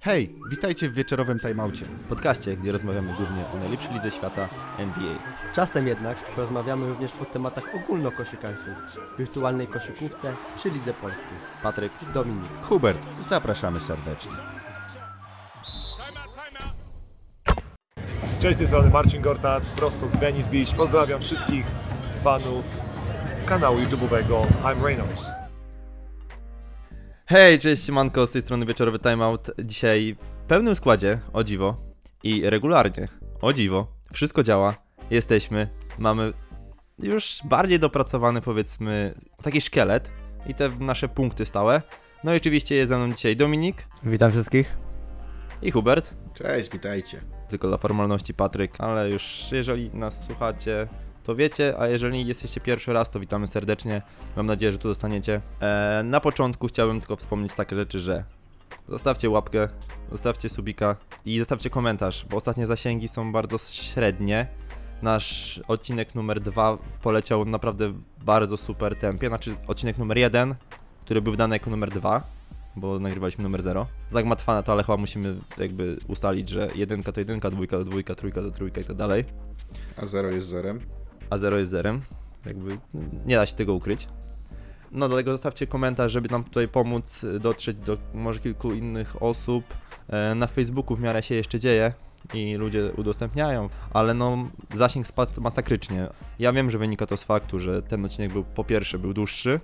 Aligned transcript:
Hej, 0.00 0.34
witajcie 0.50 0.88
w 0.88 0.94
wieczorowym 0.94 1.40
timeoutie. 1.40 1.84
podcaście, 2.08 2.56
gdzie 2.56 2.72
rozmawiamy 2.72 3.14
głównie 3.16 3.44
o 3.54 3.58
najlepszej 3.58 3.94
lidze 3.94 4.10
świata 4.10 4.48
NBA. 4.78 5.14
Czasem 5.54 5.86
jednak 5.86 6.24
porozmawiamy 6.24 6.86
również 6.86 7.12
o 7.22 7.24
tematach 7.24 7.64
ogólnokoszykarskich, 7.74 8.74
wirtualnej 9.18 9.66
koszykówce 9.66 10.34
czy 10.56 10.70
lidze 10.70 10.94
polskiej. 10.94 11.38
Patryk, 11.62 11.92
Dominik. 12.14 12.50
Hubert, 12.62 12.98
zapraszamy 13.28 13.80
serdecznie. 13.80 14.32
Cześć, 18.40 18.56
z 18.56 18.58
tej 18.58 18.66
strony 18.66 18.90
Marcin 18.90 19.22
Gortat, 19.22 19.62
prosto 19.62 20.08
z 20.08 20.16
Venice 20.16 20.50
Beach. 20.50 20.74
Pozdrawiam 20.76 21.20
wszystkich 21.20 21.66
fanów 22.22 22.80
kanału 23.46 23.78
YouTube'owego 23.78 24.46
I'm 24.62 24.84
Reynolds. 24.84 25.26
Hej, 27.26 27.58
cześć, 27.58 27.90
manko, 27.90 28.26
z 28.26 28.30
tej 28.30 28.42
strony 28.42 28.66
wieczorowy 28.66 28.98
timeout. 28.98 29.50
Dzisiaj 29.64 30.16
w 30.20 30.46
pełnym 30.46 30.76
składzie, 30.76 31.20
o 31.32 31.44
dziwo, 31.44 31.76
i 32.22 32.50
regularnie, 32.50 33.08
o 33.40 33.52
dziwo, 33.52 33.86
wszystko 34.12 34.42
działa, 34.42 34.74
jesteśmy, 35.14 35.68
mamy 35.98 36.32
już 36.98 37.38
bardziej 37.44 37.78
dopracowany, 37.78 38.40
powiedzmy, 38.40 39.14
taki 39.42 39.60
szkielet 39.60 40.10
i 40.46 40.54
te 40.54 40.68
nasze 40.80 41.08
punkty 41.08 41.46
stałe. 41.46 41.82
No 42.24 42.34
i 42.34 42.36
oczywiście 42.36 42.74
jest 42.74 42.88
ze 42.88 42.96
mną 42.98 43.14
dzisiaj 43.14 43.36
Dominik 43.36 43.86
Witam 44.02 44.30
wszystkich. 44.30 44.76
i 45.62 45.70
Hubert, 45.70 46.14
Cześć, 46.34 46.70
witajcie. 46.70 47.20
tylko 47.48 47.68
dla 47.68 47.76
formalności 47.76 48.34
Patryk, 48.34 48.80
ale 48.80 49.10
już 49.10 49.48
jeżeli 49.52 49.90
nas 49.90 50.24
słuchacie, 50.26 50.88
to 51.22 51.34
wiecie, 51.36 51.74
a 51.78 51.88
jeżeli 51.88 52.26
jesteście 52.26 52.60
pierwszy 52.60 52.92
raz, 52.92 53.10
to 53.10 53.20
witamy 53.20 53.46
serdecznie. 53.46 54.02
Mam 54.36 54.46
nadzieję, 54.46 54.72
że 54.72 54.78
tu 54.78 54.88
zostaniecie. 54.88 55.40
Eee, 55.60 56.04
na 56.04 56.20
początku 56.20 56.66
chciałbym 56.68 57.00
tylko 57.00 57.16
wspomnieć 57.16 57.54
takie 57.54 57.76
rzeczy, 57.76 58.00
że 58.00 58.24
zostawcie 58.88 59.30
łapkę, 59.30 59.68
zostawcie 60.12 60.48
subika 60.48 60.96
i 61.24 61.38
zostawcie 61.38 61.70
komentarz, 61.70 62.26
bo 62.30 62.36
ostatnie 62.36 62.66
zasięgi 62.66 63.08
są 63.08 63.32
bardzo 63.32 63.58
średnie. 63.58 64.46
Nasz 65.02 65.60
odcinek 65.68 66.14
numer 66.14 66.40
dwa 66.40 66.78
poleciał 67.02 67.44
naprawdę 67.44 67.88
w 67.88 68.24
bardzo 68.24 68.56
super 68.56 68.96
tempie, 68.96 69.28
znaczy 69.28 69.56
odcinek 69.66 69.98
numer 69.98 70.18
jeden, 70.18 70.54
który 71.00 71.22
był 71.22 71.32
wydany 71.32 71.54
jako 71.56 71.70
numer 71.70 71.90
dwa, 71.90 72.22
bo 72.76 72.98
nagrywaliśmy 72.98 73.44
numer 73.44 73.62
0. 73.62 73.86
Zagmatwane 74.08 74.62
to, 74.62 74.72
ale 74.72 74.82
chyba 74.84 74.96
musimy 74.96 75.36
jakby 75.58 75.96
ustalić, 76.08 76.48
że 76.48 76.68
jedynka 76.74 77.12
to 77.12 77.20
jedynka, 77.20 77.50
dwójka 77.50 77.78
to 77.78 77.84
dwójka, 77.84 78.14
trójka 78.14 78.40
to 78.42 78.50
trójka 78.50 78.80
i 78.80 78.84
tak 78.84 78.96
dalej, 78.96 79.24
A 79.96 80.06
zero 80.06 80.30
jest 80.30 80.48
zerem. 80.48 80.80
a 81.30 81.38
0 81.38 81.58
jest 81.58 81.70
zerem. 81.70 82.00
Jakby 82.46 82.78
nie 83.26 83.36
da 83.36 83.46
się 83.46 83.54
tego 83.56 83.74
ukryć. 83.74 84.08
No 84.92 85.08
dlatego 85.08 85.32
zostawcie 85.32 85.66
komentarz, 85.66 86.12
żeby 86.12 86.28
nam 86.28 86.44
tutaj 86.44 86.68
pomóc 86.68 87.24
dotrzeć 87.40 87.76
do 87.76 87.96
może 88.14 88.40
kilku 88.40 88.72
innych 88.72 89.22
osób. 89.22 89.64
E, 90.08 90.34
Na 90.34 90.46
Facebooku 90.46 90.96
w 90.96 91.00
miarę 91.00 91.22
się 91.22 91.34
jeszcze 91.34 91.60
dzieje 91.60 91.92
i 92.34 92.54
ludzie 92.54 92.92
udostępniają, 92.96 93.68
ale 93.92 94.14
no 94.14 94.48
zasięg 94.74 95.06
spadł 95.06 95.40
masakrycznie. 95.40 96.08
Ja 96.38 96.52
wiem, 96.52 96.70
że 96.70 96.78
wynika 96.78 97.06
to 97.06 97.16
z 97.16 97.24
faktu, 97.24 97.60
że 97.60 97.82
ten 97.82 98.04
odcinek 98.04 98.32
był 98.32 98.44
po 98.44 98.64
pierwsze 98.64 98.98
był 98.98 99.14
dłuższy, 99.14 99.60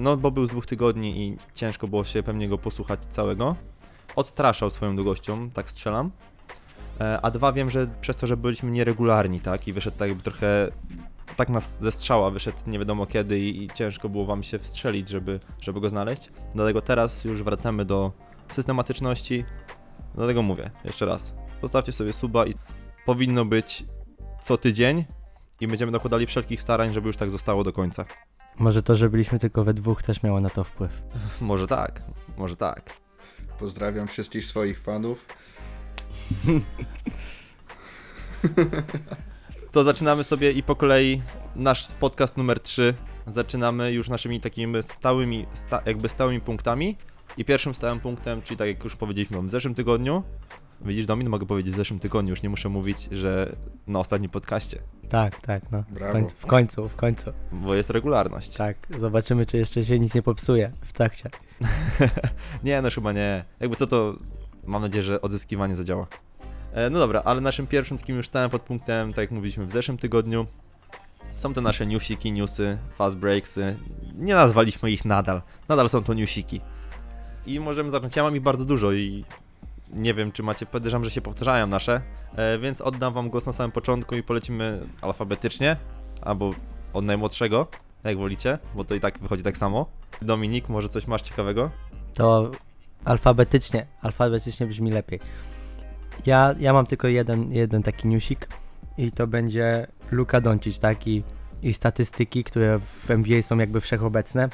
no 0.00 0.16
bo 0.16 0.30
był 0.30 0.46
z 0.46 0.50
dwóch 0.50 0.66
tygodni 0.66 1.26
i 1.26 1.36
ciężko 1.54 1.88
było 1.88 2.04
się 2.04 2.22
pewnie 2.22 2.48
go 2.48 2.58
posłuchać 2.58 3.00
całego. 3.10 3.56
Odstraszał 4.16 4.70
swoją 4.70 4.96
długością, 4.96 5.50
tak 5.50 5.70
strzelam. 5.70 6.10
E, 7.00 7.20
A 7.22 7.30
dwa 7.30 7.52
wiem, 7.52 7.70
że 7.70 7.86
przez 8.00 8.16
to, 8.16 8.26
że 8.26 8.36
byliśmy 8.36 8.70
nieregularni, 8.70 9.40
tak, 9.40 9.68
i 9.68 9.72
wyszedł 9.72 9.96
tak 9.96 10.08
jakby 10.08 10.22
trochę 10.22 10.68
tak 11.36 11.48
nas 11.48 11.78
ze 11.80 11.92
strzała 11.92 12.30
wyszedł 12.30 12.58
nie 12.66 12.78
wiadomo 12.78 13.06
kiedy 13.06 13.40
i, 13.40 13.64
i 13.64 13.70
ciężko 13.70 14.08
było 14.08 14.26
wam 14.26 14.42
się 14.42 14.58
wstrzelić, 14.58 15.08
żeby, 15.08 15.40
żeby 15.60 15.80
go 15.80 15.90
znaleźć. 15.90 16.30
Dlatego 16.54 16.82
teraz 16.82 17.24
już 17.24 17.42
wracamy 17.42 17.84
do 17.84 18.12
systematyczności. 18.48 19.44
Dlatego 20.14 20.42
mówię, 20.42 20.70
jeszcze 20.84 21.06
raz. 21.06 21.34
Zostawcie 21.62 21.92
sobie 21.92 22.12
suba 22.12 22.46
i 22.46 22.54
powinno 23.06 23.44
być 23.44 23.84
co 24.44 24.56
tydzień 24.56 25.04
i 25.60 25.68
będziemy 25.68 25.92
dokładali 25.92 26.26
wszelkich 26.26 26.62
starań, 26.62 26.92
żeby 26.92 27.06
już 27.06 27.16
tak 27.16 27.30
zostało 27.30 27.64
do 27.64 27.72
końca. 27.72 28.04
Może 28.58 28.82
to, 28.82 28.96
że 28.96 29.10
byliśmy 29.10 29.38
tylko 29.38 29.64
we 29.64 29.74
dwóch 29.74 30.02
też 30.02 30.22
miało 30.22 30.40
na 30.40 30.50
to 30.50 30.64
wpływ. 30.64 31.02
Może 31.40 31.66
tak, 31.66 32.02
może 32.38 32.56
tak. 32.56 32.96
Pozdrawiam 33.58 34.08
wszystkich 34.08 34.44
swoich 34.44 34.80
fanów. 34.80 35.26
To 39.72 39.84
zaczynamy 39.84 40.24
sobie 40.24 40.52
i 40.52 40.62
po 40.62 40.76
kolei 40.76 41.22
nasz 41.56 41.86
podcast 41.86 42.36
numer 42.36 42.60
3. 42.60 42.94
Zaczynamy 43.26 43.92
już 43.92 44.08
naszymi 44.08 44.40
takimi 44.40 44.82
stałymi, 44.82 45.46
sta, 45.54 45.82
jakby 45.86 46.08
stałymi 46.08 46.40
punktami. 46.40 46.96
I 47.36 47.44
pierwszym 47.44 47.74
stałym 47.74 48.00
punktem, 48.00 48.42
czyli 48.42 48.56
tak 48.56 48.68
jak 48.68 48.84
już 48.84 48.96
powiedzieliśmy 48.96 49.42
w 49.42 49.50
zeszłym 49.50 49.74
tygodniu. 49.74 50.22
Widzisz, 50.84 51.06
Domin, 51.06 51.28
mogę 51.28 51.46
powiedzieć 51.46 51.74
w 51.74 51.76
zeszłym 51.76 52.00
tygodniu, 52.00 52.30
już 52.30 52.42
nie 52.42 52.48
muszę 52.48 52.68
mówić, 52.68 53.08
że 53.12 53.56
na 53.86 53.98
ostatnim 53.98 54.30
podcaście, 54.30 54.78
Tak, 55.08 55.40
tak, 55.40 55.62
no. 55.70 55.84
W 55.90 56.12
końcu, 56.12 56.34
w 56.36 56.46
końcu, 56.46 56.88
w 56.88 56.96
końcu. 56.96 57.32
bo 57.52 57.74
jest 57.74 57.90
regularność. 57.90 58.56
Tak, 58.56 58.76
zobaczymy, 58.98 59.46
czy 59.46 59.56
jeszcze 59.56 59.84
się 59.84 59.98
nic 59.98 60.14
nie 60.14 60.22
popsuje 60.22 60.70
w 60.82 60.92
trakcie. 60.92 61.30
nie, 62.64 62.82
no 62.82 62.90
chyba 62.90 63.12
nie. 63.12 63.44
Jakby 63.60 63.76
co 63.76 63.86
to, 63.86 64.14
mam 64.64 64.82
nadzieję, 64.82 65.02
że 65.02 65.20
odzyskiwanie 65.22 65.74
zadziała. 65.76 66.06
E, 66.72 66.90
no 66.90 66.98
dobra, 66.98 67.22
ale 67.24 67.40
naszym 67.40 67.66
pierwszym 67.66 67.98
takim 67.98 68.16
już 68.16 68.26
stałym 68.26 68.50
podpunktem, 68.50 69.12
tak 69.12 69.22
jak 69.22 69.30
mówiliśmy 69.30 69.66
w 69.66 69.72
zeszłym 69.72 69.98
tygodniu, 69.98 70.46
są 71.34 71.52
te 71.54 71.60
nasze 71.60 71.86
newsiki, 71.86 72.32
newsy, 72.32 72.78
fast 72.94 73.16
breaksy. 73.16 73.76
Nie 74.14 74.34
nazwaliśmy 74.34 74.90
ich 74.90 75.04
nadal. 75.04 75.42
Nadal 75.68 75.88
są 75.88 76.04
to 76.04 76.14
newsiki. 76.14 76.60
I 77.46 77.60
możemy 77.60 77.90
zacząć. 77.90 78.16
Ja 78.16 78.22
mam 78.22 78.36
ich 78.36 78.42
bardzo 78.42 78.64
dużo 78.64 78.92
i 78.92 79.24
nie 79.92 80.14
wiem, 80.14 80.32
czy 80.32 80.42
macie, 80.42 80.66
podejrzewam, 80.66 81.04
że 81.04 81.10
się 81.10 81.20
powtarzają 81.20 81.66
nasze, 81.66 82.00
e, 82.36 82.58
więc 82.58 82.80
oddam 82.80 83.14
wam 83.14 83.30
głos 83.30 83.46
na 83.46 83.52
samym 83.52 83.72
początku 83.72 84.14
i 84.14 84.22
polecimy 84.22 84.80
alfabetycznie, 85.02 85.76
albo 86.22 86.50
od 86.94 87.04
najmłodszego, 87.04 87.66
jak 88.04 88.18
wolicie, 88.18 88.58
bo 88.74 88.84
to 88.84 88.94
i 88.94 89.00
tak 89.00 89.18
wychodzi 89.18 89.42
tak 89.42 89.56
samo. 89.56 89.86
Dominik, 90.22 90.68
może 90.68 90.88
coś 90.88 91.06
masz 91.06 91.22
ciekawego? 91.22 91.70
To 92.14 92.50
alfabetycznie, 93.04 93.86
alfabetycznie 94.02 94.66
brzmi 94.66 94.90
lepiej. 94.90 95.20
Ja, 96.26 96.54
ja 96.60 96.72
mam 96.72 96.86
tylko 96.86 97.08
jeden, 97.08 97.52
jeden 97.52 97.82
taki 97.82 98.08
newsik 98.08 98.48
i 98.98 99.12
to 99.12 99.26
będzie 99.26 99.86
Luka 100.10 100.40
Doncic, 100.40 100.78
tak? 100.78 101.06
I, 101.06 101.22
I 101.62 101.74
statystyki, 101.74 102.44
które 102.44 102.78
w 102.78 103.10
NBA 103.10 103.42
są 103.42 103.58
jakby 103.58 103.80
wszechobecne. 103.80 104.48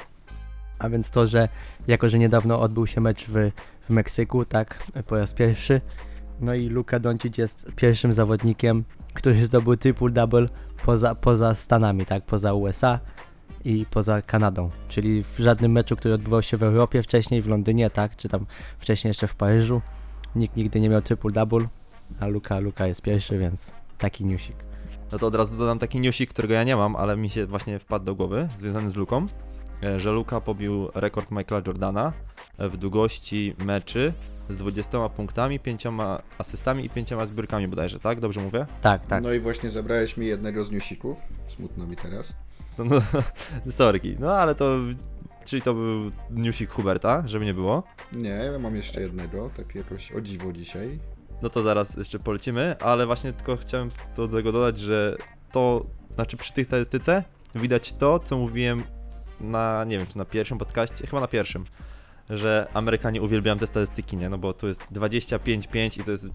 A 0.79 0.89
więc 0.89 1.11
to, 1.11 1.27
że 1.27 1.49
jako, 1.87 2.09
że 2.09 2.19
niedawno 2.19 2.61
odbył 2.61 2.87
się 2.87 3.01
mecz 3.01 3.25
w, 3.25 3.51
w 3.81 3.89
Meksyku, 3.89 4.45
tak, 4.45 4.83
po 5.07 5.15
raz 5.15 5.33
pierwszy. 5.33 5.81
No 6.41 6.53
i 6.53 6.69
Luka 6.69 6.99
Doncic 6.99 7.37
jest 7.37 7.71
pierwszym 7.75 8.13
zawodnikiem, 8.13 8.83
który 9.13 9.45
zdobył 9.45 9.73
triple-double 9.73 10.47
poza, 10.85 11.15
poza 11.15 11.55
Stanami, 11.55 12.05
tak, 12.05 12.25
poza 12.25 12.53
USA 12.53 12.99
i 13.65 13.85
poza 13.91 14.21
Kanadą. 14.21 14.69
Czyli 14.89 15.23
w 15.23 15.35
żadnym 15.39 15.71
meczu, 15.71 15.95
który 15.95 16.13
odbywał 16.13 16.41
się 16.41 16.57
w 16.57 16.63
Europie 16.63 17.03
wcześniej, 17.03 17.41
w 17.41 17.47
Londynie, 17.47 17.89
tak, 17.89 18.15
czy 18.15 18.29
tam 18.29 18.45
wcześniej 18.79 19.09
jeszcze 19.09 19.27
w 19.27 19.35
Paryżu, 19.35 19.81
nikt 20.35 20.55
nigdy 20.55 20.79
nie 20.79 20.89
miał 20.89 21.01
triple-double, 21.01 21.67
a 22.19 22.27
Luka, 22.27 22.59
Luka 22.59 22.87
jest 22.87 23.01
pierwszy, 23.01 23.37
więc 23.37 23.71
taki 23.97 24.25
newsik. 24.25 24.55
No 25.11 25.19
to 25.19 25.27
od 25.27 25.35
razu 25.35 25.57
dodam 25.57 25.79
taki 25.79 25.99
newsik, 25.99 26.29
którego 26.29 26.53
ja 26.53 26.63
nie 26.63 26.75
mam, 26.75 26.95
ale 26.95 27.17
mi 27.17 27.29
się 27.29 27.45
właśnie 27.45 27.79
wpadł 27.79 28.05
do 28.05 28.15
głowy, 28.15 28.49
związany 28.57 28.89
z 28.89 28.95
Luką, 28.95 29.27
że 29.97 30.11
Luka 30.11 30.41
pobił 30.41 30.89
rekord 30.95 31.31
Michaela 31.31 31.63
Jordana 31.67 32.13
e, 32.57 32.69
w 32.69 32.77
długości 32.77 33.55
meczy 33.65 34.13
z 34.49 34.55
20 34.55 35.09
punktami, 35.09 35.59
5 35.59 35.83
asystami 36.37 36.85
i 36.85 36.89
5 36.89 37.09
zbiórkami 37.27 37.67
bodajże, 37.67 37.99
tak? 37.99 38.19
Dobrze 38.19 38.41
mówię? 38.41 38.65
Tak, 38.81 39.07
tak. 39.07 39.23
No 39.23 39.33
i 39.33 39.39
właśnie 39.39 39.69
zabrałeś 39.69 40.17
mi 40.17 40.27
jednego 40.27 40.65
z 40.65 40.71
newsików. 40.71 41.17
Smutno 41.47 41.87
mi 41.87 41.95
teraz. 41.95 42.33
No, 42.77 42.85
no 42.85 43.01
sorki, 43.71 44.15
no 44.19 44.31
ale 44.31 44.55
to, 44.55 44.77
czyli 45.45 45.61
to 45.61 45.73
był 45.73 46.11
newsik 46.29 46.69
Huberta, 46.69 47.23
żeby 47.25 47.45
nie 47.45 47.53
było. 47.53 47.83
Nie, 48.13 48.29
ja 48.29 48.59
mam 48.59 48.75
jeszcze 48.75 49.01
jednego, 49.01 49.49
tak 49.57 49.75
jakoś 49.75 50.11
o 50.11 50.21
dziwo 50.21 50.53
dzisiaj. 50.53 50.99
No 51.41 51.49
to 51.49 51.61
zaraz 51.61 51.95
jeszcze 51.95 52.19
polecimy, 52.19 52.75
ale 52.79 53.05
właśnie 53.05 53.33
tylko 53.33 53.57
chciałem 53.57 53.89
do 54.15 54.27
tego 54.27 54.51
dodać, 54.51 54.79
że 54.79 55.17
to, 55.51 55.85
znaczy 56.15 56.37
przy 56.37 56.53
tej 56.53 56.65
statystyce 56.65 57.23
widać 57.55 57.93
to, 57.93 58.19
co 58.19 58.37
mówiłem 58.37 58.83
na, 59.41 59.83
nie 59.83 59.97
wiem, 59.97 60.07
czy 60.07 60.17
na 60.17 60.25
pierwszym 60.25 60.57
podcaście, 60.57 61.07
chyba 61.07 61.21
na 61.21 61.27
pierwszym, 61.27 61.65
że 62.29 62.67
Amerykanie 62.73 63.21
uwielbiają 63.21 63.57
te 63.57 63.67
statystyki, 63.67 64.17
nie? 64.17 64.29
No 64.29 64.37
bo 64.37 64.53
tu 64.53 64.67
jest 64.67 64.81
25-5 64.81 65.99
i 65.99 66.03
to 66.03 66.11
jest, 66.11 66.27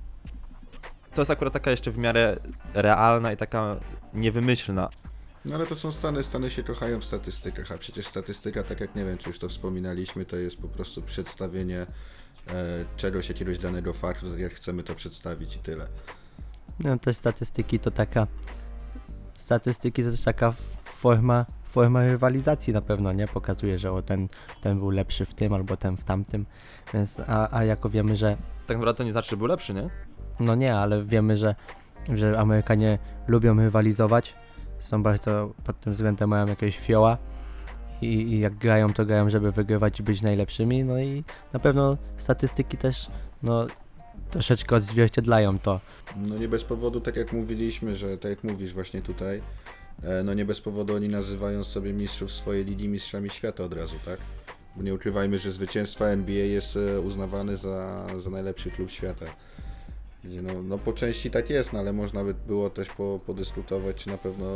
to 1.14 1.20
jest 1.20 1.30
akurat 1.30 1.52
taka 1.52 1.70
jeszcze 1.70 1.90
w 1.90 1.98
miarę 1.98 2.36
realna 2.74 3.32
i 3.32 3.36
taka 3.36 3.76
niewymyślna. 4.14 4.88
No 5.44 5.54
ale 5.54 5.66
to 5.66 5.76
są 5.76 5.92
Stany, 5.92 6.22
Stany 6.22 6.50
się 6.50 6.62
kochają 6.62 7.00
w 7.00 7.04
statystykach, 7.04 7.72
a 7.72 7.78
przecież 7.78 8.06
statystyka, 8.06 8.62
tak 8.62 8.80
jak 8.80 8.94
nie 8.94 9.04
wiem, 9.04 9.18
czy 9.18 9.28
już 9.28 9.38
to 9.38 9.48
wspominaliśmy, 9.48 10.24
to 10.24 10.36
jest 10.36 10.56
po 10.56 10.68
prostu 10.68 11.02
przedstawienie 11.02 11.78
e, 11.78 11.86
czegoś, 12.96 13.28
jakiegoś 13.28 13.58
danego 13.58 13.92
faktu, 13.92 14.30
tak 14.30 14.38
jak 14.38 14.54
chcemy 14.54 14.82
to 14.82 14.94
przedstawić 14.94 15.56
i 15.56 15.58
tyle. 15.58 15.88
No 16.80 16.98
te 16.98 17.14
statystyki 17.14 17.78
to 17.78 17.90
taka. 17.90 18.26
Statystyki 19.36 20.02
to 20.04 20.10
też 20.10 20.20
taka 20.20 20.54
forma, 20.84 21.46
forma 21.72 22.06
rywalizacji 22.06 22.72
na 22.72 22.82
pewno, 22.82 23.12
nie? 23.12 23.28
Pokazuje, 23.28 23.78
że 23.78 23.92
o 23.92 24.02
ten, 24.02 24.28
ten 24.62 24.78
był 24.78 24.90
lepszy 24.90 25.24
w 25.24 25.34
tym 25.34 25.52
albo 25.52 25.76
ten 25.76 25.96
w 25.96 26.04
tamtym. 26.04 26.46
Więc, 26.94 27.20
a, 27.26 27.56
a 27.56 27.64
jako 27.64 27.90
wiemy, 27.90 28.16
że. 28.16 28.36
Tak 28.66 28.76
naprawdę 28.76 28.98
to 28.98 29.04
nie 29.04 29.12
znaczy, 29.12 29.30
że 29.30 29.36
był 29.36 29.46
lepszy, 29.46 29.74
nie? 29.74 29.90
No 30.40 30.54
nie, 30.54 30.74
ale 30.74 31.04
wiemy, 31.04 31.36
że, 31.36 31.54
że 32.14 32.38
Amerykanie 32.38 32.98
lubią 33.26 33.56
rywalizować. 33.56 34.34
Są 34.78 35.02
bardzo 35.02 35.54
pod 35.64 35.80
tym 35.80 35.92
względem 35.92 36.30
mają 36.30 36.46
jakiegoś 36.46 36.78
fioła. 36.78 37.18
I, 38.02 38.06
I 38.06 38.40
jak 38.40 38.54
grają, 38.54 38.92
to 38.92 39.06
grają, 39.06 39.30
żeby 39.30 39.52
wygrywać 39.52 40.00
i 40.00 40.02
być 40.02 40.22
najlepszymi. 40.22 40.84
No 40.84 40.98
i 40.98 41.24
na 41.52 41.60
pewno 41.60 41.96
statystyki 42.16 42.76
też 42.76 43.06
no, 43.42 43.66
troszeczkę 44.30 44.76
odzwierciedlają 44.76 45.58
to. 45.58 45.80
No 46.16 46.38
nie 46.38 46.48
bez 46.48 46.64
powodu, 46.64 47.00
tak 47.00 47.16
jak 47.16 47.32
mówiliśmy, 47.32 47.96
że 47.96 48.18
tak 48.18 48.30
jak 48.30 48.44
mówisz 48.44 48.74
właśnie 48.74 49.02
tutaj, 49.02 49.42
no 50.24 50.34
nie 50.34 50.44
bez 50.44 50.60
powodu 50.60 50.94
oni 50.94 51.08
nazywają 51.08 51.64
sobie 51.64 51.92
mistrzów 51.92 52.32
swojej 52.32 52.64
ligi 52.64 52.88
mistrzami 52.88 53.30
świata 53.30 53.64
od 53.64 53.72
razu, 53.72 53.94
tak? 54.04 54.18
Bo 54.76 54.82
nie 54.82 54.94
ukrywajmy, 54.94 55.38
że 55.38 55.52
zwycięstwa 55.52 56.06
NBA 56.06 56.44
jest 56.44 56.76
e, 56.76 57.00
uznawany 57.00 57.56
za, 57.56 58.06
za 58.18 58.30
najlepszy 58.30 58.70
klub 58.70 58.90
świata. 58.90 59.26
No, 60.24 60.62
no 60.62 60.78
po 60.78 60.92
części 60.92 61.30
tak 61.30 61.50
jest, 61.50 61.72
no 61.72 61.78
ale 61.78 61.92
można 61.92 62.24
by 62.24 62.34
było 62.34 62.70
też 62.70 62.88
po, 62.88 63.20
podyskutować, 63.26 63.96
czy 63.96 64.08
na 64.08 64.18
pewno 64.18 64.46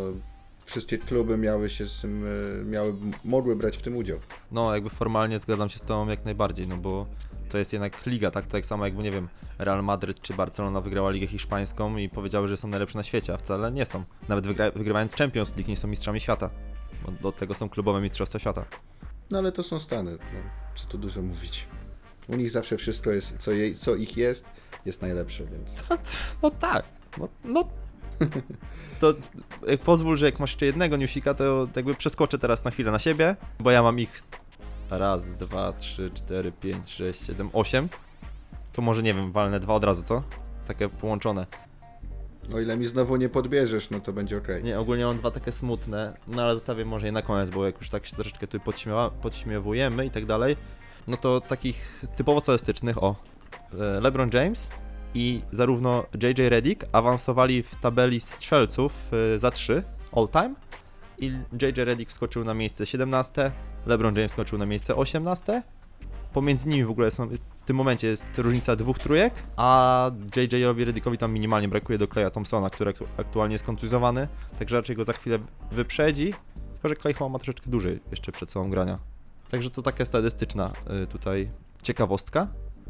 wszystkie 0.64 0.98
kluby 0.98 1.38
miały 1.38 1.70
się 1.70 1.88
z 1.88 2.00
tym, 2.00 2.24
e, 2.62 2.64
miały, 2.64 2.94
mogły 3.24 3.56
brać 3.56 3.76
w 3.76 3.82
tym 3.82 3.96
udział. 3.96 4.18
No, 4.52 4.74
jakby 4.74 4.90
formalnie 4.90 5.38
zgadzam 5.38 5.68
się 5.68 5.78
z 5.78 5.82
tobą 5.82 6.08
jak 6.08 6.24
najbardziej, 6.24 6.68
no 6.68 6.76
bo 6.76 7.06
to 7.48 7.58
jest 7.58 7.72
jednak 7.72 8.06
liga, 8.06 8.30
tak? 8.30 8.46
Tak 8.46 8.66
samo 8.66 8.84
jakby, 8.84 9.02
nie 9.02 9.10
wiem, 9.10 9.28
Real 9.58 9.84
Madryt 9.84 10.20
czy 10.20 10.34
Barcelona 10.34 10.80
wygrała 10.80 11.10
Ligę 11.10 11.26
Hiszpańską 11.26 11.96
i 11.96 12.08
powiedziały, 12.08 12.48
że 12.48 12.56
są 12.56 12.68
najlepsze 12.68 12.98
na 12.98 13.02
świecie, 13.02 13.34
a 13.34 13.36
wcale 13.36 13.72
nie 13.72 13.84
są. 13.84 14.04
Nawet 14.28 14.46
wygra 14.46 14.70
wygrywając 14.70 15.12
Champions 15.12 15.56
League 15.56 15.70
nie 15.70 15.76
są 15.76 15.88
mistrzami 15.88 16.20
świata. 16.20 16.50
Bo 17.04 17.12
do 17.12 17.32
tego 17.32 17.54
są 17.54 17.68
klubowe 17.68 18.00
mistrzostwa 18.00 18.38
świata. 18.38 18.64
No 19.30 19.38
ale 19.38 19.52
to 19.52 19.62
są 19.62 19.80
Stany, 19.80 20.10
no, 20.12 20.40
co 20.74 20.86
tu 20.86 20.98
dużo 20.98 21.22
mówić. 21.22 21.66
U 22.28 22.36
nich 22.36 22.50
zawsze 22.50 22.76
wszystko 22.76 23.10
jest, 23.10 23.34
co, 23.38 23.52
jej, 23.52 23.74
co 23.74 23.94
ich 23.94 24.16
jest, 24.16 24.44
jest 24.86 25.02
najlepsze, 25.02 25.46
więc... 25.46 25.84
No 26.42 26.50
tak, 26.50 26.84
no, 27.18 27.28
no. 27.44 27.68
To 29.00 29.14
jak 29.66 29.80
pozwól, 29.80 30.16
że 30.16 30.26
jak 30.26 30.40
masz 30.40 30.50
jeszcze 30.50 30.66
jednego 30.66 30.96
newsika, 30.96 31.34
to 31.34 31.68
jakby 31.76 31.94
przeskoczę 31.94 32.38
teraz 32.38 32.64
na 32.64 32.70
chwilę 32.70 32.90
na 32.90 32.98
siebie, 32.98 33.36
bo 33.60 33.70
ja 33.70 33.82
mam 33.82 34.00
ich 34.00 34.22
raz, 34.90 35.36
dwa, 35.36 35.72
trzy, 35.72 36.10
cztery, 36.10 36.52
pięć, 36.52 36.90
sześć, 36.90 37.26
siedem, 37.26 37.50
osiem. 37.52 37.88
To 38.72 38.82
może 38.82 39.02
nie 39.02 39.14
wiem, 39.14 39.32
walnę 39.32 39.60
dwa 39.60 39.74
od 39.74 39.84
razu, 39.84 40.02
co? 40.02 40.22
Takie 40.68 40.88
połączone. 40.88 41.46
O 42.54 42.60
ile 42.60 42.76
mi 42.76 42.86
znowu 42.86 43.16
nie 43.16 43.28
podbierzesz, 43.28 43.90
no 43.90 44.00
to 44.00 44.12
będzie 44.12 44.38
okej. 44.38 44.64
Nie, 44.64 44.78
ogólnie 44.78 45.04
mam 45.04 45.18
dwa 45.18 45.30
takie 45.30 45.52
smutne, 45.52 46.16
no 46.28 46.42
ale 46.42 46.54
zostawię 46.54 46.84
może 46.84 47.06
je 47.06 47.12
na 47.12 47.22
koniec, 47.22 47.50
bo 47.50 47.66
jak 47.66 47.78
już 47.78 47.90
tak 47.90 48.06
się 48.06 48.16
troszeczkę 48.16 48.46
tu 48.46 48.60
podśmiewa, 48.60 49.10
podśmiewujemy 49.10 50.06
i 50.06 50.10
tak 50.10 50.26
dalej, 50.26 50.56
no 51.08 51.16
to 51.16 51.40
takich 51.40 52.04
typowo 52.16 52.40
statystycznych, 52.40 53.02
o, 53.02 53.16
e, 53.72 54.00
LeBron 54.00 54.30
James 54.32 54.68
i 55.14 55.40
zarówno 55.52 56.06
JJ 56.22 56.48
Redick 56.48 56.84
awansowali 56.92 57.62
w 57.62 57.80
tabeli 57.80 58.20
strzelców 58.20 58.92
e, 59.34 59.38
za 59.38 59.50
3 59.50 59.82
all 60.16 60.28
time 60.28 60.54
i 61.18 61.26
JJ 61.62 61.84
Redick 61.84 62.10
wskoczył 62.10 62.44
na 62.44 62.54
miejsce 62.54 62.86
17, 62.86 63.52
LeBron 63.86 64.16
James 64.16 64.30
wskoczył 64.30 64.58
na 64.58 64.66
miejsce 64.66 64.96
18, 64.96 65.62
pomiędzy 66.32 66.68
nimi 66.68 66.84
w 66.84 66.90
ogóle 66.90 67.10
są, 67.10 67.30
jest, 67.30 67.44
w 67.62 67.64
tym 67.66 67.76
momencie 67.76 68.06
jest 68.06 68.26
różnica 68.38 68.76
dwóch 68.76 68.98
trójek, 68.98 69.34
a 69.56 70.10
JJ-owi 70.36 70.84
Redickowi 70.84 71.18
tam 71.18 71.32
minimalnie 71.32 71.68
brakuje 71.68 71.98
do 71.98 72.08
Kleja 72.08 72.30
Thompsona, 72.30 72.70
który 72.70 72.92
aktu- 72.92 73.06
aktualnie 73.16 73.52
jest 73.52 73.64
kontuzjowany, 73.64 74.28
także 74.58 74.76
raczej 74.76 74.96
go 74.96 75.04
za 75.04 75.12
chwilę 75.12 75.38
wyprzedzi, 75.72 76.34
tylko 76.72 76.88
że 76.88 76.96
Clay 76.96 77.14
chyba 77.14 77.28
ma 77.28 77.38
troszeczkę 77.38 77.70
dłużej 77.70 78.00
jeszcze 78.10 78.32
przed 78.32 78.50
sobą 78.50 78.70
grania. 78.70 78.98
Także 79.50 79.70
to 79.70 79.82
taka 79.82 80.04
statystyczna 80.04 80.70
y, 81.02 81.06
tutaj 81.06 81.50
ciekawostka. 81.82 82.46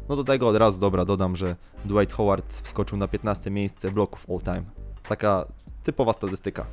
No 0.09 0.15
do 0.15 0.23
tego 0.23 0.47
od 0.47 0.55
razu, 0.55 0.77
dobra, 0.77 1.05
dodam, 1.05 1.35
że 1.35 1.55
Dwight 1.85 2.13
Howard 2.13 2.53
wskoczył 2.53 2.97
na 2.97 3.07
15 3.07 3.51
miejsce 3.51 3.91
bloków 3.91 4.25
all 4.29 4.39
time. 4.39 4.63
Taka 5.07 5.45
typowa 5.83 6.13
statystyka. 6.13 6.65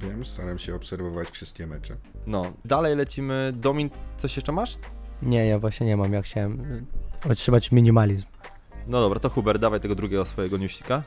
Wiem, 0.00 0.24
staram 0.24 0.58
się 0.58 0.74
obserwować 0.74 1.28
wszystkie 1.28 1.66
mecze. 1.66 1.96
No, 2.26 2.52
dalej 2.64 2.96
lecimy. 2.96 3.52
Domin, 3.56 3.90
coś 4.18 4.36
jeszcze 4.36 4.52
masz? 4.52 4.78
Nie, 5.22 5.46
ja 5.46 5.58
właśnie 5.58 5.86
nie 5.86 5.96
mam. 5.96 6.12
Ja 6.12 6.22
chciałem 6.22 6.60
y, 6.60 7.30
otrzymać 7.30 7.72
minimalizm. 7.72 8.26
No 8.86 9.00
dobra, 9.00 9.20
to 9.20 9.30
Hubert, 9.30 9.60
dawaj 9.60 9.80
tego 9.80 9.94
drugiego 9.94 10.24
swojego 10.24 10.56
newsika. 10.56 11.02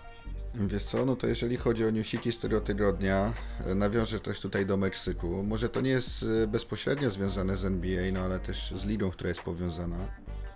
Wiesz 0.55 0.83
co, 0.83 1.05
no 1.05 1.15
to 1.15 1.27
jeżeli 1.27 1.57
chodzi 1.57 1.85
o 1.85 1.89
newsiki 1.89 2.31
z 2.31 2.39
tego 2.39 2.61
tygodnia, 2.61 3.33
e, 3.65 3.75
nawiążę 3.75 4.19
też 4.19 4.39
tutaj 4.39 4.65
do 4.65 4.77
Meksyku. 4.77 5.43
Może 5.43 5.69
to 5.69 5.81
nie 5.81 5.89
jest 5.89 6.25
e, 6.43 6.47
bezpośrednio 6.47 7.09
związane 7.09 7.57
z 7.57 7.65
NBA, 7.65 8.11
no 8.13 8.19
ale 8.19 8.39
też 8.39 8.73
z 8.75 8.85
ligą, 8.85 9.11
która 9.11 9.29
jest 9.29 9.41
powiązana. 9.41 9.97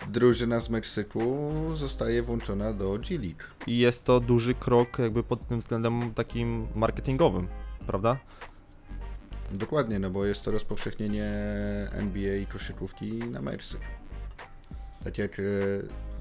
Drużyna 0.09 0.59
z 0.59 0.69
Meksyku 0.69 1.49
zostaje 1.75 2.23
włączona 2.23 2.73
do 2.73 2.97
G 2.97 3.17
League. 3.17 3.43
I 3.67 3.77
jest 3.77 4.03
to 4.03 4.19
duży 4.19 4.53
krok 4.53 4.99
jakby 4.99 5.23
pod 5.23 5.47
tym 5.47 5.59
względem 5.59 6.13
takim 6.13 6.67
marketingowym, 6.75 7.47
prawda? 7.87 8.17
Dokładnie, 9.51 9.99
no 9.99 10.09
bo 10.09 10.25
jest 10.25 10.41
to 10.41 10.51
rozpowszechnienie 10.51 11.25
NBA 11.91 12.35
i 12.35 12.45
koszykówki 12.45 13.13
na 13.13 13.41
Meksyk. 13.41 13.81
Tak 15.03 15.17
jak 15.17 15.39
e, 15.39 15.43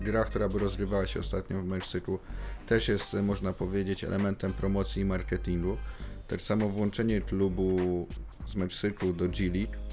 gra, 0.00 0.24
która 0.24 0.48
by 0.48 0.58
rozgrywała 0.58 1.06
się 1.06 1.20
ostatnio 1.20 1.62
w 1.62 1.64
Meksyku, 1.64 2.18
też 2.66 2.88
jest, 2.88 3.14
e, 3.14 3.22
można 3.22 3.52
powiedzieć, 3.52 4.04
elementem 4.04 4.52
promocji 4.52 5.02
i 5.02 5.04
marketingu. 5.04 5.76
Tak 6.28 6.42
samo 6.42 6.68
włączenie 6.68 7.20
klubu 7.20 8.06
z 8.48 8.54
Meksyku 8.54 9.12
do 9.12 9.28
G 9.28 9.50
League 9.50 9.90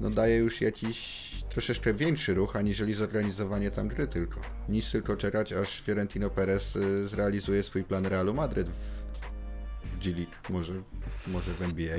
no 0.00 0.10
daje 0.10 0.36
już 0.36 0.60
jakiś 0.60 1.30
troszeczkę 1.48 1.94
większy 1.94 2.34
ruch, 2.34 2.56
aniżeli 2.56 2.94
zorganizowanie 2.94 3.70
tam 3.70 3.88
gry 3.88 4.06
tylko. 4.06 4.40
Niż 4.68 4.90
tylko 4.90 5.16
czekać, 5.16 5.52
aż 5.52 5.80
Fiorentino 5.80 6.30
Perez 6.30 6.76
e, 6.76 7.08
zrealizuje 7.08 7.62
swój 7.62 7.84
plan 7.84 8.06
Realu 8.06 8.34
Madryt 8.34 8.68
w 8.68 9.03
G 9.94 10.14
League, 10.14 10.32
może, 10.50 10.72
może 11.26 11.50
w 11.50 11.62
NBA. 11.62 11.96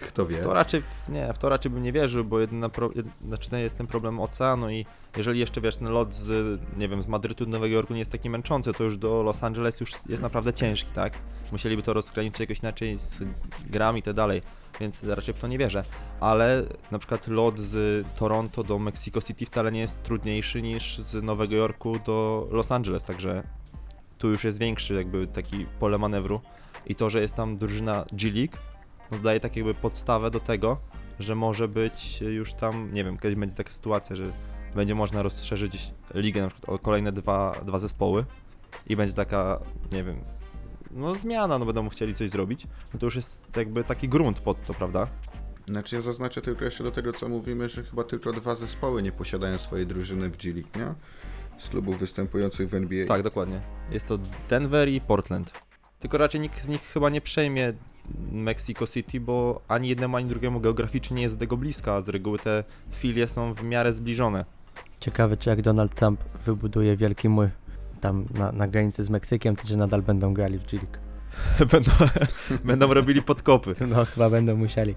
Kto 0.00 0.26
wie. 0.26 0.36
W 0.36 0.42
to 0.42 0.54
raczej, 0.54 0.82
nie, 1.08 1.32
w 1.32 1.38
to 1.38 1.48
raczej 1.48 1.72
bym 1.72 1.82
nie 1.82 1.92
wierzył, 1.92 2.24
bo 2.24 2.40
jedyna 2.40 2.68
pro, 2.68 2.90
jed, 2.94 3.06
znaczy 3.26 3.50
ten 3.50 3.60
jest 3.60 3.78
ten 3.78 3.86
problem 3.86 4.20
oceanu 4.20 4.70
i 4.70 4.86
jeżeli 5.16 5.40
jeszcze 5.40 5.60
wiesz, 5.60 5.76
ten 5.76 5.88
lot 5.88 6.14
z, 6.14 6.60
nie 6.76 6.88
wiem, 6.88 7.02
z 7.02 7.06
Madrytu 7.06 7.44
do 7.44 7.50
Nowego 7.50 7.74
Jorku 7.74 7.92
nie 7.92 7.98
jest 7.98 8.12
taki 8.12 8.30
męczący, 8.30 8.72
to 8.72 8.84
już 8.84 8.98
do 8.98 9.22
Los 9.22 9.44
Angeles 9.44 9.80
już 9.80 9.92
jest 10.08 10.22
naprawdę 10.22 10.52
ciężki, 10.52 10.90
tak? 10.90 11.18
Musieliby 11.52 11.82
to 11.82 11.92
rozgraniczyć 11.92 12.40
jakoś 12.40 12.58
inaczej 12.58 12.98
z 12.98 13.18
grami 13.70 14.00
i 14.00 14.02
tak 14.02 14.14
dalej, 14.14 14.42
więc 14.80 15.04
raczej 15.04 15.34
w 15.34 15.38
to 15.38 15.46
nie 15.46 15.58
wierzę. 15.58 15.84
Ale 16.20 16.62
na 16.90 16.98
przykład 16.98 17.28
lot 17.28 17.58
z 17.58 18.06
Toronto 18.16 18.64
do 18.64 18.78
Mexico 18.78 19.22
City 19.22 19.46
wcale 19.46 19.72
nie 19.72 19.80
jest 19.80 20.02
trudniejszy 20.02 20.62
niż 20.62 20.98
z 20.98 21.22
Nowego 21.22 21.54
Jorku 21.54 21.98
do 22.06 22.48
Los 22.50 22.72
Angeles, 22.72 23.04
także 23.04 23.42
tu 24.18 24.28
już 24.28 24.44
jest 24.44 24.58
większy 24.58 24.94
jakby 24.94 25.26
taki 25.26 25.66
pole 25.78 25.98
manewru 25.98 26.40
i 26.86 26.94
to, 26.94 27.10
że 27.10 27.20
jest 27.20 27.34
tam 27.34 27.58
drużyna 27.58 28.04
G 28.12 28.30
League, 28.30 28.56
no 29.10 29.18
daje 29.18 29.40
tak 29.40 29.56
jakby 29.56 29.74
podstawę 29.74 30.30
do 30.30 30.40
tego, 30.40 30.76
że 31.20 31.34
może 31.34 31.68
być 31.68 32.20
już 32.20 32.54
tam, 32.54 32.94
nie 32.94 33.04
wiem, 33.04 33.18
kiedyś 33.18 33.38
będzie 33.38 33.56
taka 33.56 33.72
sytuacja, 33.72 34.16
że 34.16 34.24
będzie 34.74 34.94
można 34.94 35.22
rozszerzyć 35.22 35.92
ligę 36.14 36.42
na 36.42 36.48
przykład 36.48 36.68
o 36.68 36.78
kolejne 36.78 37.12
dwa, 37.12 37.52
dwa 37.66 37.78
zespoły 37.78 38.24
i 38.86 38.96
będzie 38.96 39.14
taka, 39.14 39.60
nie 39.92 40.04
wiem, 40.04 40.16
no 40.90 41.14
zmiana, 41.14 41.58
no 41.58 41.66
będą 41.66 41.88
chcieli 41.88 42.14
coś 42.14 42.30
zrobić, 42.30 42.66
no 42.94 43.00
to 43.00 43.06
już 43.06 43.16
jest 43.16 43.56
jakby 43.56 43.84
taki 43.84 44.08
grunt 44.08 44.40
pod 44.40 44.66
to, 44.66 44.74
prawda? 44.74 45.06
Znaczy 45.68 45.96
ja 45.96 46.02
zaznaczę 46.02 46.42
tylko 46.42 46.64
jeszcze 46.64 46.84
do 46.84 46.90
tego, 46.90 47.12
co 47.12 47.28
mówimy, 47.28 47.68
że 47.68 47.82
chyba 47.82 48.04
tylko 48.04 48.32
dwa 48.32 48.56
zespoły 48.56 49.02
nie 49.02 49.12
posiadają 49.12 49.58
swojej 49.58 49.86
drużyny 49.86 50.28
w 50.30 50.36
G 50.36 50.52
League, 50.54 50.68
nie? 50.76 50.94
Z 51.58 51.68
klubów 51.68 51.98
występujących 51.98 52.68
w 52.68 52.74
NBA. 52.74 53.06
Tak, 53.06 53.22
dokładnie. 53.22 53.60
Jest 53.90 54.08
to 54.08 54.18
Denver 54.48 54.88
i 54.88 55.00
Portland. 55.00 55.52
Tylko 56.04 56.18
raczej 56.18 56.40
nikt 56.40 56.62
z 56.62 56.68
nich 56.68 56.82
chyba 56.82 57.10
nie 57.10 57.20
przejmie 57.20 57.72
Mexico 58.32 58.86
City, 58.86 59.20
bo 59.20 59.60
ani 59.68 59.88
jednemu, 59.88 60.16
ani 60.16 60.28
drugiemu 60.28 60.60
geograficznie 60.60 61.16
nie 61.16 61.22
jest 61.22 61.34
do 61.34 61.38
tego 61.38 61.56
bliska, 61.56 61.94
a 61.94 62.00
z 62.00 62.08
reguły 62.08 62.38
te 62.38 62.64
filie 62.92 63.28
są 63.28 63.54
w 63.54 63.62
miarę 63.62 63.92
zbliżone. 63.92 64.44
Ciekawe, 65.00 65.36
czy 65.36 65.50
jak 65.50 65.62
Donald 65.62 65.94
Trump 65.94 66.20
wybuduje 66.44 66.96
wielki 66.96 67.28
mur 67.28 67.50
tam 68.00 68.26
na, 68.34 68.52
na 68.52 68.68
granicy 68.68 69.04
z 69.04 69.10
Meksykiem, 69.10 69.56
to 69.56 69.66
czy 69.66 69.76
nadal 69.76 70.02
będą 70.02 70.34
grali 70.34 70.58
w 70.58 70.66
G 70.66 70.78
będą, 71.72 71.90
będą 72.64 72.94
robili 72.94 73.22
podkopy. 73.22 73.74
No 73.86 74.04
chyba 74.04 74.30
będą 74.30 74.56
musieli. 74.56 74.94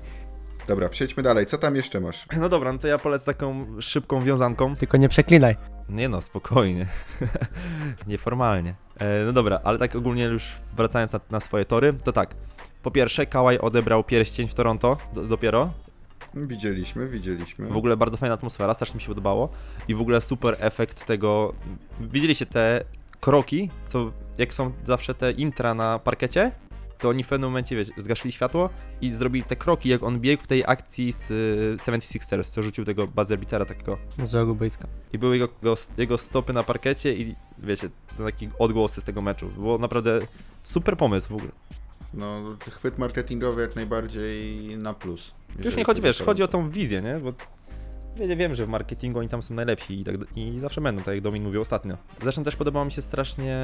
Dobra, 0.68 0.90
przejdźmy 0.90 1.24
dalej. 1.24 1.46
Co 1.46 1.58
tam 1.58 1.76
jeszcze 1.76 2.00
masz? 2.00 2.26
No 2.38 2.50
dobra, 2.50 2.74
no 2.74 2.80
to 2.80 2.88
ja 2.88 2.98
polecę 2.98 3.26
taką 3.26 3.66
szybką 3.82 4.24
wiązanką. 4.24 4.76
Tylko 4.76 4.98
nie 4.98 5.10
przeklinaj. 5.10 5.56
Nie 5.90 6.10
no, 6.10 6.22
spokojnie. 6.22 6.88
Nieformalnie. 8.08 8.76
E, 9.00 9.26
no 9.26 9.34
dobra, 9.34 9.60
ale 9.64 9.80
tak 9.80 9.96
ogólnie 9.96 10.24
już 10.24 10.56
wracając 10.76 11.14
na, 11.14 11.20
na 11.30 11.40
swoje 11.40 11.66
tory, 11.66 11.94
to 11.94 12.12
tak. 12.12 12.36
Po 12.84 12.92
pierwsze, 12.92 13.26
Kawhi 13.26 13.60
odebrał 13.60 14.04
pierścień 14.04 14.48
w 14.48 14.54
Toronto 14.54 14.98
do, 15.14 15.24
dopiero. 15.24 15.74
Widzieliśmy, 16.34 17.10
widzieliśmy. 17.10 17.68
W 17.68 17.78
ogóle 17.78 17.98
bardzo 17.98 18.18
fajna 18.18 18.34
atmosfera, 18.34 18.74
strasznie 18.74 18.96
mi 18.96 19.02
się 19.02 19.08
podobało. 19.08 19.50
I 19.88 19.96
w 19.96 20.02
ogóle 20.02 20.22
super 20.22 20.56
efekt 20.60 21.06
tego. 21.06 21.54
Widzieliście 22.00 22.46
te 22.46 22.82
kroki, 23.20 23.70
co 23.88 24.12
jak 24.38 24.54
są 24.54 24.72
zawsze 24.86 25.14
te 25.14 25.32
intra 25.32 25.74
na 25.74 26.00
parkecie? 26.00 26.52
To 26.98 27.10
oni 27.10 27.24
w 27.24 27.28
pewnym 27.28 27.50
momencie, 27.50 27.76
wiecie, 27.76 27.94
zgasili 27.98 28.32
światło 28.32 28.70
i 29.02 29.14
zrobili 29.14 29.46
te 29.46 29.56
kroki, 29.56 29.90
jak 29.90 30.04
on 30.04 30.20
biegł 30.20 30.44
w 30.44 30.48
tej 30.48 30.64
akcji 30.66 31.14
z 31.14 31.32
y, 31.32 31.78
76ers, 31.78 32.52
co 32.52 32.64
rzucił 32.64 32.86
tego 32.86 33.08
buzzer 33.08 33.40
beatera 33.40 33.66
takiego. 33.66 33.98
Z 34.24 34.34
rogu 34.34 34.56
boiska. 34.56 34.88
I 35.14 35.18
były 35.18 35.38
jego, 35.38 35.50
go, 35.64 35.76
jego 35.98 36.18
stopy 36.18 36.54
na 36.54 36.64
parkecie 36.64 37.14
i 37.14 37.36
wiecie, 37.58 37.90
to 38.18 38.24
takie 38.24 38.50
odgłosy 38.60 39.02
z 39.02 39.04
tego 39.04 39.22
meczu. 39.22 39.48
Było 39.48 39.78
naprawdę 39.78 40.20
super 40.64 40.98
pomysł 40.98 41.30
w 41.30 41.36
ogóle. 41.36 41.52
No, 42.14 42.58
chwyt 42.72 42.98
marketingowy 42.98 43.62
jak 43.62 43.76
najbardziej 43.76 44.78
na 44.78 44.94
plus. 44.94 45.32
Już 45.64 45.76
nie 45.76 45.84
chodzi, 45.84 46.02
wiesz, 46.02 46.22
o 46.22 46.26
chodzi 46.26 46.44
o 46.44 46.48
tą 46.48 46.70
wizję, 46.70 47.02
nie? 47.02 47.20
Bo 47.20 47.34
wiem, 48.18 48.56
że 48.56 48.66
w 48.66 48.70
marketingu 48.70 49.20
oni 49.20 49.30
tam 49.30 49.42
są 49.42 49.54
najlepsi 49.54 50.00
i, 50.00 50.04
tak, 50.04 50.16
i 50.36 50.60
zawsze 50.60 50.82
będą, 50.82 51.04
tak 51.04 51.14
jak 51.14 51.24
Domin 51.24 51.44
mówił 51.44 51.62
ostatnio. 51.62 51.98
Zresztą 52.22 52.44
też 52.44 52.56
podobało 52.56 52.86
mi 52.86 52.92
się 52.92 53.02
strasznie 53.02 53.58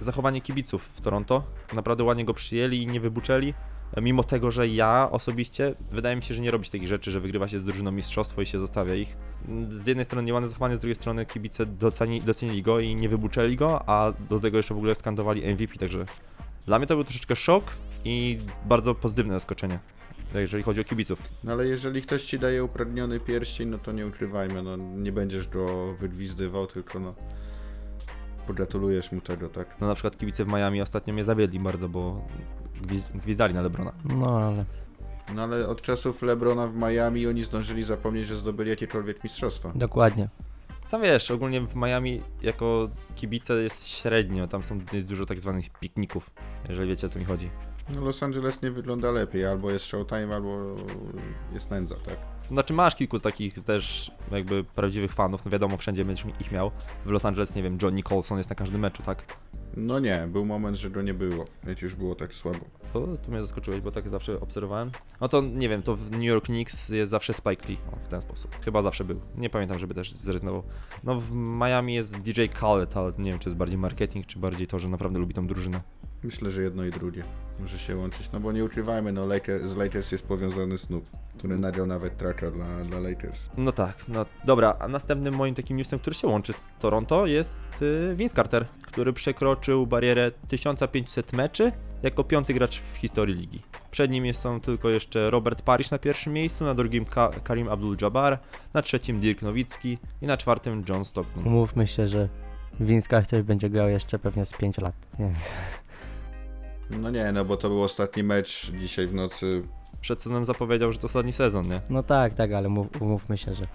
zachowanie 0.00 0.40
kibiców 0.40 0.84
w 0.94 1.00
Toronto. 1.00 1.44
Naprawdę 1.74 2.04
ładnie 2.04 2.24
go 2.24 2.34
przyjęli 2.34 2.82
i 2.82 2.86
nie 2.86 3.00
wybuczeli. 3.00 3.54
Mimo 4.02 4.24
tego, 4.24 4.50
że 4.50 4.68
ja 4.68 5.08
osobiście 5.10 5.74
wydaje 5.90 6.16
mi 6.16 6.22
się, 6.22 6.34
że 6.34 6.42
nie 6.42 6.50
robić 6.50 6.70
takich 6.70 6.88
rzeczy, 6.88 7.10
że 7.10 7.20
wygrywa 7.20 7.48
się 7.48 7.58
z 7.58 7.64
drużyną 7.64 7.92
mistrzostwo 7.92 8.42
i 8.42 8.46
się 8.46 8.60
zostawia 8.60 8.94
ich. 8.94 9.16
Z 9.68 9.86
jednej 9.86 10.04
strony 10.04 10.26
nieładne 10.26 10.48
zachowanie, 10.48 10.76
z 10.76 10.80
drugiej 10.80 10.94
strony 10.94 11.26
kibice 11.26 11.66
doceni, 11.66 12.22
docenili 12.22 12.62
go 12.62 12.80
i 12.80 12.94
nie 12.94 13.08
wybuczeli 13.08 13.56
go, 13.56 13.88
a 13.88 14.12
do 14.30 14.40
tego 14.40 14.56
jeszcze 14.56 14.74
w 14.74 14.76
ogóle 14.76 14.94
skandowali 14.94 15.54
MVP, 15.54 15.78
także 15.78 16.06
dla 16.66 16.78
mnie 16.78 16.86
to 16.86 16.94
był 16.94 17.04
troszeczkę 17.04 17.36
szok 17.36 17.64
i 18.04 18.38
bardzo 18.64 18.94
pozytywne 18.94 19.34
zaskoczenie, 19.34 19.78
jeżeli 20.34 20.62
chodzi 20.62 20.80
o 20.80 20.84
kibiców. 20.84 21.22
No 21.44 21.52
ale 21.52 21.66
jeżeli 21.66 22.02
ktoś 22.02 22.24
ci 22.24 22.38
daje 22.38 22.64
upragniony 22.64 23.20
pierścień, 23.20 23.68
no 23.68 23.78
to 23.78 23.92
nie 23.92 24.06
ukrywajmy, 24.06 24.62
no 24.62 24.76
nie 24.76 25.12
będziesz 25.12 25.48
go 25.48 25.94
wygwizdywał, 25.94 26.66
tylko 26.66 26.98
no 27.00 27.14
pogratulujesz 28.46 29.12
mu 29.12 29.20
tego, 29.20 29.48
tak? 29.48 29.76
No 29.80 29.86
na 29.86 29.94
przykład 29.94 30.16
kibice 30.16 30.44
w 30.44 30.48
Miami 30.48 30.82
ostatnio 30.82 31.14
mnie 31.14 31.24
zawiedli 31.24 31.60
bardzo, 31.60 31.88
bo 31.88 32.26
gwiz- 32.82 33.12
gwizdali 33.14 33.54
na 33.54 33.62
Lebrona. 33.62 33.92
No 34.04 34.38
ale 34.40 34.64
No 35.34 35.42
ale 35.42 35.68
od 35.68 35.82
czasów 35.82 36.22
Lebrona 36.22 36.66
w 36.66 36.74
Miami 36.76 37.26
oni 37.26 37.44
zdążyli 37.44 37.84
zapomnieć, 37.84 38.26
że 38.26 38.36
zdobyli 38.36 38.70
jakiekolwiek 38.70 39.24
mistrzostwa. 39.24 39.72
dokładnie. 39.74 40.28
Tam 40.90 41.02
wiesz, 41.02 41.30
ogólnie 41.30 41.60
w 41.60 41.74
Miami 41.76 42.20
jako 42.42 42.88
kibice 43.16 43.54
jest 43.62 43.88
średnio, 43.88 44.48
tam 44.48 44.62
są 44.62 44.80
jest 44.92 45.06
dużo 45.06 45.26
tak 45.26 45.40
zwanych 45.40 45.70
pikników, 45.70 46.30
jeżeli 46.68 46.88
wiecie 46.88 47.06
o 47.06 47.10
co 47.10 47.18
mi 47.18 47.24
chodzi. 47.24 47.50
No 47.94 48.00
Los 48.00 48.22
Angeles 48.22 48.62
nie 48.62 48.70
wygląda 48.70 49.10
lepiej, 49.10 49.46
albo 49.46 49.70
jest 49.70 49.84
Showtime, 49.84 50.34
albo 50.34 50.76
jest 51.52 51.70
nędza, 51.70 51.94
tak? 51.94 52.16
Znaczy 52.38 52.72
masz 52.72 52.96
kilku 52.96 53.20
takich 53.20 53.64
też 53.64 54.10
jakby 54.30 54.64
prawdziwych 54.64 55.12
fanów, 55.12 55.44
no 55.44 55.50
wiadomo, 55.50 55.76
wszędzie 55.76 56.04
będziesz 56.04 56.26
ich 56.40 56.52
miał. 56.52 56.70
W 57.04 57.10
Los 57.10 57.24
Angeles, 57.24 57.54
nie 57.54 57.62
wiem, 57.62 57.78
Johnny 57.82 58.02
Colson 58.02 58.38
jest 58.38 58.50
na 58.50 58.56
każdym 58.56 58.80
meczu, 58.80 59.02
tak? 59.02 59.36
No 59.76 59.98
nie, 59.98 60.28
był 60.32 60.44
moment, 60.44 60.76
że 60.76 60.90
go 60.90 61.02
nie 61.02 61.14
było, 61.14 61.44
jak 61.66 61.82
już 61.82 61.94
było 61.94 62.14
tak 62.14 62.34
słabo. 62.34 62.58
To, 62.92 63.06
to 63.16 63.30
mnie 63.30 63.42
zaskoczyłeś, 63.42 63.80
bo 63.80 63.90
tak 63.90 64.08
zawsze 64.08 64.40
obserwowałem. 64.40 64.90
No 65.20 65.28
to 65.28 65.40
nie 65.40 65.68
wiem, 65.68 65.82
to 65.82 65.96
w 65.96 66.10
New 66.10 66.22
York 66.22 66.44
Knicks 66.44 66.88
jest 66.88 67.10
zawsze 67.10 67.32
Spike 67.34 67.68
Lee, 67.68 67.78
o, 67.92 67.96
w 67.96 68.08
ten 68.08 68.20
sposób. 68.20 68.64
Chyba 68.64 68.82
zawsze 68.82 69.04
był. 69.04 69.20
Nie 69.36 69.50
pamiętam, 69.50 69.78
żeby 69.78 69.94
też 69.94 70.12
zrezygnował. 70.12 70.62
No 71.04 71.20
w 71.20 71.32
Miami 71.32 71.94
jest 71.94 72.16
DJ 72.16 72.44
Khaled, 72.54 72.96
ale 72.96 73.12
nie 73.18 73.30
wiem, 73.30 73.38
czy 73.38 73.48
jest 73.48 73.56
bardziej 73.56 73.78
marketing, 73.78 74.26
czy 74.26 74.38
bardziej 74.38 74.66
to, 74.66 74.78
że 74.78 74.88
naprawdę 74.88 75.18
lubi 75.18 75.34
tą 75.34 75.46
drużynę. 75.46 75.80
Myślę, 76.26 76.50
że 76.50 76.62
jedno 76.62 76.84
i 76.84 76.90
drugie 76.90 77.22
może 77.60 77.78
się 77.78 77.96
łączyć, 77.96 78.28
no 78.32 78.40
bo 78.40 78.52
nie 78.52 78.64
ukrywajmy, 78.64 79.12
no 79.12 79.26
Lakers, 79.26 79.64
z 79.66 79.76
Lakers 79.76 80.12
jest 80.12 80.24
powiązany 80.26 80.78
Snoop, 80.78 81.04
który 81.38 81.58
nagrał 81.58 81.86
nawet 81.86 82.16
tracka 82.18 82.50
dla, 82.50 82.66
dla 82.84 83.00
Lakers. 83.00 83.50
No 83.58 83.72
tak, 83.72 84.04
no 84.08 84.26
dobra, 84.44 84.76
a 84.80 84.88
następnym 84.88 85.34
moim 85.34 85.54
takim 85.54 85.76
newsem, 85.76 85.98
który 85.98 86.14
się 86.16 86.26
łączy 86.28 86.52
z 86.52 86.60
Toronto 86.80 87.26
jest 87.26 87.62
y, 87.82 88.14
Vince 88.16 88.34
Carter, 88.36 88.66
który 88.82 89.12
przekroczył 89.12 89.86
barierę 89.86 90.30
1500 90.48 91.32
meczy 91.32 91.72
jako 92.02 92.24
piąty 92.24 92.54
gracz 92.54 92.80
w 92.80 92.96
historii 92.96 93.34
ligi. 93.34 93.62
Przed 93.90 94.10
nim 94.10 94.26
jest- 94.26 94.40
są 94.40 94.60
tylko 94.60 94.88
jeszcze 94.88 95.30
Robert 95.30 95.62
Parrish 95.62 95.90
na 95.90 95.98
pierwszym 95.98 96.32
miejscu, 96.32 96.64
na 96.64 96.74
drugim 96.74 97.04
Ka 97.04 97.28
Karim 97.44 97.66
Abdul-Jabbar, 97.66 98.38
na 98.74 98.82
trzecim 98.82 99.20
Dirk 99.20 99.42
Nowicki 99.42 99.98
i 100.22 100.26
na 100.26 100.36
czwartym 100.36 100.84
John 100.88 101.04
Stockton. 101.04 101.46
Umówmy 101.46 101.86
się, 101.86 102.06
że 102.06 102.28
Vince 102.80 103.08
Carter 103.08 103.44
będzie 103.44 103.70
grał 103.70 103.88
jeszcze 103.88 104.18
pewnie 104.18 104.44
z 104.46 104.52
5 104.52 104.78
lat. 104.78 104.94
Nie. 105.18 105.30
No 106.90 107.10
nie, 107.10 107.32
no 107.32 107.44
bo 107.44 107.56
to 107.56 107.68
był 107.68 107.82
ostatni 107.82 108.22
mecz 108.22 108.72
dzisiaj 108.80 109.06
w 109.06 109.14
nocy. 109.14 109.62
Przed 110.00 110.22
sezonem 110.22 110.44
zapowiedział, 110.44 110.92
że 110.92 110.98
to 110.98 111.04
ostatni 111.04 111.32
sezon, 111.32 111.68
nie? 111.68 111.80
No 111.90 112.02
tak, 112.02 112.34
tak, 112.34 112.52
ale 112.52 112.68
mów, 112.68 113.02
umówmy 113.02 113.38
się, 113.38 113.54
że 113.54 113.66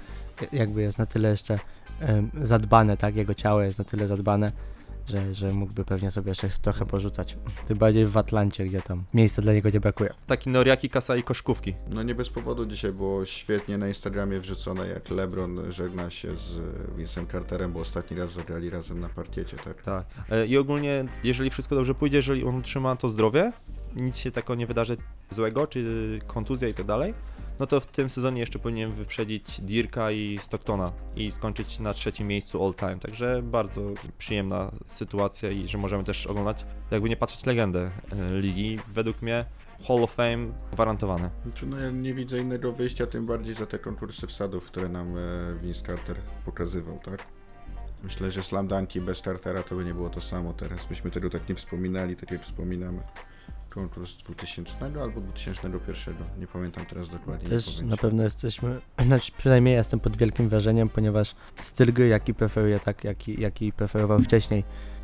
jakby 0.52 0.82
jest 0.82 0.98
na 0.98 1.06
tyle 1.06 1.30
jeszcze 1.30 1.60
em, 2.00 2.32
zadbane, 2.42 2.98
tak, 2.98 3.16
jego 3.16 3.34
ciało 3.34 3.62
jest 3.62 3.80
na 3.80 3.86
tyle 3.86 4.08
zadbane, 4.08 4.52
że, 5.08 5.36
że 5.36 5.54
mógłby 5.54 5.86
pewnie 5.86 6.12
sobie 6.12 6.30
jeszcze 6.30 6.50
trochę 6.62 6.86
porzucać. 6.86 7.38
Tym 7.68 7.78
bardziej 7.78 8.06
w 8.06 8.18
Atlancie, 8.18 8.66
gdzie 8.66 8.82
tam 8.82 9.04
miejsca 9.14 9.42
dla 9.42 9.54
niego 9.54 9.70
nie 9.70 9.80
brakuje. 9.80 10.14
Taki 10.28 10.50
Noriaki, 10.50 10.90
Kasa 10.90 11.16
i 11.16 11.24
Koszkówki. 11.24 11.74
No 11.90 12.04
nie 12.04 12.16
bez 12.16 12.30
powodu 12.30 12.66
dzisiaj 12.66 12.92
było 12.92 13.26
świetnie 13.26 13.78
na 13.78 13.88
Instagramie 13.88 14.40
wrzucone, 14.40 14.88
jak 14.88 15.10
LeBron 15.10 15.72
żegna 15.72 16.10
się 16.10 16.30
z 16.30 16.60
Vincem 16.98 17.28
Carterem, 17.28 17.74
bo 17.74 17.80
ostatni 17.80 18.18
raz 18.18 18.32
zagrali 18.34 18.70
razem 18.70 19.00
na 19.00 19.10
parkiecie, 19.10 19.58
tak? 19.58 19.82
Tak. 19.84 20.06
E, 20.30 20.46
I 20.48 20.58
ogólnie, 20.58 21.06
jeżeli 21.24 21.50
wszystko 21.50 21.76
dobrze 21.76 21.96
pójdzie, 21.96 22.18
jeżeli 22.18 22.44
on 22.44 22.62
trzyma 22.62 22.96
to 22.96 23.10
zdrowie, 23.10 23.52
nic 23.96 24.18
się 24.18 24.32
takiego 24.32 24.56
nie 24.56 24.68
wydarzy 24.68 24.98
złego, 25.30 25.68
czy 25.68 26.20
kontuzja 26.28 26.68
i 26.68 26.74
tak 26.74 26.86
dalej, 26.86 27.14
no 27.62 27.68
to 27.68 27.80
w 27.80 27.86
tym 27.86 28.10
sezonie 28.10 28.40
jeszcze 28.40 28.60
powinien 28.60 28.94
wyprzedzić 28.94 29.62
Dirka 29.62 30.12
i 30.12 30.40
Stocktona 30.42 30.92
i 31.16 31.32
skończyć 31.32 31.80
na 31.80 31.94
trzecim 31.94 32.28
miejscu 32.28 32.66
all 32.66 32.74
time. 32.74 33.00
Także 33.00 33.42
bardzo 33.44 33.82
przyjemna 34.18 34.72
sytuacja 34.96 35.50
i 35.50 35.68
że 35.68 35.78
możemy 35.78 36.04
też 36.04 36.28
oglądać, 36.28 36.66
jakby 36.92 37.10
nie 37.10 37.18
patrzeć 37.18 37.46
legendę 37.46 37.92
e, 38.12 38.40
ligi. 38.40 38.80
Według 38.94 39.22
mnie 39.22 39.46
Hall 39.88 40.04
of 40.04 40.14
Fame 40.14 40.48
gwarantowane. 40.72 41.30
Znaczy, 41.46 41.66
no 41.66 41.80
ja 41.80 41.92
nie 41.92 42.14
widzę 42.14 42.40
innego 42.40 42.72
wyjścia, 42.72 43.08
tym 43.08 43.26
bardziej 43.26 43.56
za 43.56 43.66
te 43.66 43.80
konkursy 43.80 44.28
wsadów, 44.28 44.66
które 44.66 44.90
nam 44.90 45.08
e, 45.08 45.22
Vince 45.62 45.86
Carter 45.86 46.18
pokazywał, 46.46 47.00
tak? 47.00 47.26
Myślę, 48.04 48.32
że 48.32 48.44
slam 48.44 48.68
dunki 48.68 49.02
bez 49.02 49.22
Cartera 49.22 49.64
to 49.64 49.76
by 49.76 49.86
nie 49.86 49.94
było 49.94 50.10
to 50.10 50.22
samo 50.22 50.54
teraz. 50.54 50.86
Byśmy 50.86 51.12
tego 51.12 51.30
tak 51.30 51.50
nie 51.50 51.56
wspominali, 51.56 52.16
tak 52.16 52.32
jak 52.32 52.42
wspominamy. 52.42 53.00
Konkurs 53.74 54.16
2000 54.18 55.02
albo 55.02 55.22
2001, 55.22 56.16
nie 56.40 56.48
pamiętam 56.48 56.86
teraz 56.86 57.10
dokładnie. 57.10 57.44
nie 57.44 57.50
Też 57.50 57.82
na 57.82 57.98
pewno 57.98 58.24
jesteśmy, 58.24 58.80
znaczy 59.08 59.32
przynajmniej 59.38 59.76
jestem 59.76 60.00
pod 60.00 60.18
wielkim 60.18 60.50
wrażeniem, 60.50 60.90
ponieważ 60.90 61.36
styl 61.62 61.94
gry, 61.94 62.08
jaki 62.08 62.34
preferuje, 62.34 62.80
tak, 62.80 63.04
jaki, 63.04 63.42
jaki 63.42 63.74
preferował 63.74 64.20
wcześniej 64.20 64.64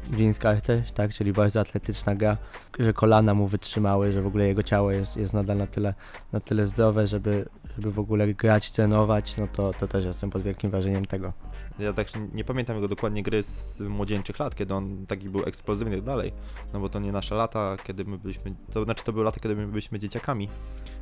Vince 0.09 0.41
Carter, 0.41 0.91
tak, 0.91 1.13
czyli 1.13 1.33
bardzo 1.33 1.59
atletyczna 1.59 2.15
gra, 2.15 2.37
że 2.79 2.93
kolana 2.93 3.33
mu 3.33 3.47
wytrzymały, 3.47 4.11
że 4.11 4.21
w 4.21 4.27
ogóle 4.27 4.47
jego 4.47 4.63
ciało 4.63 4.91
jest, 4.91 5.17
jest 5.17 5.33
nadal 5.33 5.57
na 5.57 5.67
tyle, 5.67 5.93
na 6.31 6.39
tyle 6.39 6.67
zdrowe, 6.67 7.07
żeby, 7.07 7.45
żeby 7.75 7.91
w 7.91 7.99
ogóle 7.99 8.33
grać, 8.33 8.71
trenować, 8.71 9.37
no 9.37 9.47
to, 9.47 9.73
to 9.73 9.87
też 9.87 10.05
jestem 10.05 10.29
pod 10.29 10.41
wielkim 10.41 10.71
wrażeniem 10.71 11.05
tego. 11.05 11.33
Ja 11.79 11.93
tak 11.93 12.07
nie 12.33 12.43
pamiętam 12.43 12.75
jego 12.75 12.87
dokładnie 12.87 13.23
gry 13.23 13.43
z 13.43 13.79
młodzieńczych 13.79 14.39
lat, 14.39 14.55
kiedy 14.55 14.73
on 14.73 15.05
taki 15.05 15.29
był 15.29 15.43
eksplozywny 15.45 15.95
i 15.95 15.97
tak 15.97 16.05
dalej, 16.05 16.33
no 16.73 16.79
bo 16.79 16.89
to 16.89 16.99
nie 16.99 17.11
nasze 17.11 17.35
lata, 17.35 17.77
kiedy 17.83 18.05
my 18.05 18.17
byliśmy, 18.17 18.55
to 18.73 18.83
znaczy 18.83 19.03
to 19.03 19.13
były 19.13 19.25
lata, 19.25 19.39
kiedy 19.39 19.55
my 19.55 19.67
byliśmy 19.67 19.99
dzieciakami, 19.99 20.49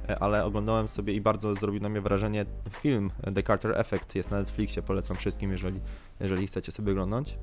e, 0.10 0.20
ale 0.20 0.46
oglądałem 0.46 0.88
sobie 0.88 1.14
i 1.14 1.22
bardzo 1.22 1.56
zrobił 1.56 1.82
na 1.82 1.90
mnie 1.90 2.02
wrażenie 2.02 2.46
film 2.70 3.12
The 3.36 3.44
Carter 3.44 3.80
Effect, 3.80 4.16
jest 4.16 4.32
na 4.32 4.40
Netflixie, 4.40 4.82
polecam 4.82 5.18
wszystkim, 5.18 5.52
jeżeli, 5.52 5.80
jeżeli 6.20 6.48
chcecie 6.48 6.72
sobie 6.72 6.92
oglądnąć. 6.92 7.38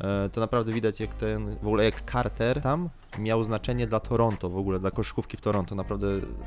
E, 0.00 0.28
To 0.28 0.40
naprawdę 0.40 0.72
widać 0.72 1.00
jak 1.00 1.14
ten, 1.14 1.56
w 1.56 1.66
ogóle 1.66 1.84
jak 1.84 2.10
Carter 2.10 2.60
tam 2.62 2.88
miał 3.18 3.44
znaczenie 3.44 3.86
dla 3.86 4.00
Toronto, 4.00 4.50
w 4.50 4.56
ogóle 4.56 4.78
dla 4.78 4.90
koszykówki 4.90 5.36
w 5.36 5.40
Toronto, 5.40 5.74
naprawdę 5.74 6.06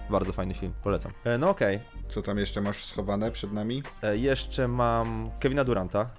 bardzo 0.09 0.33
fajny 0.33 0.53
film, 0.53 0.73
polecam. 0.83 1.11
E, 1.23 1.37
No 1.37 1.49
okej, 1.49 1.79
Co 2.09 2.21
tam 2.21 2.37
jeszcze 2.37 2.61
masz 2.61 2.85
schowane 2.85 3.31
przed 3.31 3.53
nami? 3.53 3.83
E, 4.03 4.17
Jeszcze 4.17 4.67
mam 4.67 5.29
Kevina 5.39 5.63
Duranta, 5.63 6.09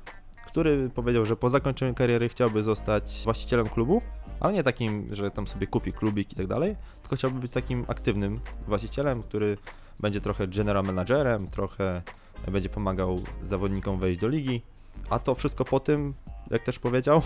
który 0.47 0.91
powiedział, 0.95 1.27
że 1.27 1.37
po 1.37 1.51
zakończeniu 1.51 1.95
kariery 1.95 2.29
chciałby 2.29 2.63
zostać 2.63 3.21
właścicielem 3.25 3.69
klubu, 3.69 4.03
ale 4.41 4.53
nie 4.53 4.63
takim, 4.63 5.15
że 5.15 5.31
tam 5.31 5.47
sobie 5.47 5.67
kupi 5.67 5.93
klubik 5.93 6.33
i 6.33 6.37
tak 6.37 6.47
dalej, 6.47 6.77
tylko 7.03 7.17
chciałby 7.17 7.41
być 7.41 7.53
takim 7.53 7.85
aktywnym 7.89 8.41
właścicielem, 8.69 9.23
który 9.23 9.57
będzie 10.01 10.21
trochę 10.21 10.49
general 10.49 10.85
managerem, 10.85 11.47
trochę 11.47 12.03
będzie 12.49 12.69
pomagał 12.69 13.21
zawodnikom 13.43 13.99
wejść 13.99 14.21
do 14.21 14.29
ligi, 14.29 14.63
a 15.11 15.19
to 15.19 15.35
wszystko 15.35 15.65
po 15.65 15.81
tym, 15.81 16.15
jak 16.51 16.63
też 16.63 16.79
powiedział, 16.79 17.23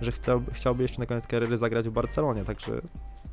że 0.00 0.12
chciałby, 0.12 0.52
chciałby 0.52 0.82
jeszcze 0.82 0.98
na 1.00 1.06
koniec 1.06 1.26
kariery 1.26 1.56
zagrać 1.56 1.88
w 1.88 1.92
Barcelonie, 1.92 2.44
także 2.44 2.80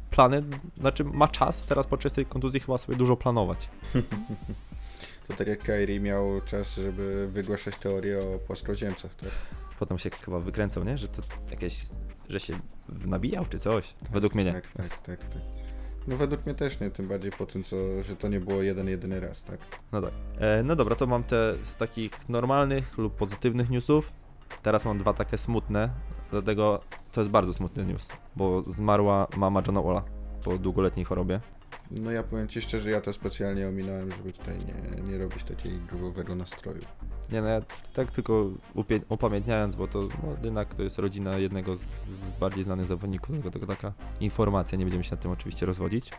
plany, 0.09 0.43
znaczy 0.79 1.03
ma 1.03 1.27
czas 1.27 1.65
teraz 1.65 1.87
podczas 1.87 2.13
tej 2.13 2.25
kontuzji 2.25 2.59
chyba 2.59 2.77
sobie 2.77 2.97
dużo 2.97 3.17
planować. 3.17 3.69
To 5.27 5.37
tak 5.37 5.47
jak 5.47 5.59
Kyrie 5.59 5.99
miał 5.99 6.41
czas, 6.45 6.75
żeby 6.75 7.27
wygłaszać 7.27 7.75
teorię 7.75 8.19
o 8.19 8.39
płaskoziemcach, 8.39 9.15
tak? 9.15 9.29
potem 9.81 9.99
się 9.99 10.09
chyba 10.09 10.39
wykręcał, 10.39 10.83
nie? 10.83 10.97
Że 10.97 11.07
to 11.07 11.21
jakieś, 11.51 11.85
że 12.29 12.39
się 12.39 12.53
nabijał 13.05 13.45
czy 13.45 13.59
coś. 13.59 13.93
Według 14.11 14.35
mnie 14.35 14.43
nie. 14.43 14.53
Tak, 14.53 14.71
tak, 14.71 14.97
tak, 14.97 15.19
tak. 15.19 15.41
No 16.07 16.17
według 16.17 16.45
mnie 16.45 16.55
też 16.55 16.79
nie, 16.79 16.91
tym 16.91 17.07
bardziej 17.07 17.31
po 17.31 17.45
tym, 17.45 17.63
co, 17.63 17.75
że 18.03 18.15
to 18.15 18.27
nie 18.27 18.39
było 18.39 18.61
jeden, 18.61 18.87
jedyny 18.87 19.19
raz, 19.19 19.43
tak? 19.43 19.59
No 19.91 20.01
tak. 20.01 20.11
E, 20.39 20.63
no 20.63 20.75
dobra, 20.75 20.95
to 20.95 21.07
mam 21.07 21.23
te 21.23 21.53
z 21.63 21.75
takich 21.75 22.29
normalnych 22.29 22.97
lub 22.97 23.15
pozytywnych 23.15 23.69
newsów. 23.69 24.11
Teraz 24.61 24.85
mam 24.85 24.97
dwa 24.97 25.13
takie 25.13 25.37
smutne, 25.37 25.89
dlatego 26.31 26.81
to 27.11 27.21
jest 27.21 27.31
bardzo 27.31 27.53
smutny 27.53 27.85
news, 27.85 28.09
bo 28.35 28.63
zmarła 28.67 29.27
mama 29.37 29.61
Johna 29.67 29.81
Walla 29.81 30.03
po 30.43 30.57
długoletniej 30.57 31.05
chorobie. 31.05 31.39
No 31.91 32.11
ja 32.11 32.23
powiem 32.23 32.47
Ci 32.47 32.61
szczerze, 32.61 32.91
ja 32.91 33.01
to 33.01 33.13
specjalnie 33.13 33.67
ominąłem, 33.67 34.11
żeby 34.11 34.33
tutaj 34.33 34.55
nie, 34.57 35.11
nie 35.11 35.17
robić 35.17 35.43
takiego 35.43 35.75
grubowego 35.89 36.35
nastroju. 36.35 36.81
Nie 37.31 37.41
no, 37.41 37.47
ja 37.47 37.61
tak 37.93 38.11
tylko 38.11 38.33
upie- 38.75 39.01
upamiętniając, 39.09 39.75
bo 39.75 39.87
to 39.87 40.01
no, 40.01 40.35
jednak 40.43 40.75
to 40.75 40.83
jest 40.83 40.99
rodzina 40.99 41.37
jednego 41.37 41.75
z, 41.75 41.79
z 41.79 42.39
bardziej 42.39 42.63
znanych 42.63 42.85
zawodników, 42.85 43.29
tylko, 43.29 43.51
tylko 43.51 43.67
taka 43.67 43.93
informacja, 44.19 44.77
nie 44.77 44.85
będziemy 44.85 45.03
się 45.03 45.11
nad 45.11 45.19
tym 45.19 45.31
oczywiście 45.31 45.65
rozwodzić. 45.65 46.11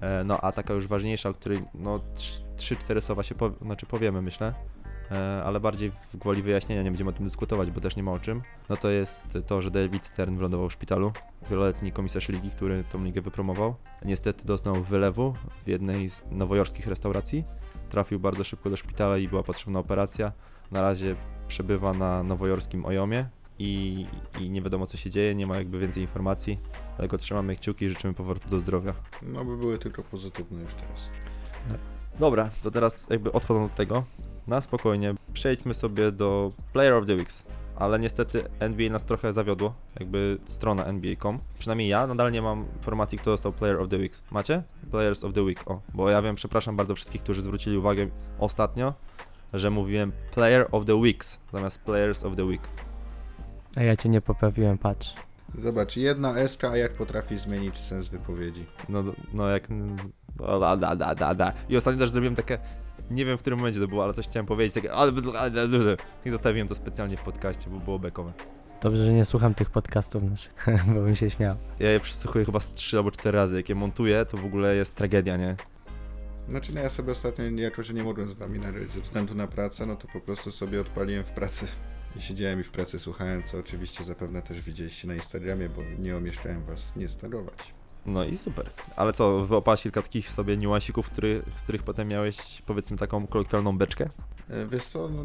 E, 0.00 0.24
no 0.24 0.40
a 0.40 0.52
taka 0.52 0.74
już 0.74 0.86
ważniejsza, 0.86 1.28
o 1.28 1.34
której 1.34 1.62
no 1.74 2.00
3-4 2.56 3.00
słowa 3.02 3.22
się 3.22 3.34
po, 3.34 3.50
znaczy 3.62 3.86
powiemy 3.86 4.22
myślę, 4.22 4.54
ale 5.44 5.60
bardziej 5.60 5.90
w 5.90 6.16
gwoli 6.16 6.42
wyjaśnienia, 6.42 6.82
nie 6.82 6.90
będziemy 6.90 7.10
o 7.10 7.12
tym 7.12 7.24
dyskutować, 7.24 7.70
bo 7.70 7.80
też 7.80 7.96
nie 7.96 8.02
ma 8.02 8.12
o 8.12 8.18
czym. 8.18 8.42
No 8.68 8.76
to 8.76 8.90
jest 8.90 9.16
to, 9.46 9.62
że 9.62 9.70
David 9.70 10.06
Stern 10.06 10.36
wylądował 10.36 10.68
w 10.68 10.72
szpitalu, 10.72 11.12
wieloletni 11.50 11.92
komisarz 11.92 12.28
ligi, 12.28 12.50
który 12.50 12.84
tą 12.92 13.04
ligę 13.04 13.20
wypromował. 13.20 13.74
Niestety 14.04 14.44
doznał 14.44 14.74
wylewu 14.74 15.34
w 15.64 15.68
jednej 15.68 16.10
z 16.10 16.22
nowojorskich 16.30 16.86
restauracji 16.86 17.44
trafił 17.90 18.20
bardzo 18.20 18.44
szybko 18.44 18.70
do 18.70 18.76
szpitala 18.76 19.18
i 19.18 19.28
była 19.28 19.42
potrzebna 19.42 19.78
operacja. 19.78 20.32
Na 20.70 20.82
razie 20.82 21.16
przebywa 21.48 21.92
na 21.92 22.22
nowojorskim 22.22 22.86
Ojomie 22.86 23.28
i, 23.58 24.06
i 24.40 24.50
nie 24.50 24.62
wiadomo 24.62 24.86
co 24.86 24.96
się 24.96 25.10
dzieje, 25.10 25.34
nie 25.34 25.46
ma 25.46 25.56
jakby 25.56 25.78
więcej 25.78 26.02
informacji. 26.02 26.58
Dlatego 26.96 27.18
trzymamy 27.18 27.56
kciuki 27.56 27.84
i 27.84 27.88
życzymy 27.88 28.14
powrotu 28.14 28.48
do 28.48 28.60
zdrowia. 28.60 28.94
No 29.22 29.44
by 29.44 29.56
były 29.56 29.78
tylko 29.78 30.02
pozytywne 30.02 30.60
już 30.60 30.74
teraz. 30.74 31.08
Dobra, 32.18 32.50
to 32.62 32.70
teraz 32.70 33.10
jakby 33.10 33.32
odchodząc 33.32 33.66
od 33.70 33.74
tego, 33.74 34.04
na 34.46 34.60
spokojnie 34.60 35.14
przejdźmy 35.32 35.74
sobie 35.74 36.12
do 36.12 36.52
Player 36.72 36.94
of 36.94 37.06
the 37.06 37.14
Weeks. 37.14 37.44
Ale 37.76 37.98
niestety 37.98 38.44
NBA 38.58 38.90
nas 38.90 39.04
trochę 39.04 39.32
zawiodło, 39.32 39.74
jakby 40.00 40.38
strona 40.44 40.84
NBA.com. 40.84 41.38
Przynajmniej 41.58 41.88
ja 41.88 42.06
nadal 42.06 42.32
nie 42.32 42.42
mam 42.42 42.58
informacji, 42.58 43.18
kto 43.18 43.30
został 43.30 43.52
Player 43.52 43.80
of 43.80 43.88
the 43.88 43.96
Week. 43.96 44.12
Macie? 44.30 44.62
Players 44.90 45.24
of 45.24 45.32
the 45.32 45.42
Week, 45.42 45.70
o. 45.70 45.80
Bo 45.94 46.10
ja 46.10 46.22
wiem, 46.22 46.34
przepraszam 46.34 46.76
bardzo 46.76 46.94
wszystkich, 46.94 47.22
którzy 47.22 47.42
zwrócili 47.42 47.78
uwagę 47.78 48.08
ostatnio, 48.38 48.94
że 49.54 49.70
mówiłem 49.70 50.12
Player 50.34 50.68
of 50.72 50.84
the 50.86 50.94
Weeks 50.94 51.38
zamiast 51.52 51.80
Players 51.80 52.24
of 52.24 52.36
the 52.36 52.44
Week. 52.44 52.62
A 53.76 53.82
ja 53.82 53.96
cię 53.96 54.08
nie 54.08 54.20
poprawiłem, 54.20 54.78
patrz. 54.78 55.14
Zobacz, 55.58 55.96
jedna 55.96 56.36
eska, 56.36 56.70
a 56.70 56.76
jak 56.76 56.92
potrafi 56.92 57.38
zmienić 57.38 57.78
sens 57.78 58.08
wypowiedzi. 58.08 58.66
No, 58.88 59.04
no 59.32 59.48
jak... 59.48 59.68
no, 59.70 59.96
Da, 60.36 60.76
da, 60.76 60.96
da, 60.96 61.14
da, 61.14 61.34
da. 61.34 61.52
I 61.68 61.76
ostatnio 61.76 62.00
też 62.00 62.10
zrobiłem 62.10 62.34
takie... 62.34 62.58
Nie 63.10 63.24
wiem, 63.24 63.38
w 63.38 63.40
którym 63.40 63.58
momencie 63.58 63.80
to 63.80 63.88
było, 63.88 64.04
ale 64.04 64.12
coś 64.12 64.28
chciałem 64.28 64.46
powiedzieć, 64.46 64.74
takie... 64.74 64.90
I 66.24 66.30
zostawiłem 66.30 66.68
to 66.68 66.74
specjalnie 66.74 67.16
w 67.16 67.22
podcaście, 67.22 67.70
bo 67.70 67.80
było 67.80 67.98
bekowe. 67.98 68.32
Dobrze, 68.80 69.04
że 69.04 69.12
nie 69.12 69.24
słucham 69.24 69.54
tych 69.54 69.70
podcastów 69.70 70.22
naszych, 70.22 70.66
bo 70.94 71.00
bym 71.02 71.16
się 71.16 71.30
śmiał. 71.30 71.56
Ja 71.80 71.90
je 71.90 72.00
przesłuchuję 72.00 72.44
chyba 72.44 72.60
z 72.60 72.72
3 72.72 72.96
albo 72.96 73.10
4 73.10 73.38
razy. 73.38 73.56
Jak 73.56 73.68
je 73.68 73.74
montuję, 73.74 74.24
to 74.24 74.36
w 74.36 74.44
ogóle 74.44 74.76
jest 74.76 74.94
tragedia, 74.94 75.36
nie? 75.36 75.56
Znaczy, 76.48 76.74
no 76.74 76.80
ja 76.80 76.90
sobie 76.90 77.12
ostatnio, 77.12 77.44
jako 77.44 77.82
że 77.82 77.94
nie 77.94 78.04
mogłem 78.04 78.28
z 78.28 78.32
wami 78.32 78.58
nagrać 78.58 78.90
ze 78.90 79.00
względu 79.00 79.34
na 79.34 79.46
pracę, 79.46 79.86
no 79.86 79.96
to 79.96 80.08
po 80.08 80.20
prostu 80.20 80.52
sobie 80.52 80.80
odpaliłem 80.80 81.24
w 81.24 81.32
pracy. 81.32 81.66
I 82.16 82.20
siedziałem 82.20 82.60
i 82.60 82.62
w 82.62 82.70
pracy 82.70 82.98
słuchałem, 82.98 83.42
co 83.42 83.58
oczywiście 83.58 84.04
zapewne 84.04 84.42
też 84.42 84.62
widzieliście 84.62 85.08
na 85.08 85.14
Instagramie, 85.14 85.68
bo 85.68 85.82
nie 85.98 86.16
omieszczałem 86.16 86.64
was 86.64 86.96
nie 86.96 87.08
starować. 87.08 87.74
No 88.06 88.24
i 88.24 88.38
super. 88.38 88.70
Ale 88.96 89.12
co, 89.12 89.40
wyłapałeś 89.40 89.82
kilka 89.82 90.02
takich 90.02 90.30
sobie 90.30 90.56
niuansików, 90.56 91.10
który, 91.10 91.42
z 91.56 91.62
których 91.62 91.82
potem 91.82 92.08
miałeś, 92.08 92.62
powiedzmy, 92.66 92.96
taką 92.96 93.26
kolokwialną 93.26 93.78
beczkę? 93.78 94.10
E, 94.50 94.66
Wiesz 94.66 94.84
co, 94.84 95.08
no, 95.08 95.24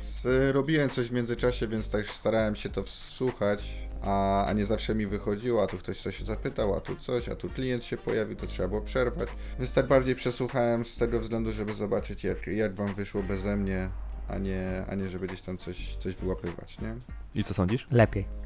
z, 0.00 0.54
robiłem 0.54 0.90
coś 0.90 1.08
w 1.08 1.12
międzyczasie, 1.12 1.68
więc 1.68 1.88
tak 1.88 2.06
starałem 2.06 2.56
się 2.56 2.68
to 2.68 2.82
wsłuchać, 2.82 3.72
a, 4.02 4.44
a 4.44 4.52
nie 4.52 4.66
zawsze 4.66 4.94
mi 4.94 5.06
wychodziło, 5.06 5.62
a 5.62 5.66
tu 5.66 5.78
ktoś 5.78 6.00
coś 6.02 6.20
zapytał, 6.20 6.74
a 6.74 6.80
tu 6.80 6.96
coś, 6.96 7.28
a 7.28 7.34
tu 7.34 7.48
klient 7.48 7.84
się 7.84 7.96
pojawił, 7.96 8.36
to 8.36 8.46
trzeba 8.46 8.68
było 8.68 8.80
przerwać. 8.80 9.28
Więc 9.58 9.72
tak 9.72 9.86
bardziej 9.86 10.14
przesłuchałem 10.14 10.84
z 10.84 10.96
tego 10.96 11.20
względu, 11.20 11.52
żeby 11.52 11.74
zobaczyć 11.74 12.24
jak, 12.24 12.46
jak 12.46 12.74
wam 12.74 12.94
wyszło 12.94 13.22
beze 13.22 13.56
mnie, 13.56 13.88
a 14.28 14.38
nie, 14.38 14.84
a 14.90 14.94
nie 14.94 15.08
żeby 15.08 15.26
gdzieś 15.26 15.40
tam 15.40 15.58
coś, 15.58 15.96
coś 15.96 16.14
wyłapywać, 16.14 16.80
nie? 16.80 16.94
I 17.34 17.44
co 17.44 17.54
sądzisz? 17.54 17.86
Lepiej. 17.90 18.43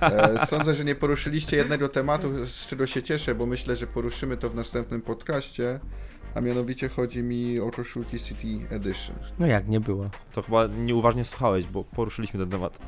E, 0.00 0.46
sądzę, 0.46 0.74
że 0.74 0.84
nie 0.84 0.94
poruszyliście 0.94 1.56
jednego 1.56 1.88
tematu, 1.88 2.46
z 2.46 2.66
czego 2.66 2.86
się 2.86 3.02
cieszę, 3.02 3.34
bo 3.34 3.46
myślę, 3.46 3.76
że 3.76 3.86
poruszymy 3.86 4.36
to 4.36 4.50
w 4.50 4.54
następnym 4.54 5.00
podcaście, 5.00 5.80
a 6.34 6.40
mianowicie 6.40 6.88
chodzi 6.88 7.22
mi 7.22 7.60
o 7.60 7.70
koszulki 7.70 8.20
City 8.20 8.74
Edition. 8.74 9.16
No 9.38 9.46
jak, 9.46 9.68
nie 9.68 9.80
było. 9.80 10.10
To 10.32 10.42
chyba 10.42 10.66
nieuważnie 10.66 11.24
słuchałeś, 11.24 11.66
bo 11.66 11.84
poruszyliśmy 11.84 12.40
ten 12.40 12.50
temat. 12.50 12.78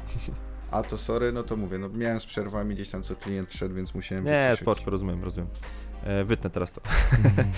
A 0.70 0.82
to 0.82 0.98
sorry, 0.98 1.32
no 1.32 1.42
to 1.42 1.56
mówię, 1.56 1.78
no 1.78 1.88
miałem 1.88 2.20
z 2.20 2.26
przerwami 2.26 2.74
gdzieś 2.74 2.88
tam 2.88 3.02
co 3.02 3.16
klient 3.16 3.50
wszedł, 3.50 3.74
więc 3.74 3.94
musiałem 3.94 4.24
Nie, 4.24 4.56
spoczko, 4.60 4.90
rozumiem, 4.90 5.24
rozumiem. 5.24 5.48
E, 6.04 6.24
wytnę 6.24 6.50
teraz 6.50 6.72
to. 6.72 6.80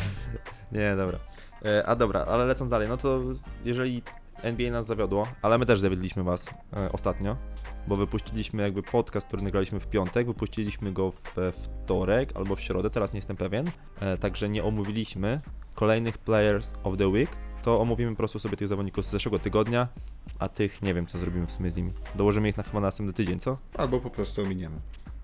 Nie, 0.73 0.97
dobra. 0.97 1.19
E, 1.65 1.87
a 1.87 1.97
dobra, 1.97 2.25
ale 2.25 2.47
lecąc 2.47 2.71
dalej, 2.71 2.89
no 2.89 2.97
to 2.97 3.21
jeżeli 3.65 4.03
NBA 4.43 4.71
nas 4.71 4.87
zawiodło, 4.87 5.27
ale 5.43 5.59
my 5.59 5.67
też 5.67 5.81
zawiedliśmy 5.81 6.23
was 6.23 6.47
e, 6.77 6.93
ostatnio, 6.93 7.37
bo 7.87 7.97
wypuściliśmy 7.97 8.63
jakby 8.63 8.83
podcast, 8.83 9.27
który 9.27 9.43
nagraliśmy 9.43 9.81
w 9.81 9.87
piątek, 9.87 10.27
wypuściliśmy 10.27 10.93
go 10.93 11.13
we 11.37 11.53
wtorek 11.53 12.37
albo 12.37 12.57
w 12.57 12.61
środę, 12.61 12.91
teraz 12.91 13.13
nie 13.13 13.19
jestem 13.19 13.37
pewien, 13.37 13.71
e, 14.01 14.19
także 14.19 14.49
nie 14.49 14.65
omówiliśmy 14.65 15.41
kolejnych 15.75 16.19
Players 16.19 16.75
of 16.85 16.97
the 16.99 17.09
Week, 17.09 17.31
to 17.63 17.81
omówimy 17.81 18.11
po 18.11 18.17
prostu 18.17 18.39
sobie 18.39 18.57
tych 18.57 18.69
zawodników 18.69 19.05
z 19.05 19.11
zeszłego 19.11 19.39
tygodnia, 19.39 19.89
a 20.39 20.49
tych 20.49 20.83
nie 20.83 20.95
wiem 20.95 21.07
co 21.07 21.19
zrobimy 21.19 21.47
w 21.47 21.53
sumie 21.53 21.71
z 21.71 21.77
nimi. 21.77 21.93
Dołożymy 22.15 22.49
ich 22.49 22.57
na 22.57 22.63
chyba 22.63 22.81
na 22.81 22.87
następny 22.87 23.13
tydzień, 23.13 23.41
co? 23.41 23.57
Albo 23.75 24.01
po 24.01 24.11
prostu 24.11 24.43
ominiemy. 24.43 24.77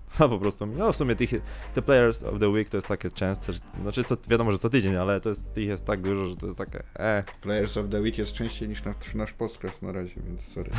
A 0.19 0.27
po 0.27 0.39
prostu, 0.39 0.65
no 0.65 0.93
w 0.93 0.95
sumie 0.95 1.15
tych, 1.15 1.29
te 1.73 1.81
Players 1.81 2.23
of 2.23 2.39
the 2.39 2.49
Week 2.49 2.69
to 2.69 2.77
jest 2.77 2.87
takie 2.87 3.11
częste, 3.11 3.53
że, 3.53 3.59
znaczy 3.81 4.03
co, 4.03 4.17
wiadomo, 4.27 4.51
że 4.51 4.57
co 4.57 4.69
tydzień, 4.69 4.95
ale 4.95 5.19
to 5.19 5.29
jest, 5.29 5.57
ich 5.57 5.67
jest 5.67 5.85
tak 5.85 6.01
dużo, 6.01 6.25
że 6.25 6.35
to 6.35 6.45
jest 6.45 6.57
takie, 6.57 6.83
e, 6.99 7.23
Players 7.41 7.77
of 7.77 7.85
the 7.89 8.01
Week 8.01 8.17
jest 8.17 8.33
częściej 8.33 8.69
niż 8.69 8.83
nasz, 8.83 9.15
nasz 9.15 9.33
podcast 9.33 9.81
na 9.81 9.91
razie, 9.91 10.21
więc 10.27 10.47
sorry. 10.47 10.71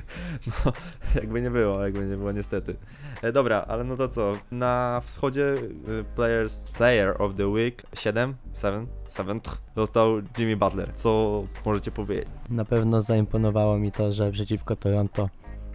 no 0.46 0.72
jakby 1.14 1.42
nie 1.42 1.50
było, 1.50 1.84
jakby 1.84 2.06
nie 2.06 2.16
było 2.16 2.32
niestety. 2.32 2.76
E, 3.22 3.32
dobra, 3.32 3.64
ale 3.68 3.84
no 3.84 3.96
to 3.96 4.08
co, 4.08 4.32
na 4.50 5.02
wschodzie 5.04 5.54
y, 5.88 6.04
Players, 6.14 6.72
Player 6.72 7.22
of 7.22 7.34
the 7.34 7.48
Week 7.48 7.82
7, 7.94 8.34
7, 8.60 8.86
7 9.16 9.40
został 9.76 10.12
Jimmy 10.38 10.56
Butler, 10.56 10.92
co 10.94 11.44
możecie 11.64 11.90
powiedzieć? 11.90 12.28
Na 12.50 12.64
pewno 12.64 13.02
zaimponowało 13.02 13.78
mi 13.78 13.92
to, 13.92 14.12
że 14.12 14.32
przeciwko 14.32 14.76
Toronto 14.76 15.28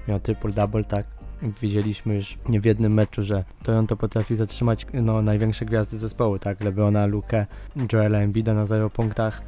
miał 0.07 0.19
triple-double, 0.19 0.85
tak? 0.85 1.22
Widzieliśmy 1.61 2.15
już 2.15 2.37
nie 2.49 2.61
w 2.61 2.65
jednym 2.65 2.93
meczu, 2.93 3.23
że 3.23 3.43
Toronto 3.63 3.97
potrafi 3.97 4.35
zatrzymać 4.35 4.87
no, 4.93 5.21
największe 5.21 5.65
gwiazdy 5.65 5.97
zespołu, 5.97 6.39
tak? 6.39 6.61
Lebrona, 6.63 7.05
Lukę, 7.05 7.45
Joela 7.93 8.19
Embida 8.19 8.53
na 8.53 8.65
0 8.65 8.89
punktach, 8.89 9.41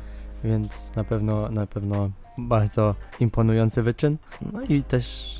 więc 0.43 0.95
na 0.95 1.03
pewno, 1.03 1.49
na 1.49 1.67
pewno 1.67 2.09
bardzo 2.37 2.95
imponujący 3.19 3.83
wyczyn. 3.83 4.17
No 4.53 4.61
i 4.61 4.83
też 4.83 5.35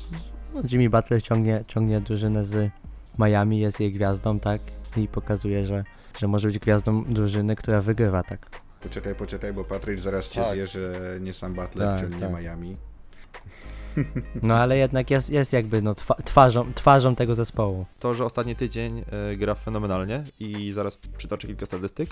no, 0.54 0.60
Jimmy 0.70 0.90
Butler 0.90 1.22
ciągnie, 1.22 1.62
ciągnie 1.68 2.00
drużynę 2.00 2.46
z 2.46 2.70
Miami, 3.18 3.60
jest 3.60 3.80
jej 3.80 3.92
gwiazdą, 3.92 4.40
tak? 4.40 4.60
I 4.96 5.08
pokazuje, 5.08 5.66
że, 5.66 5.84
że 6.18 6.28
może 6.28 6.48
być 6.48 6.58
gwiazdą 6.58 7.04
drużyny, 7.04 7.56
która 7.56 7.82
wygrywa, 7.82 8.22
tak? 8.22 8.50
Poczekaj, 8.82 9.14
poczekaj, 9.14 9.52
bo 9.52 9.64
Patryk 9.64 10.00
zaraz 10.00 10.28
cię 10.28 10.40
Tak. 10.40 10.52
zje, 10.52 10.66
że 10.66 11.00
nie 11.20 11.32
sam 11.32 11.54
Butler, 11.54 11.88
Tak, 11.88 12.00
czyli 12.00 12.14
nie 12.14 12.20
tak. 12.20 12.32
Miami. 12.32 12.76
No 14.42 14.54
ale 14.54 14.78
jednak 14.78 15.10
jest, 15.10 15.30
jest 15.30 15.52
jakby 15.52 15.82
no, 15.82 15.92
twa- 15.94 16.22
twarzą, 16.24 16.72
twarzą 16.74 17.14
tego 17.14 17.34
zespołu. 17.34 17.86
To, 17.98 18.14
że 18.14 18.24
ostatni 18.24 18.56
tydzień 18.56 19.04
e, 19.32 19.36
gra 19.36 19.54
fenomenalnie 19.54 20.24
i 20.40 20.72
zaraz 20.72 20.96
przytoczę 21.16 21.46
kilka 21.46 21.66
statystyk. 21.66 22.10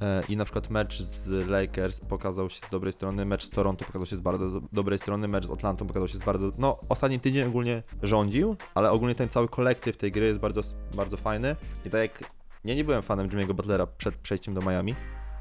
E, 0.00 0.22
I 0.28 0.36
na 0.36 0.44
przykład 0.44 0.70
mecz 0.70 1.02
z 1.02 1.48
Lakers 1.48 2.00
pokazał 2.00 2.50
się 2.50 2.66
z 2.66 2.70
dobrej 2.70 2.92
strony, 2.92 3.24
mecz 3.24 3.44
z 3.44 3.50
Toronto 3.50 3.84
pokazał 3.84 4.06
się 4.06 4.16
z 4.16 4.20
bardzo 4.20 4.50
do- 4.50 4.66
dobrej 4.72 4.98
strony, 4.98 5.28
mecz 5.28 5.46
z 5.46 5.50
Atlantą 5.50 5.86
pokazał 5.86 6.08
się 6.08 6.18
z 6.18 6.24
bardzo. 6.24 6.50
No, 6.58 6.78
ostatni 6.88 7.20
tydzień 7.20 7.48
ogólnie 7.48 7.82
rządził, 8.02 8.56
ale 8.74 8.90
ogólnie 8.90 9.14
ten 9.14 9.28
cały 9.28 9.48
kolektyw 9.48 9.96
tej 9.96 10.10
gry 10.10 10.26
jest 10.26 10.38
bardzo, 10.40 10.60
bardzo 10.96 11.16
fajny. 11.16 11.56
I 11.86 11.90
tak 11.90 12.00
jak 12.00 12.30
ja 12.64 12.74
nie 12.74 12.84
byłem 12.84 13.02
fanem 13.02 13.28
Jimmy'ego 13.28 13.52
Butlera 13.52 13.86
przed 13.86 14.14
przejściem 14.14 14.54
do 14.54 14.60
Miami, 14.62 14.94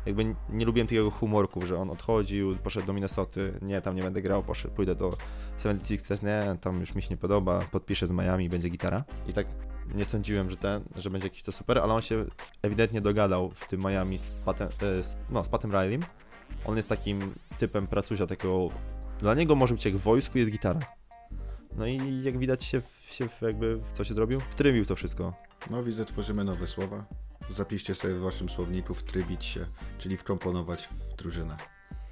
jakby 0.06 0.36
nie 0.50 0.66
lubiłem 0.66 0.88
tych 0.88 0.96
jego 0.96 1.12
humorków, 1.12 1.64
że 1.64 1.78
on 1.78 1.90
odchodził, 1.90 2.58
poszedł 2.58 2.88
do 2.88 2.94
Minnesoty, 2.94 3.60
nie, 3.62 3.82
tam 3.82 3.96
nie 3.96 4.02
będę 4.02 4.22
grał, 4.22 4.44
poszedł, 4.44 4.74
pójdę 4.74 4.96
do 4.96 5.14
76ers, 5.60 6.24
nie, 6.24 6.58
tam 6.62 6.80
już 6.80 6.96
mi 6.96 7.02
się 7.02 7.10
nie 7.10 7.18
podoba, 7.18 7.60
podpiszę 7.72 8.08
z 8.08 8.12
Miami, 8.12 8.50
będzie 8.50 8.70
gitara. 8.70 9.04
I 9.28 9.34
tak 9.34 9.48
nie 9.96 10.06
sądziłem, 10.06 10.50
że 10.50 10.58
ten, 10.58 10.84
że 10.98 11.10
będzie 11.10 11.28
jakiś 11.28 11.44
to 11.44 11.52
super, 11.52 11.80
ale 11.80 11.94
on 11.94 12.02
się 12.02 12.26
ewidentnie 12.62 13.02
dogadał 13.02 13.50
w 13.50 13.68
tym 13.68 13.82
Miami 13.82 14.18
z 14.18 14.40
Patem, 14.46 14.68
e, 14.68 15.04
z, 15.04 15.18
no, 15.30 15.44
z 15.44 15.48
Patem 15.48 15.72
Rileym. 15.72 16.02
On 16.66 16.78
jest 16.78 16.90
takim 16.90 17.34
typem 17.58 17.88
pracusia, 17.88 18.28
takiego, 18.28 18.70
dla 19.20 19.34
niego 19.34 19.56
może 19.56 19.74
być 19.74 19.86
jak 19.86 19.94
w 19.94 20.00
wojsku 20.00 20.38
jest 20.38 20.52
gitara. 20.52 20.80
No 21.78 21.88
i 21.88 22.24
jak 22.24 22.38
widać 22.38 22.64
się, 22.64 22.82
się 23.08 23.28
jakby, 23.42 23.80
co 23.94 24.04
się 24.04 24.14
zrobił? 24.14 24.40
Wtrybił 24.40 24.86
to 24.86 24.96
wszystko. 24.96 25.34
No 25.70 25.84
widzę, 25.84 26.06
tworzymy 26.06 26.44
nowe 26.44 26.68
słowa. 26.68 27.06
Zapiszcie 27.50 27.96
sobie 27.96 28.16
w 28.16 28.22
waszym 28.22 28.50
słowniku 28.50 28.94
wtrybić 28.94 29.46
się, 29.46 29.66
czyli 29.98 30.18
wkomponować 30.18 30.90
w 31.14 31.16
drużynę. 31.16 31.58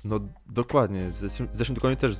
No 0.03 0.19
dokładnie. 0.49 1.09
W 1.09 1.15
zeszłym, 1.15 1.49
w 1.53 1.57
zeszłym 1.57 1.75
tygodniu 1.75 1.97
też 1.97 2.17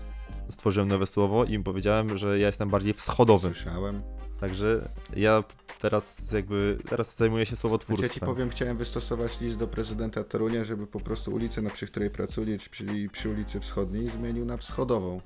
stworzyłem 0.49 0.89
nowe 0.89 1.07
słowo 1.07 1.45
i 1.45 1.51
im 1.51 1.63
powiedziałem, 1.63 2.17
że 2.17 2.39
ja 2.39 2.47
jestem 2.47 2.69
bardziej 2.69 2.93
wschodowy. 2.93 3.47
Słyszałem. 3.47 4.01
Także 4.39 4.89
ja 5.15 5.43
teraz 5.79 6.31
jakby, 6.31 6.77
teraz 6.89 7.17
zajmuję 7.17 7.45
się 7.45 7.49
Znaczy, 7.49 7.55
ja 7.55 7.57
ci 7.57 7.61
słowotwórstwem. 7.61 8.29
powiem, 8.29 8.49
chciałem 8.49 8.77
wystosować 8.77 9.41
list 9.41 9.57
do 9.57 9.67
prezydenta 9.67 10.23
Torunia, 10.23 10.65
żeby 10.65 10.87
po 10.87 10.99
prostu 10.99 11.31
ulicę, 11.31 11.61
na 11.61 11.69
przy 11.69 11.87
której 11.87 12.09
pracuję, 12.09 12.59
czyli 12.59 13.09
przy 13.09 13.29
ulicy 13.29 13.59
Wschodniej, 13.59 14.09
zmienił 14.09 14.45
na 14.45 14.57
wschodową. 14.57 15.21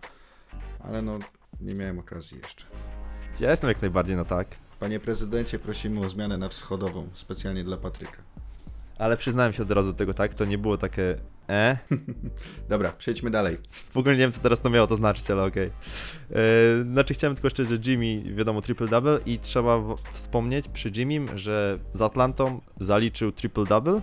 Ale 0.79 1.01
no, 1.01 1.19
nie 1.61 1.75
miałem 1.75 1.99
okazji 1.99 2.37
jeszcze. 2.43 2.65
Ja 3.39 3.51
jestem 3.51 3.67
jak 3.67 3.81
najbardziej 3.81 4.15
na 4.15 4.25
tak. 4.25 4.47
Panie 4.79 4.99
prezydencie, 4.99 5.59
prosimy 5.59 6.05
o 6.05 6.09
zmianę 6.09 6.37
na 6.37 6.49
wschodową, 6.49 7.07
specjalnie 7.13 7.63
dla 7.63 7.77
Patryka. 7.77 8.17
Ale 8.99 9.17
przyznałem 9.17 9.53
się 9.53 9.63
od 9.63 9.71
razu 9.71 9.91
do 9.91 9.97
tego 9.97 10.13
tak, 10.13 10.33
to 10.33 10.45
nie 10.45 10.57
było 10.57 10.77
takie 10.77 11.17
e. 11.49 11.77
Dobra, 12.69 12.91
przejdźmy 12.91 13.29
dalej. 13.29 13.57
W 13.91 13.97
ogóle 13.97 14.13
nie 14.15 14.19
wiem, 14.19 14.31
co 14.31 14.41
teraz 14.41 14.61
to 14.61 14.69
miało 14.69 14.87
to 14.87 14.95
znaczyć, 14.95 15.31
ale 15.31 15.43
okej. 15.43 15.67
E, 16.31 16.83
Znaczy 16.91 17.13
chciałem 17.13 17.35
tylko 17.35 17.45
jeszcze, 17.47 17.65
że 17.65 17.75
Jimmy, 17.85 18.33
wiadomo, 18.35 18.59
triple-double 18.59 19.19
i 19.25 19.39
trzeba 19.39 19.77
w- 19.77 19.95
wspomnieć 20.13 20.67
przy 20.67 20.89
Jimmym, 20.89 21.37
że 21.37 21.79
z 21.93 22.01
Atlantą 22.01 22.61
zaliczył 22.79 23.29
triple-double 23.31 24.01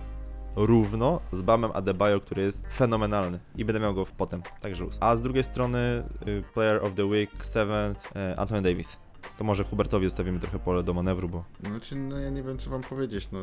równo 0.55 1.19
z 1.31 1.41
Bamem 1.41 1.71
Adebayo, 1.73 2.19
który 2.21 2.41
jest 2.43 2.65
fenomenalny 2.73 3.39
i 3.55 3.65
będę 3.65 3.79
miał 3.79 3.93
go 3.93 4.05
potem, 4.17 4.41
także 4.61 4.83
luz. 4.83 4.97
A 4.99 5.15
z 5.15 5.21
drugiej 5.21 5.43
strony 5.43 6.03
y, 6.27 6.43
Player 6.53 6.83
of 6.85 6.93
the 6.95 7.05
Week 7.05 7.29
7 7.53 7.69
e, 8.15 8.35
Anthony 8.39 8.61
Davis. 8.61 8.97
To 9.37 9.43
może 9.43 9.63
Hubertowi 9.63 10.05
zostawimy 10.05 10.39
trochę 10.39 10.59
pole 10.59 10.83
do 10.83 10.93
manewru, 10.93 11.29
bo 11.29 11.43
Znaczy, 11.63 11.95
no 11.95 12.19
ja 12.19 12.29
nie 12.29 12.43
wiem, 12.43 12.57
co 12.57 12.69
wam 12.69 12.81
powiedzieć, 12.81 13.29
no... 13.31 13.39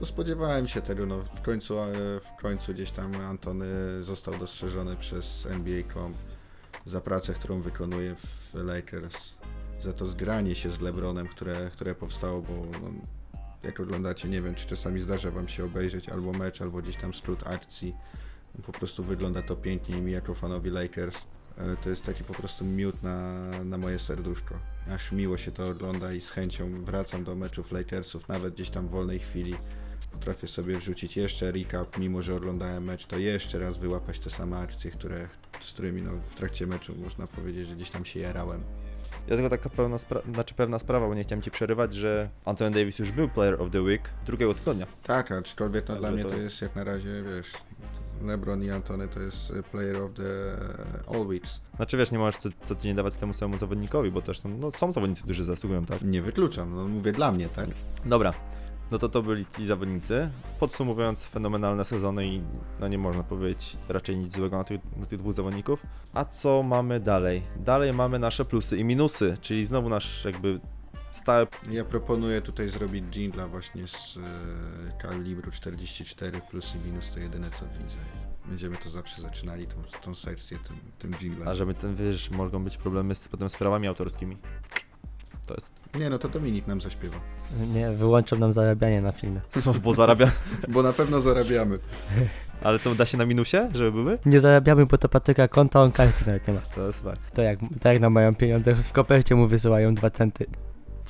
no 0.00 0.06
spodziewałem 0.06 0.68
się 0.68 0.80
tego, 0.80 1.06
no. 1.06 1.24
W 1.34 1.42
końcu, 1.42 1.78
e, 1.78 1.92
w 2.20 2.42
końcu 2.42 2.74
gdzieś 2.74 2.90
tam 2.90 3.14
Antony 3.14 3.66
został 4.00 4.34
dostrzeżony 4.34 4.96
przez 4.96 5.46
NBA.com 5.46 6.14
za 6.86 7.00
pracę, 7.00 7.34
którą 7.34 7.60
wykonuje 7.60 8.14
w 8.14 8.54
Lakers, 8.54 9.32
za 9.80 9.92
to 9.92 10.06
zgranie 10.06 10.54
się 10.54 10.70
z 10.70 10.80
LeBronem, 10.80 11.28
które, 11.28 11.70
które 11.72 11.94
powstało, 11.94 12.42
bo 12.42 12.52
no, 12.82 12.90
jak 13.62 13.80
oglądacie, 13.80 14.28
nie 14.28 14.42
wiem, 14.42 14.54
czy 14.54 14.66
czasami 14.66 15.00
zdarza 15.00 15.30
wam 15.30 15.48
się 15.48 15.64
obejrzeć 15.64 16.08
albo 16.08 16.32
mecz, 16.32 16.62
albo 16.62 16.82
gdzieś 16.82 16.96
tam 16.96 17.14
skrót 17.14 17.46
akcji, 17.46 17.94
po 18.66 18.72
prostu 18.72 19.02
wygląda 19.02 19.42
to 19.42 19.56
pięknie 19.56 19.98
i 19.98 20.02
mi 20.02 20.12
jako 20.12 20.34
fanowi 20.34 20.70
Lakers. 20.70 21.16
e, 21.18 21.41
to 21.82 21.90
jest 21.90 22.06
taki 22.06 22.24
po 22.24 22.34
prostu 22.34 22.64
miód 22.64 23.02
na, 23.02 23.50
na 23.64 23.78
moje 23.78 23.98
serduszko. 23.98 24.54
Aż 24.94 25.12
miło 25.12 25.38
się 25.38 25.52
to 25.52 25.68
ogląda 25.68 26.12
i 26.12 26.20
z 26.20 26.30
chęcią 26.30 26.84
wracam 26.84 27.24
do 27.24 27.34
meczów 27.36 27.72
Lakersów, 27.72 28.28
nawet 28.28 28.54
gdzieś 28.54 28.70
tam 28.70 28.88
w 28.88 28.90
wolnej 28.90 29.18
chwili. 29.18 29.54
Potrafię 30.12 30.46
sobie 30.46 30.78
wrzucić 30.78 31.16
jeszcze 31.16 31.52
recap, 31.52 31.98
mimo 31.98 32.22
że 32.22 32.34
oglądałem 32.34 32.84
mecz, 32.84 33.06
to 33.06 33.18
jeszcze 33.18 33.58
raz 33.58 33.78
wyłapać 33.78 34.18
te 34.18 34.30
same 34.30 34.58
akcje, 34.58 34.90
które, 34.90 35.28
z 35.60 35.72
którymi 35.72 36.02
no, 36.02 36.10
w 36.22 36.34
trakcie 36.34 36.66
meczu 36.66 36.94
można 37.04 37.26
powiedzieć, 37.26 37.68
że 37.68 37.76
gdzieś 37.76 37.90
tam 37.90 38.04
się 38.04 38.20
jarałem. 38.20 38.62
Ja 39.28 39.34
tylko 39.34 39.50
taka 39.50 39.68
pełna, 39.70 39.96
spra- 39.96 40.32
znaczy 40.32 40.54
pewna 40.54 40.78
sprawa, 40.78 41.08
bo 41.08 41.14
nie 41.14 41.24
chciałem 41.24 41.42
ci 41.42 41.50
przerywać, 41.50 41.94
że 41.94 42.28
Anthony 42.44 42.70
Davis 42.70 42.98
już 42.98 43.12
był 43.12 43.28
Player 43.28 43.62
of 43.62 43.70
the 43.70 43.82
Week 43.82 44.10
drugiego 44.26 44.54
tygodnia. 44.54 44.86
Tak, 45.02 45.32
aczkolwiek 45.32 45.88
no, 45.88 45.96
dla 45.96 46.10
mnie 46.10 46.22
to- 46.22 46.30
to 46.30 46.36
jest 46.36 46.62
jak 46.62 46.76
na 46.76 46.84
razie, 46.84 47.22
wiesz, 47.22 47.52
LeBron 48.24 48.62
i 48.62 48.70
Antony 48.70 49.08
to 49.08 49.20
jest 49.20 49.50
e, 49.50 49.62
player 49.62 50.02
of 50.02 50.10
the 50.14 50.24
all 51.14 51.26
weeks. 51.26 51.60
Znaczy 51.76 51.96
wiesz, 51.96 52.12
nie 52.12 52.18
możesz 52.18 52.36
co, 52.36 52.48
co 52.64 52.74
tydzień 52.74 52.94
dawać 52.94 53.16
temu 53.16 53.32
samemu 53.32 53.58
zawodnikowi, 53.58 54.10
bo 54.10 54.22
też 54.22 54.42
no, 54.44 54.70
są 54.70 54.92
zawodnicy, 54.92 55.22
którzy 55.22 55.44
zasługują, 55.44 55.86
tak? 55.86 56.02
Nie 56.02 56.22
wykluczam, 56.22 56.74
no 56.74 56.88
mówię 56.88 57.12
dla 57.12 57.32
mnie, 57.32 57.48
tak? 57.48 57.68
Dobra, 58.04 58.32
no 58.92 58.98
to 58.98 59.08
to 59.08 59.22
byli 59.22 59.46
ci 59.56 59.66
zawodnicy. 59.66 60.30
Podsumowując, 60.60 61.24
fenomenalne 61.24 61.84
sezony 61.84 62.26
i 62.26 62.42
no 62.80 62.88
nie 62.88 62.98
można 62.98 63.22
powiedzieć 63.22 63.76
raczej 63.88 64.16
nic 64.16 64.36
złego 64.36 64.58
na 64.58 64.64
tych, 64.64 64.80
na 64.96 65.06
tych 65.06 65.18
dwóch 65.18 65.32
zawodników. 65.32 65.82
A 66.14 66.24
co 66.24 66.62
mamy 66.62 67.00
dalej? 67.00 67.42
Dalej 67.56 67.92
mamy 67.92 68.18
nasze 68.18 68.44
plusy 68.44 68.76
i 68.76 68.84
minusy, 68.84 69.36
czyli 69.40 69.66
znowu 69.66 69.88
nasz 69.88 70.24
jakby 70.24 70.60
stały 71.12 71.46
Ja 71.70 71.84
proponuję 71.84 72.42
tutaj 72.42 72.70
zrobić 72.70 73.04
jingla 73.04 73.46
właśnie 73.46 73.88
z 73.88 74.16
e, 74.16 75.02
kalibru 75.02 75.50
44 75.50 76.40
plus 76.50 76.74
i 76.74 76.78
minus 76.88 77.10
to 77.10 77.20
jedyne 77.20 77.50
co 77.50 77.64
widzę. 77.66 77.96
Będziemy 78.46 78.76
to 78.76 78.90
zawsze 78.90 79.22
zaczynali 79.22 79.66
tą, 79.66 79.76
tą 80.02 80.14
sekcję 80.14 80.58
tym, 80.58 80.76
tym 80.98 81.14
jinglem. 81.20 81.48
A 81.48 81.54
żeby 81.54 81.74
ten, 81.74 81.96
wiesz, 81.96 82.30
mogą 82.30 82.64
być 82.64 82.76
problemy 82.76 83.14
z 83.14 83.28
potem 83.28 83.50
sprawami 83.50 83.88
autorskimi. 83.88 84.36
To 85.46 85.54
jest, 85.54 85.70
Nie 85.94 86.10
no, 86.10 86.18
to 86.18 86.28
Dominik 86.28 86.66
nam 86.66 86.80
zaśpiewa. 86.80 87.20
Nie, 87.74 87.90
wyłączą 87.90 88.38
nam 88.38 88.52
zarabianie 88.52 89.02
na 89.02 89.12
filmie. 89.12 89.40
no, 89.66 89.74
bo 89.74 89.94
zarabia. 89.94 90.30
Bo 90.68 90.82
na 90.82 90.92
pewno 90.92 91.20
zarabiamy. 91.20 91.78
Ale 92.64 92.78
co, 92.78 92.94
da 92.94 93.06
się 93.06 93.18
na 93.18 93.26
minusie, 93.26 93.70
żeby 93.74 93.92
były? 93.92 94.18
Nie 94.26 94.40
zarabiamy, 94.40 94.86
bo 94.86 94.98
to 94.98 95.08
Patryka 95.08 95.48
konta, 95.48 95.82
on 95.82 95.92
karty 95.92 96.26
nawet 96.26 96.48
nie 96.48 96.54
ma. 96.54 96.60
To 96.60 96.86
jest 96.86 97.02
fakt. 97.02 97.34
To 97.34 97.42
jak, 97.42 97.58
to 97.80 97.88
jak 97.88 98.00
nam 98.00 98.12
mają 98.12 98.34
pieniądze, 98.34 98.74
w 98.74 98.92
kopercie 98.92 99.34
mu 99.34 99.46
wysyłają 99.46 99.94
dwa 99.94 100.10
centy. 100.10 100.46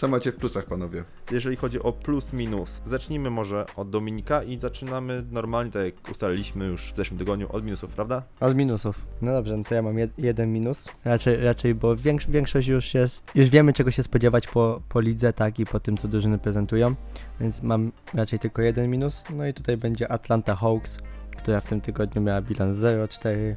Co 0.03 0.09
macie 0.09 0.33
w 0.33 0.37
plusach, 0.37 0.65
panowie? 0.65 1.05
Jeżeli 1.33 1.57
chodzi 1.57 1.83
o 1.83 1.93
plus 1.93 2.33
minus, 2.33 2.71
zacznijmy 2.85 3.31
może 3.31 3.67
od 3.77 3.91
Dominika 3.91 4.43
i 4.43 4.59
zaczynamy 4.59 5.25
normalnie, 5.31 5.73
tak 5.73 5.85
jak 5.85 5.95
ustaliliśmy 6.11 6.67
już 6.67 6.93
w 6.93 6.97
zeszłym 6.97 7.19
tygodniu, 7.19 7.49
od 7.53 7.65
minusów, 7.65 7.93
prawda? 7.93 8.23
Od 8.41 8.57
minusów. 8.57 9.07
No 9.21 9.33
dobrze, 9.33 9.57
no 9.57 9.65
to 9.65 9.75
ja 9.75 9.83
mam 9.83 9.99
jed, 9.99 10.19
jeden 10.19 10.53
minus. 10.53 10.89
Raczej, 11.05 11.37
raczej 11.37 11.75
bo 11.75 11.97
większ, 11.97 12.27
większość 12.27 12.69
już 12.69 12.95
jest, 12.95 13.25
już 13.35 13.49
wiemy 13.49 13.73
czego 13.73 13.91
się 13.91 14.03
spodziewać 14.03 14.47
po, 14.49 14.83
po 14.89 15.01
lidze, 15.01 15.33
tak, 15.33 15.59
i 15.59 15.67
po 15.67 15.81
tym 15.81 15.97
co 15.97 16.09
drużyny 16.09 16.39
prezentują, 16.39 16.95
więc 17.41 17.63
mam 17.63 17.93
raczej 18.15 18.39
tylko 18.39 18.63
jeden 18.63 18.91
minus. 18.91 19.25
No 19.37 19.47
i 19.47 19.55
tutaj 19.55 19.77
będzie 19.77 20.13
Atlanta 20.13 20.57
Hawks, 20.57 20.99
która 21.37 21.61
w 21.61 21.65
tym 21.65 21.81
tygodniu 21.81 22.23
miała 22.23 22.43
bilans 22.43 22.79
0-4 22.79 23.55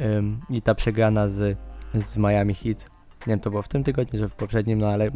ym, 0.00 0.40
i 0.50 0.62
ta 0.62 0.74
przegrana 0.74 1.28
z, 1.28 1.58
z 1.94 2.16
Miami 2.16 2.54
Heat. 2.54 2.95
Nie 3.26 3.30
wiem, 3.32 3.40
to 3.40 3.50
było 3.50 3.62
w 3.62 3.68
tym 3.68 3.84
tygodniu, 3.84 4.18
że 4.18 4.28
w 4.28 4.34
poprzednim, 4.34 4.78
no 4.78 4.88
ale 4.88 5.10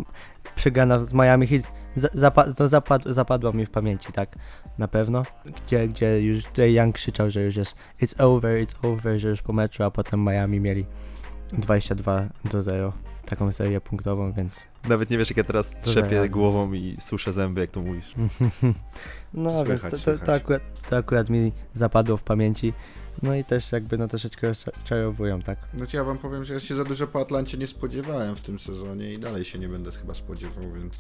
przegrana 0.54 1.04
z 1.04 1.14
Miami 1.14 1.46
Heat 1.46 1.72
za, 1.96 2.08
zapa, 2.14 2.52
to 2.52 2.68
zapad, 2.68 3.02
zapadła 3.06 3.52
mi 3.52 3.66
w 3.66 3.70
pamięci, 3.70 4.12
tak, 4.12 4.36
na 4.78 4.88
pewno. 4.88 5.22
Gdzie, 5.66 5.88
gdzie 5.88 6.22
już 6.22 6.44
Jay 6.58 6.72
Young 6.72 6.94
krzyczał, 6.94 7.30
że 7.30 7.42
już 7.42 7.56
jest 7.56 7.76
it's 8.02 8.22
over, 8.22 8.64
it's 8.64 8.86
over, 8.86 9.20
że 9.20 9.28
już 9.28 9.42
po 9.42 9.52
meczu, 9.52 9.82
a 9.82 9.90
potem 9.90 10.24
Miami 10.24 10.60
mieli 10.60 10.86
22 11.52 12.28
do 12.44 12.62
0, 12.62 12.92
taką 13.26 13.52
serię 13.52 13.80
punktową, 13.80 14.32
więc 14.32 14.60
Nawet 14.88 15.10
nie 15.10 15.18
wiesz, 15.18 15.30
jak 15.30 15.36
ja 15.36 15.44
teraz 15.44 15.80
trzepię 15.80 16.28
głową 16.28 16.72
i 16.72 16.96
suszę 17.00 17.32
zęby, 17.32 17.60
jak 17.60 17.70
to 17.70 17.80
mówisz. 17.80 18.14
no 19.34 19.64
więc 19.64 19.80
Słychać, 19.80 19.90
to, 19.90 19.96
to, 19.96 20.02
słychać. 20.02 20.26
to, 20.26 20.34
akurat, 20.34 20.62
to 20.90 20.96
akurat 20.96 21.30
mi 21.30 21.52
zapadło 21.74 22.16
w 22.16 22.22
pamięci. 22.22 22.72
No 23.22 23.35
i 23.35 23.44
też 23.44 23.72
jakby 23.72 23.98
no 23.98 24.09
troszeczkę 24.09 24.48
rozczarowują, 24.48 25.42
tak. 25.42 25.59
No 25.74 25.87
ja 25.92 26.04
wam 26.04 26.18
powiem, 26.18 26.44
że 26.44 26.54
ja 26.54 26.61
się 26.61 26.74
za 26.74 26.85
dużo 26.85 27.06
po 27.06 27.20
Atlancie 27.20 27.59
nie 27.59 27.66
spodziewałem 27.66 28.37
w 28.37 28.40
tym 28.40 28.59
sezonie 28.59 29.12
i 29.12 29.18
dalej 29.18 29.44
się 29.44 29.59
nie 29.59 29.68
będę 29.68 29.92
chyba 29.92 30.14
spodziewał, 30.14 30.72
więc... 30.72 30.94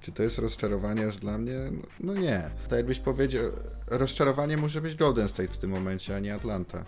Czy 0.00 0.12
to 0.12 0.22
jest 0.22 0.38
rozczarowanie 0.38 1.06
aż 1.06 1.16
dla 1.16 1.38
mnie? 1.38 1.54
No, 1.70 1.82
no 2.00 2.14
nie. 2.14 2.50
Tak 2.68 2.76
jakbyś 2.76 2.98
powiedział, 2.98 3.44
rozczarowanie 3.90 4.56
może 4.56 4.80
być 4.80 4.96
Golden 4.96 5.28
State 5.28 5.48
w 5.48 5.56
tym 5.56 5.70
momencie, 5.70 6.16
a 6.16 6.18
nie 6.18 6.34
Atlanta. 6.34 6.84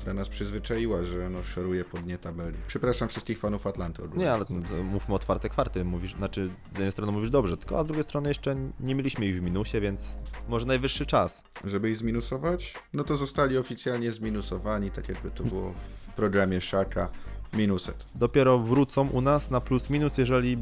Która 0.00 0.14
nas 0.14 0.28
przyzwyczaiła, 0.28 1.04
że 1.04 1.30
no 1.30 1.42
szoruje 1.42 1.84
po 1.84 1.98
dnie 1.98 2.18
tabeli. 2.18 2.56
Przepraszam 2.66 3.08
wszystkich 3.08 3.38
fanów 3.38 3.66
Atlanty. 3.66 4.04
ogólnie. 4.04 4.24
Nie, 4.24 4.32
ale 4.32 4.44
mówmy 4.84 5.14
otwarte 5.14 5.48
kwarty, 5.48 5.84
mówisz, 5.84 6.14
znaczy 6.14 6.50
z 6.66 6.72
jednej 6.72 6.92
strony 6.92 7.12
mówisz 7.12 7.30
dobrze, 7.30 7.56
tylko 7.56 7.78
a 7.78 7.82
z 7.82 7.86
drugiej 7.86 8.04
strony 8.04 8.28
jeszcze 8.28 8.54
nie 8.80 8.94
mieliśmy 8.94 9.26
ich 9.26 9.38
w 9.38 9.42
minusie, 9.42 9.80
więc 9.80 10.16
może 10.48 10.66
najwyższy 10.66 11.06
czas. 11.06 11.42
Żeby 11.64 11.90
ich 11.90 11.96
zminusować? 11.96 12.74
No 12.92 13.04
to 13.04 13.16
zostali 13.16 13.58
oficjalnie 13.58 14.12
zminusowani, 14.12 14.90
tak 14.90 15.08
jakby 15.08 15.30
to 15.30 15.44
było 15.44 15.72
w 15.72 16.12
programie 16.16 16.60
Szaka. 16.60 17.08
Minuset. 17.52 18.04
Dopiero 18.14 18.58
wrócą 18.58 19.08
u 19.08 19.20
nas 19.20 19.50
na 19.50 19.60
plus 19.60 19.90
minus, 19.90 20.18
jeżeli 20.18 20.56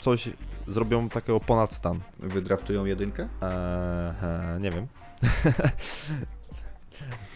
coś 0.00 0.30
zrobią 0.68 1.08
takiego 1.08 1.40
ponad 1.40 1.74
stan. 1.74 2.00
Wydraftują 2.18 2.84
jedynkę? 2.84 3.28
Eee, 3.42 4.60
nie 4.60 4.70
wiem. 4.70 4.86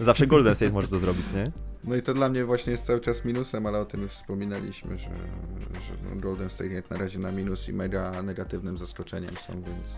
Zawsze 0.00 0.26
Golden 0.26 0.54
State 0.54 0.72
może 0.72 0.88
to 0.88 0.98
zrobić, 0.98 1.32
nie? 1.34 1.44
No 1.84 1.96
i 1.96 2.02
to 2.02 2.14
dla 2.14 2.28
mnie 2.28 2.44
właśnie 2.44 2.72
jest 2.72 2.84
cały 2.84 3.00
czas 3.00 3.24
minusem, 3.24 3.66
ale 3.66 3.78
o 3.78 3.84
tym 3.84 4.02
już 4.02 4.12
wspominaliśmy, 4.12 4.98
że, 4.98 5.04
że 5.74 5.94
no 6.04 6.20
Golden 6.20 6.50
State 6.50 6.70
jak 6.70 6.90
na 6.90 6.98
razie 6.98 7.18
na 7.18 7.32
minus 7.32 7.68
i 7.68 7.72
mega 7.72 8.22
negatywnym 8.22 8.76
zaskoczeniem 8.76 9.36
są, 9.46 9.52
więc... 9.62 9.94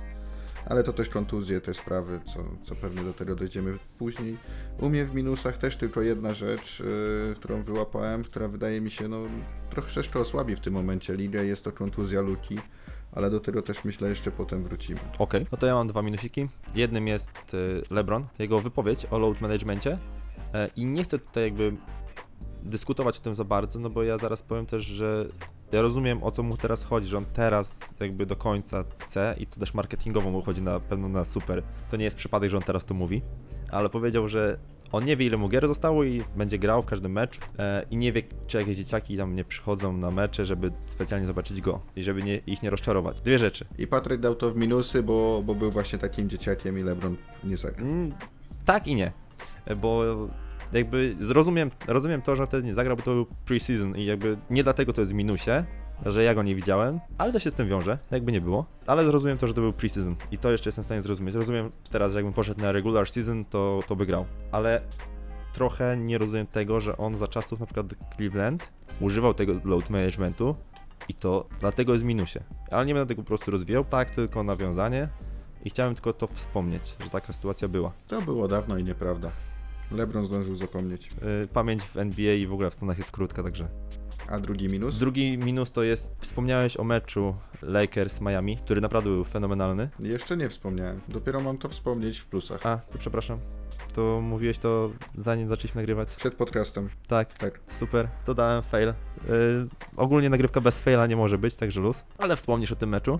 Ale 0.67 0.85
to 0.85 0.93
też 0.93 1.09
kontuzje, 1.09 1.61
te 1.61 1.75
sprawy, 1.75 2.21
co, 2.35 2.45
co 2.63 2.75
pewnie 2.75 3.03
do 3.03 3.13
tego 3.13 3.35
dojdziemy 3.35 3.79
później. 3.99 4.37
U 4.81 4.89
mnie 4.89 5.05
w 5.05 5.15
minusach 5.15 5.59
też 5.59 5.77
tylko 5.77 6.03
jedna 6.03 6.35
rzecz, 6.35 6.81
yy, 6.81 7.35
którą 7.35 7.63
wyłapałem, 7.63 8.25
która 8.25 8.49
wydaje 8.49 8.81
mi 8.81 8.91
się, 8.91 9.09
no, 9.09 9.27
troszeczkę 9.71 10.19
osłabi 10.19 10.57
w 10.57 10.61
tym 10.61 10.75
momencie 10.75 11.17
ligę, 11.17 11.45
jest 11.45 11.65
to 11.65 11.73
kontuzja 11.73 12.21
Luki, 12.21 12.59
ale 13.13 13.31
do 13.31 13.41
tego 13.41 13.63
też 13.63 13.85
myślę 13.85 14.09
jeszcze 14.09 14.31
potem 14.31 14.63
wrócimy. 14.63 15.01
Okej, 15.19 15.47
no 15.53 15.59
to 15.59 15.67
ja 15.67 15.75
mam 15.75 15.89
dwa 15.89 16.03
minusiki. 16.03 16.47
Jednym 16.75 17.09
jest 17.09 17.55
y, 17.55 17.83
LeBron, 17.91 18.25
jego 18.39 18.61
wypowiedź 18.61 19.07
o 19.11 19.19
load 19.19 19.41
managemencie 19.41 19.99
e, 20.55 20.71
i 20.77 20.87
nie 20.87 21.05
chcę 21.05 21.19
tutaj 21.19 21.45
jakby 21.45 21.77
dyskutować 22.63 23.19
o 23.19 23.21
tym 23.21 23.35
za 23.35 23.45
bardzo, 23.45 23.79
no 23.79 23.91
bo 23.91 24.03
ja 24.03 24.19
zaraz 24.19 24.43
powiem 24.43 24.67
też, 24.67 24.85
że 24.85 25.29
ja 25.73 25.83
rozumiem 25.83 26.23
o 26.23 26.31
co 26.31 26.43
mu 26.43 26.57
teraz 26.57 26.85
chodzi, 26.85 27.09
że 27.09 27.19
on 27.19 27.25
teraz 27.25 27.81
jakby 28.01 28.27
do 28.27 28.37
końca 28.37 28.85
chce 28.99 29.35
i 29.39 29.47
to 29.47 29.61
też 29.61 29.75
marketingowo 29.75 30.31
mu 30.31 30.43
chodzi 30.43 30.63
na 30.63 30.81
pewno 30.81 31.09
na 31.09 31.25
super. 31.25 31.63
To 31.91 31.97
nie 31.97 32.05
jest 32.05 32.17
przypadek, 32.17 32.51
że 32.51 32.57
on 32.57 32.63
teraz 32.63 32.85
to 32.85 32.95
mówi, 32.95 33.23
ale 33.71 33.89
powiedział, 33.89 34.29
że 34.29 34.59
on 34.93 35.05
nie 35.05 35.17
wie 35.17 35.27
ile 35.27 35.37
mu 35.37 35.49
gier 35.49 35.67
zostało 35.67 36.05
i 36.05 36.23
będzie 36.37 36.59
grał 36.59 36.83
w 36.83 36.87
każdym 36.87 37.13
meczu 37.13 37.41
e, 37.59 37.85
i 37.91 37.97
nie 37.97 38.13
wie 38.13 38.23
czy 38.47 38.59
jakieś 38.59 38.77
dzieciaki 38.77 39.17
tam 39.17 39.37
nie 39.37 39.45
przychodzą 39.45 39.93
na 39.93 40.11
mecze, 40.11 40.47
żeby 40.47 40.71
specjalnie 40.87 41.27
zobaczyć 41.27 41.61
go 41.61 41.81
i 41.97 42.03
żeby 42.03 42.23
nie, 42.23 42.37
ich 42.37 42.63
nie 42.63 42.71
rozczarować. 42.71 43.21
Dwie 43.21 43.39
rzeczy. 43.39 43.65
I 43.79 43.87
Patryk 43.87 44.21
dał 44.21 44.35
to 44.35 44.51
w 44.51 44.57
minusy, 44.57 45.03
bo, 45.03 45.43
bo 45.47 45.55
był 45.55 45.71
właśnie 45.71 45.99
takim 45.99 46.29
dzieciakiem 46.29 46.79
i 46.79 46.83
LeBron 46.83 47.17
nie 47.45 47.57
zagrał. 47.57 47.87
Mm, 47.87 48.13
tak 48.65 48.87
i 48.87 48.95
nie, 48.95 49.13
bo 49.77 50.03
jakby 50.73 51.15
zrozumiem, 51.21 51.71
rozumiem 51.89 52.23
to, 52.23 52.37
że 52.37 52.47
wtedy 52.47 52.67
nie 52.67 52.75
zagrał, 52.75 52.97
bo 52.97 53.03
to 53.03 53.11
był 53.11 53.27
pre-season 53.47 53.99
i 53.99 54.05
jakby 54.05 54.37
nie 54.51 54.65
dlatego 54.65 54.93
to 54.93 55.01
jest 55.01 55.13
w 55.13 55.15
minusie, 55.15 55.65
że 56.07 56.25
ja 56.25 56.35
go 56.35 56.43
nie 56.43 56.55
widziałem, 56.55 57.01
ale 57.19 57.33
to 57.33 57.39
się 57.39 57.51
z 57.51 57.55
tym 57.55 57.69
wiąże, 57.69 57.99
jakby 58.11 58.33
nie 58.33 58.41
było. 58.41 58.67
Ale 58.87 59.05
zrozumiem 59.05 59.39
to, 59.39 59.47
że 59.47 59.55
to 59.55 59.61
był 59.61 59.73
pre-season 59.73 60.15
i 60.31 60.39
to 60.39 60.53
jeszcze 60.53 60.69
jestem 60.69 60.83
w 60.83 60.87
stanie 60.87 61.03
zrozumieć. 61.03 61.35
Rozumiem 61.35 61.71
teraz, 61.91 62.13
że 62.13 62.19
jakbym 62.19 62.33
poszedł 62.33 62.61
na 62.61 62.73
regular 62.73 63.11
season, 63.11 63.45
to, 63.45 63.83
to 63.87 63.97
by 63.97 64.07
grał. 64.07 64.27
Ale 64.53 64.83
trochę 65.53 65.97
nie 65.97 66.19
rozumiem 66.19 66.47
tego, 66.47 66.81
że 66.81 66.97
on 66.97 67.15
za 67.15 67.29
czasów 67.29 67.61
na 67.61 67.67
przykład 67.67 67.87
Cleveland 68.17 68.69
używał 69.01 69.35
tego 69.35 69.53
load 69.65 69.91
managementu 69.91 70.57
i 71.09 71.15
to 71.15 71.49
dlatego 71.61 71.93
jest 71.93 72.05
w 72.05 72.09
minusie. 72.09 72.41
Ale 72.71 72.87
nie 72.87 72.95
będę 72.95 73.09
tego 73.09 73.23
po 73.23 73.29
prostu 73.29 73.51
rozwijał, 73.51 73.85
tak, 73.85 74.11
tylko 74.11 74.43
nawiązanie 74.43 75.09
i 75.65 75.71
chciałem 75.71 75.95
tylko 75.95 76.13
to 76.13 76.27
wspomnieć, 76.27 76.97
że 77.05 77.11
taka 77.11 77.33
sytuacja 77.33 77.69
była. 77.69 77.93
To 78.07 78.23
było 78.23 78.49
dawno 78.49 78.79
i 78.79 78.85
nieprawda. 78.85 79.31
LeBron 79.95 80.27
zdążył 80.27 80.57
zapomnieć. 80.57 81.09
Yy, 81.41 81.49
pamięć 81.53 81.83
w 81.83 81.97
NBA 81.97 82.35
i 82.35 82.47
w 82.47 82.53
ogóle 82.53 82.71
w 82.71 82.75
Stanach 82.75 82.99
jest 82.99 83.11
krótka, 83.11 83.43
także. 83.43 83.69
A 84.29 84.41
drugi 84.41 84.69
minus? 84.69 84.99
Drugi 84.99 85.39
minus 85.39 85.71
to 85.73 85.83
jest, 85.83 86.13
wspomniałeś 86.21 86.77
o 86.77 86.85
meczu 86.85 87.35
Lakers-Miami, 87.63 88.57
który 88.65 88.81
naprawdę 88.81 89.11
był 89.11 89.25
fenomenalny. 89.25 89.89
Jeszcze 90.01 90.37
nie 90.37 90.49
wspomniałem. 90.49 91.01
Dopiero 91.09 91.41
mam 91.41 91.59
to 91.59 91.69
wspomnieć 91.69 92.19
w 92.19 92.27
plusach. 92.27 92.67
A, 92.67 92.77
to 92.77 92.99
przepraszam. 92.99 93.39
To 93.95 94.21
mówiłeś 94.21 94.59
to 94.59 94.91
zanim 95.17 95.49
zaczęliśmy 95.49 95.81
nagrywać? 95.81 96.15
Przed 96.17 96.35
podcastem. 96.35 96.89
Tak, 97.09 97.39
Tak. 97.39 97.61
super. 97.71 98.09
To 98.25 98.35
dałem 98.35 98.63
fail. 98.63 98.87
Yy, 98.89 99.69
ogólnie 99.97 100.31
nagrywka 100.31 100.61
bez 100.61 100.81
faila 100.81 101.07
nie 101.07 101.17
może 101.17 101.39
być, 101.39 101.55
także 101.55 101.81
luz. 101.81 102.05
Ale 102.19 102.37
wspomnisz 102.37 102.73
o 102.73 102.77
tym 102.77 102.89
meczu. 102.89 103.19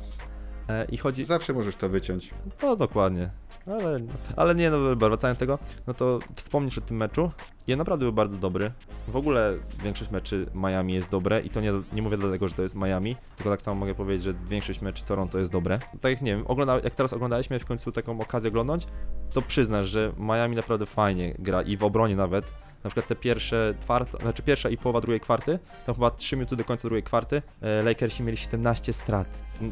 E, 0.69 0.85
I 0.85 0.97
chodzi... 0.97 1.25
Zawsze 1.25 1.53
możesz 1.53 1.77
to 1.77 1.89
wyciąć. 1.89 2.35
No 2.63 2.77
dokładnie. 2.77 3.31
Ale, 3.67 4.01
ale 4.37 4.55
nie, 4.55 4.71
no 4.71 4.97
wracając 4.97 5.39
do 5.39 5.41
tego, 5.41 5.59
no 5.87 5.95
to 5.95 6.19
wspomnisz 6.37 6.79
o 6.79 6.81
tym 6.81 6.97
meczu. 6.97 7.31
On 7.73 7.79
naprawdę 7.79 8.05
był 8.05 8.13
bardzo 8.13 8.39
dobry. 8.39 8.73
W 9.09 9.17
ogóle 9.17 9.55
większość 9.83 10.11
meczy 10.11 10.47
Miami 10.55 10.95
jest 10.95 11.09
dobre 11.09 11.41
i 11.41 11.51
to 11.51 11.61
nie, 11.61 11.73
nie 11.93 12.03
mówię 12.03 12.17
dlatego, 12.17 12.49
że 12.49 12.55
to 12.55 12.63
jest 12.63 12.75
Miami, 12.75 13.17
tylko 13.37 13.51
tak 13.51 13.63
samo 13.63 13.81
mogę 13.81 13.95
powiedzieć, 13.95 14.23
że 14.23 14.35
większość 14.49 14.81
meczy 14.81 15.05
Toronto 15.05 15.39
jest 15.39 15.53
dobre. 15.53 15.79
Tak 16.01 16.13
jak 16.13 16.23
nie 16.23 16.37
wiem, 16.37 16.47
ogląda, 16.47 16.75
jak 16.75 16.95
teraz 16.95 17.13
oglądaliśmy 17.13 17.59
w 17.59 17.67
końcu 17.67 17.93
taką 17.93 18.21
okazję 18.21 18.51
oglądać, 18.51 18.87
to 19.31 19.43
przyznasz, 19.43 19.89
że 19.89 20.13
Miami 20.19 20.57
naprawdę 20.57 20.87
fajnie 20.87 21.35
gra 21.39 21.63
i 21.63 21.77
w 21.77 21.85
obronie 21.85 22.17
nawet. 22.17 22.45
Na 22.85 22.91
przykład 22.91 23.09
te 23.09 23.17
pierwsze 23.17 23.75
kwarta, 23.81 24.19
znaczy 24.19 24.43
pierwsza 24.43 24.69
i 24.69 24.77
połowa 24.77 25.01
drugiej 25.01 25.21
kwarty, 25.21 25.59
to 25.87 25.95
chyba 25.95 26.11
3 26.11 26.37
minuty 26.37 26.57
do 26.57 26.65
końca 26.65 26.89
drugiej 26.89 27.03
kwarty, 27.03 27.43
e, 27.61 27.83
Lakersi 27.83 28.23
mieli 28.23 28.37
17 28.37 28.93
strat. 28.93 29.29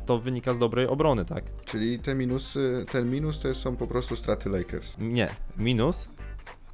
To 0.07 0.18
wynika 0.18 0.55
z 0.55 0.59
dobrej 0.59 0.87
obrony, 0.87 1.25
tak? 1.25 1.44
Czyli 1.64 1.99
te 1.99 2.14
minusy, 2.14 2.87
ten 2.92 3.11
minus 3.11 3.38
to 3.38 3.55
są 3.55 3.77
po 3.77 3.87
prostu 3.87 4.16
straty 4.16 4.49
Lakers. 4.49 4.96
Nie, 4.99 5.29
minus 5.59 6.09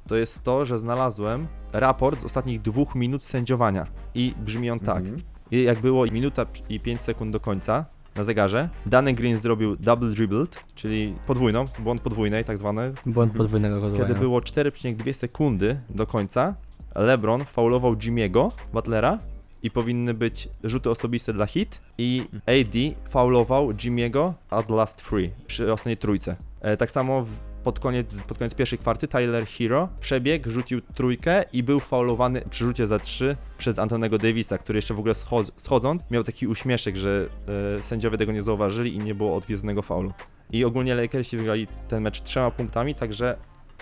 to 0.07 0.15
jest 0.15 0.43
to, 0.43 0.65
że 0.65 0.77
znalazłem 0.77 1.47
raport 1.73 2.21
z 2.21 2.25
ostatnich 2.25 2.61
dwóch 2.61 2.95
minut 2.95 3.23
sędziowania 3.23 3.87
i 4.15 4.33
brzmi 4.37 4.69
on 4.69 4.79
tak. 4.79 4.97
Mhm. 4.97 5.21
Jak 5.51 5.79
było 5.79 6.05
minuta 6.05 6.45
i 6.69 6.79
5 6.79 7.01
sekund 7.01 7.31
do 7.31 7.39
końca 7.39 7.85
na 8.17 8.23
zegarze, 8.23 8.69
Danny 8.85 9.13
Green 9.13 9.37
zrobił 9.37 9.75
double 9.75 10.09
dribbled, 10.09 10.63
czyli 10.75 11.13
podwójną, 11.27 11.65
błąd 11.79 12.01
podwójnej 12.01 12.45
tak 12.45 12.57
zwany. 12.57 12.93
Błąd 13.05 13.33
podwójnego 13.33 13.81
kodowania. 13.81 14.07
Kiedy 14.07 14.19
było 14.19 14.39
4,2 14.39 15.13
sekundy 15.13 15.79
do 15.89 16.07
końca, 16.07 16.55
LeBron 16.95 17.45
faulował 17.45 17.95
Jimmy'ego 17.95 18.51
Butlera 18.73 19.19
i 19.63 19.71
powinny 19.71 20.13
być 20.13 20.49
rzuty 20.63 20.89
osobiste 20.89 21.33
dla 21.33 21.45
hit 21.45 21.81
i 21.97 22.23
AD 22.33 23.09
faulował 23.09 23.69
Jimmy'ego 23.69 24.33
at 24.49 24.69
last 24.69 25.01
free 25.01 25.31
przy 25.47 25.73
ostatniej 25.73 25.97
trójce. 25.97 26.35
E, 26.61 26.77
tak 26.77 26.91
samo 26.91 27.21
w, 27.21 27.29
pod, 27.67 27.79
koniec, 27.79 28.15
pod 28.27 28.37
koniec 28.37 28.53
pierwszej 28.53 28.79
kwarty 28.79 29.07
Tyler 29.07 29.45
Hero 29.45 29.89
przebiegł, 29.99 30.49
rzucił 30.49 30.81
trójkę 30.81 31.43
i 31.53 31.63
był 31.63 31.79
faulowany 31.79 32.41
przy 32.49 32.65
rzucie 32.65 32.87
za 32.87 32.99
trzy 32.99 33.35
przez 33.57 33.79
Antonego 33.79 34.17
Davisa, 34.17 34.57
który 34.57 34.77
jeszcze 34.77 34.93
w 34.93 34.99
ogóle 34.99 35.15
schodz, 35.15 35.51
schodząc 35.57 36.03
miał 36.11 36.23
taki 36.23 36.47
uśmieszek, 36.47 36.95
że 36.95 37.29
e, 37.77 37.83
sędziowie 37.83 38.17
tego 38.17 38.31
nie 38.31 38.41
zauważyli 38.41 38.95
i 38.95 38.99
nie 38.99 39.15
było 39.15 39.35
odwiedzonego 39.35 39.81
faulu. 39.81 40.13
I 40.51 40.65
ogólnie 40.65 40.95
Lakersi 40.95 41.37
wygrali 41.37 41.67
ten 41.87 42.03
mecz 42.03 42.21
trzema 42.21 42.51
punktami, 42.51 42.95
także 42.95 43.37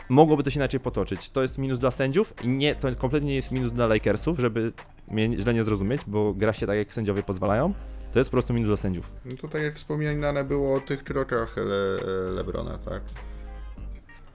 mogłoby 0.10 0.44
to 0.44 0.50
się 0.50 0.60
inaczej 0.60 0.80
potoczyć. 0.80 1.30
To 1.30 1.42
jest 1.42 1.58
minus 1.58 1.80
dla 1.80 1.92
sędziów 1.92 2.34
i 2.44 2.48
nie, 2.48 2.76
to 2.76 2.96
kompletnie 2.96 3.30
nie 3.30 3.36
jest 3.36 3.52
minus 3.52 3.72
dla 3.72 3.88
Lakersów, 3.88 4.40
żeby 4.40 4.74
mnie 5.12 5.40
źle 5.40 5.54
nie 5.54 5.64
zrozumieć, 5.64 6.02
bo 6.08 6.34
gra 6.34 6.54
się 6.54 6.68
tak 6.68 6.78
jak 6.78 6.94
sędziowie 6.94 7.24
pozwalają. 7.24 7.74
To 8.12 8.20
jest 8.20 8.32
po 8.32 8.36
prostu 8.36 8.54
minus 8.54 8.68
dla 8.68 8.78
sędziów. 8.78 9.12
No 9.26 9.38
to 9.42 9.48
tak 9.48 9.62
jak 9.62 9.76
wspomniane 9.76 10.44
było 10.44 10.76
o 10.76 10.80
tych 10.80 11.04
krokach 11.04 11.58
Le 11.58 11.98
Lebrona, 12.32 12.78
tak? 12.78 13.02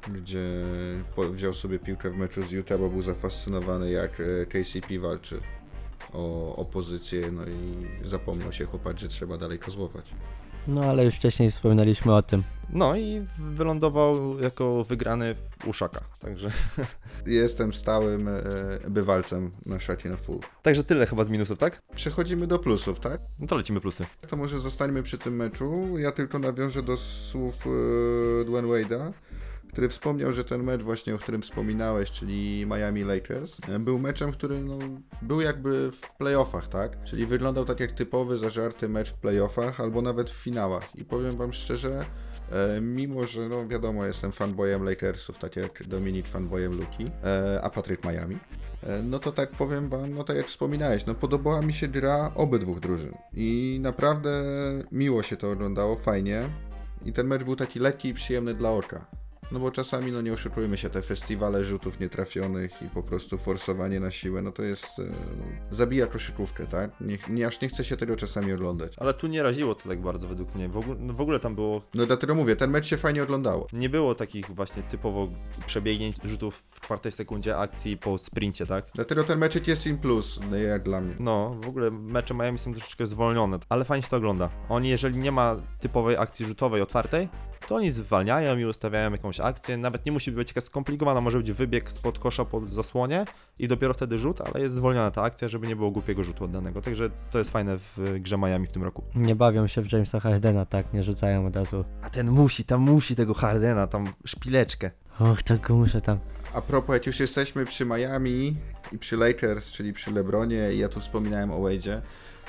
Gdzie 0.08 0.40
wziął 1.32 1.54
sobie 1.54 1.78
piłkę 1.78 2.10
w 2.10 2.16
meczu 2.16 2.42
z 2.42 2.52
Utah, 2.52 2.78
bo 2.80 2.88
był 2.88 3.02
zafascynowany 3.02 3.90
jak 3.90 4.10
e, 4.20 4.46
KCP 4.46 4.98
walczy 4.98 5.40
o, 6.12 6.56
o 6.56 6.64
pozycję, 6.64 7.30
no 7.32 7.42
i 7.46 8.08
zapomniał 8.08 8.52
się 8.52 8.64
chłopak, 8.64 8.98
że 8.98 9.08
trzeba 9.08 9.36
dalej 9.38 9.58
kozłować. 9.58 10.04
No 10.68 10.80
ale 10.84 11.04
już 11.04 11.14
wcześniej 11.14 11.50
wspominaliśmy 11.50 12.14
o 12.14 12.22
tym. 12.22 12.42
No 12.72 12.96
i 12.96 13.26
wylądował 13.38 14.40
jako 14.40 14.84
wygrany 14.84 15.34
w 15.34 15.68
Uszaka. 15.68 16.00
Także, 16.20 16.50
Jestem 17.26 17.72
stałym 17.72 18.28
e, 18.28 18.40
bywalcem 18.90 19.50
na 19.66 19.80
szacie 19.80 20.10
na 20.10 20.16
full. 20.16 20.38
także 20.62 20.84
tyle 20.84 21.06
chyba 21.06 21.24
z 21.24 21.28
minusów, 21.28 21.58
tak? 21.58 21.82
Przechodzimy 21.94 22.46
do 22.46 22.58
plusów, 22.58 23.00
tak? 23.00 23.20
No 23.40 23.46
to 23.46 23.56
lecimy 23.56 23.80
plusy. 23.80 24.06
To 24.28 24.36
może 24.36 24.60
zostańmy 24.60 25.02
przy 25.02 25.18
tym 25.18 25.36
meczu. 25.36 25.98
Ja 25.98 26.12
tylko 26.12 26.38
nawiążę 26.38 26.82
do 26.82 26.96
słów 26.96 27.66
e, 27.66 28.44
Dwayne 28.44 28.68
Wade'a, 28.68 29.12
który 29.72 29.88
wspomniał, 29.88 30.32
że 30.32 30.44
ten 30.44 30.64
mecz 30.64 30.82
właśnie, 30.82 31.14
o 31.14 31.18
którym 31.18 31.42
wspominałeś, 31.42 32.10
czyli 32.10 32.66
Miami 32.66 33.04
Lakers, 33.04 33.56
e, 33.68 33.78
był 33.78 33.98
meczem, 33.98 34.32
który 34.32 34.60
no, 34.60 34.78
był 35.22 35.40
jakby 35.40 35.90
w 35.92 36.16
playoffach, 36.18 36.68
tak? 36.68 37.04
Czyli 37.04 37.26
wyglądał 37.26 37.64
tak 37.64 37.80
jak 37.80 37.92
typowy, 37.92 38.38
zażarty 38.38 38.88
mecz 38.88 39.10
w 39.10 39.14
playoffach, 39.14 39.80
albo 39.80 40.02
nawet 40.02 40.30
w 40.30 40.42
finałach. 40.42 40.96
I 40.96 41.04
powiem 41.04 41.36
wam 41.36 41.52
szczerze, 41.52 42.04
e, 42.52 42.80
mimo 42.80 43.26
że 43.26 43.48
no 43.48 43.68
wiadomo, 43.68 44.06
jestem 44.06 44.32
fanboyem 44.32 44.84
Lakersów, 44.84 45.38
tak 45.38 45.56
jak 45.56 45.86
Dominik 45.86 46.28
fanboyem 46.28 46.72
Luki, 46.72 47.10
e, 47.24 47.60
a 47.62 47.70
Patryk 47.70 48.04
Miami, 48.04 48.38
E, 48.82 49.02
No 49.02 49.18
to 49.18 49.32
tak 49.32 49.50
powiem 49.50 49.88
wam, 49.88 50.14
no 50.14 50.24
tak 50.24 50.36
jak 50.36 50.46
wspominałeś, 50.46 51.06
no 51.06 51.14
podobała 51.14 51.62
mi 51.62 51.72
się 51.72 51.88
gra 51.88 52.32
obydwu 52.34 52.80
drużyn 52.80 53.12
i 53.34 53.78
naprawdę 53.82 54.30
miło 54.92 55.22
się 55.22 55.36
to 55.36 55.50
oglądało, 55.50 55.96
fajnie 55.96 56.42
i 57.04 57.12
ten 57.12 57.26
mecz 57.26 57.44
był 57.44 57.56
taki 57.56 57.78
lekki 57.78 58.08
i 58.08 58.14
przyjemny 58.14 58.54
dla 58.54 58.70
oka. 58.70 59.19
No 59.52 59.60
bo 59.60 59.70
czasami, 59.70 60.12
no 60.12 60.22
nie 60.22 60.32
oszukujmy 60.32 60.78
się, 60.78 60.90
te 60.90 61.02
festiwale 61.02 61.64
rzutów 61.64 62.00
nietrafionych 62.00 62.82
i 62.82 62.88
po 62.88 63.02
prostu 63.02 63.38
forsowanie 63.38 64.00
na 64.00 64.10
siłę, 64.10 64.42
no 64.42 64.52
to 64.52 64.62
jest, 64.62 64.98
e, 64.98 65.02
no, 65.36 65.44
zabija 65.70 66.06
koszykówkę, 66.06 66.66
tak? 66.66 66.90
Nie, 67.00 67.18
nie, 67.30 67.46
aż 67.46 67.60
nie 67.60 67.68
chce 67.68 67.84
się 67.84 67.96
tego 67.96 68.16
czasami 68.16 68.52
oglądać. 68.52 68.92
Ale 68.96 69.14
tu 69.14 69.26
nie 69.26 69.42
raziło 69.42 69.74
to 69.74 69.88
tak 69.88 70.00
bardzo 70.00 70.28
według 70.28 70.54
mnie. 70.54 70.68
W 70.68 70.76
ogóle, 70.76 70.96
no 71.00 71.14
w 71.14 71.20
ogóle 71.20 71.40
tam 71.40 71.54
było 71.54 71.82
No 71.94 72.06
dlatego 72.06 72.34
mówię, 72.34 72.56
ten 72.56 72.70
mecz 72.70 72.86
się 72.86 72.96
fajnie 72.96 73.22
oglądało. 73.22 73.66
Nie 73.72 73.88
było 73.88 74.14
takich 74.14 74.50
właśnie 74.50 74.82
typowo 74.82 75.28
przebiegnięć 75.66 76.16
rzutów 76.24 76.62
w 76.70 76.80
czwartej 76.80 77.12
sekundzie 77.12 77.56
akcji 77.56 77.96
po 77.96 78.18
sprincie, 78.18 78.66
tak? 78.66 78.84
Dlatego 78.94 79.24
ten 79.24 79.38
meczek 79.38 79.68
jest 79.68 79.86
in 79.86 79.98
plus, 79.98 80.40
no, 80.50 80.56
jak 80.56 80.82
dla 80.82 81.00
mnie. 81.00 81.14
No, 81.20 81.56
w 81.64 81.68
ogóle 81.68 81.90
mecze 81.90 82.34
Miami 82.34 82.58
są 82.58 82.72
troszeczkę 82.72 83.06
zwolnione, 83.06 83.58
ale 83.68 83.84
fajnie 83.84 84.02
się 84.02 84.08
to 84.08 84.16
ogląda. 84.16 84.50
Oni, 84.68 84.88
jeżeli 84.88 85.18
nie 85.18 85.32
ma 85.32 85.56
typowej 85.80 86.16
akcji 86.16 86.46
rzutowej 86.46 86.82
otwartej, 86.82 87.28
to 87.70 87.76
oni 87.76 87.90
zwalniają 87.90 88.58
i 88.58 88.64
ustawiają 88.64 89.12
jakąś 89.12 89.40
akcję. 89.40 89.76
Nawet 89.76 90.06
nie 90.06 90.12
musi 90.12 90.32
być 90.32 90.48
jakaś 90.48 90.64
skomplikowana, 90.64 91.20
może 91.20 91.38
być 91.38 91.52
wybieg 91.52 91.92
spod 91.92 92.18
kosza 92.18 92.44
pod 92.44 92.68
zasłonie 92.68 93.24
i 93.58 93.68
dopiero 93.68 93.94
wtedy 93.94 94.18
rzut, 94.18 94.40
ale 94.40 94.62
jest 94.62 94.74
zwolniona 94.74 95.10
ta 95.10 95.22
akcja, 95.22 95.48
żeby 95.48 95.66
nie 95.66 95.76
było 95.76 95.90
głupiego 95.90 96.24
rzutu 96.24 96.44
oddanego. 96.44 96.82
Także 96.82 97.10
to 97.32 97.38
jest 97.38 97.50
fajne 97.50 97.76
w 97.76 98.16
grze 98.20 98.36
Miami 98.38 98.66
w 98.66 98.72
tym 98.72 98.82
roku. 98.82 99.02
Nie 99.14 99.34
bawią 99.34 99.66
się 99.66 99.82
w 99.82 99.92
Jamesa 99.92 100.20
Hardena, 100.20 100.66
tak? 100.66 100.92
Nie 100.92 101.02
rzucają 101.02 101.46
od 101.46 101.56
razu. 101.56 101.84
A 102.02 102.10
ten 102.10 102.30
musi, 102.30 102.64
tam 102.64 102.80
musi 102.80 103.14
tego 103.14 103.34
Hardena, 103.34 103.86
tam 103.86 104.12
szpileczkę. 104.24 104.90
Och, 105.20 105.42
tak 105.42 105.60
go 105.60 105.74
muszę 105.74 106.00
tam. 106.00 106.18
A 106.54 106.62
propos, 106.62 106.94
jak 106.94 107.06
już 107.06 107.20
jesteśmy 107.20 107.64
przy 107.66 107.86
Miami 107.86 108.56
i 108.92 108.98
przy 108.98 109.16
Lakers, 109.16 109.72
czyli 109.72 109.92
przy 109.92 110.10
LeBronie, 110.10 110.72
i 110.74 110.78
ja 110.78 110.88
tu 110.88 111.00
wspominałem 111.00 111.50
o 111.50 111.58
Wade'zie. 111.58 112.00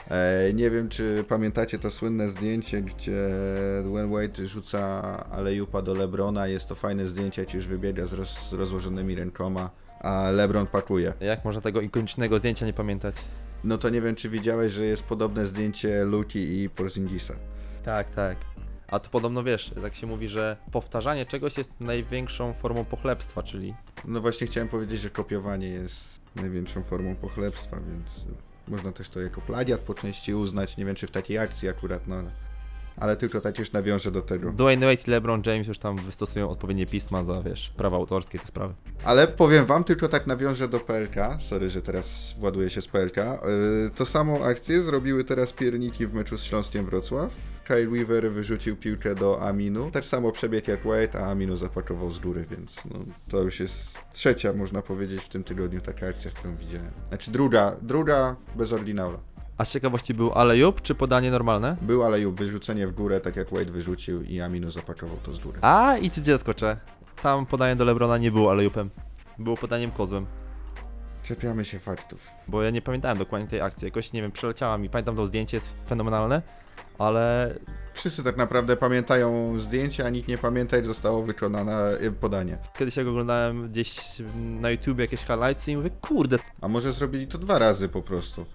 E, 0.10 0.54
nie 0.54 0.70
wiem, 0.72 0.90
czy 0.90 1.26
pamiętacie 1.30 1.80
to 1.80 1.92
słynne 1.92 2.30
zdjęcie, 2.30 2.82
gdzie 2.82 3.30
Dwayne 3.86 4.12
Wade 4.12 4.48
rzuca 4.48 4.80
alejupa 5.32 5.82
do 5.82 5.94
LeBrona. 5.94 6.48
Jest 6.48 6.68
to 6.68 6.76
fajne 6.76 7.08
zdjęcie, 7.08 7.42
jak 7.42 7.54
już 7.54 7.68
wybiega 7.68 8.06
z, 8.06 8.14
roz, 8.14 8.50
z 8.50 8.54
rozłożonymi 8.54 9.16
rękoma, 9.16 9.70
a 10.00 10.32
LeBron 10.32 10.68
pakuje. 10.68 11.14
Jak 11.20 11.46
można 11.46 11.62
tego 11.62 11.82
ikonicznego 11.82 12.38
zdjęcia 12.38 12.66
nie 12.66 12.74
pamiętać? 12.74 13.16
No 13.64 13.78
to 13.78 13.90
nie 13.90 14.02
wiem, 14.02 14.16
czy 14.16 14.30
widziałeś, 14.30 14.72
że 14.72 14.86
jest 14.86 15.04
podobne 15.04 15.48
zdjęcie 15.48 16.04
Luki 16.04 16.62
i 16.64 16.70
Porzingisa. 16.70 17.34
Tak, 17.84 18.10
tak. 18.10 18.38
A 18.88 19.00
to 19.00 19.10
podobno 19.10 19.44
wiesz, 19.44 19.74
tak 19.82 19.96
się 19.96 20.08
mówi, 20.08 20.28
że 20.28 20.58
powtarzanie 20.72 21.26
czegoś 21.26 21.58
jest 21.58 21.80
największą 21.80 22.54
formą 22.54 22.86
pochlebstwa, 22.86 23.44
czyli 23.44 23.74
No 24.06 24.22
właśnie 24.22 24.48
chciałem 24.48 24.70
powiedzieć, 24.70 25.02
że 25.02 25.10
kopiowanie 25.10 25.68
jest 25.68 26.22
największą 26.36 26.84
formą 26.84 27.16
pochlebstwa, 27.16 27.78
więc 27.78 28.26
można 28.67 28.91
też 28.91 29.10
to 29.10 29.21
jako 29.21 29.41
plagiat 29.41 29.82
po 29.82 29.93
części 29.93 30.34
uznać. 30.34 30.78
Nie 30.78 30.86
wiem, 30.86 30.95
czy 30.95 31.08
w 31.08 31.12
takiej 31.12 31.38
akcji 31.38 31.69
akurat, 31.69 32.08
no 32.08 32.24
ale- 32.97 33.17
tylko 33.17 33.41
tak 33.41 33.60
już 33.60 33.71
nawiążę 33.71 34.12
do 34.12 34.21
tego. 34.21 34.51
Dwayne 34.51 34.86
Wade 34.86 35.01
i 35.08 35.12
LeBron 35.12 35.41
James 35.45 35.67
już 35.67 35.80
tam 35.80 35.95
wystosują 35.97 36.49
odpowiednie 36.49 36.86
pisma 36.86 37.23
za, 37.23 37.41
wiesz, 37.41 37.73
prawa 37.77 37.97
autorskie 37.97 38.39
te 38.39 38.47
sprawy. 38.47 38.73
Ale 39.04 39.27
powiem 39.27 39.65
wam, 39.65 39.84
tylko 39.84 40.08
tak 40.08 40.27
nawiążę 40.27 40.67
do 40.67 40.80
PLK. 40.80 41.15
Sorry, 41.39 41.69
że 41.69 41.82
teraz 41.82 42.36
ładuję 42.39 42.69
się 42.69 42.82
z 42.82 42.88
PLK. 42.88 43.17
Yy, 43.17 43.91
to 43.95 44.06
samą 44.06 44.43
akcję 44.43 44.82
zrobiły 44.82 45.23
teraz 45.23 45.54
pierniki 45.54 46.08
w 46.08 46.13
meczu 46.13 46.38
z 46.38 46.43
Śląskiem 46.43 46.86
Wrocław. 46.86 47.36
Kyle 47.67 47.88
Weaver 47.88 48.32
wyrzucił 48.32 48.75
piłkę 48.77 49.15
do 49.15 49.41
Aminu. 49.41 49.91
Tak 49.91 50.06
samo 50.06 50.32
przebiegł 50.32 50.71
jak 50.71 50.86
White, 50.86 51.19
a 51.19 51.32
Aminu 51.32 51.58
zapakował 51.58 52.12
z 52.12 52.19
góry, 52.19 52.45
więc 52.51 52.86
no, 52.86 52.99
to 53.30 53.41
już 53.41 53.60
jest 53.60 53.97
trzecia, 54.13 54.54
można 54.54 54.82
powiedzieć, 54.82 55.21
w 55.21 55.30
tym 55.30 55.43
tygodniu 55.43 55.82
taka 55.82 56.08
akcja, 56.08 56.32
którą 56.32 56.56
widziałem. 56.56 56.91
Znaczy 57.08 57.32
druga, 57.32 57.75
druga 57.82 58.36
bez 58.56 58.73
oryginału. 58.73 59.17
A 59.62 59.65
z 59.65 59.71
ciekawości 59.71 60.13
był 60.13 60.32
alley-oop 60.34 60.82
czy 60.82 60.95
podanie 60.95 61.32
normalne? 61.32 61.78
Był 61.82 62.04
ale 62.04 62.19
już 62.19 62.34
wyrzucenie 62.34 62.88
w 62.88 62.91
górę, 62.91 63.19
tak 63.19 63.36
jak 63.36 63.52
White 63.52 63.71
wyrzucił 63.71 64.24
i 64.24 64.41
Aminu 64.41 64.71
zapakował 64.71 65.17
to 65.24 65.34
z 65.34 65.39
góry. 65.39 65.60
A 65.62 65.97
i 65.97 66.10
czy 66.10 66.21
cię 66.21 66.32
zaskoczę? 66.32 66.78
Tam 67.24 67.45
podanie 67.45 67.76
do 67.76 67.86
LeBrona 67.86 68.17
nie 68.17 68.32
było 68.32 68.52
alley-oopem. 68.52 68.89
Było 69.39 69.58
podaniem 69.58 69.91
kozłem. 69.91 70.26
Czepiamy 71.24 71.65
się 71.65 71.80
faktów. 71.80 72.28
Bo 72.47 72.63
ja 72.63 72.69
nie 72.69 72.82
pamiętałem 72.82 73.17
dokładnie 73.17 73.47
tej 73.47 73.62
akcji. 73.62 73.86
Jakoś, 73.86 74.13
nie 74.13 74.21
wiem, 74.21 74.32
przeleciała 74.32 74.78
mi. 74.78 74.89
Pamiętam 74.89 75.15
to 75.15 75.26
zdjęcie, 75.26 75.58
jest 75.58 75.69
fenomenalne, 75.88 76.41
ale 76.97 77.56
Wszyscy 77.93 78.24
tak 78.24 78.38
naprawdę 78.38 78.78
pamiętają 78.78 79.60
zdjęcie, 79.60 80.06
a 80.06 80.10
nikt 80.10 80.28
nie 80.28 80.38
pamięta, 80.38 80.76
jak 80.76 80.86
zostało 80.86 81.24
wykonane 81.24 81.97
y, 82.02 82.12
podanie. 82.12 82.58
kiedyś 82.78 82.97
jak 82.97 83.08
oglądałem 83.08 83.67
gdzieś 83.67 83.97
na 84.36 84.69
YouTube 84.69 85.00
jakieś 85.00 85.19
highlights 85.19 85.67
i 85.67 85.78
mówię, 85.78 85.89
kurde, 86.02 86.38
A 86.62 86.67
może 86.67 86.93
zrobili 86.93 87.28
to 87.28 87.38
dwa 87.38 87.60
razy 87.60 87.89
po 87.89 88.02
prostu. 88.02 88.45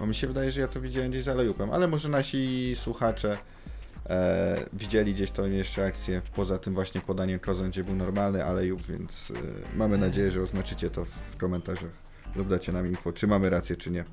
Bo 0.00 0.06
mi 0.06 0.14
się 0.14 0.26
wydaje, 0.26 0.50
że 0.50 0.60
ja 0.60 0.68
to 0.68 0.80
widziałem 0.80 1.10
gdzieś 1.10 1.22
za 1.22 1.34
lejupem, 1.34 1.70
ale 1.70 1.88
może 1.88 2.08
nasi 2.08 2.72
słuchacze 2.76 3.38
e, 4.10 4.56
widzieli 4.72 5.14
gdzieś 5.14 5.30
tą 5.30 5.46
jeszcze 5.46 5.86
akcję 5.86 6.22
poza 6.34 6.58
tym 6.58 6.74
właśnie 6.74 7.00
podaniem 7.00 7.38
kozem, 7.40 7.70
gdzie 7.70 7.84
był 7.84 7.94
normalny 7.94 8.44
alejup, 8.44 8.82
więc 8.82 9.32
e, 9.74 9.76
mamy 9.76 9.98
nadzieję, 9.98 10.30
że 10.30 10.42
oznaczycie 10.42 10.90
to 10.90 11.04
w 11.04 11.36
komentarzach 11.36 11.90
lub 12.36 12.48
dacie 12.48 12.72
nam 12.72 12.86
info, 12.86 13.12
czy 13.12 13.26
mamy 13.26 13.50
rację, 13.50 13.76
czy 13.76 13.90
nie. 13.90 14.04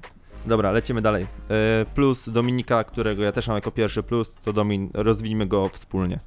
Dobra, 0.45 0.71
lecimy 0.71 1.01
dalej. 1.01 1.27
E, 1.49 1.85
Plus 1.95 2.29
Dominika, 2.29 2.83
którego 2.83 3.23
ja 3.23 3.31
też 3.31 3.47
mam 3.47 3.55
jako 3.57 3.71
pierwszy 3.71 4.03
plus, 4.03 4.33
to 4.43 4.53
Domin, 4.53 4.89
rozwijmy 4.93 5.45
go 5.45 5.69
wspólnie. 5.69 6.19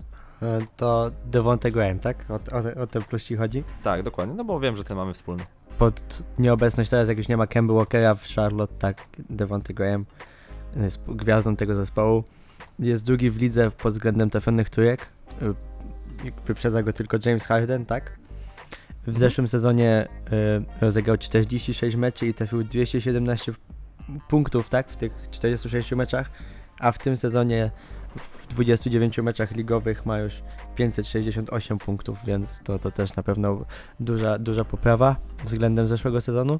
E, 0.42 0.60
To 0.76 1.10
Devonte 1.24 1.70
Graham, 1.70 1.98
tak? 1.98 2.24
O, 2.30 2.34
o, 2.34 2.82
o 2.82 2.86
ten 2.86 3.02
plus 3.02 3.24
ci 3.24 3.36
chodzi? 3.36 3.64
Tak, 3.82 4.02
dokładnie, 4.02 4.34
no 4.34 4.44
bo 4.44 4.60
wiem, 4.60 4.76
że 4.76 4.84
ten 4.84 4.96
mamy 4.96 5.14
wspólny. 5.14 5.44
Pod 5.80 6.22
nieobecność 6.38 6.90
teraz, 6.90 7.08
jak 7.08 7.18
już 7.18 7.28
nie 7.28 7.36
ma 7.36 7.46
Kemba 7.46 7.74
Walkera 7.74 8.14
w 8.14 8.28
Charlotte, 8.34 8.74
tak, 8.78 9.06
Devonte 9.30 9.74
Graham 9.74 10.06
jest 10.76 11.02
gwiazdą 11.08 11.56
tego 11.56 11.74
zespołu. 11.74 12.24
Jest 12.78 13.04
drugi 13.04 13.30
w 13.30 13.36
lidze 13.36 13.70
pod 13.70 13.92
względem 13.92 14.30
trafionych 14.30 14.70
trójek. 14.70 15.08
Y, 15.42 15.54
Wyprzedza 16.46 16.82
go 16.82 16.92
tylko 16.92 17.16
James 17.26 17.46
Harden, 17.46 17.86
tak? 17.86 18.18
W 19.06 19.18
zeszłym 19.18 19.48
sezonie 19.48 20.08
y, 20.32 20.84
rozegrał 20.84 21.16
46 21.16 21.96
meczy 21.96 22.26
i 22.26 22.34
trafił 22.34 22.64
217 22.64 23.52
punktów, 24.28 24.68
tak? 24.68 24.88
W 24.88 24.96
tych 24.96 25.12
46 25.30 25.92
meczach, 25.92 26.30
a 26.78 26.92
w 26.92 26.98
tym 26.98 27.16
sezonie 27.16 27.70
w 28.16 28.46
29 28.46 29.18
meczach 29.18 29.50
ligowych 29.50 30.06
ma 30.06 30.18
już 30.18 30.42
568 30.76 31.78
punktów, 31.78 32.18
więc 32.26 32.60
to, 32.64 32.78
to 32.78 32.90
też 32.90 33.16
na 33.16 33.22
pewno 33.22 33.58
duża, 34.00 34.38
duża 34.38 34.64
poprawa 34.64 35.16
względem 35.44 35.86
zeszłego 35.86 36.20
sezonu. 36.20 36.58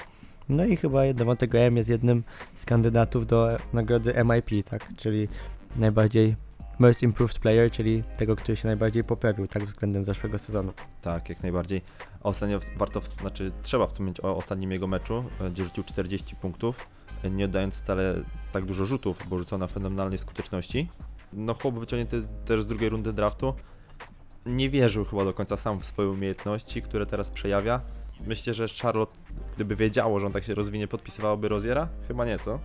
No 0.49 0.65
i 0.65 0.77
chyba 0.77 1.01
Devonte 1.15 1.49
Graham 1.49 1.77
jest 1.77 1.89
jednym 1.89 2.25
z 2.55 2.65
kandydatów 2.65 3.27
do 3.27 3.49
nagrody 3.73 4.15
MIP, 4.25 4.69
tak? 4.69 4.89
Czyli 4.97 5.29
najbardziej 5.77 6.37
Most 6.79 7.03
Improved 7.03 7.39
Player, 7.39 7.71
czyli 7.71 8.03
tego, 8.19 8.37
który 8.37 8.57
się 8.57 8.69
najbardziej 8.69 9.05
poprawił, 9.05 9.47
tak 9.47 9.65
względem 9.65 10.05
zeszłego 10.05 10.39
sezonu. 10.39 10.73
Tak, 11.03 11.29
jak 11.29 11.43
najbardziej. 11.43 11.83
Ostatnio 12.23 12.59
warto, 12.77 13.01
znaczy 13.21 13.53
trzeba 13.63 13.87
wspomnieć 13.87 14.21
o 14.21 14.37
ostatnim 14.37 14.71
jego 14.71 14.87
meczu, 14.87 15.25
gdzie 15.51 15.65
rzucił 15.65 15.85
40 15.85 16.37
punktów, 16.37 16.89
nie 17.31 17.45
oddając 17.45 17.77
wcale 17.77 18.15
tak 18.53 18.65
dużo 18.65 18.85
rzutów, 18.85 19.29
bo 19.29 19.39
rzucał 19.39 19.59
na 19.59 19.67
fenomenalnej 19.67 20.19
skuteczności. 20.19 20.89
No 21.33 21.55
chłop 21.55 21.75
wyciągnięty 21.79 22.23
też 22.45 22.63
z 22.63 22.67
drugiej 22.67 22.89
rundy 22.89 23.13
draftu, 23.13 23.55
nie 24.47 24.71
wierzył 24.71 25.05
chyba 25.05 25.25
do 25.25 25.35
końca 25.35 25.57
sam 25.57 25.81
w 25.81 25.87
swoje 25.87 26.09
umiejętności, 26.09 26.83
które 26.83 27.07
teraz 27.07 27.31
przejawia. 27.31 27.81
Myślę, 28.27 28.55
że 28.55 28.67
Charlotte, 28.83 29.17
gdyby 29.55 29.77
wiedziało, 29.77 30.21
że 30.21 30.27
on 30.27 30.33
tak 30.33 30.45
się 30.45 30.55
rozwinie, 30.55 30.89
podpisywałoby 30.89 31.49
Roziera? 31.49 31.89
Chyba 32.09 32.25
nie, 32.25 32.39
co? 32.39 32.59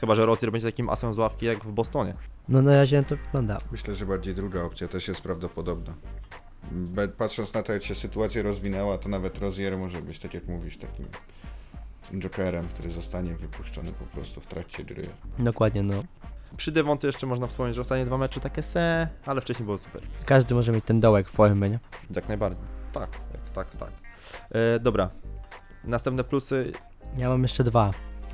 Chyba, 0.00 0.14
że 0.14 0.26
Rozier 0.26 0.52
będzie 0.52 0.66
takim 0.68 0.88
asem 0.88 1.14
z 1.14 1.18
ławki 1.18 1.46
jak 1.46 1.64
w 1.64 1.72
Bostonie. 1.72 2.12
No 2.48 2.62
na 2.62 2.76
razie 2.76 3.02
to 3.02 3.16
wygląda. 3.16 3.58
Myślę, 3.72 3.94
że 3.94 4.06
bardziej 4.06 4.34
druga 4.34 4.62
opcja 4.62 4.88
też 4.88 5.08
jest 5.08 5.20
prawdopodobna. 5.20 5.94
Be- 6.72 7.08
Patrząc 7.08 7.54
na 7.54 7.62
to, 7.62 7.72
jak 7.72 7.82
się 7.84 7.94
sytuacja 7.94 8.42
rozwinęła, 8.42 8.98
to 8.98 9.08
nawet 9.08 9.38
Rozier 9.38 9.78
może 9.78 10.02
być, 10.02 10.18
tak 10.18 10.34
jak 10.34 10.48
mówisz, 10.48 10.76
takim 10.78 11.06
jokerem, 12.20 12.68
który 12.68 12.92
zostanie 12.92 13.34
wypuszczony 13.34 13.92
po 13.92 14.04
prostu 14.04 14.40
w 14.40 14.46
trakcie 14.46 14.84
gry. 14.84 15.06
Dokładnie, 15.38 15.82
no. 15.82 16.04
Przy 16.56 16.72
Devonty 16.72 17.06
jeszcze 17.06 17.26
można 17.26 17.46
wspomnieć, 17.46 17.74
że 17.74 17.80
ostatnie 17.80 18.06
dwa 18.06 18.18
mecze 18.18 18.40
takie 18.40 18.62
se, 18.62 19.08
ale 19.26 19.40
wcześniej 19.40 19.64
było 19.64 19.78
super. 19.78 20.02
Każdy 20.24 20.54
może 20.54 20.72
mieć 20.72 20.84
ten 20.84 21.00
dołek 21.00 21.28
formy, 21.28 21.70
nie? 21.70 21.78
Jak 22.10 22.28
najbardziej. 22.28 22.64
Tak, 22.92 23.08
tak, 23.54 23.66
tak. 23.70 23.90
E, 24.50 24.80
dobra. 24.80 25.10
Następne 25.84 26.24
plusy, 26.24 26.72
Ja 27.18 27.28
mam 27.28 27.42
jeszcze 27.42 27.64
dwa. 27.64 27.90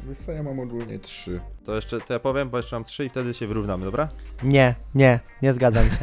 Wiesz 0.09 0.19
co, 0.19 0.33
ja 0.33 0.43
mam 0.43 0.61
ogólnie 0.61 0.99
trzy. 0.99 1.41
to 1.65 1.75
jeszcze 1.75 2.01
to 2.01 2.13
ja 2.13 2.19
powiem, 2.19 2.51
bo 2.51 2.57
jeszcze 2.57 2.77
mam 2.77 2.85
trzy 2.85 3.05
i 3.05 3.09
wtedy 3.09 3.35
się 3.35 3.47
wyrównamy, 3.47 3.85
dobra? 3.85 4.09
Nie, 4.43 4.75
nie, 4.95 5.21
nie 5.43 5.53
zgadzam 5.53 5.85
się. 5.85 5.97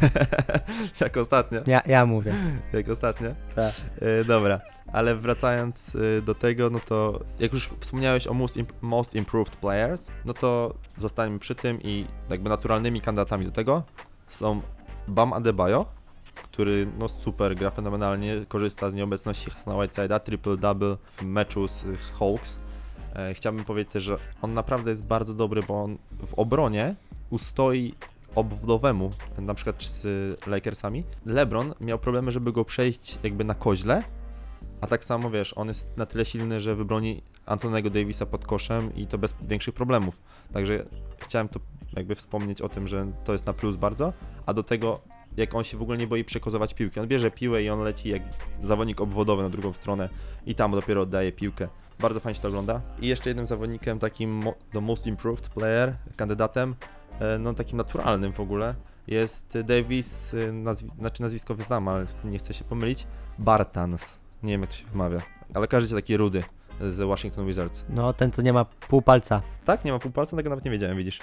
jak 1.04 1.16
ostatnio. 1.16 1.60
Ja, 1.66 1.82
ja 1.86 2.06
mówię. 2.06 2.34
Jak 2.72 2.88
ostatnio. 2.88 3.30
Tak. 3.54 3.74
E, 4.00 4.24
dobra, 4.24 4.60
ale 4.92 5.16
wracając 5.16 5.96
e, 6.18 6.22
do 6.22 6.34
tego, 6.34 6.70
no 6.70 6.78
to 6.88 7.20
jak 7.38 7.52
już 7.52 7.70
wspomniałeś 7.80 8.26
o 8.26 8.34
most, 8.34 8.56
imp- 8.56 8.72
most 8.82 9.14
Improved 9.14 9.56
Players, 9.56 10.06
no 10.24 10.34
to 10.34 10.74
zostańmy 10.96 11.38
przy 11.38 11.54
tym 11.54 11.82
i 11.82 12.06
jakby 12.30 12.50
naturalnymi 12.50 13.00
kandydatami 13.00 13.44
do 13.44 13.52
tego 13.52 13.82
są 14.26 14.60
Bam 15.08 15.32
Adebayo, 15.32 15.86
który 16.34 16.86
no 16.98 17.08
super 17.08 17.54
gra 17.54 17.70
fenomenalnie, 17.70 18.34
korzysta 18.48 18.90
z 18.90 18.94
nieobecności 18.94 19.50
Hassana 19.50 19.76
Whiteside'a, 19.76 20.20
triple-double 20.20 20.96
w 21.16 21.22
meczu 21.22 21.68
z 21.68 21.84
Hawks. 22.18 22.58
E, 23.14 23.34
chciałbym 23.34 23.64
powiedzieć 23.64 24.02
że 24.02 24.18
on 24.42 24.54
naprawdę 24.54 24.90
jest 24.90 25.06
bardzo 25.06 25.34
dobry, 25.34 25.62
bo 25.68 25.82
on 25.84 25.96
w 26.26 26.34
obronie 26.34 26.94
ustoi 27.30 27.94
obwodowemu, 28.34 29.10
na 29.38 29.54
przykład 29.54 29.82
z 29.82 30.06
Lakersami. 30.46 31.04
LeBron 31.26 31.74
miał 31.80 31.98
problemy, 31.98 32.32
żeby 32.32 32.52
go 32.52 32.64
przejść 32.64 33.18
jakby 33.22 33.44
na 33.44 33.54
koźle, 33.54 34.02
a 34.80 34.86
tak 34.86 35.04
samo 35.04 35.30
wiesz, 35.30 35.52
on 35.56 35.68
jest 35.68 35.96
na 35.96 36.06
tyle 36.06 36.26
silny, 36.26 36.60
że 36.60 36.74
wybroni 36.74 37.22
Antonego 37.46 37.90
Davisa 37.90 38.26
pod 38.26 38.46
koszem 38.46 38.94
i 38.96 39.06
to 39.06 39.18
bez 39.18 39.34
większych 39.48 39.74
problemów. 39.74 40.20
Także 40.52 40.84
chciałem 41.18 41.48
to 41.48 41.60
jakby 41.96 42.14
wspomnieć 42.14 42.62
o 42.62 42.68
tym, 42.68 42.88
że 42.88 43.06
to 43.24 43.32
jest 43.32 43.46
na 43.46 43.52
plus 43.52 43.76
bardzo, 43.76 44.12
a 44.46 44.54
do 44.54 44.62
tego 44.62 45.00
jak 45.36 45.54
on 45.54 45.64
się 45.64 45.76
w 45.76 45.82
ogóle 45.82 45.98
nie 45.98 46.06
boi 46.06 46.24
przekozować 46.24 46.74
piłki. 46.74 47.00
On 47.00 47.08
bierze 47.08 47.30
piłę 47.30 47.62
i 47.62 47.70
on 47.70 47.80
leci 47.80 48.08
jak 48.08 48.22
zawodnik 48.62 49.00
obwodowy 49.00 49.42
na 49.42 49.50
drugą 49.50 49.72
stronę 49.72 50.08
i 50.46 50.54
tam 50.54 50.72
dopiero 50.72 51.02
oddaje 51.02 51.32
piłkę. 51.32 51.68
Bardzo 52.00 52.20
fajnie 52.20 52.34
się 52.36 52.42
to 52.42 52.48
ogląda. 52.48 52.80
I 53.00 53.06
jeszcze 53.08 53.30
jednym 53.30 53.46
zawodnikiem 53.46 53.98
takim 53.98 54.44
do 54.72 54.80
Most 54.80 55.06
Improved 55.06 55.48
Player, 55.48 55.94
kandydatem, 56.16 56.74
e, 57.20 57.38
no 57.38 57.54
takim 57.54 57.76
naturalnym 57.78 58.32
w 58.32 58.40
ogóle, 58.40 58.74
jest 59.06 59.58
Davis, 59.64 60.34
e, 60.34 60.36
nazwi- 60.52 60.98
znaczy 60.98 61.22
nazwisko 61.22 61.54
znam, 61.66 61.88
ale 61.88 62.06
nie 62.24 62.38
chcę 62.38 62.54
się 62.54 62.64
pomylić, 62.64 63.06
Bartans. 63.38 64.20
Nie 64.42 64.52
wiem 64.52 64.60
jak 64.60 64.70
to 64.70 64.76
się 64.76 64.86
wymawia, 64.86 65.22
ale 65.54 65.66
każdy 65.66 65.94
taki 65.94 66.16
rudy 66.16 66.42
z 66.80 66.96
Washington 67.08 67.46
Wizards. 67.46 67.84
No, 67.88 68.12
ten 68.12 68.32
co 68.32 68.42
nie 68.42 68.52
ma 68.52 68.64
pół 68.64 69.02
palca. 69.02 69.42
Tak, 69.64 69.84
nie 69.84 69.92
ma 69.92 69.98
półpalca, 69.98 70.36
tego 70.36 70.50
nawet 70.50 70.64
nie 70.64 70.70
wiedziałem, 70.70 70.96
widzisz. 70.96 71.20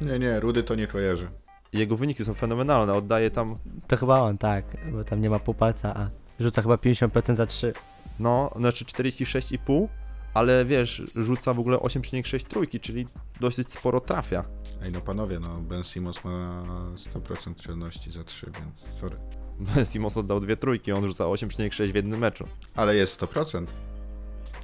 Nie, 0.00 0.18
nie, 0.18 0.40
Rudy 0.40 0.62
to 0.62 0.74
nie 0.74 0.86
kojarzy. 0.86 1.28
Jego 1.72 1.96
wyniki 1.96 2.24
są 2.24 2.34
fenomenalne, 2.34 2.94
oddaje 2.94 3.30
tam, 3.30 3.54
To 3.88 3.96
chyba 3.96 4.20
on, 4.20 4.38
tak, 4.38 4.64
bo 4.92 5.04
tam 5.04 5.20
nie 5.20 5.30
ma 5.30 5.38
pół 5.38 5.54
palca, 5.54 5.94
a 5.96 6.10
rzuca 6.40 6.62
chyba 6.62 6.74
50% 6.76 7.36
za 7.36 7.46
3. 7.46 7.72
no, 8.18 8.50
znaczy 8.56 8.84
46,5, 8.84 9.88
ale 10.34 10.64
wiesz, 10.64 11.02
rzuca 11.16 11.54
w 11.54 11.60
ogóle 11.60 11.76
8,6 11.76 12.46
trójki, 12.46 12.80
czyli 12.80 13.06
dosyć 13.40 13.70
sporo 13.70 14.00
trafia. 14.00 14.44
Ej, 14.82 14.92
no 14.92 15.00
panowie, 15.00 15.40
no 15.40 15.56
Ben 15.56 15.84
Simmons 15.84 16.24
ma 16.24 16.62
100% 16.96 17.54
celności 17.64 18.12
za 18.12 18.24
trzy, 18.24 18.46
więc 18.60 18.98
sorry. 19.00 19.16
Simons 19.92 20.16
oddał 20.16 20.40
dwie 20.40 20.56
trójki, 20.56 20.92
on 20.92 21.06
rzuca 21.06 21.24
8,6 21.24 21.92
w 21.92 21.94
jednym 21.94 22.20
meczu. 22.20 22.48
Ale 22.76 22.96
jest 22.96 23.20
100%. 23.20 23.66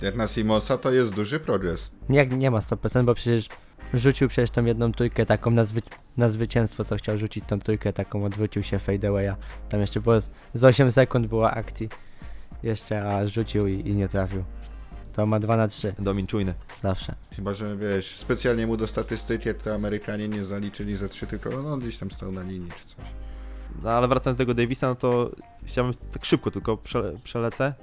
Jak 0.02 0.16
na 0.16 0.26
Simosa 0.26 0.78
to 0.78 0.92
jest 0.92 1.14
duży 1.14 1.40
progres. 1.40 1.90
Nie, 2.08 2.26
nie 2.26 2.50
ma 2.50 2.60
100%, 2.60 3.04
bo 3.04 3.14
przecież 3.14 3.48
rzucił 3.94 4.28
przecież 4.28 4.50
tą 4.50 4.64
jedną 4.64 4.92
trójkę 4.92 5.26
taką 5.26 5.50
na, 5.50 5.64
zwy, 5.64 5.80
na 6.16 6.28
zwycięstwo, 6.28 6.84
co 6.84 6.96
chciał 6.96 7.18
rzucić 7.18 7.44
tą 7.46 7.60
trójkę 7.60 7.92
taką, 7.92 8.24
odwrócił 8.24 8.62
się 8.62 8.78
fadeawaya. 8.78 9.34
Tam 9.68 9.80
jeszcze 9.80 10.00
było 10.00 10.20
z, 10.20 10.30
z 10.54 10.64
8 10.64 10.92
sekund 10.92 11.26
była 11.26 11.50
akcji. 11.50 11.88
Jeszcze, 12.62 13.02
a 13.02 13.26
rzucił 13.26 13.66
i, 13.66 13.88
i 13.88 13.94
nie 13.94 14.08
trafił. 14.08 14.44
To 15.18 15.26
ma 15.26 15.40
2 15.40 15.56
na 15.56 15.68
3, 15.68 15.94
Domin 15.98 16.26
czujny. 16.26 16.54
zawsze. 16.80 17.14
Chyba, 17.36 17.54
że 17.54 17.76
wiesz, 17.76 18.16
specjalnie 18.16 18.66
mu 18.66 18.76
do 18.76 18.86
statystyki, 18.86 19.48
jak 19.48 19.58
to 19.62 19.74
Amerykanie 19.74 20.28
nie 20.28 20.44
zaliczyli 20.44 20.96
za 20.96 21.08
trzy, 21.08 21.26
tylko 21.26 21.50
no 21.62 21.72
on 21.72 21.80
gdzieś 21.80 21.96
tam 21.96 22.10
stał 22.10 22.32
na 22.32 22.42
linii 22.42 22.70
czy 22.70 22.94
coś. 22.96 23.04
No 23.82 23.90
ale 23.90 24.08
wracając 24.08 24.38
do 24.38 24.42
tego 24.42 24.54
Davisa, 24.54 24.86
no 24.86 24.94
to 24.94 25.30
chciałbym 25.64 25.94
tak 26.12 26.24
szybko 26.24 26.50
tylko 26.50 26.76
prze, 26.76 27.12
przelecę. 27.24 27.74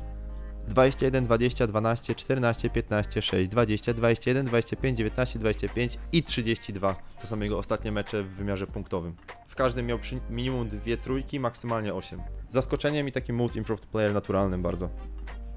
21, 0.68 1.24
20, 1.24 1.68
12, 1.68 2.16
14, 2.16 2.70
15, 2.70 3.22
6, 3.22 3.50
20, 3.50 3.94
21, 3.94 4.46
25, 4.46 4.98
19, 4.98 5.40
25 5.40 5.98
i 6.12 6.24
32. 6.24 6.96
To 7.22 7.28
są 7.28 7.40
jego 7.40 7.58
ostatnie 7.58 7.92
mecze 7.92 8.24
w 8.24 8.28
wymiarze 8.28 8.68
punktowym. 8.68 9.16
W 9.48 9.56
każdym 9.56 9.86
miał 9.86 10.00
przy 10.00 10.20
minimum 10.30 10.70
dwie 10.70 10.98
trójki, 10.98 11.40
maksymalnie 11.40 11.94
8. 11.94 12.22
Zaskoczeniem 12.50 13.08
i 13.08 13.12
takim 13.12 13.36
most 13.36 13.56
improved 13.56 13.86
player 13.86 14.14
naturalnym 14.14 14.62
bardzo. 14.62 14.90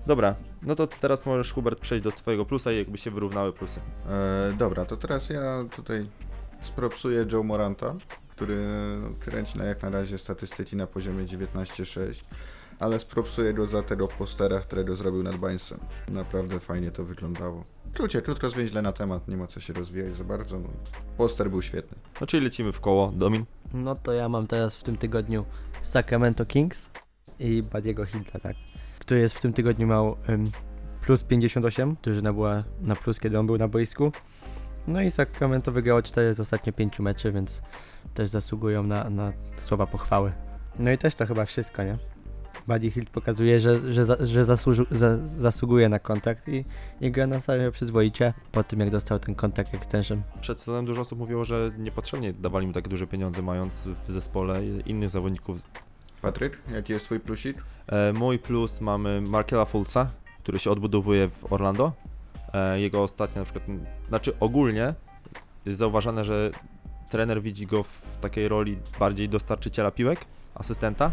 Dobra, 0.06 0.34
no 0.62 0.74
to 0.74 0.86
teraz 0.86 1.26
możesz 1.26 1.52
Hubert 1.52 1.80
przejść 1.80 2.04
do 2.04 2.12
twojego 2.12 2.44
plusa 2.44 2.72
i 2.72 2.78
jakby 2.78 2.98
się 2.98 3.10
wyrównały 3.10 3.52
plusy. 3.52 3.80
E, 4.08 4.52
dobra, 4.58 4.84
to 4.84 4.96
teraz 4.96 5.30
ja 5.30 5.64
tutaj 5.76 6.08
spropsuję 6.62 7.26
Joe 7.32 7.42
Moranta, 7.42 7.94
który 8.28 8.66
kręci 9.20 9.58
na 9.58 9.64
jak 9.64 9.82
na 9.82 9.90
razie 9.90 10.18
statystyki 10.18 10.76
na 10.76 10.86
poziomie 10.86 11.24
19,6, 11.24 12.14
ale 12.78 13.00
spropsuję 13.00 13.54
go 13.54 13.66
za 13.66 13.82
tego 13.82 14.08
postera, 14.08 14.60
którego 14.60 14.96
zrobił 14.96 15.22
nad 15.22 15.36
Bańsem. 15.36 15.78
Naprawdę 16.08 16.60
fajnie 16.60 16.90
to 16.90 17.04
wyglądało. 17.04 17.62
Krócie, 17.94 18.22
krótko 18.22 18.50
zwięźle 18.50 18.82
na 18.82 18.92
temat, 18.92 19.28
nie 19.28 19.36
ma 19.36 19.46
co 19.46 19.60
się 19.60 19.72
rozwijać 19.72 20.16
za 20.16 20.24
bardzo. 20.24 20.58
No, 20.58 20.68
poster 21.16 21.50
był 21.50 21.62
świetny. 21.62 21.98
No 22.20 22.26
czyli 22.26 22.44
lecimy 22.44 22.72
w 22.72 22.80
koło. 22.80 23.12
Domin. 23.16 23.44
No 23.74 23.94
to 23.94 24.12
ja 24.12 24.28
mam 24.28 24.46
teraz 24.46 24.76
w 24.76 24.82
tym 24.82 24.96
tygodniu 24.96 25.44
Sacramento 25.82 26.46
Kings 26.46 26.88
i 27.38 27.62
Badiego 27.62 28.06
Hilta, 28.06 28.40
tak. 28.40 28.56
Który 29.08 29.20
jest 29.20 29.34
w 29.34 29.40
tym 29.40 29.52
tygodniu 29.52 29.86
miał 29.86 30.16
plus 31.00 31.24
58, 31.24 31.96
drużyna 32.02 32.32
była 32.32 32.64
na 32.80 32.96
plus, 32.96 33.20
kiedy 33.20 33.38
on 33.38 33.46
był 33.46 33.56
na 33.56 33.68
boisku. 33.68 34.12
No 34.86 35.02
i 35.02 35.10
Sacramento 35.10 35.72
wygrało 35.72 36.02
4 36.02 36.34
z 36.34 36.40
ostatnich 36.40 36.74
5 36.74 36.98
meczy, 36.98 37.32
więc 37.32 37.62
też 38.14 38.30
zasługują 38.30 38.82
na, 38.82 39.10
na 39.10 39.32
słowa 39.56 39.86
pochwały. 39.86 40.32
No 40.78 40.90
i 40.90 40.98
też 40.98 41.14
to 41.14 41.26
chyba 41.26 41.44
wszystko, 41.44 41.84
nie? 41.84 41.98
Buddy 42.66 42.90
Hilt 42.90 43.10
pokazuje, 43.10 43.60
że, 43.60 43.92
że, 43.92 44.04
za, 44.04 44.16
że 44.26 44.44
zasłuży, 44.44 44.86
za, 44.90 45.16
zasługuje 45.26 45.88
na 45.88 45.98
kontakt 45.98 46.48
i, 46.48 46.64
i 47.00 47.10
gra 47.10 47.26
na 47.26 47.40
serio 47.40 47.72
przyzwoicie 47.72 48.34
po 48.52 48.64
tym, 48.64 48.80
jak 48.80 48.90
dostał 48.90 49.18
ten 49.18 49.34
kontakt 49.34 49.74
extension. 49.74 50.22
Przed 50.40 50.60
sezonem 50.60 50.84
dużo 50.84 51.00
osób 51.00 51.18
mówiło, 51.18 51.44
że 51.44 51.70
niepotrzebnie 51.78 52.32
dawali 52.32 52.66
mu 52.66 52.72
tak 52.72 52.88
duże 52.88 53.06
pieniądze, 53.06 53.42
mając 53.42 53.88
w 54.06 54.12
zespole 54.12 54.64
innych 54.64 55.10
zawodników. 55.10 55.62
Patryk, 56.22 56.58
jaki 56.72 56.92
jest 56.92 57.04
twój 57.04 57.20
plusik? 57.20 57.56
E, 57.86 58.12
mój 58.12 58.38
plus 58.38 58.80
mamy 58.80 59.20
Markela 59.20 59.64
Fultza, 59.64 60.10
który 60.42 60.58
się 60.58 60.70
odbudowuje 60.70 61.28
w 61.28 61.52
Orlando. 61.52 61.92
E, 62.52 62.80
jego 62.80 63.02
ostatnia 63.02 63.40
na 63.40 63.44
przykład, 63.44 63.64
znaczy 64.08 64.32
ogólnie 64.40 64.94
jest 65.66 65.78
zauważane, 65.78 66.24
że 66.24 66.50
trener 67.10 67.42
widzi 67.42 67.66
go 67.66 67.82
w 67.82 68.18
takiej 68.20 68.48
roli 68.48 68.78
bardziej 69.00 69.28
dostarczyciela 69.28 69.90
piłek, 69.90 70.24
asystenta 70.54 71.12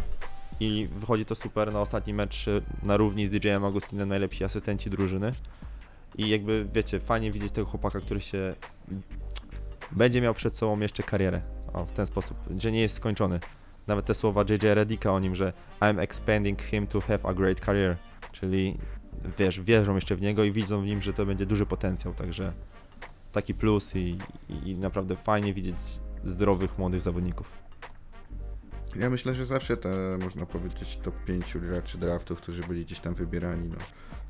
i 0.59 0.89
wychodzi 0.95 1.25
to 1.25 1.35
super 1.35 1.73
na 1.73 1.81
ostatni 1.81 2.13
mecz 2.13 2.47
e, 2.47 2.61
na 2.83 2.97
równi 2.97 3.27
z 3.27 3.31
DJ-em 3.31 3.65
Augustinem, 3.65 4.09
najlepsi 4.09 4.43
asystenci 4.43 4.89
drużyny. 4.89 5.33
I 6.17 6.29
jakby 6.29 6.67
wiecie, 6.73 6.99
fajnie 6.99 7.31
widzieć 7.31 7.51
tego 7.51 7.67
chłopaka, 7.67 7.99
który 7.99 8.21
się 8.21 8.55
będzie 9.91 10.21
miał 10.21 10.33
przed 10.33 10.55
sobą 10.55 10.79
jeszcze 10.79 11.03
karierę. 11.03 11.41
O, 11.73 11.85
w 11.85 11.91
ten 11.91 12.05
sposób, 12.05 12.37
że 12.59 12.71
nie 12.71 12.81
jest 12.81 12.95
skończony. 12.95 13.39
Nawet 13.87 14.05
te 14.05 14.13
słowa 14.13 14.41
JJ 14.49 14.67
Redicka 14.73 15.11
o 15.11 15.19
nim, 15.19 15.35
że 15.35 15.53
I'm 15.81 15.99
expanding 15.99 16.61
him 16.61 16.87
to 16.87 17.01
have 17.01 17.19
a 17.23 17.33
great 17.33 17.59
career, 17.59 17.97
czyli 18.31 18.77
wiesz, 19.37 19.61
wierzą 19.61 19.95
jeszcze 19.95 20.15
w 20.15 20.21
niego 20.21 20.43
i 20.43 20.51
widzą 20.51 20.81
w 20.81 20.85
nim, 20.85 21.01
że 21.01 21.13
to 21.13 21.25
będzie 21.25 21.45
duży 21.45 21.65
potencjał, 21.65 22.13
także 22.13 22.51
taki 23.31 23.53
plus 23.53 23.95
i, 23.95 24.17
i, 24.49 24.69
i 24.69 24.77
naprawdę 24.77 25.15
fajnie 25.15 25.53
widzieć 25.53 25.77
zdrowych, 26.23 26.77
młodych 26.77 27.01
zawodników. 27.01 27.51
Ja 28.95 29.09
myślę, 29.09 29.35
że 29.35 29.45
zawsze 29.45 29.77
te, 29.77 30.17
można 30.23 30.45
powiedzieć, 30.45 30.99
top 31.03 31.15
5 31.25 31.57
graczy 31.57 31.97
draftów, 31.97 32.37
którzy 32.37 32.61
byli 32.61 32.85
gdzieś 32.85 32.99
tam 32.99 33.13
wybierani, 33.13 33.69
no. 33.69 33.77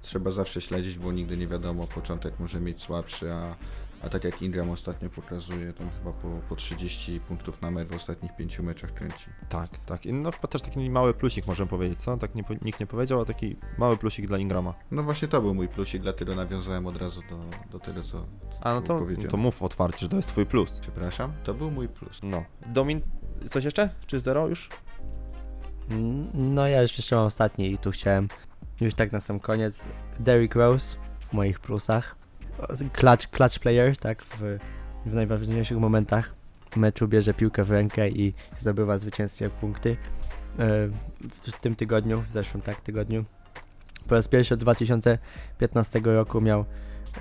Trzeba 0.01 0.31
zawsze 0.31 0.61
śledzić, 0.61 0.97
bo 0.97 1.11
nigdy 1.11 1.37
nie 1.37 1.47
wiadomo, 1.47 1.87
początek 1.87 2.39
może 2.39 2.61
mieć 2.61 2.83
słabszy, 2.83 3.31
a, 3.33 3.55
a 4.05 4.09
tak 4.09 4.23
jak 4.23 4.41
Ingram 4.41 4.69
ostatnio 4.69 5.09
pokazuje, 5.09 5.73
tam 5.73 5.89
chyba 5.97 6.13
po, 6.13 6.27
po 6.49 6.55
30 6.55 7.19
punktów 7.19 7.61
na 7.61 7.71
mecz 7.71 7.87
w 7.87 7.95
ostatnich 7.95 8.35
5 8.35 8.59
meczach 8.59 8.93
kręci. 8.93 9.25
Tak, 9.49 9.77
tak. 9.85 10.05
I 10.05 10.13
no 10.13 10.31
chyba 10.31 10.47
też 10.47 10.61
taki 10.61 10.89
mały 10.89 11.13
plusik 11.13 11.47
możemy 11.47 11.69
powiedzieć, 11.69 11.99
co? 11.99 12.17
Tak 12.17 12.35
nie, 12.35 12.43
nikt 12.61 12.79
nie 12.79 12.87
powiedział, 12.87 13.21
a 13.21 13.25
taki 13.25 13.55
mały 13.77 13.97
plusik 13.97 14.27
dla 14.27 14.37
Ingrama. 14.37 14.73
No 14.91 15.03
właśnie 15.03 15.27
to 15.27 15.41
był 15.41 15.53
mój 15.53 15.67
plusik, 15.67 16.01
dlatego 16.01 16.35
nawiązałem 16.35 16.87
od 16.87 16.95
razu 16.95 17.21
do, 17.29 17.39
do 17.71 17.79
tego, 17.79 18.03
co, 18.03 18.25
co 18.51 18.65
A 18.65 18.73
no 18.73 18.81
to, 18.81 19.01
to 19.29 19.37
mów 19.37 19.63
otwarcie, 19.63 19.99
że 19.99 20.09
to 20.09 20.15
jest 20.15 20.27
twój 20.27 20.45
plus. 20.45 20.79
Przepraszam, 20.79 21.33
to 21.43 21.53
był 21.53 21.71
mój 21.71 21.87
plus. 21.87 22.19
No. 22.23 22.43
Domin, 22.67 23.01
coś 23.49 23.63
jeszcze? 23.63 23.89
Czy 24.07 24.19
zero 24.19 24.47
już? 24.47 24.69
No 26.33 26.67
ja 26.67 26.81
już 26.81 26.97
jeszcze 26.97 27.15
mam 27.15 27.25
ostatni 27.25 27.71
i 27.71 27.77
tu 27.77 27.91
chciałem 27.91 28.27
już 28.81 28.93
tak 28.93 29.11
na 29.11 29.19
sam 29.19 29.39
koniec. 29.39 29.87
Derrick 30.19 30.55
Rose 30.55 30.97
w 31.19 31.33
moich 31.33 31.59
plusach. 31.59 32.24
Clutch, 32.93 33.29
clutch 33.29 33.59
player, 33.59 33.97
tak, 33.97 34.23
w, 34.23 34.57
w 35.05 35.13
najważniejszych 35.13 35.77
momentach 35.77 36.35
meczu 36.75 37.07
bierze 37.07 37.33
piłkę 37.33 37.63
w 37.63 37.71
rękę 37.71 38.09
i 38.09 38.33
zdobywa 38.59 38.99
zwycięskie 38.99 39.49
punkty. 39.49 39.97
E, 40.59 40.89
W 41.29 41.59
tym 41.61 41.75
tygodniu, 41.75 42.21
w 42.21 42.31
zeszłym 42.31 42.61
tak 42.61 42.81
tygodniu, 42.81 43.25
po 44.07 44.15
raz 44.15 44.27
pierwszy 44.27 44.53
od 44.53 44.59
2015 44.59 46.01
roku 46.03 46.41
miał 46.41 46.65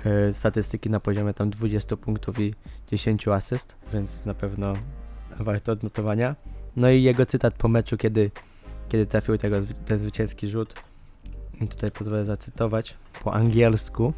e, 0.05 0.33
statystyki 0.33 0.89
na 0.89 0.99
poziomie 0.99 1.33
tam 1.33 1.49
20 1.49 1.97
punktów 1.97 2.39
i 2.39 2.53
10 2.91 3.27
asyst, 3.27 3.75
więc 3.93 4.25
na 4.25 4.33
pewno 4.33 4.73
warto 5.39 5.71
odnotowania. 5.71 6.35
No 6.75 6.89
i 6.89 7.03
jego 7.03 7.25
cytat 7.25 7.53
po 7.53 7.67
meczu, 7.67 7.97
kiedy, 7.97 8.31
kiedy 8.89 9.05
trafił 9.05 9.37
tego, 9.37 9.55
ten 9.85 9.99
zwycięski 9.99 10.47
rzut. 10.47 10.73
I 11.61 11.67
tutaj 11.67 11.91
pozwolę 11.91 12.25
zacytować 12.25 12.97
po 13.23 13.33
angielsku. 13.33 14.13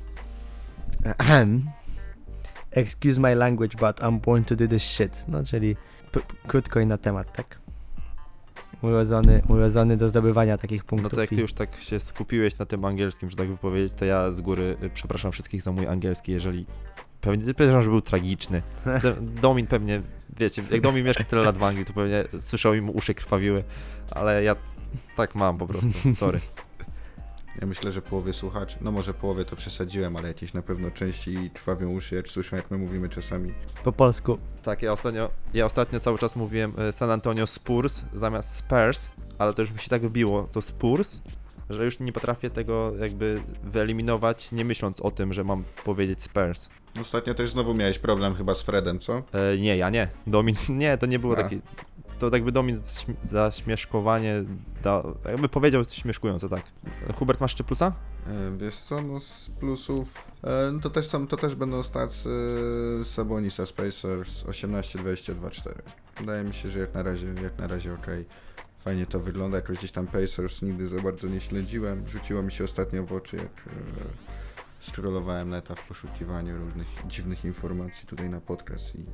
Excuse 2.71 3.19
my 3.19 3.35
language, 3.35 3.75
but 3.79 3.99
I'm 3.99 4.19
born 4.19 4.43
to 4.43 4.55
do 4.55 4.67
this 4.67 4.83
shit. 4.83 5.25
No, 5.27 5.43
czyli 5.43 5.75
krótko 6.47 6.79
i 6.79 6.85
na 6.85 6.97
temat, 6.97 7.33
tak? 7.33 7.59
Urodzony, 8.81 9.41
urodzony 9.47 9.97
do 9.97 10.09
zdobywania 10.09 10.57
takich 10.57 10.81
No 10.83 10.87
punktów. 10.87 11.13
to 11.13 11.21
jak 11.21 11.29
ty 11.29 11.35
już 11.35 11.53
tak 11.53 11.75
się 11.79 11.99
skupiłeś 11.99 12.57
na 12.57 12.65
tym 12.65 12.85
angielskim, 12.85 13.29
że 13.29 13.35
tak 13.35 13.47
wypowiedzieć, 13.49 13.93
to 13.93 14.05
ja 14.05 14.31
z 14.31 14.41
góry 14.41 14.77
y, 14.83 14.89
przepraszam 14.89 15.31
wszystkich 15.31 15.61
za 15.61 15.71
mój 15.71 15.87
angielski, 15.87 16.31
jeżeli 16.31 16.65
pewnie 17.21 17.53
powiedziałem, 17.53 17.81
że 17.83 17.89
był 17.89 18.01
tragiczny. 18.01 18.61
Domin 19.41 19.67
pewnie, 19.67 20.01
wiecie, 20.39 20.63
jak 20.71 20.81
Domin 20.81 21.05
mieszka 21.05 21.23
tyle 21.23 21.41
lat 21.41 21.57
w 21.57 21.63
Anglii, 21.63 21.85
to 21.85 21.93
pewnie 21.93 22.23
słyszał 22.39 22.73
i 22.73 22.81
mu 22.81 22.91
uszy 22.91 23.13
krwawiły, 23.13 23.63
ale 24.11 24.43
ja 24.43 24.55
tak 25.15 25.35
mam 25.35 25.57
po 25.57 25.67
prostu, 25.67 26.13
sorry. 26.15 26.39
Ja 27.61 27.67
myślę, 27.67 27.91
że 27.91 28.01
połowie 28.01 28.33
słuchaczy, 28.33 28.77
no 28.81 28.91
może 28.91 29.13
połowie 29.13 29.45
to 29.45 29.55
przesadziłem, 29.55 30.15
ale 30.15 30.27
jakieś 30.27 30.53
na 30.53 30.61
pewno 30.61 30.91
części 30.91 31.49
krwawią 31.53 31.89
uszy, 31.89 32.15
jak 32.15 32.27
słyszą, 32.27 32.55
jak 32.55 32.71
my 32.71 32.77
mówimy 32.77 33.09
czasami. 33.09 33.53
Po 33.83 33.91
polsku. 33.91 34.37
Tak, 34.63 34.81
ja 34.81 34.91
ostatnio, 34.93 35.29
ja 35.53 35.65
ostatnio 35.65 35.99
cały 35.99 36.17
czas 36.17 36.35
mówiłem 36.35 36.73
y, 36.89 36.91
San 36.91 37.11
Antonio 37.11 37.47
Spurs 37.47 38.01
zamiast 38.13 38.55
Spurs, 38.55 39.09
ale 39.37 39.53
to 39.53 39.61
już 39.61 39.71
mi 39.71 39.79
się 39.79 39.89
tak 39.89 40.07
wbiło, 40.07 40.47
to 40.51 40.61
Spurs, 40.61 41.19
że 41.69 41.85
już 41.85 41.99
nie 41.99 42.13
potrafię 42.13 42.49
tego 42.49 42.93
jakby 42.99 43.41
wyeliminować, 43.63 44.51
nie 44.51 44.65
myśląc 44.65 45.01
o 45.01 45.11
tym, 45.11 45.33
że 45.33 45.43
mam 45.43 45.63
powiedzieć 45.85 46.21
Spurs. 46.23 46.69
Ostatnio 47.01 47.33
też 47.33 47.51
znowu 47.51 47.73
miałeś 47.73 47.99
problem 47.99 48.35
chyba 48.35 48.55
z 48.55 48.63
Fredem, 48.63 48.99
co? 48.99 49.23
E, 49.33 49.57
nie, 49.57 49.77
ja 49.77 49.89
nie. 49.89 50.07
Domin, 50.27 50.55
nie, 50.69 50.97
to 50.97 51.05
nie 51.05 51.19
było 51.19 51.33
A. 51.33 51.43
takie. 51.43 51.59
To 52.19 52.29
jakby 52.33 52.51
Domin 52.51 52.79
śm- 52.79 53.15
za 53.21 53.51
śmieszkowanie, 53.51 54.43
da, 54.83 55.03
jakby 55.25 55.49
powiedział 55.49 55.83
śmieszkująco, 55.83 56.49
tak. 56.49 56.61
Hubert, 57.15 57.41
masz 57.41 57.51
jeszcze 57.51 57.63
plusa? 57.63 57.93
E, 58.27 58.57
Wiesz 58.57 58.77
co, 58.77 59.01
no 59.01 59.19
z 59.19 59.49
plusów, 59.59 60.25
e, 60.43 60.71
no 60.73 60.79
to 60.79 60.89
też 60.89 61.07
są, 61.07 61.27
to 61.27 61.37
też 61.37 61.55
będą 61.55 61.83
stats 61.83 62.27
e, 63.01 63.05
Sabonisa 63.05 63.65
Spacers 63.65 64.45
18, 64.45 64.99
22, 64.99 65.49
4. 65.49 65.75
Wydaje 66.19 66.43
mi 66.43 66.53
się, 66.53 66.69
że 66.69 66.79
jak 66.79 66.93
na 66.93 67.03
razie, 67.03 67.27
jak 67.43 67.57
na 67.57 67.67
razie 67.67 67.93
okej. 67.93 68.25
Fajnie 68.79 69.05
to 69.05 69.19
wygląda, 69.19 69.57
jakoś 69.57 69.77
gdzieś 69.77 69.91
tam 69.91 70.07
Pacers 70.07 70.61
nigdy 70.61 70.87
za 70.87 71.01
bardzo 71.01 71.27
nie 71.27 71.41
śledziłem. 71.41 72.07
Rzuciło 72.09 72.43
mi 72.43 72.51
się 72.51 72.63
ostatnio 72.63 73.03
w 73.05 73.13
oczy, 73.13 73.35
jak 73.37 73.45
e, 73.67 73.71
scrollowałem 74.91 75.49
neta 75.49 75.75
w 75.75 75.87
poszukiwaniu 75.87 76.57
różnych 76.57 76.87
dziwnych 77.07 77.45
informacji 77.45 78.07
tutaj 78.07 78.29
na 78.29 78.41
podcast 78.41 78.95
i 78.95 79.05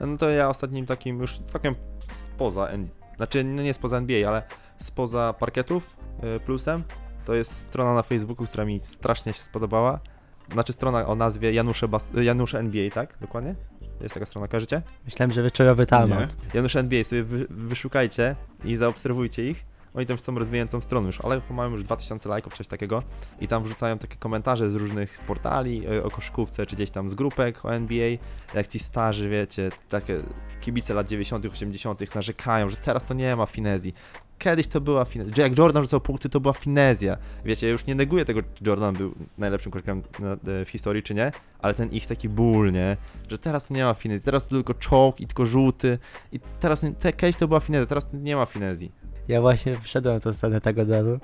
No 0.00 0.16
to 0.18 0.30
ja 0.30 0.48
ostatnim 0.48 0.86
takim 0.86 1.20
już 1.20 1.38
całkiem 1.38 1.74
spoza, 2.12 2.68
znaczy 3.16 3.44
no 3.44 3.62
nie 3.62 3.74
spoza 3.74 3.96
NBA, 3.96 4.28
ale 4.28 4.42
spoza 4.78 5.34
parkietów 5.38 5.96
y, 6.36 6.40
plusem, 6.40 6.84
To 7.26 7.34
jest 7.34 7.52
strona 7.56 7.94
na 7.94 8.02
Facebooku, 8.02 8.46
która 8.46 8.64
mi 8.64 8.80
strasznie 8.80 9.32
się 9.32 9.42
spodobała. 9.42 10.00
Znaczy 10.52 10.72
strona 10.72 11.06
o 11.06 11.14
nazwie 11.14 11.52
Janusze, 11.52 11.88
Bas- 11.88 12.22
Janusze 12.22 12.58
NBA, 12.58 12.90
tak? 12.90 13.16
Dokładnie? 13.20 13.54
Jest 14.00 14.14
taka 14.14 14.26
strona, 14.26 14.48
kojarzycie? 14.48 14.82
Myślałem, 15.04 15.32
że 15.32 15.42
wieczorowy 15.42 15.86
timeout. 15.86 16.10
Janusz 16.54 16.76
NBA, 16.76 17.04
sobie 17.04 17.22
wy, 17.22 17.46
wyszukajcie 17.50 18.36
i 18.64 18.76
zaobserwujcie 18.76 19.48
ich. 19.48 19.64
Oni 19.94 20.06
tam 20.06 20.18
są 20.18 20.38
rozwijającą 20.38 20.80
stroną 20.80 21.06
już, 21.06 21.20
ale 21.20 21.40
mają 21.50 21.70
już 21.70 21.82
2000 21.82 22.28
lajków, 22.28 22.54
coś 22.54 22.68
takiego. 22.68 23.02
I 23.40 23.48
tam 23.48 23.64
wrzucają 23.64 23.98
takie 23.98 24.16
komentarze 24.16 24.70
z 24.70 24.74
różnych 24.74 25.18
portali 25.18 25.86
e, 25.86 26.04
o 26.04 26.10
koszykówce, 26.10 26.66
czy 26.66 26.76
gdzieś 26.76 26.90
tam 26.90 27.10
z 27.10 27.14
grupek 27.14 27.64
o 27.64 27.74
NBA. 27.74 28.08
Jak 28.54 28.66
ci 28.66 28.78
starzy, 28.78 29.28
wiecie, 29.28 29.70
takie 29.88 30.22
kibice 30.60 30.94
lat 30.94 31.08
90., 31.08 31.46
80., 31.46 32.14
narzekają, 32.14 32.68
że 32.68 32.76
teraz 32.76 33.04
to 33.04 33.14
nie 33.14 33.36
ma 33.36 33.46
finezji. 33.46 33.94
Kiedyś 34.38 34.66
to 34.66 34.80
była 34.80 35.04
finezja. 35.04 35.44
Jak 35.44 35.58
Jordan 35.58 35.82
rzucał 35.82 36.00
punkty, 36.00 36.28
to 36.28 36.40
była 36.40 36.54
finezja. 36.54 37.16
Wiecie, 37.44 37.66
ja 37.66 37.72
już 37.72 37.86
nie 37.86 37.94
neguję 37.94 38.24
tego, 38.24 38.42
czy 38.42 38.64
Jordan 38.66 38.94
był 38.94 39.14
najlepszym 39.38 39.72
e, 39.74 40.64
w 40.64 40.68
historii, 40.68 41.02
czy 41.02 41.14
nie, 41.14 41.32
ale 41.58 41.74
ten 41.74 41.90
ich 41.90 42.06
taki 42.06 42.28
ból, 42.28 42.72
nie? 42.72 42.96
Że 43.28 43.38
teraz 43.38 43.70
nie 43.70 43.84
ma 43.84 43.94
finezji, 43.94 44.24
teraz 44.24 44.48
tylko 44.48 44.74
czołg 44.74 45.20
i 45.20 45.26
tylko 45.26 45.46
rzuty. 45.46 45.98
I 46.32 46.40
teraz, 46.60 46.84
te, 46.98 47.12
kiedyś 47.12 47.36
to 47.36 47.48
była 47.48 47.60
finezja, 47.60 47.86
teraz 47.86 48.06
nie 48.12 48.36
ma 48.36 48.46
finezji. 48.46 48.92
Ja 49.30 49.40
właśnie 49.40 49.76
wszedłem 49.82 50.14
na 50.14 50.20
tą 50.20 50.32
stronę 50.32 50.60
tak 50.60 50.78
od 50.78 50.90
razu 50.90 51.18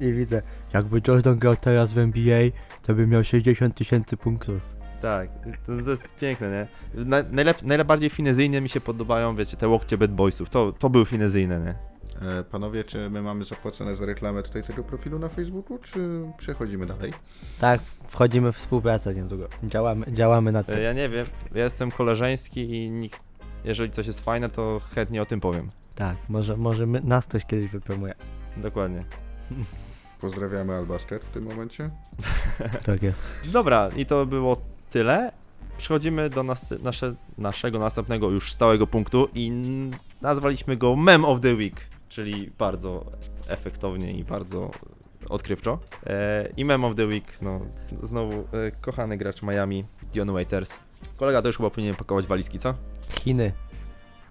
i 0.00 0.12
widzę, 0.12 0.42
jakby 0.74 1.00
Jordan 1.08 1.38
grał 1.38 1.56
teraz 1.56 1.92
w 1.92 1.98
NBA, 1.98 2.40
to 2.82 2.94
by 2.94 3.06
miał 3.06 3.24
60 3.24 3.74
tysięcy 3.74 4.16
punktów. 4.16 4.60
Tak, 5.02 5.28
to, 5.66 5.72
to 5.84 5.90
jest 5.90 6.14
piękne, 6.20 6.50
nie? 6.94 7.04
Na, 7.04 7.16
najlep, 7.30 7.62
najbardziej 7.62 8.10
finezyjnie 8.10 8.60
mi 8.60 8.68
się 8.68 8.80
podobają, 8.80 9.36
wiecie, 9.36 9.56
te 9.56 9.68
łokcie 9.68 9.98
Bad 9.98 10.12
Boysów, 10.12 10.50
to, 10.50 10.72
to 10.72 10.90
były 10.90 11.06
finezyjne, 11.06 11.60
nie? 11.60 11.74
E, 12.28 12.44
Panowie, 12.44 12.84
czy 12.84 13.10
my 13.10 13.22
mamy 13.22 13.44
zapłacone 13.44 13.96
za 13.96 14.06
reklamę 14.06 14.42
tutaj 14.42 14.62
tego 14.62 14.84
profilu 14.84 15.18
na 15.18 15.28
Facebooku, 15.28 15.78
czy 15.78 16.20
przechodzimy 16.38 16.86
dalej? 16.86 17.12
Tak, 17.60 17.80
wchodzimy 18.08 18.52
w 18.52 18.56
współpracę 18.56 19.14
niedługo. 19.14 19.48
Działamy, 19.64 20.06
działamy 20.12 20.52
nad 20.52 20.68
E, 20.68 20.72
tym. 20.74 20.82
Ja 20.82 20.92
nie 20.92 21.08
wiem, 21.08 21.26
ja 21.54 21.64
jestem 21.64 21.90
koleżeński 21.90 22.70
i 22.70 22.90
nikt, 22.90 23.27
jeżeli 23.64 23.90
coś 23.90 24.06
jest 24.06 24.20
fajne, 24.20 24.50
to 24.50 24.80
chętnie 24.94 25.22
o 25.22 25.26
tym 25.26 25.40
powiem. 25.40 25.68
Tak, 25.94 26.16
może, 26.28 26.56
może 26.56 26.86
my, 26.86 27.00
nas 27.00 27.26
ktoś 27.26 27.44
kiedyś 27.44 27.70
wypromuje. 27.70 28.14
Dokładnie. 28.56 29.04
Pozdrawiamy 30.20 30.74
Albasket 30.74 31.24
w 31.24 31.30
tym 31.30 31.44
momencie. 31.44 31.90
Tak 32.86 33.02
jest. 33.02 33.22
Dobra, 33.44 33.90
i 33.96 34.06
to 34.06 34.26
było 34.26 34.56
tyle. 34.90 35.32
Przechodzimy 35.78 36.30
do 36.30 36.42
nas, 36.42 36.74
nasze, 36.82 37.14
naszego 37.38 37.78
następnego 37.78 38.30
już 38.30 38.52
stałego 38.52 38.86
punktu 38.86 39.28
i 39.34 39.52
nazwaliśmy 40.22 40.76
go 40.76 40.96
Mem 40.96 41.24
of 41.24 41.40
the 41.40 41.54
Week, 41.54 41.86
czyli 42.08 42.50
bardzo 42.58 43.04
efektownie 43.48 44.12
i 44.12 44.24
bardzo 44.24 44.70
odkrywczo. 45.28 45.78
E, 46.06 46.48
I 46.56 46.64
Mem 46.64 46.84
of 46.84 46.96
the 46.96 47.06
Week, 47.06 47.42
no 47.42 47.60
znowu 48.02 48.32
e, 48.32 48.44
kochany 48.80 49.16
gracz 49.16 49.42
Miami, 49.42 49.84
Dion 50.12 50.32
Waiters. 50.32 50.72
Kolega 51.16 51.42
to 51.42 51.48
już 51.48 51.56
chyba 51.56 51.70
powinien 51.70 51.94
pakować 51.94 52.26
walizki, 52.26 52.58
co? 52.58 52.74
Chiny. 53.10 53.52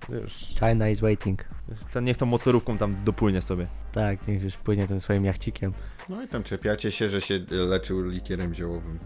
Już, 0.10 0.34
China 0.34 0.90
is 0.90 1.00
waiting. 1.00 1.46
ten 1.94 2.04
niech 2.04 2.18
tą 2.18 2.26
motorówką 2.26 2.78
tam 2.78 3.04
dopłynie 3.04 3.42
sobie. 3.42 3.68
Tak, 3.92 4.28
niech 4.28 4.44
już 4.44 4.58
płynie 4.58 4.88
tym 4.88 5.00
swoim 5.00 5.26
jachcikiem. 5.26 5.74
No 6.10 6.24
i 6.24 6.28
tam 6.28 6.44
czepiacie 6.44 6.92
się, 6.92 7.10
że 7.10 7.22
się 7.22 7.40
leczył 7.50 8.10
likierem 8.10 8.54
ziołowym. 8.54 9.00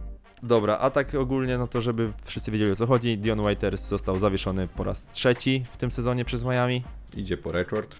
Dobra, 0.43 0.77
a 0.77 0.89
tak 0.89 1.15
ogólnie, 1.15 1.57
no 1.57 1.67
to 1.67 1.81
żeby 1.81 2.13
wszyscy 2.23 2.51
wiedzieli 2.51 2.71
o 2.71 2.75
co 2.75 2.87
chodzi, 2.87 3.17
Dion 3.17 3.41
Waiters 3.41 3.87
został 3.87 4.19
zawieszony 4.19 4.67
po 4.67 4.83
raz 4.83 5.07
trzeci 5.11 5.63
w 5.71 5.77
tym 5.77 5.91
sezonie 5.91 6.25
przez 6.25 6.43
Miami. 6.43 6.83
Idzie 7.17 7.37
po 7.37 7.51
rekord. 7.51 7.95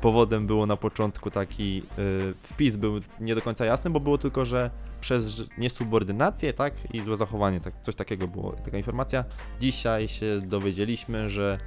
Powodem 0.00 0.46
było 0.46 0.66
na 0.66 0.76
początku 0.76 1.30
taki 1.30 1.82
y, 1.98 2.34
wpis 2.42 2.76
był 2.76 3.00
nie 3.20 3.34
do 3.34 3.42
końca 3.42 3.64
jasny, 3.64 3.90
bo 3.90 4.00
było 4.00 4.18
tylko, 4.18 4.44
że 4.44 4.70
przez 5.00 5.42
niesubordynację, 5.58 6.52
tak, 6.52 6.94
i 6.94 7.00
złe 7.00 7.16
zachowanie, 7.16 7.60
tak, 7.60 7.74
coś 7.82 7.94
takiego 7.94 8.28
było, 8.28 8.52
taka 8.52 8.76
informacja. 8.76 9.24
Dzisiaj 9.60 10.08
się 10.08 10.40
dowiedzieliśmy, 10.40 11.30
że 11.30 11.58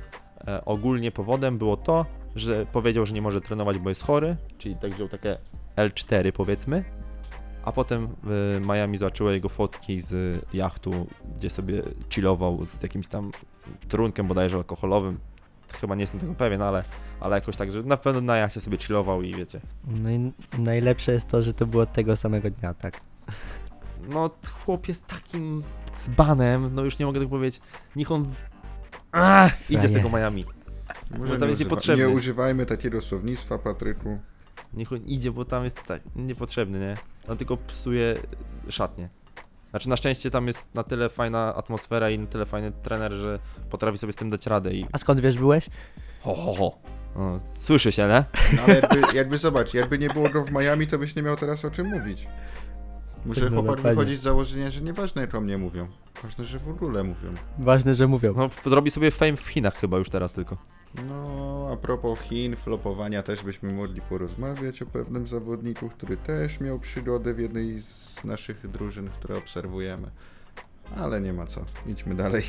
e, 0.47 0.65
ogólnie 0.65 1.11
powodem 1.11 1.57
było 1.57 1.77
to, 1.77 2.05
że 2.35 2.65
powiedział, 2.65 3.05
że 3.05 3.13
nie 3.13 3.21
może 3.21 3.41
trenować, 3.41 3.77
bo 3.77 3.89
jest 3.89 4.03
chory, 4.03 4.37
czyli 4.57 4.75
tak 4.75 4.93
wziął 4.93 5.07
takie 5.07 5.37
L4 5.75 6.31
powiedzmy, 6.31 6.83
a 7.63 7.71
potem 7.71 8.07
w 8.23 8.59
Miami 8.67 8.97
zobaczyło 8.97 9.31
jego 9.31 9.49
fotki 9.49 10.01
z 10.01 10.41
jachtu, 10.53 11.07
gdzie 11.37 11.49
sobie 11.49 11.83
chillował 12.09 12.65
z 12.65 12.83
jakimś 12.83 13.07
tam 13.07 13.31
trunkiem 13.87 14.27
bodajże 14.27 14.57
alkoholowym. 14.57 15.17
Chyba 15.73 15.95
nie 15.95 16.01
jestem 16.01 16.19
tego 16.19 16.33
pewien, 16.33 16.61
ale, 16.61 16.83
ale 17.19 17.35
jakoś 17.35 17.55
tak, 17.55 17.71
że 17.71 17.83
na 17.83 17.97
pewno 17.97 18.21
na 18.21 18.37
jachcie 18.37 18.61
sobie 18.61 18.77
chillował 18.77 19.21
i 19.21 19.33
wiecie. 19.33 19.61
No 19.87 20.09
i 20.11 20.31
najlepsze 20.57 21.11
jest 21.11 21.27
to, 21.27 21.41
że 21.41 21.53
to 21.53 21.65
było 21.65 21.85
tego 21.85 22.15
samego 22.15 22.49
dnia, 22.49 22.73
tak. 22.73 23.01
No, 24.09 24.29
chłop 24.53 24.87
jest 24.87 25.07
takim 25.07 25.63
dzbanem, 25.95 26.75
no 26.75 26.83
już 26.83 26.99
nie 26.99 27.05
mogę 27.05 27.19
tego 27.19 27.29
powiedzieć. 27.29 27.61
Niech 27.95 28.11
on. 28.11 28.33
Ach, 29.11 29.71
idzie 29.71 29.89
z 29.89 29.93
tego 29.93 30.09
Miami. 30.09 30.45
Może 31.19 31.37
tam 31.37 31.49
jest 31.49 31.59
niepotrzebny. 31.59 32.07
Nie 32.07 32.09
używajmy 32.09 32.65
takiego 32.65 33.01
słownictwa, 33.01 33.57
Patryku. 33.57 34.19
Niech 34.73 34.91
on 34.91 34.99
idzie, 34.99 35.31
bo 35.31 35.45
tam 35.45 35.63
jest 35.63 35.83
tak 35.83 36.01
niepotrzebny, 36.15 36.79
nie? 36.79 36.97
On 37.27 37.37
tylko 37.37 37.57
psuje 37.57 38.15
szatnie. 38.69 39.09
Znaczy 39.69 39.89
na 39.89 39.97
szczęście 39.97 40.29
tam 40.31 40.47
jest 40.47 40.67
na 40.73 40.83
tyle 40.83 41.09
fajna 41.09 41.55
atmosfera 41.55 42.09
i 42.09 42.19
na 42.19 42.27
tyle 42.27 42.45
fajny 42.45 42.71
trener, 42.71 43.11
że 43.13 43.39
potrafi 43.69 43.97
sobie 43.97 44.13
z 44.13 44.15
tym 44.15 44.29
dać 44.29 44.47
radę 44.47 44.73
i 44.73 44.85
A 44.91 44.97
skąd 44.97 45.19
wiesz 45.19 45.37
byłeś? 45.37 45.69
ho 46.21 46.35
ho 46.35 46.53
ho. 46.53 46.77
No, 47.15 47.39
słyszy 47.57 47.91
się, 47.91 48.07
nie? 48.07 48.23
No, 48.57 48.61
ale 48.63 48.75
jakby, 48.75 49.01
jakby 49.17 49.37
zobacz, 49.37 49.73
jakby 49.73 49.97
nie 49.97 50.09
było 50.09 50.29
go 50.29 50.43
w 50.45 50.51
Miami, 50.51 50.87
to 50.87 50.97
byś 50.97 51.15
nie 51.15 51.21
miał 51.21 51.35
teraz 51.35 51.65
o 51.65 51.71
czym 51.71 51.87
mówić. 51.87 52.27
Muszę 53.25 53.41
No, 53.41 53.49
chłopak 53.49 53.65
dokładnie. 53.65 53.89
wychodzić 53.89 54.19
z 54.19 54.23
założenia, 54.23 54.71
że 54.71 54.81
nieważne 54.81 55.21
jak 55.21 55.35
o 55.35 55.41
mnie 55.41 55.57
mówią. 55.57 55.87
Ważne, 56.23 56.45
że 56.45 56.59
w 56.59 56.67
ogóle 56.69 57.03
mówią. 57.03 57.29
Ważne, 57.59 57.95
że 57.95 58.07
mówią. 58.07 58.33
No, 58.37 58.49
zrobi 58.65 58.91
sobie 58.91 59.11
fame 59.11 59.37
w 59.37 59.47
Chinach 59.47 59.75
chyba 59.75 59.97
już 59.97 60.09
teraz 60.09 60.33
tylko. 60.33 60.57
No, 61.07 61.69
a 61.73 61.75
propos 61.77 62.19
Chin, 62.19 62.55
flopowania 62.55 63.23
też 63.23 63.43
byśmy 63.43 63.73
mogli 63.73 64.01
porozmawiać 64.01 64.81
o 64.81 64.85
pewnym 64.85 65.27
zawodniku, 65.27 65.89
który 65.89 66.17
też 66.17 66.59
miał 66.59 66.79
przygodę 66.79 67.33
w 67.33 67.39
jednej 67.39 67.81
z 67.81 68.08
naszych 68.23 68.71
drużyn, 68.71 69.09
które 69.09 69.37
obserwujemy. 69.37 70.11
Ale 70.97 71.21
nie 71.21 71.33
ma 71.33 71.45
co. 71.45 71.65
Idźmy 71.87 72.15
dalej. 72.15 72.43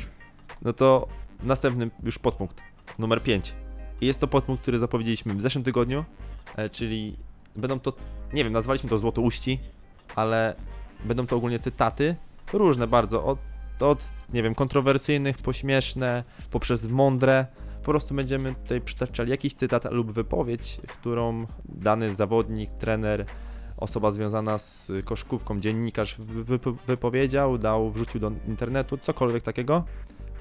No 0.61 0.73
to 0.73 1.07
następny 1.43 1.89
już 2.03 2.19
podpunkt, 2.19 2.61
numer 2.99 3.23
5. 3.23 3.55
I 4.01 4.05
jest 4.05 4.19
to 4.19 4.27
podpunkt, 4.27 4.61
który 4.61 4.79
zapowiedzieliśmy 4.79 5.33
w 5.33 5.41
zeszłym 5.41 5.63
tygodniu, 5.63 6.05
e, 6.55 6.69
czyli 6.69 7.17
będą 7.55 7.79
to, 7.79 7.93
nie 8.33 8.43
wiem, 8.43 8.53
nazwaliśmy 8.53 8.89
to 8.89 8.97
Złotouści, 8.97 9.59
ale 10.15 10.55
będą 11.05 11.27
to 11.27 11.35
ogólnie 11.35 11.59
cytaty, 11.59 12.15
różne 12.53 12.87
bardzo, 12.87 13.25
od, 13.25 13.39
od 13.79 14.03
nie 14.33 14.43
wiem, 14.43 14.55
kontrowersyjnych, 14.55 15.37
pośmieszne, 15.37 16.23
poprzez 16.51 16.87
mądre. 16.87 17.45
Po 17.79 17.85
prostu 17.85 18.15
będziemy 18.15 18.55
tutaj 18.55 18.81
przytaczali 18.81 19.31
jakiś 19.31 19.53
cytat 19.53 19.91
lub 19.91 20.11
wypowiedź, 20.11 20.79
którą 20.87 21.45
dany 21.65 22.15
zawodnik, 22.15 22.71
trener, 22.71 23.25
osoba 23.81 24.11
związana 24.11 24.57
z 24.57 24.91
koszkówką, 25.05 25.59
dziennikarz 25.59 26.15
wy- 26.19 26.57
wypo- 26.57 26.75
wypowiedział, 26.87 27.57
dał, 27.57 27.91
wrzucił 27.91 28.19
do 28.19 28.31
internetu, 28.47 28.97
cokolwiek 28.97 29.43
takiego. 29.43 29.83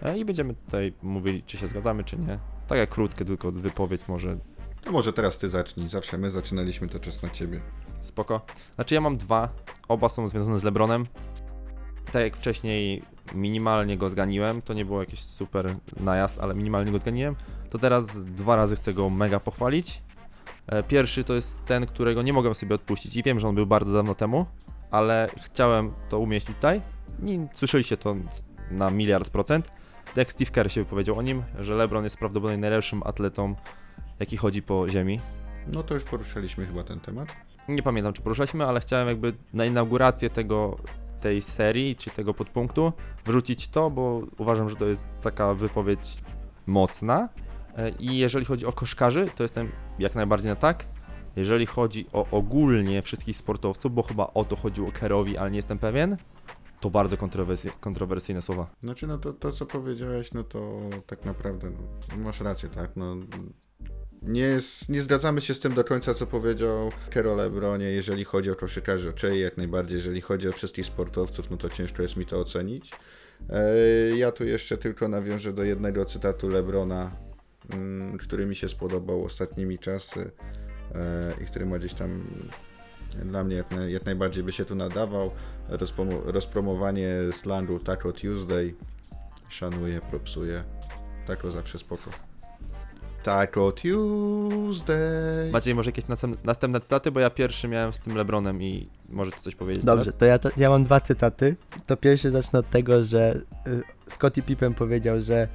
E, 0.03 0.18
I 0.18 0.24
będziemy 0.24 0.55
tutaj 0.55 0.93
mówili, 1.03 1.43
czy 1.43 1.59
się 1.59 1.66
zgadzamy, 1.68 2.05
czy 2.05 2.18
nie. 2.18 2.38
Tak 2.68 2.78
jak 2.78 2.91
krótkie, 2.91 3.24
tylko 3.24 3.53
wypowiedź 3.53 4.09
może 4.09 4.38
To 4.82 4.93
może 4.93 5.12
teraz 5.12 5.38
ty 5.38 5.49
zacznij. 5.49 5.88
Zawsze 5.91 6.18
my 6.18 6.30
zaczynaliśmy, 6.30 6.88
to 6.88 6.99
czas 6.99 7.22
na 7.22 7.30
ciebie. 7.30 7.61
spoko. 8.01 8.41
Znaczy 8.74 8.95
ja 8.95 9.01
mam 9.01 9.16
dwa, 9.16 9.49
oba 9.88 10.09
są 10.09 10.28
związane 10.28 10.59
z 10.59 10.62
Lebronem. 10.64 11.07
Tak 12.12 12.22
jak 12.22 12.36
wcześniej 12.36 13.03
minimalnie 13.34 13.97
go 13.99 14.09
zganiłem, 14.09 14.62
to 14.62 14.74
nie 14.74 14.84
było 14.84 15.01
jakiś 15.01 15.20
super 15.22 15.76
najazd, 16.01 16.38
ale 16.41 16.55
minimalnie 16.55 16.93
go 16.93 16.99
zganiłem, 16.99 17.36
to 17.70 17.78
teraz 17.78 18.24
dwa 18.24 18.57
razy 18.57 18.76
chcę 18.76 18.95
go 18.95 19.11
mega 19.11 19.41
pochwalić. 19.41 20.03
E, 20.71 20.83
Pierwszy 20.83 21.25
to 21.25 21.35
jest 21.35 21.64
ten, 21.64 21.87
którego 21.87 22.23
nie 22.23 22.33
mogłem 22.33 22.55
sobie 22.55 22.75
odpuścić 22.75 23.16
i 23.16 23.23
wiem, 23.23 23.41
że 23.41 23.49
on 23.49 23.55
był 23.55 23.66
bardzo 23.66 23.95
dawno 23.95 24.14
temu, 24.14 24.47
ale 24.91 25.29
chciałem 25.43 25.93
to 26.09 26.18
umieścić 26.18 26.57
tutaj. 26.57 26.83
I 27.27 27.41
słyszeliście 27.55 27.97
to 27.97 28.16
na 28.71 28.91
miliard 28.91 29.31
procent. 29.31 29.71
Jak 30.16 30.33
Steve 30.33 30.51
Kerr 30.51 30.71
się 30.71 30.83
wypowiedział 30.85 31.18
o 31.18 31.23
nim, 31.23 31.43
że 31.59 31.75
LeBron 31.75 32.05
jest 32.05 32.16
prawdopodobnie 32.16 32.59
najlepszym 32.59 33.03
atletą, 33.05 33.55
jaki 34.21 34.37
chodzi 34.37 34.62
po 34.62 34.89
ziemi. 34.89 35.21
No 35.66 35.83
to 35.83 35.95
już 35.95 36.05
poruszaliśmy 36.05 36.66
chyba 36.66 36.85
ten 36.85 37.01
temat. 37.01 37.29
Nie 37.68 37.83
pamiętam, 37.83 38.12
czy 38.12 38.23
poruszaliśmy, 38.23 38.66
ale 38.66 38.81
chciałem 38.81 39.09
jakby 39.09 39.33
na 39.53 39.64
inaugurację 39.64 40.31
tego, 40.31 40.79
tej 41.23 41.43
serii, 41.43 41.97
czy 41.97 42.11
tego 42.11 42.35
podpunktu 42.35 42.93
wrzucić 43.27 43.68
to, 43.68 43.91
bo 43.91 44.23
uważam, 44.39 44.71
że 44.71 44.77
to 44.77 44.87
jest 44.87 45.21
taka 45.21 45.55
wypowiedź 45.55 46.23
mocna. 46.66 47.29
E, 47.77 47.89
I 47.89 48.18
jeżeli 48.18 48.45
chodzi 48.45 48.66
o 48.66 48.73
koszkarzy, 48.73 49.27
to 49.37 49.43
jestem 49.43 49.73
jak 49.99 50.14
najbardziej 50.14 50.49
na 50.49 50.57
tak. 50.57 50.85
Jeżeli 51.37 51.66
chodzi 51.66 52.07
o 52.12 52.27
ogólnie 52.31 53.03
wszystkich 53.03 53.37
sportowców, 53.37 53.95
bo 53.95 54.03
chyba 54.03 54.27
o 54.35 54.45
to 54.45 54.57
chodziło 54.57 54.93
Kerowi, 54.93 55.37
ale 55.39 55.51
nie 55.51 55.57
jestem 55.57 55.79
pewien, 55.79 56.16
to 56.81 56.91
bardzo 56.91 57.16
kontrowersy, 57.16 57.71
kontrowersyjne 57.81 58.43
słowa. 58.43 58.71
Znaczy, 58.81 59.07
no 59.07 59.18
to, 59.18 59.33
to 59.33 59.53
co 59.53 59.66
powiedziałeś, 59.66 60.33
no 60.33 60.45
to 60.45 60.81
tak 61.07 61.25
naprawdę 61.25 61.71
no, 61.71 62.16
masz 62.25 62.41
rację, 62.41 62.68
tak? 62.68 62.91
No, 62.97 63.16
nie, 64.23 64.59
nie 64.89 65.03
zgadzamy 65.03 65.41
się 65.41 65.55
z 65.55 65.61
tym 65.61 65.75
do 65.75 65.85
końca, 65.85 66.14
co 66.14 66.27
powiedział 66.27 66.93
Carol 67.14 67.37
Lebronie, 67.37 67.85
jeżeli 67.85 68.25
chodzi 68.25 68.51
o 68.51 68.55
koszykarzy, 68.55 69.12
czy 69.12 69.39
jak 69.39 69.57
najbardziej, 69.57 69.97
jeżeli 69.97 70.21
chodzi 70.21 70.49
o 70.49 70.53
wszystkich 70.53 70.87
sportowców, 70.87 71.51
no 71.51 71.57
to 71.57 71.68
ciężko 71.68 72.03
jest 72.03 72.16
mi 72.16 72.27
to 72.27 72.41
ocenić. 72.41 72.91
E, 73.51 74.16
Ja 74.16 74.33
tu 74.33 74.45
jeszcze 74.45 74.77
tylko 74.77 75.09
nawiążę 75.09 75.53
do 75.53 75.62
jednego 75.62 76.05
cytatu 76.05 76.49
Lebrona, 76.49 77.11
który 78.18 78.47
mi 78.47 78.57
się 78.57 78.68
spodobał 78.68 79.25
ostatnimi 79.25 79.79
czasy 79.79 80.31
e, 80.95 81.43
i 81.43 81.47
który 81.47 81.66
ma 81.66 81.79
gdzieś 81.79 81.95
tam 81.95 82.25
dla 83.25 83.45
mnie 83.45 83.57
jak, 83.57 83.71
naj, 83.71 83.93
jak 83.93 84.05
najbardziej 84.05 84.45
by 84.45 84.53
się 84.53 84.64
tu 84.64 84.75
nadawał. 84.75 85.31
Rozpromo, 85.68 86.12
rozpromowanie 86.25 87.09
slangu 87.33 87.79
Taco 87.79 88.12
Tuesday. 88.12 88.75
Szanuję, 89.49 90.01
propsuję. 90.11 90.64
Taco 91.27 91.53
zawsze 91.53 91.79
spoko. 91.79 92.11
Taco 93.23 93.73
Tuesday. 93.73 95.51
Macie 95.53 95.75
może 95.75 95.89
jakieś 95.89 96.05
następne- 96.45 96.81
cytaty, 96.81 97.11
bo 97.11 97.21
ja 97.21 97.31
pierwszy 97.31 97.68
miałem 97.68 97.93
z 97.93 98.01
tym 98.01 98.16
Lebronem 98.16 98.62
i 98.62 98.89
może 99.09 99.31
ty 99.31 99.41
coś 99.41 99.55
powiedzieć 99.55 99.85
Dobrze, 99.85 100.12
to 100.12 100.25
ja, 100.25 100.39
to 100.39 100.51
ja 100.57 100.71
mam 100.71 100.85
dwa 100.85 101.01
cytaty. 101.01 101.57
To 101.87 101.97
pierwszy 101.97 102.31
zacznę 102.31 102.59
od 102.59 102.71
tego, 102.71 103.05
że 103.05 103.41
y, 103.66 103.83
Scottie 104.11 104.43
Pippen 104.43 104.75
powiedział, 104.75 105.21
że 105.21 105.49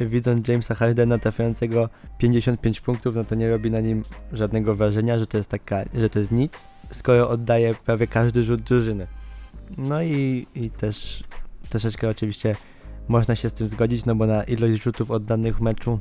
widząc 0.00 0.48
Jamesa 0.48 0.74
Hardena 0.74 1.18
trafiającego 1.18 1.88
55 2.18 2.80
punktów, 2.80 3.14
no 3.14 3.24
to 3.24 3.34
nie 3.34 3.50
robi 3.50 3.70
na 3.70 3.80
nim 3.80 4.02
żadnego 4.32 4.74
wrażenia, 4.74 5.18
że 5.18 5.26
to 5.26 5.36
jest 5.36 5.50
taka, 5.50 5.84
że 5.94 6.10
to 6.10 6.18
jest 6.18 6.32
nic, 6.32 6.68
skoro 6.90 7.28
oddaje 7.28 7.74
prawie 7.74 8.06
każdy 8.06 8.44
rzut 8.44 8.62
drużyny. 8.62 9.06
No 9.78 10.02
i, 10.02 10.46
i 10.54 10.70
też 10.70 11.24
troszeczkę 11.68 12.08
oczywiście 12.08 12.56
można 13.08 13.36
się 13.36 13.50
z 13.50 13.54
tym 13.54 13.66
zgodzić, 13.66 14.04
no 14.04 14.14
bo 14.14 14.26
na 14.26 14.44
ilość 14.44 14.82
rzutów 14.82 15.10
oddanych 15.10 15.56
w 15.56 15.60
meczu, 15.60 15.98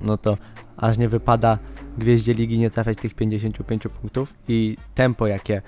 no 0.00 0.16
to 0.16 0.38
aż 0.76 0.98
nie 0.98 1.08
wypada 1.08 1.58
gwieździe 1.98 2.34
ligi 2.34 2.58
nie 2.58 2.70
trafiać 2.70 2.98
tych 2.98 3.14
55 3.14 3.82
punktów 4.00 4.34
i 4.48 4.76
tempo 4.94 5.26
jakie 5.26 5.62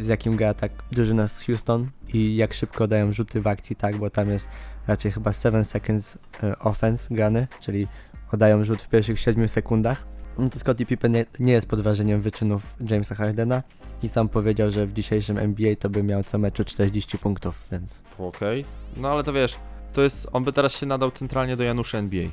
z 0.00 0.06
jakim 0.06 0.36
gra 0.36 0.54
tak 0.54 0.72
drużyna 0.92 1.28
z 1.28 1.42
Houston 1.42 1.86
i 2.08 2.36
jak 2.36 2.54
szybko 2.54 2.88
dają 2.88 3.12
rzuty 3.12 3.40
w 3.40 3.46
akcji, 3.46 3.76
tak, 3.76 3.96
bo 3.96 4.10
tam 4.10 4.30
jest 4.30 4.48
raczej 4.86 5.12
chyba 5.12 5.32
7 5.32 5.64
seconds 5.64 6.18
e, 6.42 6.58
offense 6.58 7.14
grany, 7.14 7.46
czyli 7.60 7.88
oddają 8.32 8.64
rzut 8.64 8.82
w 8.82 8.88
pierwszych 8.88 9.20
7 9.20 9.48
sekundach. 9.48 10.04
No 10.38 10.48
to 10.48 10.58
Scottie 10.58 10.86
Pippen 10.86 11.12
nie, 11.12 11.26
nie 11.38 11.52
jest 11.52 11.66
pod 11.66 11.80
wrażeniem 11.80 12.20
wyczynów 12.20 12.76
Jamesa 12.90 13.14
Hardena 13.14 13.62
i 14.02 14.08
sam 14.08 14.28
powiedział, 14.28 14.70
że 14.70 14.86
w 14.86 14.92
dzisiejszym 14.92 15.38
NBA 15.38 15.76
to 15.76 15.90
by 15.90 16.02
miał 16.02 16.24
co 16.24 16.38
meczu 16.38 16.64
40 16.64 17.18
punktów, 17.18 17.66
więc 17.72 18.00
Okej. 18.18 18.64
No 18.96 19.08
ale 19.10 19.22
to 19.22 19.32
wiesz, 19.32 19.56
to 19.92 20.02
jest, 20.02 20.28
on 20.32 20.44
by 20.44 20.52
teraz 20.52 20.72
się 20.72 20.86
nadał 20.86 21.10
centralnie 21.10 21.56
do 21.56 21.64
Janusza 21.64 21.98
NBA. 21.98 22.28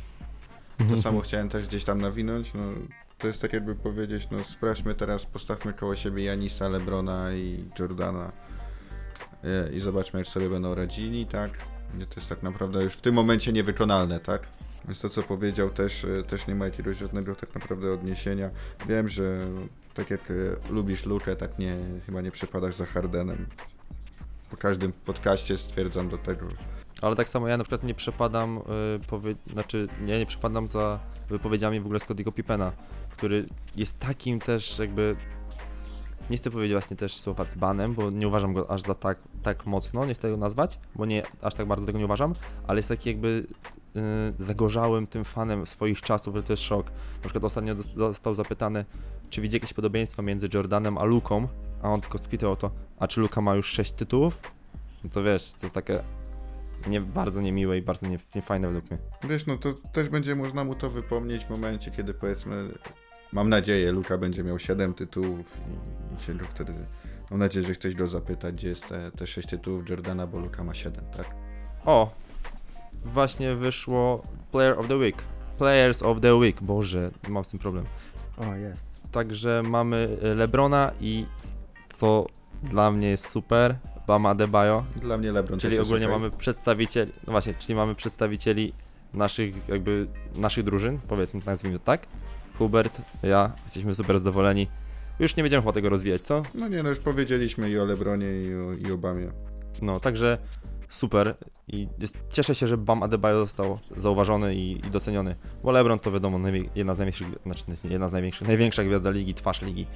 To 0.90 1.02
samo 1.02 1.22
chciałem 1.22 1.50
też 1.50 1.68
gdzieś 1.68 1.84
tam 1.84 2.02
nawinąć. 2.02 2.54
No, 2.54 2.62
to 3.20 3.28
jest 3.28 3.42
tak 3.42 3.54
jakby 3.54 3.76
powiedzieć, 3.76 4.28
no 4.32 4.44
sprawdźmy 4.44 4.96
teraz, 4.96 5.26
postawmy 5.26 5.74
koło 5.74 5.96
siebie 5.96 6.24
Janisa, 6.24 6.68
Lebrona 6.70 7.34
i 7.34 7.66
Jordana 7.80 8.32
e, 9.44 9.74
i 9.74 9.80
zobaczmy, 9.80 10.20
jak 10.20 10.28
sobie 10.28 10.50
będą 10.50 10.76
radzili, 10.76 11.26
tak? 11.26 11.52
To 11.90 12.16
jest 12.16 12.30
tak 12.30 12.44
naprawdę 12.44 12.84
już 12.84 12.94
w 12.94 13.02
tym 13.02 13.16
momencie 13.16 13.54
niewykonalne, 13.54 14.20
tak? 14.20 14.48
Więc 14.86 15.00
to, 15.00 15.10
co 15.10 15.24
powiedział, 15.24 15.70
też, 15.70 16.06
e, 16.06 16.24
też 16.24 16.48
nie 16.48 16.56
ma 16.56 16.66
jakiegoś 16.66 16.98
żadnego 16.98 17.36
tak 17.36 17.56
naprawdę 17.56 17.94
odniesienia. 17.94 18.50
Wiem, 18.88 19.10
że 19.10 19.40
tak 19.94 20.10
jak 20.10 20.32
e, 20.32 20.34
lubisz 20.70 21.06
Lukę, 21.06 21.36
tak 21.36 21.60
nie, 21.60 21.76
chyba 22.06 22.22
nie 22.22 22.32
przepadasz 22.32 22.76
za 22.76 22.86
Hardenem. 22.86 23.48
Po 24.52 24.58
każdym 24.58 24.94
podcaście 24.94 25.58
stwierdzam 25.58 26.10
do 26.10 26.18
tego. 26.18 26.46
Ale 27.02 27.16
tak 27.16 27.30
samo 27.30 27.48
ja 27.48 27.58
na 27.58 27.64
przykład 27.64 27.84
nie 27.84 27.94
przepadam, 27.94 28.58
y, 28.58 29.08
powie... 29.08 29.36
znaczy 29.54 29.88
nie, 30.02 30.20
nie 30.20 30.26
przepadam 30.26 30.68
za 30.68 31.00
wypowiedziami 31.30 31.80
w 31.80 31.86
ogóle 31.86 32.00
Scottiego 32.00 32.32
Pippena, 32.32 32.72
który 33.20 33.46
jest 33.76 34.00
takim 34.00 34.40
też 34.40 34.80
jakby, 34.80 35.16
nie 36.30 36.38
chcę 36.38 36.52
powiedzieć 36.52 36.74
właśnie 36.74 36.98
też 36.98 37.14
słowa 37.14 37.46
dzbanem, 37.46 37.94
bo 37.94 38.10
nie 38.10 38.28
uważam 38.28 38.54
go 38.54 38.72
aż 38.72 38.82
za 38.82 38.96
tak, 38.96 39.20
tak 39.44 39.66
mocno, 39.66 40.06
nie 40.06 40.14
chcę 40.14 40.22
tego 40.22 40.38
nazwać, 40.38 40.80
bo 40.96 41.06
nie, 41.06 41.24
aż 41.42 41.54
tak 41.54 41.68
bardzo 41.68 41.86
tego 41.86 42.00
nie 42.00 42.06
uważam, 42.06 42.34
ale 42.68 42.80
jest 42.80 42.90
taki 42.90 43.10
jakby 43.10 43.46
y, 43.98 44.02
zagorzałym 44.44 45.08
tym 45.08 45.26
fanem 45.26 45.68
swoich 45.68 46.02
czasów, 46.02 46.36
że 46.36 46.44
to 46.44 46.54
jest 46.54 46.64
szok. 46.64 46.92
Na 47.16 47.22
przykład 47.22 47.44
ostatnio 47.44 47.76
został 47.76 48.34
zapytany, 48.34 48.86
czy 49.30 49.42
widzi 49.42 49.56
jakieś 49.56 49.74
podobieństwa 49.74 50.22
między 50.22 50.50
Jordanem 50.54 50.98
a 50.98 51.04
Luką, 51.04 51.48
a 51.82 51.90
on 51.90 52.02
tylko 52.02 52.18
skwitował 52.18 52.56
to, 52.56 52.72
a 53.00 53.08
czy 53.08 53.22
Luka 53.22 53.42
ma 53.42 53.56
już 53.56 53.68
6 53.68 53.92
tytułów? 53.92 54.40
No 55.04 55.10
to 55.10 55.24
wiesz, 55.24 55.54
to 55.54 55.66
jest 55.66 55.74
takie 55.76 56.04
nie, 56.88 57.02
bardzo 57.02 57.42
niemiłe 57.42 57.78
i 57.78 57.82
bardzo 57.82 58.08
nie, 58.08 58.20
niefajne 58.36 58.68
według 58.68 58.92
mnie. 58.92 59.00
Wiesz, 59.30 59.46
no 59.46 59.58
to 59.58 59.74
też 59.74 60.10
będzie 60.10 60.36
można 60.36 60.64
mu 60.64 60.76
to 60.76 60.90
wypomnieć 60.90 61.46
w 61.46 61.50
momencie, 61.50 61.92
kiedy 61.92 62.14
powiedzmy, 62.14 62.70
mam 63.34 63.50
nadzieję, 63.50 63.92
Luka 63.92 64.18
będzie 64.18 64.44
miał 64.44 64.60
7 64.60 64.94
tytułów 64.94 65.58
i, 65.58 66.16
i 66.16 66.26
się 66.26 66.36
go 66.36 66.46
wtedy, 66.46 66.74
mam 67.32 67.40
nadzieję, 67.40 67.68
że 67.68 67.74
ktoś 67.74 67.96
go 67.96 68.08
zapyta, 68.08 68.52
gdzie 68.52 68.70
jest 68.70 68.90
te, 68.90 69.12
te 69.12 69.28
6 69.28 69.48
tytułów 69.48 69.90
Jordana, 69.90 70.28
bo 70.28 70.40
Luka 70.40 70.64
ma 70.64 70.74
7, 70.76 71.06
tak? 71.18 71.36
O! 71.86 72.12
Właśnie 73.06 73.56
wyszło 73.56 74.24
Player 74.52 74.80
of 74.80 74.88
the 74.88 74.96
Week. 74.98 75.24
Players 75.58 76.04
of 76.04 76.22
the 76.22 76.36
Week. 76.36 76.64
Boże, 76.64 77.12
mam 77.30 77.46
z 77.46 77.50
tym 77.50 77.60
problem. 77.60 77.86
o 78.38 78.56
jest. 78.56 78.88
Także 79.12 79.64
mamy 79.66 80.18
y, 80.24 80.36
Lebrona 80.36 80.92
i 81.02 81.26
co 81.90 82.26
dla 82.64 82.92
mnie 82.92 83.10
jest 83.10 83.30
super, 83.30 83.76
Bama 84.08 84.30
Adebayo, 84.30 84.84
Dla 84.96 85.18
mnie 85.18 85.32
LeBron 85.32 85.60
czyli 85.60 85.72
też 85.72 85.80
jest 85.80 85.90
ogólnie 85.90 86.06
okej. 86.06 86.20
mamy 86.20 86.32
przedstawicieli, 86.38 87.12
no 87.28 87.32
właśnie, 87.32 87.54
czyli 87.54 87.76
mamy 87.76 87.96
przedstawicieli 87.96 88.74
naszych 89.14 89.68
jakby, 89.68 90.08
naszych 90.36 90.64
drużyn, 90.64 91.00
powiedzmy, 91.10 91.42
nazwijmy 91.46 91.80
to 91.80 91.86
tak. 91.86 92.08
Hubert, 92.60 93.02
ja, 93.24 93.52
jesteśmy 93.64 93.96
super 93.96 94.20
zadowoleni. 94.20 94.68
Już 95.20 95.36
nie 95.36 95.44
będziemy 95.44 95.62
chyba 95.62 95.74
tego 95.74 95.90
rozwijać, 95.90 96.22
co? 96.22 96.44
No 96.56 96.68
nie, 96.68 96.84
no 96.84 96.90
już 96.90 97.00
powiedzieliśmy 97.00 97.70
i 97.70 97.80
o 97.80 97.86
LeBronie 97.86 98.26
i 98.42 98.56
o, 98.56 98.88
i 98.88 98.92
o 98.92 98.98
Bamie. 98.98 99.32
No, 99.82 100.00
także 100.00 100.38
super 100.90 101.36
i 101.68 101.88
jest, 102.00 102.18
cieszę 102.30 102.56
się, 102.56 102.68
że 102.68 102.78
Bam 102.78 103.04
Adebayo 103.04 103.40
został 103.40 103.80
zauważony 103.98 104.56
i, 104.56 104.72
i 104.88 104.92
doceniony, 104.92 105.36
bo 105.64 105.72
LeBron 105.72 106.00
to 106.00 106.12
wiadomo 106.12 106.38
najwie- 106.40 106.70
jedna 106.76 106.96
z 106.96 106.98
największych, 106.98 107.28
znaczy 107.46 107.64
jedna 107.84 108.08
z 108.08 108.12
największych, 108.12 108.48
największa 108.48 108.84
gwiazda 108.84 109.10
ligi, 109.10 109.34
twarz 109.34 109.62
ligi 109.62 109.88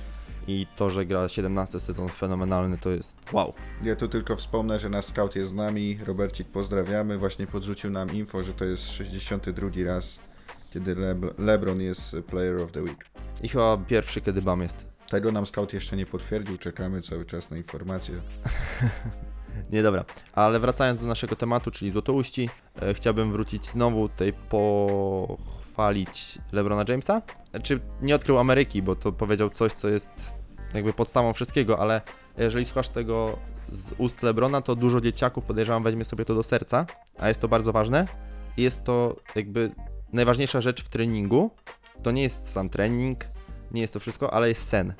i 0.48 0.68
to, 0.76 0.90
że 0.90 1.06
gra 1.06 1.30
17 1.30 1.80
sezon 1.80 2.10
fenomenalny 2.10 2.78
to 2.78 2.90
jest 2.90 3.18
wow. 3.34 3.54
Ja 3.84 3.96
tu 3.96 4.08
tylko 4.08 4.36
wspomnę, 4.36 4.80
że 4.80 4.90
nasz 4.90 5.06
scout 5.06 5.36
jest 5.36 5.50
z 5.52 5.54
nami, 5.54 5.98
Robercik 6.06 6.48
pozdrawiamy, 6.48 7.18
właśnie 7.18 7.48
podrzucił 7.48 7.90
nam 7.92 8.12
info, 8.14 8.44
że 8.44 8.54
to 8.54 8.66
jest 8.66 8.90
62 8.92 9.70
raz, 9.86 10.20
kiedy 10.74 10.96
Leb- 10.96 11.34
LeBron 11.38 11.82
jest 11.82 12.16
Player 12.28 12.62
of 12.62 12.72
the 12.72 12.82
Week. 12.82 13.06
I 13.42 13.50
chyba 13.50 13.78
pierwszy, 13.78 14.22
kiedy 14.22 14.42
Bam 14.42 14.62
jest. 14.62 14.94
Tego 15.10 15.32
nam 15.32 15.46
scout 15.46 15.74
jeszcze 15.74 15.98
nie 15.98 16.06
potwierdził, 16.06 16.58
czekamy 16.58 17.02
cały 17.02 17.26
czas 17.26 17.50
na 17.50 17.58
informacje. 17.58 18.16
Nie, 19.72 19.84
dobra. 19.84 20.06
Ale 20.34 20.60
wracając 20.60 21.02
do 21.02 21.08
naszego 21.08 21.36
tematu, 21.36 21.72
czyli 21.72 21.92
Złotouści, 21.92 22.50
e, 22.82 22.94
chciałbym 22.94 23.32
wrócić 23.32 23.66
znowu 23.68 24.10
tutaj 24.10 24.34
pochwalić 24.50 26.40
LeBrona 26.52 26.86
Jamesa. 26.90 27.22
Czy 27.64 27.80
nie 28.02 28.16
odkrył 28.16 28.40
Ameryki, 28.40 28.82
bo 28.82 28.96
to 28.96 29.12
powiedział 29.12 29.50
coś, 29.50 29.74
co 29.74 29.90
jest 29.90 30.12
jakby 30.74 30.94
podstawą 30.94 31.34
wszystkiego, 31.34 31.80
ale 31.80 32.02
jeżeli 32.38 32.66
słuchasz 32.66 32.90
tego 32.90 33.38
z 33.58 33.94
ust 33.98 34.24
LeBrona, 34.24 34.62
to 34.62 34.76
dużo 34.76 35.02
dzieciaków 35.02 35.44
podejrzewam 35.44 35.84
weźmie 35.84 36.06
sobie 36.06 36.26
to 36.26 36.36
do 36.36 36.44
serca, 36.44 36.86
a 37.20 37.28
jest 37.28 37.42
to 37.42 37.48
bardzo 37.48 37.72
ważne. 37.72 38.08
Jest 38.58 38.84
to 38.84 39.16
jakby 39.36 39.72
najważniejsza 40.14 40.62
rzecz 40.62 40.84
w 40.84 40.90
treningu. 40.90 41.52
To 42.04 42.12
nie 42.12 42.22
jest 42.22 42.52
sam 42.52 42.70
trening, 42.70 43.20
nie 43.72 43.82
jest 43.82 43.94
to 43.94 44.00
wszystko, 44.00 44.34
ale 44.34 44.50
jest 44.50 44.68
sen. 44.68 44.94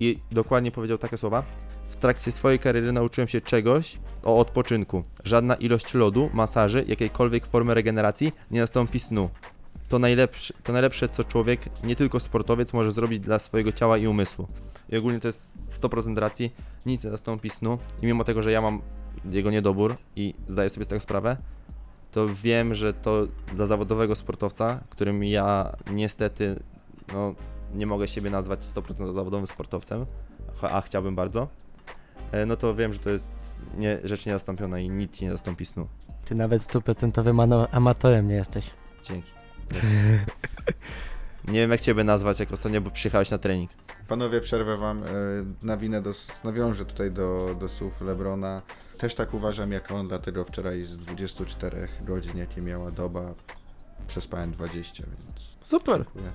I 0.00 0.18
dokładnie 0.32 0.70
powiedział 0.70 0.98
takie 0.98 1.18
słowa. 1.18 1.42
W 1.90 1.96
trakcie 1.96 2.32
swojej 2.32 2.58
kariery 2.58 2.92
nauczyłem 2.92 3.28
się 3.28 3.40
czegoś 3.40 3.98
o 4.22 4.38
odpoczynku. 4.38 5.02
Żadna 5.24 5.54
ilość 5.54 5.94
lodu, 5.94 6.30
masaży, 6.32 6.84
jakiejkolwiek 6.88 7.46
formy 7.46 7.74
regeneracji 7.74 8.32
nie 8.50 8.60
nastąpi 8.60 9.00
snu. 9.00 9.30
To 9.88 9.98
najlepsze, 9.98 10.54
to 10.64 10.72
najlepsze, 10.72 11.08
co 11.08 11.24
człowiek, 11.24 11.60
nie 11.84 11.96
tylko 11.96 12.20
sportowiec, 12.20 12.72
może 12.72 12.92
zrobić 12.92 13.20
dla 13.20 13.38
swojego 13.38 13.72
ciała 13.72 13.98
i 13.98 14.06
umysłu. 14.06 14.46
I 14.88 14.96
ogólnie 14.96 15.20
to 15.20 15.28
jest 15.28 15.58
100% 15.68 16.18
racji, 16.18 16.52
nic 16.86 17.04
nie 17.04 17.10
nastąpi 17.10 17.50
snu. 17.50 17.78
I 18.02 18.06
mimo 18.06 18.24
tego, 18.24 18.42
że 18.42 18.52
ja 18.52 18.60
mam 18.60 18.82
jego 19.24 19.50
niedobór 19.50 19.96
i 20.16 20.34
zdaję 20.48 20.70
sobie 20.70 20.84
z 20.84 20.88
tego 20.88 21.00
sprawę, 21.00 21.36
to 22.10 22.26
wiem, 22.42 22.74
że 22.74 22.92
to 22.94 23.26
dla 23.54 23.66
zawodowego 23.66 24.14
sportowca, 24.14 24.80
którym 24.90 25.24
ja 25.24 25.76
niestety 25.90 26.62
no, 27.12 27.34
nie 27.74 27.86
mogę 27.86 28.08
siebie 28.08 28.30
nazwać 28.30 28.60
100% 28.64 29.14
zawodowym 29.14 29.46
sportowcem, 29.46 30.06
a- 30.62 30.80
chciałbym 30.80 31.14
bardzo, 31.16 31.48
e, 32.32 32.46
no 32.46 32.56
to 32.56 32.74
wiem, 32.74 32.92
że 32.92 32.98
to 32.98 33.10
jest 33.10 33.30
nie, 33.78 33.98
rzecz 34.04 34.26
niezastąpiona 34.26 34.78
i 34.78 34.88
nic 34.90 35.12
ci 35.16 35.24
nie 35.24 35.30
zastąpi 35.30 35.64
snu. 35.64 35.86
Ty 36.24 36.34
nawet 36.34 36.62
stuprocentowym 36.62 37.40
ano- 37.40 37.68
amatorem 37.72 38.28
nie 38.28 38.34
jesteś. 38.34 38.70
Dzięki. 39.04 39.32
nie 41.48 41.58
wiem 41.60 41.70
jak 41.70 41.80
ciebie 41.80 42.04
nazwać, 42.04 42.40
jak 42.40 42.52
ostatnio 42.52 42.80
bo 42.80 42.90
przyjechałeś 42.90 43.30
na 43.30 43.38
trening. 43.38 43.70
Panowie, 44.08 44.40
przerwę 44.40 44.76
wam, 44.76 45.02
e, 45.02 45.06
nawinę 45.62 46.02
do, 46.02 46.10
nawiążę 46.44 46.84
tutaj 46.84 47.10
do, 47.10 47.54
do 47.60 47.68
słów 47.68 48.00
Lebrona. 48.00 48.62
Też 49.00 49.14
tak 49.14 49.34
uważam 49.34 49.72
jak 49.72 49.90
on, 49.90 50.08
dlatego 50.08 50.44
wczoraj 50.44 50.84
z 50.84 50.96
24 50.96 51.88
godzin, 52.00 52.36
jakie 52.38 52.62
miała 52.62 52.90
doba, 52.90 53.34
przespałem 54.08 54.52
20, 54.52 55.04
więc 55.06 55.40
Super. 55.60 55.96
dziękuję. 56.04 56.30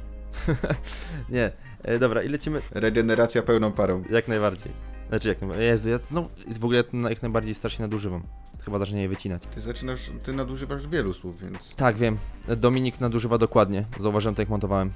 Nie, 1.29 1.51
e, 1.83 1.99
dobra, 1.99 2.23
i 2.23 2.29
lecimy 2.29 2.61
Regeneracja 2.71 3.43
pełną 3.43 3.71
parą. 3.71 4.03
jak 4.09 4.27
najbardziej. 4.27 4.71
Znaczy 5.09 5.27
jak 5.27 5.41
najbardziej. 5.41 5.67
Jezu, 5.67 5.89
ja 5.89 5.97
znowu, 5.97 6.29
w 6.59 6.65
ogóle 6.65 6.83
jak 7.09 7.21
najbardziej 7.21 7.55
strasznie 7.55 7.83
nadużywam. 7.83 8.23
Chyba 8.61 8.79
zacznie 8.79 9.01
je 9.01 9.09
wycinać. 9.09 9.41
Ty 9.55 9.61
zaczynasz, 9.61 10.11
ty 10.23 10.33
nadużywasz 10.33 10.87
wielu 10.87 11.13
słów, 11.13 11.41
więc 11.41 11.75
Tak, 11.75 11.95
wiem. 11.97 12.17
Dominik 12.57 12.99
nadużywa 12.99 13.37
dokładnie. 13.37 13.85
Zauważyłem 13.99 14.35
to 14.35 14.41
jak 14.41 14.49
montowałem. 14.49 14.91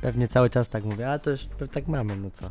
Pewnie 0.00 0.28
cały 0.28 0.50
czas 0.50 0.68
tak 0.68 0.84
mówię, 0.84 1.10
a 1.10 1.18
to 1.18 1.30
już 1.30 1.48
tak 1.72 1.88
mamy, 1.88 2.16
no 2.16 2.30
co. 2.30 2.50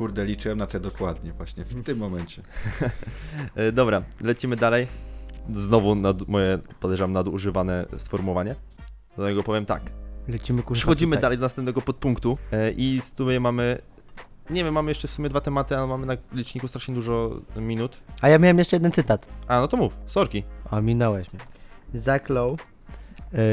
kurde, 0.00 0.24
liczyłem 0.24 0.58
na 0.58 0.66
te 0.66 0.80
dokładnie 0.80 1.32
właśnie 1.32 1.64
w 1.64 1.84
tym 1.84 1.98
momencie. 1.98 2.42
E, 3.54 3.72
dobra, 3.72 4.02
lecimy 4.20 4.56
dalej. 4.56 4.86
Znowu 5.52 5.94
nad, 5.94 6.28
moje, 6.28 6.58
podejrzewam, 6.80 7.12
nadużywane 7.12 7.86
sformułowanie. 7.98 8.56
Dlatego 9.16 9.42
powiem 9.42 9.66
tak. 9.66 9.92
Lecimy 10.28 10.62
kurwa 10.62 10.74
Przechodzimy 10.74 11.10
tutaj. 11.10 11.22
dalej 11.22 11.38
do 11.38 11.42
następnego 11.42 11.82
podpunktu 11.82 12.38
e, 12.52 12.70
i 12.70 13.00
z 13.00 13.12
tutaj 13.12 13.40
mamy... 13.40 13.78
Nie 14.50 14.64
wiem, 14.64 14.74
mamy 14.74 14.90
jeszcze 14.90 15.08
w 15.08 15.12
sumie 15.12 15.28
dwa 15.28 15.40
tematy, 15.40 15.76
ale 15.76 15.86
mamy 15.86 16.06
na 16.06 16.16
liczniku 16.32 16.68
strasznie 16.68 16.94
dużo 16.94 17.40
minut. 17.56 18.00
A 18.20 18.28
ja 18.28 18.38
miałem 18.38 18.58
jeszcze 18.58 18.76
jeden 18.76 18.92
cytat. 18.92 19.26
A, 19.48 19.60
no 19.60 19.68
to 19.68 19.76
mów, 19.76 19.96
sorki. 20.06 20.44
O, 20.70 20.80
minąłeś 20.82 21.32
mnie. 21.32 21.42
Zach 21.94 22.28
Lowe 22.28 22.64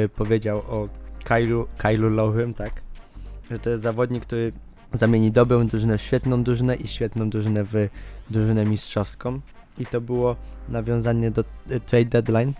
y, 0.06 0.10
powiedział 0.10 0.58
o 0.58 0.88
Kylu, 1.24 1.68
Kylu 1.78 2.10
Lowym, 2.10 2.54
tak? 2.54 2.82
Że 3.52 3.60
to 3.60 3.70
jest 3.70 3.84
zawodnik, 3.84 4.24
który 4.26 4.52
zamieni 4.98 5.32
dobrą 5.32 5.68
drużynę 5.68 5.98
w 5.98 6.02
świetną 6.02 6.44
drużynę 6.44 6.76
i 6.76 6.88
świetną 6.88 7.30
drużynę 7.30 7.64
w 7.64 7.74
drużynę 8.30 8.66
mistrzowską. 8.66 9.40
I 9.80 9.86
to 9.86 10.02
było 10.02 10.36
nawiązanie 10.70 11.32
do 11.32 11.42
y, 11.42 11.80
trade 11.80 12.06
deadline, 12.06 12.54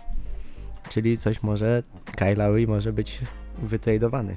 czyli 0.90 1.18
coś 1.18 1.42
może, 1.42 1.82
Kyle 2.16 2.34
Lowry 2.34 2.66
może 2.66 2.92
być 2.92 3.18
wytradowany. 3.62 4.36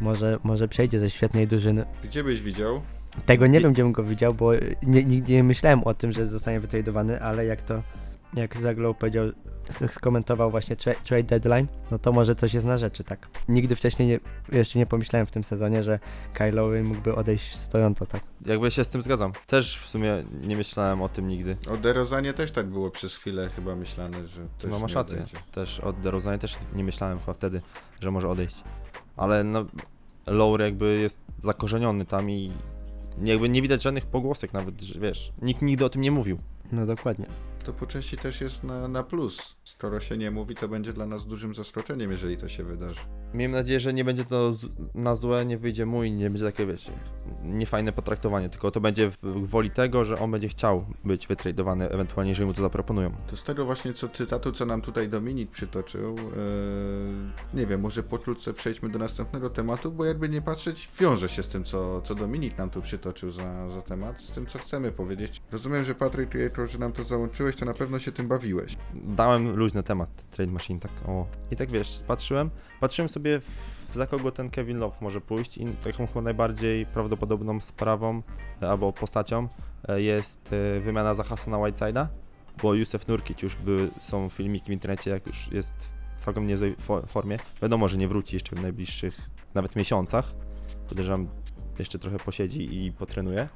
Może, 0.00 0.38
może 0.44 0.68
przejdzie 0.68 1.00
ze 1.00 1.10
świetnej 1.10 1.46
drużyny. 1.46 1.84
Gdzie 2.04 2.24
byś 2.24 2.42
widział? 2.42 2.80
Tego 3.26 3.46
nie 3.46 3.50
Gdzie- 3.52 3.60
wiem, 3.60 3.72
gdzie 3.72 3.82
bym 3.82 3.92
go 3.92 4.02
widział, 4.02 4.34
bo 4.34 4.52
nie, 4.82 5.04
nigdy 5.04 5.32
nie 5.32 5.44
myślałem 5.44 5.84
o 5.84 5.94
tym, 5.94 6.12
że 6.12 6.26
zostanie 6.26 6.60
wytradowany, 6.60 7.22
ale 7.22 7.44
jak 7.44 7.62
to, 7.62 7.82
jak 8.36 8.60
Zaglow 8.60 8.96
powiedział, 8.96 9.26
skomentował 9.90 10.50
właśnie 10.50 10.76
tra 10.76 10.94
trade 10.94 11.22
deadline, 11.22 11.66
no 11.90 11.98
to 11.98 12.12
może 12.12 12.34
coś 12.34 12.54
jest 12.54 12.66
na 12.66 12.78
rzeczy, 12.78 13.04
tak. 13.04 13.28
Nigdy 13.48 13.76
wcześniej 13.76 14.08
nie, 14.08 14.20
jeszcze 14.52 14.78
nie 14.78 14.86
pomyślałem 14.86 15.26
w 15.26 15.30
tym 15.30 15.44
sezonie, 15.44 15.82
że 15.82 15.98
Kyle 16.34 16.82
mógłby 16.82 17.14
odejść 17.14 17.60
z 17.60 17.68
Toronto, 17.68 18.06
tak. 18.06 18.22
Jakby 18.46 18.70
się 18.70 18.84
z 18.84 18.88
tym 18.88 19.02
zgadzam. 19.02 19.32
Też 19.46 19.78
w 19.78 19.88
sumie 19.88 20.24
nie 20.42 20.56
myślałem 20.56 21.02
o 21.02 21.08
tym 21.08 21.28
nigdy. 21.28 21.56
O 21.70 21.76
DeRozanie 21.76 22.32
też 22.32 22.52
tak 22.52 22.66
było 22.66 22.90
przez 22.90 23.14
chwilę 23.14 23.50
chyba 23.56 23.76
myślane, 23.76 24.26
że 24.26 24.40
też 24.58 24.70
no 24.70 24.78
masz 24.78 24.90
nie 24.90 24.94
rację. 24.94 25.16
odejdzie. 25.16 25.36
Też 25.52 25.80
od 25.80 26.00
DeRozanie 26.00 26.38
też 26.38 26.58
nie 26.74 26.84
myślałem 26.84 27.18
chyba 27.18 27.32
wtedy, 27.32 27.60
że 28.00 28.10
może 28.10 28.28
odejść. 28.28 28.56
Ale 29.16 29.44
no, 29.44 29.64
Lowry 30.26 30.64
jakby 30.64 30.98
jest 30.98 31.18
zakorzeniony 31.38 32.04
tam 32.04 32.30
i 32.30 32.52
jakby 33.22 33.48
nie 33.48 33.62
widać 33.62 33.82
żadnych 33.82 34.06
pogłosek 34.06 34.52
nawet, 34.52 34.82
że 34.82 35.00
wiesz, 35.00 35.32
nikt 35.42 35.62
nigdy 35.62 35.84
o 35.84 35.88
tym 35.88 36.02
nie 36.02 36.10
mówił. 36.10 36.38
No 36.72 36.86
dokładnie. 36.86 37.26
To 37.66 37.72
po 37.72 37.86
części 37.86 38.16
też 38.16 38.40
jest 38.40 38.64
na, 38.64 38.88
na 38.88 39.02
plus. 39.02 39.56
Skoro 39.64 40.00
się 40.00 40.16
nie 40.16 40.30
mówi, 40.30 40.54
to 40.54 40.68
będzie 40.68 40.92
dla 40.92 41.06
nas 41.06 41.26
dużym 41.26 41.54
zaskoczeniem, 41.54 42.10
jeżeli 42.10 42.38
to 42.38 42.48
się 42.48 42.64
wydarzy. 42.64 43.00
Miejmy 43.34 43.56
nadzieję, 43.56 43.80
że 43.80 43.94
nie 43.94 44.04
będzie 44.04 44.24
to 44.24 44.52
z, 44.52 44.66
na 44.94 45.14
złe, 45.14 45.46
nie 45.46 45.58
wyjdzie 45.58 45.86
mój, 45.86 46.12
nie 46.12 46.30
będzie 46.30 46.44
takie, 46.44 46.66
wiecie, 46.66 46.92
niefajne 47.46 47.92
potraktowanie, 47.92 48.48
tylko 48.48 48.70
to 48.70 48.80
będzie 48.80 49.10
w, 49.10 49.48
woli 49.48 49.70
tego, 49.70 50.04
że 50.04 50.18
on 50.18 50.30
będzie 50.30 50.48
chciał 50.48 50.84
być 51.04 51.26
wytradowany, 51.26 51.88
ewentualnie, 51.88 52.30
jeżeli 52.30 52.46
mu 52.46 52.54
to 52.54 52.62
zaproponują. 52.62 53.12
To 53.30 53.36
z 53.36 53.44
tego 53.44 53.64
właśnie 53.64 53.92
co 53.92 54.08
cytatu, 54.08 54.52
co 54.52 54.66
nam 54.66 54.82
tutaj 54.82 55.08
Dominik 55.08 55.50
przytoczył, 55.50 56.16
e, 57.52 57.56
nie 57.56 57.66
wiem, 57.66 57.80
może 57.80 58.02
pokrótce 58.02 58.54
przejdźmy 58.54 58.90
do 58.90 58.98
następnego 58.98 59.50
tematu, 59.50 59.92
bo 59.92 60.04
jakby 60.04 60.28
nie 60.28 60.42
patrzeć, 60.42 60.88
wiąże 61.00 61.28
się 61.28 61.42
z 61.42 61.48
tym, 61.48 61.64
co, 61.64 62.02
co 62.02 62.14
Dominik 62.14 62.58
nam 62.58 62.70
tu 62.70 62.82
przytoczył 62.82 63.30
za, 63.30 63.68
za 63.68 63.82
temat, 63.82 64.22
z 64.22 64.30
tym, 64.30 64.46
co 64.46 64.58
chcemy 64.58 64.92
powiedzieć. 64.92 65.42
Rozumiem, 65.52 65.84
że 65.84 65.94
Patryk, 65.94 66.34
jako 66.34 66.66
że 66.66 66.78
nam 66.78 66.92
to 66.92 67.04
załączyłeś, 67.04 67.56
to 67.56 67.64
na 67.64 67.74
pewno 67.74 67.98
się 67.98 68.12
tym 68.12 68.28
bawiłeś. 68.28 68.76
Dałem 68.94 69.56
luźny 69.56 69.82
temat, 69.82 70.30
Trade 70.30 70.52
Machine, 70.52 70.80
tak 70.80 70.92
o. 71.06 71.26
I 71.50 71.56
tak 71.56 71.70
wiesz, 71.70 72.00
patrzyłem, 72.06 72.50
patrzyłem 72.80 73.08
sobie 73.08 73.40
w, 73.40 73.75
za 73.96 74.06
kogo 74.06 74.30
ten 74.30 74.50
Kevin 74.50 74.78
Love 74.78 74.96
może 75.00 75.20
pójść 75.20 75.58
i 75.58 75.66
taką 75.66 76.06
chyba 76.06 76.22
najbardziej 76.22 76.86
prawdopodobną 76.86 77.60
sprawą 77.60 78.22
e, 78.62 78.70
albo 78.70 78.92
postacią 78.92 79.48
e, 79.88 80.02
jest 80.02 80.52
e, 80.52 80.80
wymiana 80.80 81.14
za 81.14 81.24
Hassana 81.24 81.56
Whiteside'a, 81.56 82.06
bo 82.62 82.74
Józef 82.74 83.08
Nurkic 83.08 83.42
już 83.42 83.56
były, 83.56 83.88
są 84.00 84.28
filmiki 84.28 84.66
w 84.66 84.72
internecie, 84.72 85.10
jak 85.10 85.26
już 85.26 85.52
jest 85.52 85.72
w 86.16 86.20
całkiem 86.22 86.46
niezłej 86.46 86.76
fo- 86.76 87.06
formie. 87.06 87.38
Wiadomo, 87.62 87.88
że 87.88 87.96
nie 87.96 88.08
wróci 88.08 88.36
jeszcze 88.36 88.56
w 88.56 88.62
najbliższych 88.62 89.30
nawet 89.54 89.76
miesiącach. 89.76 90.34
Podejrzewam, 90.88 91.28
jeszcze 91.78 91.98
trochę 91.98 92.18
posiedzi 92.18 92.84
i 92.86 92.92
potrenuje. 92.92 93.48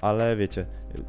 Ale 0.00 0.36
wiecie, 0.36 0.66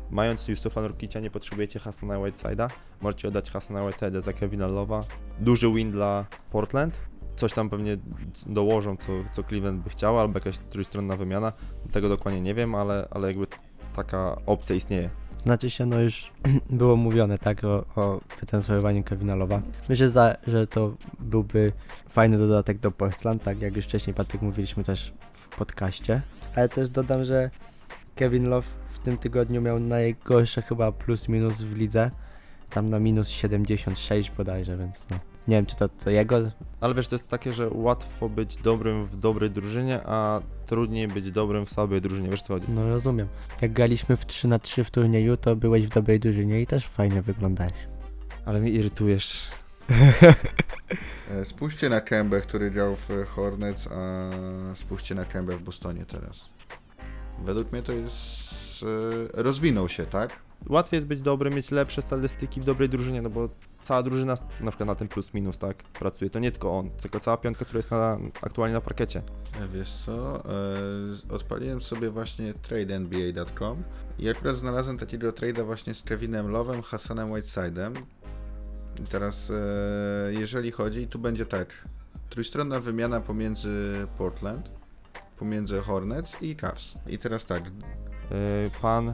mając 0.10 0.48
Józefa 0.48 0.82
Nurkicia 0.82 1.20
nie 1.20 1.32
potrzebujecie 1.32 1.80
Hassana 1.80 2.16
Whiteside'a, 2.16 2.70
możecie 3.02 3.28
oddać 3.28 3.52
Hassana 3.52 3.80
Whiteside'a 3.80 4.22
za 4.22 4.34
Kevina 4.34 4.68
Love'a. 4.68 5.04
Duży 5.40 5.72
win 5.74 5.92
dla 5.92 6.26
Portland. 6.52 7.00
Coś 7.40 7.54
tam 7.54 7.70
pewnie 7.70 7.98
dołożą, 8.46 8.98
co, 8.98 9.12
co 9.34 9.44
Cleveland 9.44 9.84
by 9.84 9.90
chciał, 9.90 10.20
albo 10.20 10.40
jakaś 10.40 10.58
trójstronna 10.58 11.16
wymiana. 11.16 11.54
Tego 11.92 12.10
dokładnie 12.10 12.42
nie 12.42 12.54
wiem, 12.54 12.76
ale, 12.76 13.08
ale 13.12 13.28
jakby 13.28 13.48
taka 13.96 14.36
opcja 14.46 14.76
istnieje. 14.76 15.10
Znaczy 15.38 15.70
się, 15.70 15.86
no 15.86 16.00
już 16.00 16.32
było 16.70 16.96
mówione, 16.96 17.38
tak, 17.38 17.64
o, 17.64 17.86
o 17.96 18.20
wytransferowaniu 18.40 19.04
Kevina 19.04 19.36
Lowa. 19.36 19.62
Myślę, 19.90 20.38
że 20.48 20.68
to 20.68 20.94
byłby 21.20 21.72
fajny 22.10 22.38
dodatek 22.38 22.80
do 22.80 22.92
Portland, 22.92 23.44
tak 23.44 23.62
jak 23.62 23.76
już 23.76 23.86
wcześniej, 23.86 24.14
Patryk, 24.14 24.42
mówiliśmy 24.42 24.84
też 24.84 25.14
w 25.32 25.58
podcaście. 25.58 26.22
Ale 26.56 26.70
też 26.70 26.90
dodam, 26.90 27.26
że 27.26 27.50
Kevin 28.16 28.50
Love 28.50 28.68
w 28.92 29.00
tym 29.00 29.18
tygodniu 29.18 29.62
miał 29.62 29.80
najgorsze 29.80 30.62
chyba 30.62 30.92
plus 30.92 31.30
minus 31.30 31.54
w 31.54 31.78
lidze. 31.78 32.12
Tam 32.70 32.90
na 32.90 33.00
minus 33.00 33.30
76 33.30 34.32
bodajże, 34.32 34.78
więc 34.78 35.06
no. 35.10 35.20
Nie 35.50 35.56
wiem, 35.56 35.66
czy 35.66 35.76
to, 35.76 35.90
to 35.90 36.10
jego. 36.10 36.38
Ale 36.82 36.94
wiesz, 36.94 37.08
to 37.08 37.16
jest 37.16 37.28
takie, 37.28 37.54
że 37.54 37.70
łatwo 37.72 38.30
być 38.30 38.56
dobrym 38.56 39.04
w 39.04 39.20
dobrej 39.20 39.50
drużynie, 39.50 40.00
a 40.06 40.42
trudniej 40.66 41.08
być 41.08 41.32
dobrym 41.32 41.66
w 41.66 41.70
słabej 41.72 42.02
drużynie. 42.02 42.30
Wiesz 42.30 42.42
co 42.42 42.54
chodzi? 42.54 42.68
No 42.70 42.90
rozumiem. 42.90 43.28
Jak 43.62 43.74
graliśmy 43.74 44.18
w 44.18 44.26
3 44.26 44.48
na 44.48 44.60
3 44.60 44.84
w 44.84 44.92
turnieju, 44.92 45.38
to 45.38 45.56
byłeś 45.56 45.88
w 45.88 45.90
dobrej 45.90 46.20
drużynie 46.20 46.62
i 46.62 46.68
też 46.68 46.88
fajnie 46.88 47.22
wyglądałeś. 47.22 47.74
Ale 48.46 48.60
mnie 48.60 48.70
irytujesz. 48.70 49.48
E, 51.32 51.46
Spójrzcie 51.46 51.90
na 51.90 52.02
Kębę, 52.02 52.42
który 52.42 52.72
grał 52.72 52.96
w 52.96 53.10
Hornets, 53.28 53.88
a 53.92 54.30
spójrzcie 54.76 55.16
na 55.16 55.26
Kębę 55.26 55.58
w 55.58 55.62
Bostonie 55.62 56.06
teraz. 56.06 56.50
Według 57.46 57.72
mnie 57.72 57.82
to 57.82 57.92
jest... 57.92 58.84
e, 59.38 59.44
rozwinął 59.44 59.90
się, 59.90 60.06
tak? 60.06 60.40
Łatwiej 60.68 60.98
jest 60.98 61.08
być 61.08 61.22
dobry, 61.22 61.50
mieć 61.50 61.72
lepsze 61.72 62.02
statystyki 62.02 62.62
w 62.62 62.66
dobrej 62.66 62.90
drużynie, 62.90 63.22
no 63.22 63.30
bo 63.30 63.50
cała 63.82 64.04
drużyna 64.04 64.36
na 64.62 64.72
przykład 64.72 64.88
na 64.88 64.96
tym 64.96 65.08
plus 65.08 65.34
minus, 65.34 65.58
tak, 65.58 65.84
pracuje. 65.84 66.30
To 66.30 66.40
nie 66.40 66.52
tylko 66.52 66.78
on, 66.78 66.90
tylko 66.90 67.20
cała 67.20 67.38
piątka, 67.38 67.66
która 67.66 67.80
jest 67.80 67.92
na, 67.92 68.18
aktualnie 68.42 68.74
na 68.74 68.82
parkiecie. 68.82 69.22
E, 69.62 69.68
Wiesz 69.68 69.92
co, 69.92 70.46
e, 70.46 71.34
odpaliłem 71.36 71.82
sobie 71.82 72.10
właśnie 72.10 72.54
tradenba.com 72.54 73.84
i 74.20 74.30
akurat 74.30 74.56
znalazłem 74.56 74.98
takiego 74.98 75.32
trade'a 75.32 75.66
właśnie 75.66 75.96
z 75.96 76.04
Kevinem 76.04 76.48
Love'em, 76.48 76.84
Hassanem 76.84 77.32
Whiteside'em. 77.32 77.94
I 79.04 79.04
teraz, 79.04 79.52
e, 79.52 80.34
jeżeli 80.34 80.72
chodzi, 80.72 81.08
tu 81.08 81.20
będzie 81.20 81.46
tak, 81.46 81.68
trójstronna 82.30 82.80
wymiana 82.80 83.22
pomiędzy 83.22 84.08
Portland, 84.18 84.70
pomiędzy 85.38 85.80
Hornets 85.80 86.42
i 86.42 86.56
Cavs. 86.56 86.94
I 87.08 87.18
teraz 87.18 87.46
tak, 87.46 87.64
pan 88.82 89.14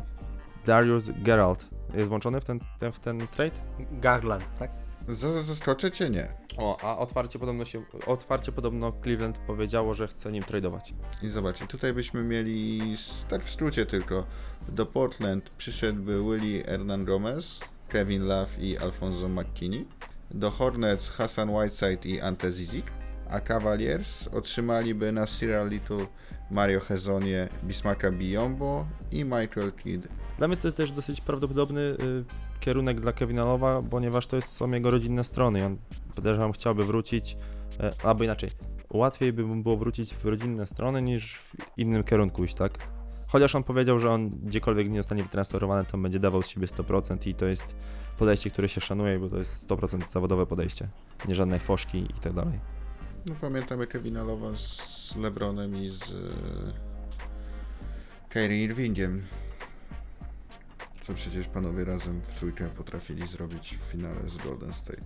Darius 0.66 1.09
Geralt 1.24 1.66
jest 1.93 2.07
włączony 2.07 2.41
w 2.41 2.45
ten, 2.45 2.59
ten, 2.80 2.91
w 2.91 2.99
ten 2.99 3.28
trade? 3.28 3.55
Garland, 3.91 4.43
tak? 4.59 4.72
za- 5.09 5.41
zaskoczę 5.43 5.91
cię 5.91 6.09
nie. 6.09 6.28
O, 6.57 6.78
a 6.84 6.97
otwarcie 6.97 7.39
podobno 7.39 7.66
się, 7.66 7.84
otwarcie 8.07 8.51
podobno 8.51 8.91
Cleveland 9.03 9.38
powiedziało, 9.38 9.93
że 9.93 10.07
chce 10.07 10.32
nim 10.32 10.43
tradeować. 10.43 10.93
I 11.24 11.30
zobacz, 11.30 11.61
i 11.61 11.68
tutaj 11.68 11.93
byśmy 11.93 12.24
mieli, 12.24 12.82
s- 12.93 13.26
tak 13.30 13.43
w 13.43 13.49
skrócie 13.51 13.86
tylko, 13.86 14.26
do 14.70 14.86
Portland 14.86 15.49
przyszedłby 15.55 16.24
Willie 16.24 16.63
Hernan 16.63 17.05
Gomez, 17.05 17.59
Kevin 17.89 18.24
Love 18.24 18.51
i 18.59 18.78
Alfonso 18.78 19.30
McKinney. 19.30 19.88
Do 20.32 20.51
Hornets 20.51 21.09
Hassan 21.09 21.49
Whiteside 21.49 22.09
i 22.09 22.22
Ante 22.22 22.51
Zizik. 22.51 22.86
A 23.30 23.39
Cavaliers 23.39 24.28
otrzymaliby 24.28 25.11
Nasira 25.11 25.63
Little, 25.63 26.05
Mario 26.52 26.80
Hezonie, 26.80 27.50
Bismarcka 27.64 28.12
Biombo 28.12 28.86
i 29.12 29.24
Michael 29.24 29.72
Kidd. 29.84 30.08
Dla 30.38 30.48
mnie 30.48 30.58
to 30.58 30.68
jest 30.68 30.78
też 30.78 30.91
dosyć 30.91 31.22
prawdopodobny 31.22 31.82
y, 31.82 31.96
kierunek 32.60 33.02
dla 33.02 33.14
Kevina 33.14 33.46
Lowa, 33.46 33.80
ponieważ 33.91 34.28
to 34.28 34.36
jest, 34.36 34.54
są 34.54 34.70
jego 34.70 34.91
rodzinne 34.91 35.24
strony 35.24 35.60
i 35.60 35.64
on 35.64 35.78
podejrzewam 36.16 36.52
chciałby 36.52 36.86
wrócić, 36.86 37.38
e, 37.80 37.91
albo 38.04 38.24
inaczej, 38.24 38.50
łatwiej 38.89 39.34
by 39.34 39.46
mu 39.46 39.64
było 39.64 39.78
wrócić 39.78 40.14
w 40.14 40.26
rodzinne 40.26 40.68
strony 40.68 41.02
niż 41.02 41.36
w 41.36 41.56
innym 41.78 42.04
kierunku 42.04 42.43
iść, 42.43 42.56
tak? 42.56 42.89
Chociaż 43.28 43.56
on 43.56 43.64
powiedział, 43.64 44.00
że 44.00 44.12
on 44.12 44.30
gdziekolwiek 44.30 44.89
nie 44.89 45.00
zostanie 45.00 45.24
wytransferowany, 45.24 45.86
to 45.86 45.98
będzie 45.98 46.20
dawał 46.20 46.41
z 46.41 46.48
siebie 46.48 46.68
100% 46.68 47.28
i 47.28 47.36
to 47.36 47.46
jest 47.46 47.76
podejście, 48.18 48.50
które 48.50 48.70
się 48.70 48.82
szanuje, 48.82 49.20
bo 49.20 49.30
to 49.30 49.38
jest 49.38 49.70
100% 49.70 50.12
zawodowe 50.12 50.46
podejście, 50.46 50.88
nie 51.28 51.36
żadne 51.36 51.60
foszki 51.60 51.98
i 51.98 52.20
tak 52.22 52.34
dalej. 52.34 52.74
No 53.26 53.36
pamiętamy 53.41 53.88
Kevina 53.88 54.23
Lowa 54.23 54.55
z 54.57 55.15
LeBronem 55.15 55.78
i 55.84 55.89
z 55.89 56.01
e, 56.03 56.13
Kyrie 58.30 58.63
Irvingiem. 58.63 59.23
Co 61.07 61.13
przecież 61.13 61.47
panowie 61.47 61.86
razem 61.86 62.21
w 62.21 62.39
trójkę 62.39 62.69
potrafili 62.78 63.28
zrobić 63.28 63.76
w 63.78 63.91
finale 63.91 64.30
z 64.30 64.38
Golden 64.38 64.73
State. 64.73 65.05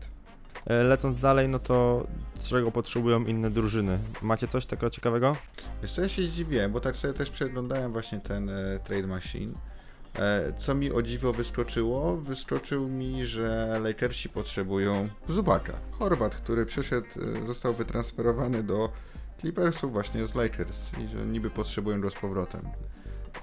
E, 0.66 0.84
Lecąc 0.84 1.18
dalej, 1.18 1.50
no 1.50 1.60
to 1.60 2.08
czego 2.48 2.72
potrzebują 2.72 3.24
inne 3.26 3.52
drużyny? 3.52 4.00
Macie 4.22 4.48
coś 4.48 4.66
takiego 4.66 4.90
ciekawego? 4.90 5.36
Wiesz 5.82 5.92
co, 5.92 6.02
ja 6.02 6.10
się 6.10 6.24
zdziwiłem, 6.24 6.72
bo 6.72 6.80
tak 6.80 6.96
sobie 6.98 7.14
też 7.14 7.30
przeglądałem 7.30 7.92
właśnie 7.92 8.20
ten 8.20 8.50
e, 8.50 8.80
Trade 8.84 9.08
Machine. 9.08 9.54
E, 10.16 10.54
co 10.58 10.76
mi 10.76 10.92
o 10.92 11.02
dziwo 11.02 11.34
wyskoczyło? 11.34 12.18
Wyskoczył 12.18 12.90
mi, 12.90 13.26
że 13.26 13.80
Lakersi 13.84 14.30
potrzebują 14.30 15.10
Zubaka. 15.30 15.74
Chorwat, 16.00 16.36
który 16.36 16.66
przyszedł, 16.66 17.08
e, 17.44 17.48
został 17.48 17.74
wytransferowany 17.74 18.64
do 18.64 18.90
Clippersów 19.40 19.92
właśnie 19.92 20.26
z 20.26 20.36
Lakers 20.36 20.92
i 20.98 21.08
że 21.08 21.26
niby 21.26 21.50
potrzebują 21.50 22.02
go 22.02 22.10
z 22.10 22.16
powrotem. 22.16 22.62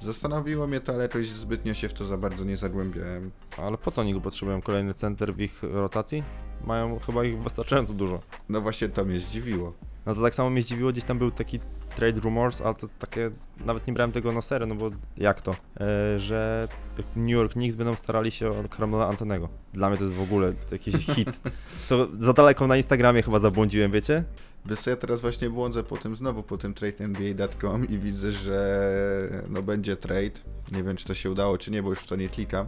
Zastanowiło 0.00 0.66
mnie 0.66 0.80
to, 0.80 0.92
ale 0.92 1.02
jakoś 1.02 1.28
zbytnio 1.28 1.74
się 1.74 1.88
w 1.88 1.92
to 1.92 2.04
za 2.04 2.16
bardzo 2.16 2.44
nie 2.44 2.56
zagłębiałem. 2.56 3.30
Ale 3.56 3.78
po 3.78 3.90
co 3.90 4.00
oni 4.00 4.14
go 4.14 4.20
potrzebują? 4.20 4.62
Kolejny 4.62 4.94
center 4.94 5.34
w 5.34 5.40
ich 5.40 5.62
rotacji? 5.62 6.22
Mają 6.64 6.98
chyba 6.98 7.24
ich 7.24 7.42
wystarczająco 7.42 7.92
dużo. 7.92 8.20
No 8.48 8.60
właśnie 8.60 8.88
to 8.88 9.04
mnie 9.04 9.20
zdziwiło. 9.20 9.72
No 10.06 10.14
to 10.14 10.22
tak 10.22 10.34
samo 10.34 10.50
mnie 10.50 10.62
zdziwiło, 10.62 10.92
gdzieś 10.92 11.04
tam 11.04 11.18
był 11.18 11.30
taki 11.30 11.60
trade 11.96 12.20
rumors, 12.20 12.60
ale 12.60 12.74
to 12.74 12.88
takie, 12.98 13.30
nawet 13.64 13.86
nie 13.86 13.92
brałem 13.92 14.12
tego 14.12 14.32
na 14.32 14.40
serio, 14.40 14.66
no 14.66 14.74
bo 14.74 14.90
jak 15.16 15.40
to, 15.40 15.56
e, 15.80 16.20
że 16.20 16.68
New 17.16 17.30
York 17.30 17.52
Knicks 17.52 17.76
będą 17.76 17.94
starali 17.94 18.30
się 18.30 18.50
o 18.50 18.68
Carmela 18.76 19.08
Antonego. 19.08 19.48
Dla 19.72 19.88
mnie 19.88 19.98
to 19.98 20.04
jest 20.04 20.16
w 20.16 20.22
ogóle 20.22 20.52
jakiś 20.72 20.94
hit. 21.14 21.40
To 21.88 22.08
za 22.18 22.32
daleko 22.32 22.66
na 22.66 22.76
Instagramie 22.76 23.22
chyba 23.22 23.38
zabłądziłem, 23.38 23.90
wiecie? 23.90 24.24
Wiesz 24.66 24.80
co, 24.80 24.90
ja 24.90 24.96
teraz 24.96 25.20
właśnie 25.20 25.50
błądzę 25.50 25.82
po 25.82 25.96
tym 25.96 26.16
znowu, 26.16 26.42
po 26.42 26.58
tym 26.58 26.74
tradeNBA.com 26.74 27.88
i 27.88 27.98
widzę, 27.98 28.32
że 28.32 29.44
no 29.48 29.62
będzie 29.62 29.96
trade. 29.96 30.40
Nie 30.72 30.82
wiem, 30.82 30.96
czy 30.96 31.04
to 31.04 31.14
się 31.14 31.30
udało, 31.30 31.58
czy 31.58 31.70
nie, 31.70 31.82
bo 31.82 31.90
już 31.90 31.98
w 31.98 32.06
to 32.06 32.16
nie 32.16 32.28
klikam. 32.28 32.66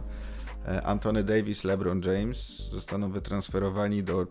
E, 0.67 0.81
Anthony 0.81 1.23
Davis, 1.23 1.63
LeBron 1.63 1.99
James 1.99 2.69
zostaną 2.71 3.11
wytransferowani 3.11 4.03
do 4.03 4.27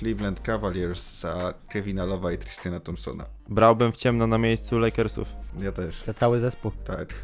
Cleveland 0.00 0.40
Cavaliers 0.40 1.20
za 1.20 1.54
Kevina 1.68 2.04
Lowa 2.04 2.32
i 2.32 2.38
Christiana 2.38 2.80
Thompsona. 2.80 3.24
Brałbym 3.48 3.92
w 3.92 3.96
ciemno 3.96 4.26
na 4.26 4.38
miejscu 4.38 4.78
Lakersów. 4.78 5.28
Ja 5.62 5.72
też, 5.72 6.04
Za 6.04 6.14
cały 6.14 6.40
zespół. 6.40 6.72
tak. 6.84 7.08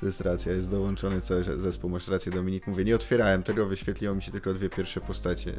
To 0.00 0.06
jest 0.06 0.20
racja, 0.20 0.52
jest 0.52 0.70
dołączony 0.70 1.20
cały 1.20 1.42
zespół, 1.42 1.90
masz 1.90 2.08
rację 2.08 2.32
Dominik. 2.32 2.66
Mówię, 2.66 2.84
nie 2.84 2.94
otwierałem 2.94 3.42
tego, 3.42 3.66
wyświetliło 3.66 4.14
mi 4.14 4.22
się 4.22 4.32
tylko 4.32 4.54
dwie 4.54 4.70
pierwsze 4.70 5.00
postacie. 5.00 5.52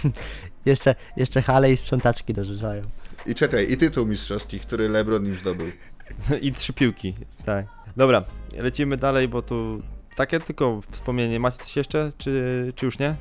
Jeszcze, 0.66 0.94
jeszcze 1.16 1.42
hale 1.42 1.72
i 1.72 1.76
sprzątaczki 1.76 2.34
dorzucają. 2.34 2.82
I 3.26 3.34
czekaj, 3.34 3.72
i 3.72 3.76
tytuł 3.76 4.06
mistrzowski, 4.06 4.60
który 4.60 4.88
LeBron 4.88 5.26
im 5.26 5.36
zdobył. 5.36 5.66
I 6.42 6.52
trzy 6.52 6.72
piłki, 6.72 7.14
tak. 7.44 7.66
Dobra, 7.96 8.24
lecimy 8.56 8.96
dalej, 8.96 9.28
bo 9.28 9.42
tu 9.42 9.78
takie 10.16 10.40
tylko 10.40 10.80
wspomnienie. 10.90 11.40
Macie 11.40 11.58
coś 11.58 11.76
jeszcze, 11.76 12.12
czy, 12.18 12.72
czy 12.76 12.86
już 12.86 12.98
nie? 12.98 13.14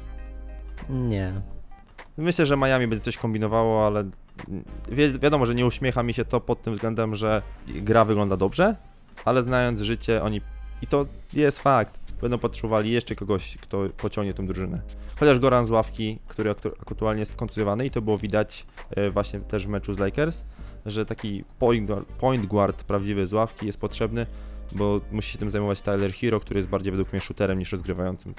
Nie. 0.89 1.33
Myślę, 2.19 2.45
że 2.45 2.57
Miami 2.57 2.87
będzie 2.87 3.03
coś 3.03 3.17
kombinowało, 3.17 3.85
ale 3.85 4.03
wi 4.91 5.19
wiadomo, 5.19 5.45
że 5.45 5.55
nie 5.55 5.65
uśmiecha 5.65 6.03
mi 6.03 6.13
się 6.13 6.25
to 6.25 6.41
pod 6.41 6.61
tym 6.61 6.73
względem, 6.73 7.15
że 7.15 7.41
gra 7.67 8.05
wygląda 8.05 8.37
dobrze, 8.37 8.75
ale 9.25 9.43
znając 9.43 9.81
życie, 9.81 10.23
oni. 10.23 10.41
I 10.81 10.87
to 10.87 11.05
jest 11.33 11.59
fakt. 11.59 11.99
Będą 12.21 12.37
potrzebowali 12.37 12.91
jeszcze 12.91 13.15
kogoś, 13.15 13.57
kto 13.57 13.89
pociągnie 13.97 14.33
tą 14.33 14.47
drużynę. 14.47 14.81
Chociaż 15.19 15.39
Goran 15.39 15.65
z 15.65 15.69
ławki, 15.69 16.19
który 16.27 16.51
aktu- 16.51 16.71
aktualnie 16.81 17.19
jest 17.19 17.35
kontuzjowany, 17.35 17.85
i 17.85 17.91
to 17.91 18.01
było 18.01 18.17
widać 18.17 18.65
e, 18.91 19.09
właśnie 19.09 19.41
też 19.41 19.65
w 19.65 19.69
meczu 19.69 19.93
z 19.93 19.99
Lakers, 19.99 20.41
że 20.85 21.05
taki 21.05 21.43
point 21.59 21.89
point 22.19 22.45
guard 22.45 22.83
prawdziwy 22.83 23.27
z 23.27 23.33
ławki 23.33 23.65
jest 23.65 23.79
potrzebny, 23.79 24.25
bo 24.71 25.01
musi 25.11 25.31
się 25.31 25.37
tym 25.37 25.49
zajmować 25.49 25.81
Tyler 25.81 26.13
Hero, 26.13 26.39
który 26.39 26.59
jest 26.59 26.69
bardziej 26.69 26.91
według 26.91 27.13
mnie 27.13 27.21
shooterem 27.21 27.59
niż 27.59 27.71
rozgrywającym. 27.71 28.33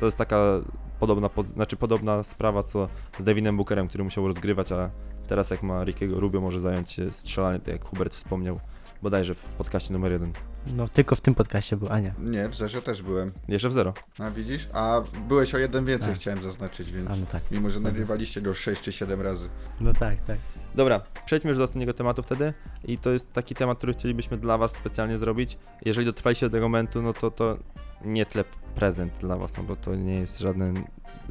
To 0.00 0.06
jest 0.06 0.18
taka 0.18 0.60
podobna, 1.00 1.28
pod, 1.28 1.46
znaczy 1.46 1.76
podobna 1.76 2.22
sprawa 2.22 2.62
co 2.62 2.88
z 3.18 3.24
Davinem 3.24 3.56
Bookerem, 3.56 3.88
który 3.88 4.04
musiał 4.04 4.26
rozgrywać, 4.26 4.72
a 4.72 4.90
teraz 5.26 5.50
jak 5.50 5.62
ma 5.62 5.84
Rickiego 5.84 6.20
Rubio 6.20 6.40
może 6.40 6.60
zająć 6.60 6.92
się 6.92 7.12
strzelaniem, 7.12 7.60
tak 7.60 7.74
jak 7.74 7.84
Hubert 7.84 8.14
wspomniał 8.14 8.60
bodajże 9.02 9.34
w 9.34 9.42
podcaście 9.42 9.92
numer 9.92 10.12
jeden. 10.12 10.32
No 10.66 10.88
tylko 10.88 11.16
w 11.16 11.20
tym 11.20 11.34
podcaście 11.34 11.76
był 11.76 11.88
Ania. 11.88 12.14
Nie, 12.18 12.48
w 12.48 12.54
zerze 12.54 12.82
też 12.82 13.02
byłem. 13.02 13.32
Jeszcze 13.48 13.68
w 13.68 13.72
zero. 13.72 13.94
A 14.18 14.30
widzisz? 14.30 14.68
A 14.72 15.02
byłeś 15.28 15.54
o 15.54 15.58
jeden 15.58 15.84
więcej, 15.84 16.12
A. 16.12 16.14
chciałem 16.14 16.42
zaznaczyć, 16.42 16.92
więc. 16.92 17.10
A 17.10 17.16
no 17.16 17.26
tak. 17.26 17.42
Mimo, 17.50 17.70
że 17.70 17.74
Zamiast- 17.80 17.84
nagrywaliście 17.84 18.42
go 18.42 18.54
6 18.54 18.82
czy 18.82 18.92
7 18.92 19.20
razy. 19.20 19.48
No 19.80 19.92
tak, 19.92 20.22
tak. 20.22 20.38
Dobra, 20.74 21.00
przejdźmy 21.26 21.48
już 21.48 21.58
do 21.58 21.64
ostatniego 21.64 21.94
tematu 21.94 22.22
wtedy 22.22 22.54
i 22.84 22.98
to 22.98 23.10
jest 23.10 23.32
taki 23.32 23.54
temat, 23.54 23.78
który 23.78 23.92
chcielibyśmy 23.92 24.36
dla 24.36 24.58
Was 24.58 24.72
specjalnie 24.72 25.18
zrobić. 25.18 25.58
Jeżeli 25.84 26.06
dotrwaliście 26.06 26.46
do 26.46 26.52
tego 26.52 26.68
momentu, 26.68 27.02
no 27.02 27.12
to 27.12 27.30
to 27.30 27.58
nie 28.04 28.26
tyle 28.26 28.44
prezent 28.74 29.12
dla 29.20 29.36
Was, 29.36 29.56
no 29.56 29.62
bo 29.62 29.76
to 29.76 29.94
nie 29.94 30.14
jest 30.14 30.38
żaden, 30.40 30.84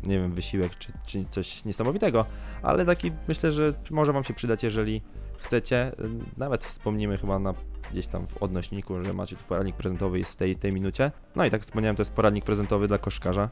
nie 0.03 0.19
wiem, 0.19 0.31
wysiłek 0.33 0.75
czy, 0.75 0.91
czy 1.05 1.23
coś 1.25 1.65
niesamowitego, 1.65 2.25
ale 2.61 2.85
taki 2.85 3.11
myślę, 3.27 3.51
że 3.51 3.73
może 3.91 4.13
Wam 4.13 4.23
się 4.23 4.33
przydać, 4.33 4.63
jeżeli 4.63 5.01
chcecie. 5.37 5.91
Nawet 6.37 6.65
wspomnimy 6.65 7.17
chyba 7.17 7.39
na 7.39 7.53
gdzieś 7.91 8.07
tam 8.07 8.27
w 8.27 8.43
odnośniku, 8.43 9.03
że 9.03 9.13
macie 9.13 9.35
tu 9.35 9.43
poradnik 9.43 9.75
prezentowy 9.75 10.19
jest 10.19 10.31
w 10.31 10.35
tej, 10.35 10.55
tej 10.55 10.71
minucie. 10.73 11.11
No 11.35 11.45
i 11.45 11.51
tak 11.51 11.61
wspomniałem, 11.61 11.95
to 11.95 12.01
jest 12.01 12.13
poradnik 12.13 12.45
prezentowy 12.45 12.87
dla 12.87 12.97
koszkarza. 12.97 13.49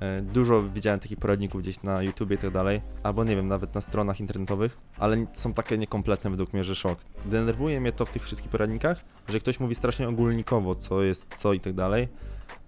E, 0.00 0.22
Dużo 0.22 0.62
widziałem 0.62 1.00
takich 1.00 1.18
poradników 1.18 1.62
gdzieś 1.62 1.82
na 1.82 2.02
YouTubie 2.02 2.36
i 2.36 2.38
tak 2.38 2.50
dalej, 2.50 2.80
albo 3.02 3.24
nie 3.24 3.36
wiem, 3.36 3.48
nawet 3.48 3.74
na 3.74 3.80
stronach 3.80 4.20
internetowych, 4.20 4.76
ale 4.98 5.26
są 5.32 5.52
takie 5.52 5.78
niekompletne 5.78 6.30
według 6.30 6.52
mnie, 6.52 6.64
że 6.64 6.74
szok. 6.74 6.98
Denerwuje 7.26 7.80
mnie 7.80 7.92
to 7.92 8.06
w 8.06 8.10
tych 8.10 8.22
wszystkich 8.22 8.50
poradnikach, 8.50 9.04
że 9.28 9.40
ktoś 9.40 9.60
mówi 9.60 9.74
strasznie 9.74 10.08
ogólnikowo, 10.08 10.74
co 10.74 11.02
jest 11.02 11.34
co 11.36 11.52
i 11.52 11.60
tak 11.60 11.72
dalej. 11.72 12.08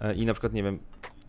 E, 0.00 0.14
I 0.14 0.26
na 0.26 0.32
przykład, 0.32 0.52
nie 0.52 0.62
wiem, 0.62 0.78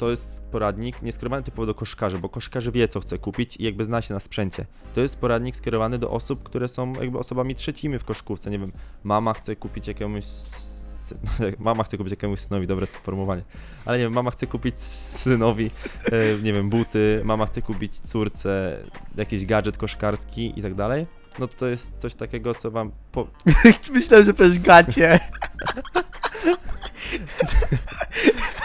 to 0.02 0.12
jest 0.12 0.45
poradnik 0.52 1.02
nie 1.02 1.12
skierowany 1.12 1.43
typowo 1.43 1.66
do 1.66 1.74
koszkarzy, 1.74 2.20
bo 2.20 2.30
koszkarzy 2.30 2.72
wie, 2.72 2.88
co 2.88 2.99
chce 2.99 3.18
kupić 3.18 3.58
i 3.58 3.64
jakby 3.64 3.86
zna 3.86 4.02
się 4.02 4.14
na 4.14 4.20
sprzęcie. 4.20 4.66
To 4.95 5.02
jest 5.02 5.20
poradnik 5.20 5.56
skierowany 5.56 5.97
do 5.97 6.12
osób, 6.12 6.43
które 6.43 6.68
są 6.68 6.93
jakby 6.93 7.18
osobami 7.18 7.56
trzecimi 7.56 7.99
w 7.99 8.04
koszkówce, 8.04 8.49
nie 8.49 8.60
wiem, 8.60 8.72
mama 9.04 9.34
chce 9.34 9.56
kupić 9.56 9.88
jakiemuś 9.88 10.26
sy- 10.26 11.56
mama 11.60 11.84
chce 11.84 11.97
kupić 11.97 12.12
jakiemuś 12.12 12.39
synowi, 12.39 12.68
dobre 12.68 12.86
sformułowanie, 12.88 13.43
ale 13.86 13.97
nie 13.97 14.04
wiem, 14.04 14.14
mama 14.14 14.32
chce 14.32 14.47
kupić 14.47 14.80
synowi, 14.80 15.72
e, 16.06 16.43
nie 16.43 16.54
wiem, 16.54 16.70
buty, 16.70 17.22
mama 17.24 17.45
chce 17.45 17.62
kupić 17.62 17.99
córce 17.99 18.78
jakiś 19.18 19.45
gadżet 19.45 19.78
koszkarski 19.78 20.60
i 20.60 20.62
tak 20.62 20.76
dalej, 20.76 21.06
no 21.40 21.48
to 21.48 21.68
jest 21.68 21.98
coś 21.98 22.14
takiego, 22.16 22.56
co 22.56 22.72
wam 22.72 22.92
po... 23.12 23.28
Myślałem, 23.94 24.26
że 24.26 24.34
powiesz 24.34 24.60
gacie. 24.60 25.20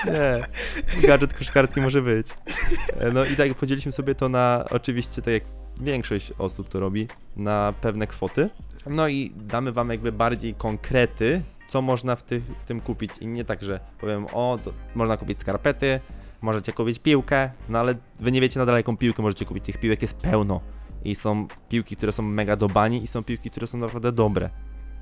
Nie, 0.07 0.43
gadżet 1.09 1.35
koszkarski 1.35 1.81
może 1.81 2.03
być. 2.03 2.27
E, 3.01 3.12
No 3.12 3.25
i 3.25 3.37
tak 3.37 3.55
podzieliliśmy 3.55 3.93
sobie 3.93 4.14
to 4.14 4.29
na, 4.29 4.64
oczywiście, 4.71 5.23
tak 5.23 5.35
jak 5.35 5.43
większość 5.81 6.33
osób 6.39 6.69
to 6.69 6.81
robi, 6.81 7.09
na 7.37 7.75
pewne 7.81 8.07
kwoty. 8.07 8.51
No 8.87 9.09
i 9.09 9.33
damy 9.37 9.73
wam 9.73 9.91
jakby 9.91 10.12
bardziej 10.12 10.55
konkrety, 10.55 11.43
co 11.69 11.83
można 11.83 12.17
w, 12.17 12.23
tych, 12.23 12.45
w 12.45 12.64
tym 12.64 12.81
kupić 12.81 13.11
i 13.21 13.27
nie 13.27 13.45
tak, 13.45 13.62
że 13.64 13.81
powiem, 14.01 14.27
o, 14.33 14.59
można 14.95 15.17
kupić 15.17 15.41
skarpety, 15.41 16.01
możecie 16.43 16.73
kupić 16.73 16.99
piłkę, 16.99 17.51
no 17.69 17.79
ale 17.79 17.95
wy 18.21 18.33
nie 18.33 18.41
wiecie 18.41 18.61
nadal 18.61 18.77
jaką 18.77 18.97
piłkę 18.97 19.23
możecie 19.23 19.45
kupić, 19.45 19.64
tych 19.64 19.79
piłek 19.81 20.03
jest 20.03 20.14
pełno. 20.17 20.61
I 21.07 21.15
są 21.15 21.49
piłki, 21.69 21.97
które 21.97 22.13
są 22.13 22.23
mega 22.23 22.57
do 22.57 22.69
bani 22.69 23.03
i 23.03 23.07
są 23.07 23.25
piłki, 23.25 23.51
które 23.51 23.67
są 23.67 23.79
naprawdę 23.79 24.13
dobre. 24.13 24.51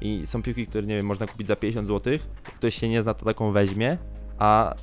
I 0.01 0.27
są 0.27 0.43
piłki, 0.43 0.67
które, 0.67 0.87
nie 0.87 0.97
wiem, 0.97 1.07
można 1.07 1.27
kupić 1.27 1.49
za 1.49 1.57
50 1.57 1.89
zł, 1.89 2.19
ktoś 2.43 2.75
się 2.75 2.89
nie 2.89 3.03
zna, 3.03 3.15
to 3.15 3.25
taką 3.25 3.53
weźmie, 3.53 3.99
a 4.39 4.75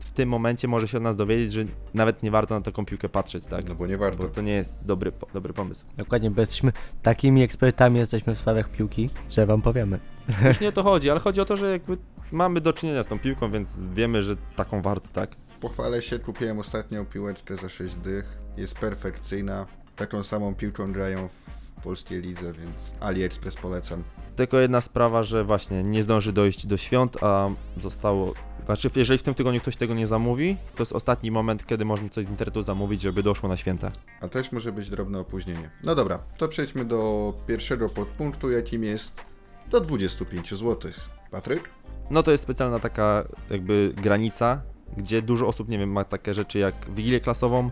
w 0.00 0.12
tym 0.12 0.28
momencie 0.28 0.68
może 0.68 0.88
się 0.88 0.96
od 0.96 1.02
nas 1.02 1.16
dowiedzieć, 1.16 1.52
że 1.52 1.64
nawet 1.94 2.22
nie 2.22 2.30
warto 2.30 2.54
na 2.54 2.60
taką 2.60 2.84
piłkę 2.84 3.08
patrzeć, 3.08 3.46
tak? 3.46 3.68
No 3.68 3.74
bo 3.74 3.86
nie 3.86 3.98
warto. 3.98 4.22
Bo 4.22 4.28
to 4.28 4.42
nie 4.42 4.52
jest 4.52 4.86
dobry, 4.86 5.12
dobry 5.34 5.52
pomysł. 5.52 5.84
Dokładnie, 5.96 6.30
bo 6.30 6.40
jesteśmy 6.40 6.72
takimi 7.02 7.42
ekspertami 7.42 7.98
jesteśmy 7.98 8.34
w 8.34 8.38
sprawach 8.38 8.68
piłki, 8.68 9.10
że 9.30 9.46
wam 9.46 9.62
powiemy. 9.62 9.98
Już 10.48 10.60
nie 10.60 10.68
o 10.68 10.72
to 10.72 10.82
chodzi, 10.82 11.10
ale 11.10 11.20
chodzi 11.20 11.40
o 11.40 11.44
to, 11.44 11.56
że 11.56 11.70
jakby 11.70 11.98
mamy 12.32 12.60
do 12.60 12.72
czynienia 12.72 13.02
z 13.02 13.06
tą 13.06 13.18
piłką, 13.18 13.50
więc 13.50 13.86
wiemy, 13.94 14.22
że 14.22 14.36
taką 14.56 14.82
warto, 14.82 15.08
tak? 15.12 15.36
Pochwalę 15.60 16.02
się, 16.02 16.18
kupiłem 16.18 16.58
ostatnią 16.58 17.06
piłeczkę 17.06 17.56
za 17.56 17.68
6 17.68 17.94
dych. 17.94 18.38
Jest 18.56 18.78
perfekcyjna. 18.78 19.66
Taką 19.96 20.22
samą 20.22 20.54
piłką 20.54 20.92
grają 20.92 21.28
w 21.28 21.82
polskiej 21.82 22.22
lidze, 22.22 22.52
więc 22.52 22.72
AliExpress 23.00 23.54
polecam. 23.54 24.02
Tylko 24.36 24.58
jedna 24.58 24.80
sprawa, 24.80 25.22
że 25.22 25.44
właśnie 25.44 25.82
nie 25.82 26.02
zdąży 26.02 26.32
dojść 26.32 26.66
do 26.66 26.76
świąt, 26.76 27.22
a 27.22 27.48
zostało. 27.80 28.34
Znaczy, 28.66 28.90
jeżeli 28.96 29.18
w 29.18 29.22
tym 29.22 29.34
tygodniu 29.34 29.60
ktoś 29.60 29.76
tego 29.76 29.94
nie 29.94 30.06
zamówi, 30.06 30.56
to 30.76 30.82
jest 30.82 30.92
ostatni 30.92 31.30
moment, 31.30 31.66
kiedy 31.66 31.84
można 31.84 32.08
coś 32.08 32.26
z 32.26 32.30
internetu 32.30 32.62
zamówić, 32.62 33.00
żeby 33.00 33.22
doszło 33.22 33.48
na 33.48 33.56
święta. 33.56 33.92
A 34.20 34.28
też 34.28 34.52
może 34.52 34.72
być 34.72 34.90
drobne 34.90 35.18
opóźnienie. 35.18 35.70
No 35.84 35.94
dobra, 35.94 36.18
to 36.38 36.48
przejdźmy 36.48 36.84
do 36.84 37.32
pierwszego 37.46 37.88
podpunktu, 37.88 38.50
jakim 38.50 38.84
jest 38.84 39.24
do 39.70 39.80
25 39.80 40.50
zł. 40.50 40.92
Patryk? 41.30 41.70
No 42.10 42.22
to 42.22 42.30
jest 42.30 42.42
specjalna 42.42 42.78
taka 42.78 43.24
jakby 43.50 43.92
granica, 43.96 44.62
gdzie 44.96 45.22
dużo 45.22 45.46
osób, 45.46 45.68
nie 45.68 45.78
wiem, 45.78 45.92
ma 45.92 46.04
takie 46.04 46.34
rzeczy 46.34 46.58
jak 46.58 46.74
wigilię 46.94 47.20
klasową, 47.20 47.70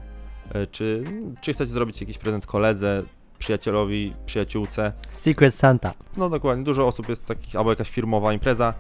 czy, 0.71 1.05
czy 1.41 1.53
chcecie 1.53 1.73
zrobić 1.73 2.01
jakiś 2.01 2.19
prezent 2.19 2.47
koledze, 2.47 3.03
przyjacielowi, 3.39 4.15
przyjaciółce. 4.27 4.93
Secret 5.11 5.55
Santa. 5.55 5.95
No 6.17 6.31
dokładnie, 6.31 6.65
dużo 6.65 6.87
osób 6.87 7.09
jest 7.09 7.25
takich, 7.27 7.57
albo 7.57 7.71
jakaś 7.71 7.91
firmowa 7.91 8.33
impreza. 8.33 8.75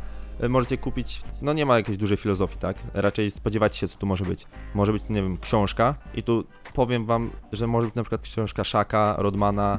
Y, 0.45 0.49
Możecie 0.49 0.79
kupić, 0.79 1.23
no 1.43 1.53
nie 1.53 1.67
ma 1.67 1.77
jakiejś 1.77 1.99
dużej 1.99 2.17
filozofii, 2.17 2.59
tak? 2.59 2.77
Raczej 2.95 3.31
spodziewać 3.31 3.77
się, 3.77 3.89
co 3.89 3.99
tu 3.99 4.07
może 4.07 4.25
być. 4.25 4.47
Może 4.75 4.93
być, 4.93 5.03
nie 5.09 5.23
wiem, 5.23 5.39
książka 5.39 5.95
i 6.15 6.23
tu 6.23 6.45
powiem 6.75 7.07
wam, 7.07 7.31
że 7.53 7.67
może 7.67 7.87
być 7.87 7.95
na 7.95 8.03
przykład 8.03 8.21
książka 8.23 8.65
Shaka, 8.65 9.15
Rodmana, 9.19 9.79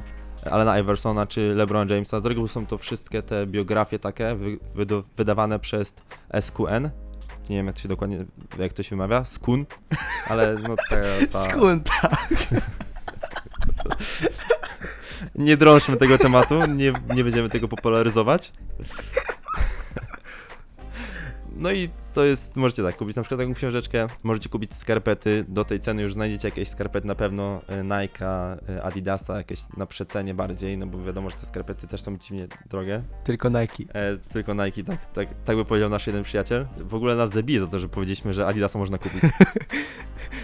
Alena 0.50 0.78
Iversona 0.78 1.26
czy 1.26 1.54
LeBron 1.54 1.88
Jamesa. 1.88 2.20
Z 2.20 2.26
reguły 2.26 2.48
są 2.48 2.66
to 2.66 2.78
wszystkie 2.78 3.22
te 3.22 3.46
biografie 3.46 3.98
takie, 3.98 4.36
wydawane 5.16 5.58
przez 5.58 5.94
SQN. 6.40 6.90
Nie 7.50 7.56
wiem, 7.56 7.66
jak 7.66 7.76
to 7.76 7.82
się 7.82 7.88
dokładnie, 7.88 8.24
jak 8.58 8.72
to 8.72 8.82
się 8.82 8.90
wymawia, 8.90 9.24
Skun, 9.24 9.66
ale 10.28 10.56
no 10.68 10.76
ta, 10.90 10.96
ta... 11.30 11.44
Skunta. 11.50 12.08
Nie 15.34 15.56
drążmy 15.56 15.96
tego 15.96 16.18
tematu, 16.18 16.66
nie, 16.66 16.92
nie 17.14 17.24
będziemy 17.24 17.48
tego 17.48 17.68
popularyzować. 17.68 18.52
No 21.56 21.72
i 21.72 21.88
to 22.14 22.24
jest, 22.24 22.56
możecie 22.56 22.82
tak 22.82 22.96
kupić 22.96 23.16
na 23.16 23.22
przykład 23.22 23.40
taką 23.40 23.54
książeczkę, 23.54 24.06
możecie 24.24 24.48
kupić 24.48 24.74
skarpety, 24.74 25.44
do 25.48 25.64
tej 25.64 25.80
ceny 25.80 26.02
już 26.02 26.12
znajdziecie 26.12 26.48
jakieś 26.48 26.68
skarpety 26.68 27.06
na 27.06 27.14
pewno 27.14 27.62
e, 27.66 27.82
Nike'a, 27.82 28.56
e, 28.68 28.82
Adidasa, 28.82 29.36
jakieś 29.36 29.60
na 29.76 29.86
przecenie 29.86 30.34
bardziej, 30.34 30.78
no 30.78 30.86
bo 30.86 31.02
wiadomo, 31.02 31.30
że 31.30 31.36
te 31.36 31.46
skarpety 31.46 31.88
też 31.88 32.02
są 32.02 32.18
dziwnie 32.18 32.48
drogie. 32.66 33.02
Tylko 33.24 33.48
Nike. 33.48 33.94
E, 33.94 34.16
tylko 34.16 34.54
Nike, 34.54 34.84
tak, 34.84 35.12
tak, 35.12 35.28
tak 35.44 35.56
by 35.56 35.64
powiedział 35.64 35.90
nasz 35.90 36.06
jeden 36.06 36.22
przyjaciel. 36.22 36.66
W 36.78 36.94
ogóle 36.94 37.16
nas 37.16 37.30
zabije 37.30 37.60
za 37.60 37.66
to, 37.66 37.80
że 37.80 37.88
powiedzieliśmy, 37.88 38.34
że 38.34 38.46
Adidasa 38.46 38.78
można 38.78 38.98
kupić. 38.98 39.20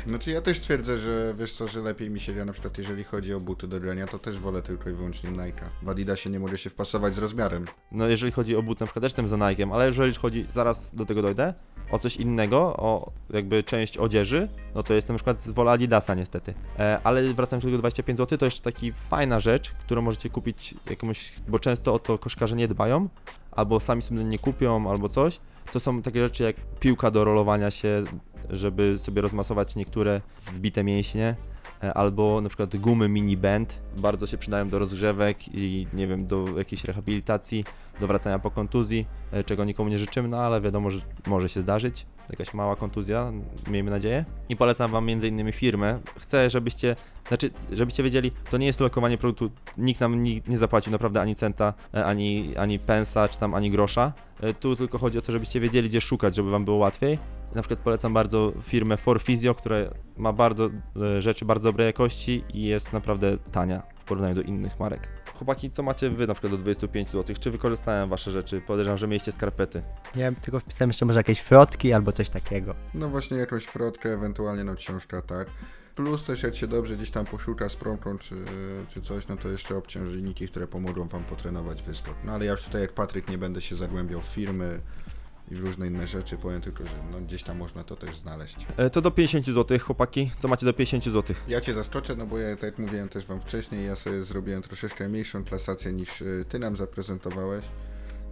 Znaczy 0.06 0.30
ja 0.30 0.42
też 0.42 0.60
twierdzę, 0.60 0.98
że 0.98 1.34
wiesz 1.38 1.52
co, 1.52 1.68
że 1.68 1.80
lepiej 1.80 2.10
mi 2.10 2.20
się, 2.20 2.32
ja 2.32 2.44
na 2.44 2.52
przykład 2.52 2.78
jeżeli 2.78 3.04
chodzi 3.04 3.34
o 3.34 3.40
buty 3.40 3.68
do 3.68 3.80
grania, 3.80 4.06
to 4.06 4.18
też 4.18 4.38
wolę 4.38 4.62
tylko 4.62 4.90
i 4.90 4.92
wyłącznie 4.92 5.30
Nike'a. 5.30 5.64
W 5.82 5.88
Adidasie 5.88 6.30
nie 6.30 6.40
mogę 6.40 6.58
się 6.58 6.70
wpasować 6.70 7.14
z 7.14 7.18
rozmiarem. 7.18 7.64
No 7.92 8.08
jeżeli 8.08 8.32
chodzi 8.32 8.56
o 8.56 8.62
but, 8.62 8.80
na 8.80 8.86
przykład 8.86 9.02
też 9.02 9.10
jestem 9.10 9.28
za 9.28 9.36
Nike'em, 9.36 9.74
ale 9.74 9.86
jeżeli 9.86 10.14
chodzi, 10.14 10.42
zaraz 10.42 10.94
do 11.00 11.06
tego 11.06 11.22
dojdę, 11.22 11.54
o 11.90 11.98
coś 11.98 12.16
innego, 12.16 12.58
o 12.76 13.12
jakby 13.30 13.62
część 13.62 13.96
odzieży, 13.96 14.48
no 14.74 14.82
to 14.82 14.94
jestem 14.94 15.14
na 15.14 15.18
przykład 15.18 15.40
z 15.40 15.50
wola 15.50 15.72
Adidasa 15.72 16.14
niestety. 16.14 16.54
E, 16.78 17.00
ale 17.04 17.34
wracając 17.34 17.64
do 17.64 17.68
tego 17.68 17.78
25 17.78 18.18
zł, 18.18 18.38
to 18.38 18.44
jeszcze 18.44 18.62
taki 18.62 18.92
fajna 18.92 19.40
rzecz, 19.40 19.70
którą 19.70 20.02
możecie 20.02 20.30
kupić 20.30 20.74
jakąś, 20.90 21.32
bo 21.48 21.58
często 21.58 21.94
o 21.94 21.98
to 21.98 22.18
koszkarze 22.18 22.56
nie 22.56 22.68
dbają, 22.68 23.08
albo 23.52 23.80
sami 23.80 24.02
sobie 24.02 24.24
nie 24.24 24.38
kupią, 24.38 24.90
albo 24.90 25.08
coś. 25.08 25.40
To 25.72 25.80
są 25.80 26.02
takie 26.02 26.20
rzeczy 26.20 26.42
jak 26.42 26.56
piłka 26.80 27.10
do 27.10 27.24
rolowania 27.24 27.70
się, 27.70 28.04
żeby 28.50 28.98
sobie 28.98 29.22
rozmasować 29.22 29.76
niektóre 29.76 30.20
zbite 30.38 30.84
mięśnie, 30.84 31.36
e, 31.82 31.94
albo 31.94 32.40
na 32.40 32.48
przykład 32.48 32.76
gumy 32.76 33.08
mini 33.08 33.36
band, 33.36 33.82
bardzo 33.96 34.26
się 34.26 34.38
przydają 34.38 34.68
do 34.68 34.78
rozgrzewek 34.78 35.54
i 35.54 35.86
nie 35.92 36.06
wiem, 36.06 36.26
do 36.26 36.44
jakiejś 36.58 36.84
rehabilitacji, 36.84 37.64
do 38.00 38.06
wracania 38.06 38.38
po 38.38 38.50
kontuzji, 38.50 39.06
e, 39.32 39.44
czego 39.44 39.64
nikomu 39.64 39.90
nie 39.90 39.98
życzymy, 39.98 40.28
no 40.28 40.36
ale 40.38 40.60
wiadomo, 40.60 40.90
że 40.90 41.00
może 41.26 41.48
się 41.48 41.62
zdarzyć. 41.62 42.06
Jakaś 42.30 42.54
mała 42.54 42.76
kontuzja, 42.76 43.32
miejmy 43.70 43.90
nadzieję. 43.90 44.24
I 44.48 44.56
polecam 44.56 44.90
Wam 44.90 45.06
między 45.06 45.28
innymi 45.28 45.52
firmę. 45.52 45.98
Chcę, 46.18 46.50
żebyście, 46.50 46.96
znaczy, 47.28 47.50
żebyście 47.72 48.02
wiedzieli, 48.02 48.32
to 48.50 48.58
nie 48.58 48.66
jest 48.66 48.80
lokowanie 48.80 49.18
produktu, 49.18 49.50
nikt 49.78 50.00
nam 50.00 50.22
ni- 50.22 50.42
nie 50.48 50.58
zapłacił 50.58 50.92
naprawdę 50.92 51.20
ani 51.20 51.34
centa, 51.34 51.74
e, 51.94 52.04
ani, 52.04 52.56
ani 52.56 52.78
pensa, 52.78 53.28
czy 53.28 53.38
tam 53.38 53.54
ani 53.54 53.70
grosza. 53.70 54.12
E, 54.40 54.54
Tu 54.54 54.76
tylko 54.76 54.98
chodzi 54.98 55.18
o 55.18 55.22
to, 55.22 55.32
żebyście 55.32 55.60
wiedzieli, 55.60 55.88
gdzie 55.88 56.00
szukać, 56.00 56.34
żeby 56.36 56.50
Wam 56.50 56.64
było 56.64 56.76
łatwiej. 56.76 57.18
Na 57.54 57.62
przykład 57.62 57.80
polecam 57.80 58.12
bardzo 58.14 58.52
firmę 58.62 58.96
Forphysio, 58.96 59.54
która 59.54 59.76
ma 60.16 60.32
bardzo 60.32 60.70
rzeczy 61.18 61.44
bardzo 61.44 61.68
dobrej 61.68 61.86
jakości 61.86 62.44
i 62.54 62.62
jest 62.62 62.92
naprawdę 62.92 63.38
tania 63.52 63.82
porównaniu 64.10 64.34
do 64.34 64.42
innych 64.42 64.80
marek. 64.80 65.08
Chłopaki, 65.34 65.70
co 65.70 65.82
macie 65.82 66.10
wy 66.10 66.26
na 66.26 66.34
przykład 66.34 66.52
do 66.52 66.58
25 66.58 67.10
zł? 67.10 67.36
Czy 67.40 67.50
wykorzystałem 67.50 68.08
wasze 68.08 68.30
rzeczy? 68.30 68.60
Podejrzewam, 68.60 68.98
że 68.98 69.08
mieliście 69.08 69.32
skarpety. 69.32 69.82
Ja 70.16 70.32
tylko 70.32 70.60
wpisałem 70.60 70.90
jeszcze 70.90 71.06
może 71.06 71.18
jakieś 71.18 71.40
frotki 71.40 71.92
albo 71.92 72.12
coś 72.12 72.30
takiego. 72.30 72.74
No 72.94 73.08
właśnie 73.08 73.36
jakąś 73.36 73.64
frotkę, 73.64 74.12
ewentualnie 74.12 74.64
no 74.64 74.74
książka, 74.74 75.22
tak. 75.22 75.48
Plus 75.94 76.24
też 76.24 76.42
jak 76.42 76.54
się 76.54 76.66
dobrze 76.66 76.96
gdzieś 76.96 77.10
tam 77.10 77.26
poszuka 77.26 77.68
z 77.68 77.76
prąką 77.76 78.18
czy, 78.18 78.34
czy 78.88 79.02
coś, 79.02 79.28
no 79.28 79.36
to 79.36 79.48
jeszcze 79.48 79.76
obciążniki, 79.76 80.48
które 80.48 80.66
pomogą 80.66 81.08
wam 81.08 81.24
potrenować 81.24 81.82
wyskok. 81.82 82.14
No 82.24 82.32
ale 82.32 82.44
ja 82.44 82.52
już 82.52 82.62
tutaj 82.62 82.80
jak 82.80 82.92
Patryk 82.92 83.28
nie 83.28 83.38
będę 83.38 83.60
się 83.60 83.76
zagłębiał 83.76 84.20
w 84.20 84.26
firmy 84.26 84.80
i 85.50 85.56
różne 85.56 85.86
inne 85.86 86.06
rzeczy, 86.06 86.36
powiem 86.36 86.60
tylko, 86.60 86.84
że 86.84 86.92
no 87.12 87.18
gdzieś 87.18 87.42
tam 87.42 87.56
można 87.56 87.84
to 87.84 87.96
też 87.96 88.16
znaleźć. 88.16 88.66
E, 88.76 88.90
to 88.90 89.00
do 89.00 89.10
50 89.10 89.46
zł, 89.46 89.78
chłopaki. 89.78 90.30
Co 90.38 90.48
macie 90.48 90.66
do 90.66 90.72
50 90.72 91.04
zł? 91.04 91.36
Ja 91.48 91.60
cię 91.60 91.74
zaskoczę, 91.74 92.16
no 92.16 92.26
bo 92.26 92.38
ja 92.38 92.56
tak 92.56 92.62
jak 92.62 92.78
mówiłem 92.78 93.08
też 93.08 93.26
wam 93.26 93.40
wcześniej, 93.40 93.86
ja 93.86 93.96
sobie 93.96 94.24
zrobiłem 94.24 94.62
troszeczkę 94.62 95.08
mniejszą 95.08 95.44
klasację 95.44 95.92
niż 95.92 96.22
y, 96.22 96.44
ty 96.48 96.58
nam 96.58 96.76
zaprezentowałeś. 96.76 97.64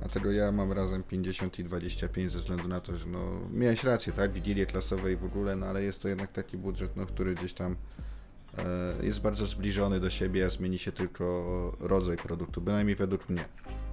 Dlatego 0.00 0.32
ja 0.32 0.52
mam 0.52 0.72
razem 0.72 1.02
50 1.02 1.58
i 1.58 1.64
25 1.64 2.32
ze 2.32 2.38
względu 2.38 2.68
na 2.68 2.80
to, 2.80 2.96
że 2.96 3.06
no 3.06 3.40
miałeś 3.52 3.84
rację, 3.84 4.12
tak, 4.12 4.32
wigilie 4.32 4.66
klasowe 4.66 5.12
i 5.12 5.16
w 5.16 5.24
ogóle, 5.24 5.56
no 5.56 5.66
ale 5.66 5.82
jest 5.82 6.02
to 6.02 6.08
jednak 6.08 6.32
taki 6.32 6.56
budżet, 6.56 6.96
no 6.96 7.06
który 7.06 7.34
gdzieś 7.34 7.54
tam 7.54 7.72
e, 7.72 8.07
jest 9.02 9.20
bardzo 9.20 9.46
zbliżony 9.46 10.00
do 10.00 10.10
siebie, 10.10 10.46
a 10.46 10.50
zmieni 10.50 10.78
się 10.78 10.92
tylko 10.92 11.26
rodzaj 11.80 12.16
produktu, 12.16 12.60
bynajmniej 12.60 12.96
według 12.96 13.28
mnie. 13.28 13.44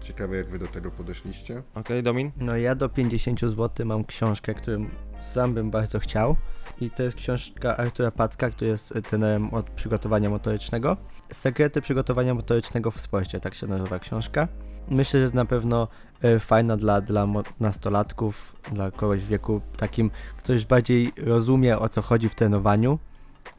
Ciekawe 0.01 0.37
jak 0.37 0.47
wy 0.47 0.59
do 0.59 0.67
tego 0.67 0.91
podeszliście. 0.91 1.63
Okej, 1.75 2.03
Domin? 2.03 2.31
No 2.37 2.57
ja 2.57 2.75
do 2.75 2.89
50 2.89 3.39
zł 3.41 3.85
mam 3.85 4.05
książkę, 4.05 4.53
którą 4.53 4.85
sam 5.21 5.53
bym 5.53 5.71
bardzo 5.71 5.99
chciał. 5.99 6.35
I 6.81 6.89
to 6.89 7.03
jest 7.03 7.15
książka 7.15 7.77
Artura 7.77 8.11
Packa, 8.11 8.49
który 8.49 8.71
jest 8.71 8.93
trenerem 9.03 9.53
od 9.53 9.69
przygotowania 9.69 10.29
motorycznego. 10.29 10.97
Sekrety 11.31 11.81
przygotowania 11.81 12.33
motorycznego 12.33 12.91
w 12.91 13.01
sporcie, 13.01 13.39
tak 13.39 13.55
się 13.55 13.67
nazywa 13.67 13.99
książka. 13.99 14.47
Myślę, 14.89 15.19
że 15.19 15.21
jest 15.21 15.33
na 15.33 15.45
pewno 15.45 15.87
e, 16.21 16.39
fajna 16.39 16.77
dla, 16.77 17.01
dla 17.01 17.27
nastolatków, 17.59 18.55
dla 18.71 18.91
kogoś 18.91 19.23
w 19.23 19.27
wieku 19.27 19.61
takim, 19.77 20.11
kto 20.37 20.53
już 20.53 20.65
bardziej 20.65 21.11
rozumie 21.17 21.79
o 21.79 21.89
co 21.89 22.01
chodzi 22.01 22.29
w 22.29 22.35
trenowaniu 22.35 22.99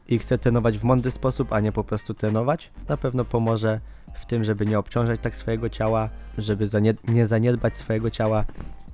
i 0.07 0.19
chce 0.19 0.37
trenować 0.37 0.77
w 0.77 0.83
mądry 0.83 1.11
sposób, 1.11 1.53
a 1.53 1.59
nie 1.59 1.71
po 1.71 1.83
prostu 1.83 2.13
trenować. 2.13 2.71
Na 2.89 2.97
pewno 2.97 3.25
pomoże 3.25 3.79
w 4.15 4.25
tym, 4.25 4.43
żeby 4.43 4.65
nie 4.65 4.79
obciążać 4.79 5.19
tak 5.23 5.35
swojego 5.35 5.69
ciała, 5.69 6.09
żeby 6.37 6.67
zanie- 6.67 6.93
nie 7.07 7.27
zaniedbać 7.27 7.77
swojego 7.77 8.09
ciała, 8.11 8.45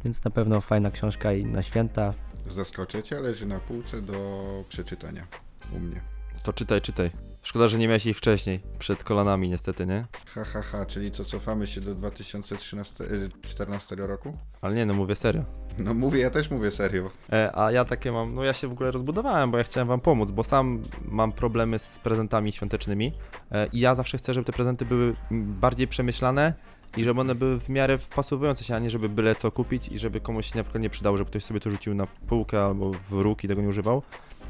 więc 0.06 0.24
na 0.24 0.32
pewno 0.32 0.62
fajna 0.62 0.92
książka 0.92 1.34
i 1.34 1.46
na 1.46 1.64
święta. 1.64 2.14
Zaskoczycie, 2.48 3.20
leży 3.20 3.46
na 3.46 3.60
półce 3.60 4.02
do 4.02 4.44
przeczytania 4.70 5.28
u 5.76 5.80
mnie. 5.80 6.02
To 6.44 6.54
czytaj, 6.54 6.82
czytaj. 6.82 7.33
Szkoda, 7.44 7.68
że 7.68 7.78
nie 7.78 7.88
miałeś 7.88 8.06
jej 8.06 8.14
wcześniej, 8.14 8.60
przed 8.80 9.04
kolanami 9.04 9.50
niestety, 9.50 9.86
nie? 9.86 10.06
Ha, 10.26 10.44
ha, 10.44 10.62
ha, 10.62 10.86
czyli 10.86 11.12
co, 11.12 11.26
cofamy 11.26 11.68
się 11.68 11.82
do 11.82 11.96
2014 11.96 13.96
roku? 13.96 14.38
Ale 14.62 14.76
nie, 14.76 14.86
no 14.86 14.94
mówię 14.94 15.16
serio. 15.16 15.44
No 15.78 15.94
mówię, 15.94 16.20
ja 16.20 16.30
też 16.30 16.52
mówię 16.52 16.72
serio. 16.72 17.10
E, 17.32 17.52
a 17.56 17.72
ja 17.72 17.86
takie 17.86 18.12
mam, 18.12 18.34
no 18.34 18.44
ja 18.44 18.54
się 18.54 18.68
w 18.68 18.72
ogóle 18.72 18.92
rozbudowałem, 18.92 19.52
bo 19.52 19.58
ja 19.58 19.64
chciałem 19.64 19.88
wam 19.88 20.00
pomóc, 20.00 20.32
bo 20.32 20.44
sam 20.44 20.84
mam 21.06 21.32
problemy 21.32 21.80
z 21.80 22.00
prezentami 22.00 22.52
świątecznymi 22.52 23.14
e, 23.52 23.68
i 23.74 23.80
ja 23.80 23.96
zawsze 23.96 24.18
chcę, 24.18 24.34
żeby 24.34 24.46
te 24.46 24.54
prezenty 24.54 24.86
były 24.86 25.16
bardziej 25.32 25.88
przemyślane 25.88 26.54
i 26.98 27.04
żeby 27.04 27.22
one 27.22 27.36
były 27.36 27.60
w 27.60 27.70
miarę 27.70 27.98
wpasowujące 27.98 28.64
się, 28.64 28.76
a 28.76 28.80
nie 28.80 28.90
żeby 28.90 29.10
byle 29.10 29.36
co 29.36 29.52
kupić 29.52 29.88
i 29.88 30.00
żeby 30.00 30.20
komuś 30.20 30.52
się 30.52 30.58
na 30.58 30.64
przykład 30.64 30.82
nie 30.82 30.90
przydało, 30.90 31.18
żeby 31.18 31.30
ktoś 31.30 31.44
sobie 31.44 31.60
to 31.60 31.70
rzucił 31.70 31.96
na 31.96 32.08
półkę 32.28 32.66
albo 32.66 32.92
w 32.92 33.12
róg 33.12 33.44
i 33.44 33.48
tego 33.48 33.62
nie 33.62 33.68
używał. 33.68 34.02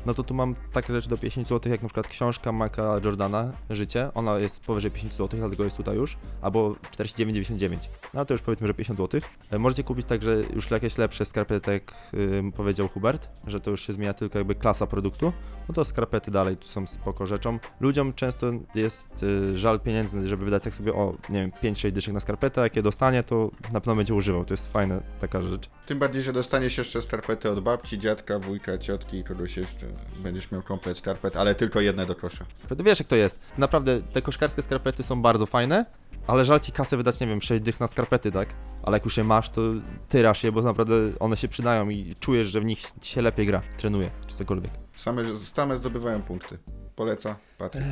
No 0.05 0.13
to 0.13 0.23
tu 0.23 0.33
mam 0.33 0.55
takie 0.73 0.93
rzeczy 0.93 1.09
do 1.09 1.17
50 1.17 1.47
zł, 1.47 1.71
jak 1.71 1.81
na 1.81 1.87
przykład 1.87 2.07
książka 2.07 2.51
Maka 2.51 2.99
Jordana, 3.05 3.51
Życie. 3.69 4.09
Ona 4.13 4.39
jest 4.39 4.61
powyżej 4.61 4.91
50 4.91 5.13
zł, 5.13 5.39
dlatego 5.39 5.63
jest 5.63 5.77
tutaj 5.77 5.95
już, 5.95 6.17
albo 6.41 6.69
49,99. 6.69 7.77
No 8.13 8.25
to 8.25 8.33
już 8.33 8.41
powiedzmy, 8.41 8.67
że 8.67 8.73
50 8.73 8.99
zł. 8.99 9.21
E, 9.51 9.59
Możecie 9.59 9.83
kupić 9.83 10.07
także 10.07 10.35
już 10.55 10.71
jakieś 10.71 10.97
lepsze 10.97 11.25
skarpety, 11.25 11.61
tak 11.61 11.73
jak 11.73 11.93
ym, 12.13 12.51
powiedział 12.51 12.87
Hubert, 12.87 13.29
że 13.47 13.59
to 13.59 13.71
już 13.71 13.81
się 13.87 13.93
zmienia 13.93 14.13
tylko 14.13 14.37
jakby 14.37 14.55
klasa 14.55 14.87
produktu. 14.87 15.33
No 15.69 15.73
to 15.73 15.85
skarpety 15.85 16.31
dalej 16.31 16.57
tu 16.57 16.67
są 16.67 16.87
spoko 16.87 17.25
rzeczą. 17.27 17.59
Ludziom 17.79 18.13
często 18.13 18.51
jest 18.75 19.23
y, 19.23 19.57
żal 19.57 19.79
pieniędzy, 19.79 20.29
żeby 20.29 20.45
wydać 20.45 20.63
tak 20.63 20.73
sobie 20.73 20.93
o, 20.93 21.15
nie 21.29 21.41
wiem, 21.41 21.73
5-6 21.73 21.91
dyszek 21.91 22.13
na 22.13 22.19
skarpetę, 22.19 22.61
jak 22.61 22.75
je 22.75 22.81
dostanie, 22.81 23.23
to 23.23 23.51
na 23.73 23.79
pewno 23.79 23.95
będzie 23.95 24.13
używał. 24.13 24.45
To 24.45 24.53
jest 24.53 24.73
fajna 24.73 24.99
taka 25.19 25.41
rzecz. 25.41 25.69
Tym 25.85 25.99
bardziej, 25.99 26.23
że 26.23 26.33
dostaniesz 26.33 26.77
jeszcze 26.77 27.01
skarpety 27.01 27.49
od 27.49 27.59
babci, 27.59 27.99
dziadka, 27.99 28.39
wujka, 28.39 28.77
ciotki 28.77 29.17
i 29.17 29.23
kogoś 29.23 29.57
jeszcze. 29.57 29.87
Będziesz 30.17 30.51
miał 30.51 30.61
komplet 30.61 30.97
skarpet, 30.97 31.35
ale 31.37 31.55
tylko 31.55 31.81
jedne 31.81 32.05
do 32.05 32.15
kosza. 32.15 32.45
Wiesz 32.79 32.99
jak 32.99 33.07
to 33.07 33.15
jest. 33.15 33.39
Naprawdę 33.57 34.01
te 34.01 34.21
koszkarskie 34.21 34.61
skarpety 34.61 35.03
są 35.03 35.21
bardzo 35.21 35.45
fajne, 35.45 35.85
ale 36.27 36.45
żal 36.45 36.59
ci 36.59 36.71
kasę 36.71 36.97
wydać, 36.97 37.19
nie 37.19 37.27
wiem, 37.27 37.41
6 37.41 37.63
dych 37.63 37.79
na 37.79 37.87
skarpety, 37.87 38.31
tak? 38.31 38.55
Ale 38.83 38.95
jak 38.95 39.05
już 39.05 39.17
je 39.17 39.23
masz, 39.23 39.49
to 39.49 39.61
tyrasz 40.09 40.43
je, 40.43 40.51
bo 40.51 40.61
naprawdę 40.61 40.95
one 41.19 41.37
się 41.37 41.47
przydają 41.47 41.89
i 41.89 42.15
czujesz, 42.19 42.47
że 42.47 42.61
w 42.61 42.65
nich 42.65 42.91
ci 43.01 43.13
się 43.13 43.21
lepiej 43.21 43.45
gra, 43.45 43.61
trenuje, 43.77 44.11
czy 44.27 44.35
cokolwiek. 44.35 44.71
Same, 44.95 45.23
same 45.39 45.77
zdobywają 45.77 46.21
punkty. 46.21 46.57
Poleca, 46.95 47.35
Patryk. 47.57 47.83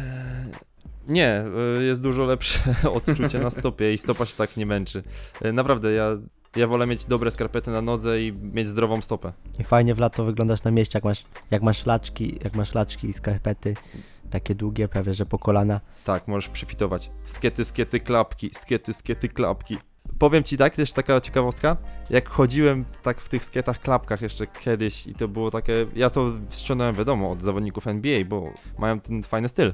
Nie, 1.07 1.43
y, 1.79 1.83
jest 1.83 2.01
dużo 2.01 2.25
lepsze 2.25 2.59
odczucie 2.93 3.39
na 3.39 3.49
stopie 3.49 3.93
i 3.93 3.97
stopa 3.97 4.25
się 4.25 4.35
tak 4.35 4.57
nie 4.57 4.65
męczy. 4.65 5.03
Y, 5.45 5.53
Naprawdę, 5.53 5.91
ja, 5.91 6.17
ja 6.55 6.67
wolę 6.67 6.87
mieć 6.87 7.05
dobre 7.05 7.31
skarpety 7.31 7.71
na 7.71 7.81
nodze 7.81 8.21
i 8.21 8.33
mieć 8.53 8.67
zdrową 8.67 9.01
stopę. 9.01 9.33
I 9.59 9.63
fajnie 9.63 9.95
w 9.95 9.99
lato 9.99 10.25
wyglądasz 10.25 10.63
na 10.63 10.71
mieście, 10.71 10.97
jak 10.97 11.03
masz, 11.03 11.25
jak 11.51 11.61
masz 11.61 11.85
laczki, 11.85 12.39
jak 12.43 12.55
masz 12.55 12.73
laczki 12.73 13.07
i 13.07 13.13
skarpety. 13.13 13.73
takie 14.29 14.55
długie, 14.55 14.87
prawie 14.87 15.13
że 15.13 15.25
po 15.25 15.39
kolana. 15.39 15.81
Tak, 16.03 16.27
możesz 16.27 16.49
przyfitować. 16.49 17.11
Skiety, 17.25 17.65
skiety, 17.65 17.99
klapki, 17.99 18.51
skiety, 18.53 18.93
skiety, 18.93 19.29
klapki. 19.29 19.77
Powiem 20.19 20.43
ci 20.43 20.57
tak, 20.57 20.75
też 20.75 20.91
taka 20.93 21.21
ciekawostka, 21.21 21.77
jak 22.09 22.29
chodziłem 22.29 22.85
tak 23.03 23.21
w 23.21 23.29
tych 23.29 23.45
skietach, 23.45 23.79
klapkach 23.79 24.21
jeszcze 24.21 24.47
kiedyś 24.47 25.07
i 25.07 25.13
to 25.13 25.27
było 25.27 25.51
takie, 25.51 25.85
ja 25.95 26.09
to 26.09 26.31
ściągnąłem 26.49 26.95
wiadomo 26.95 27.31
od 27.31 27.41
zawodników 27.41 27.87
NBA, 27.87 28.25
bo 28.25 28.53
mają 28.77 28.99
ten 28.99 29.23
fajny 29.23 29.49
styl, 29.49 29.73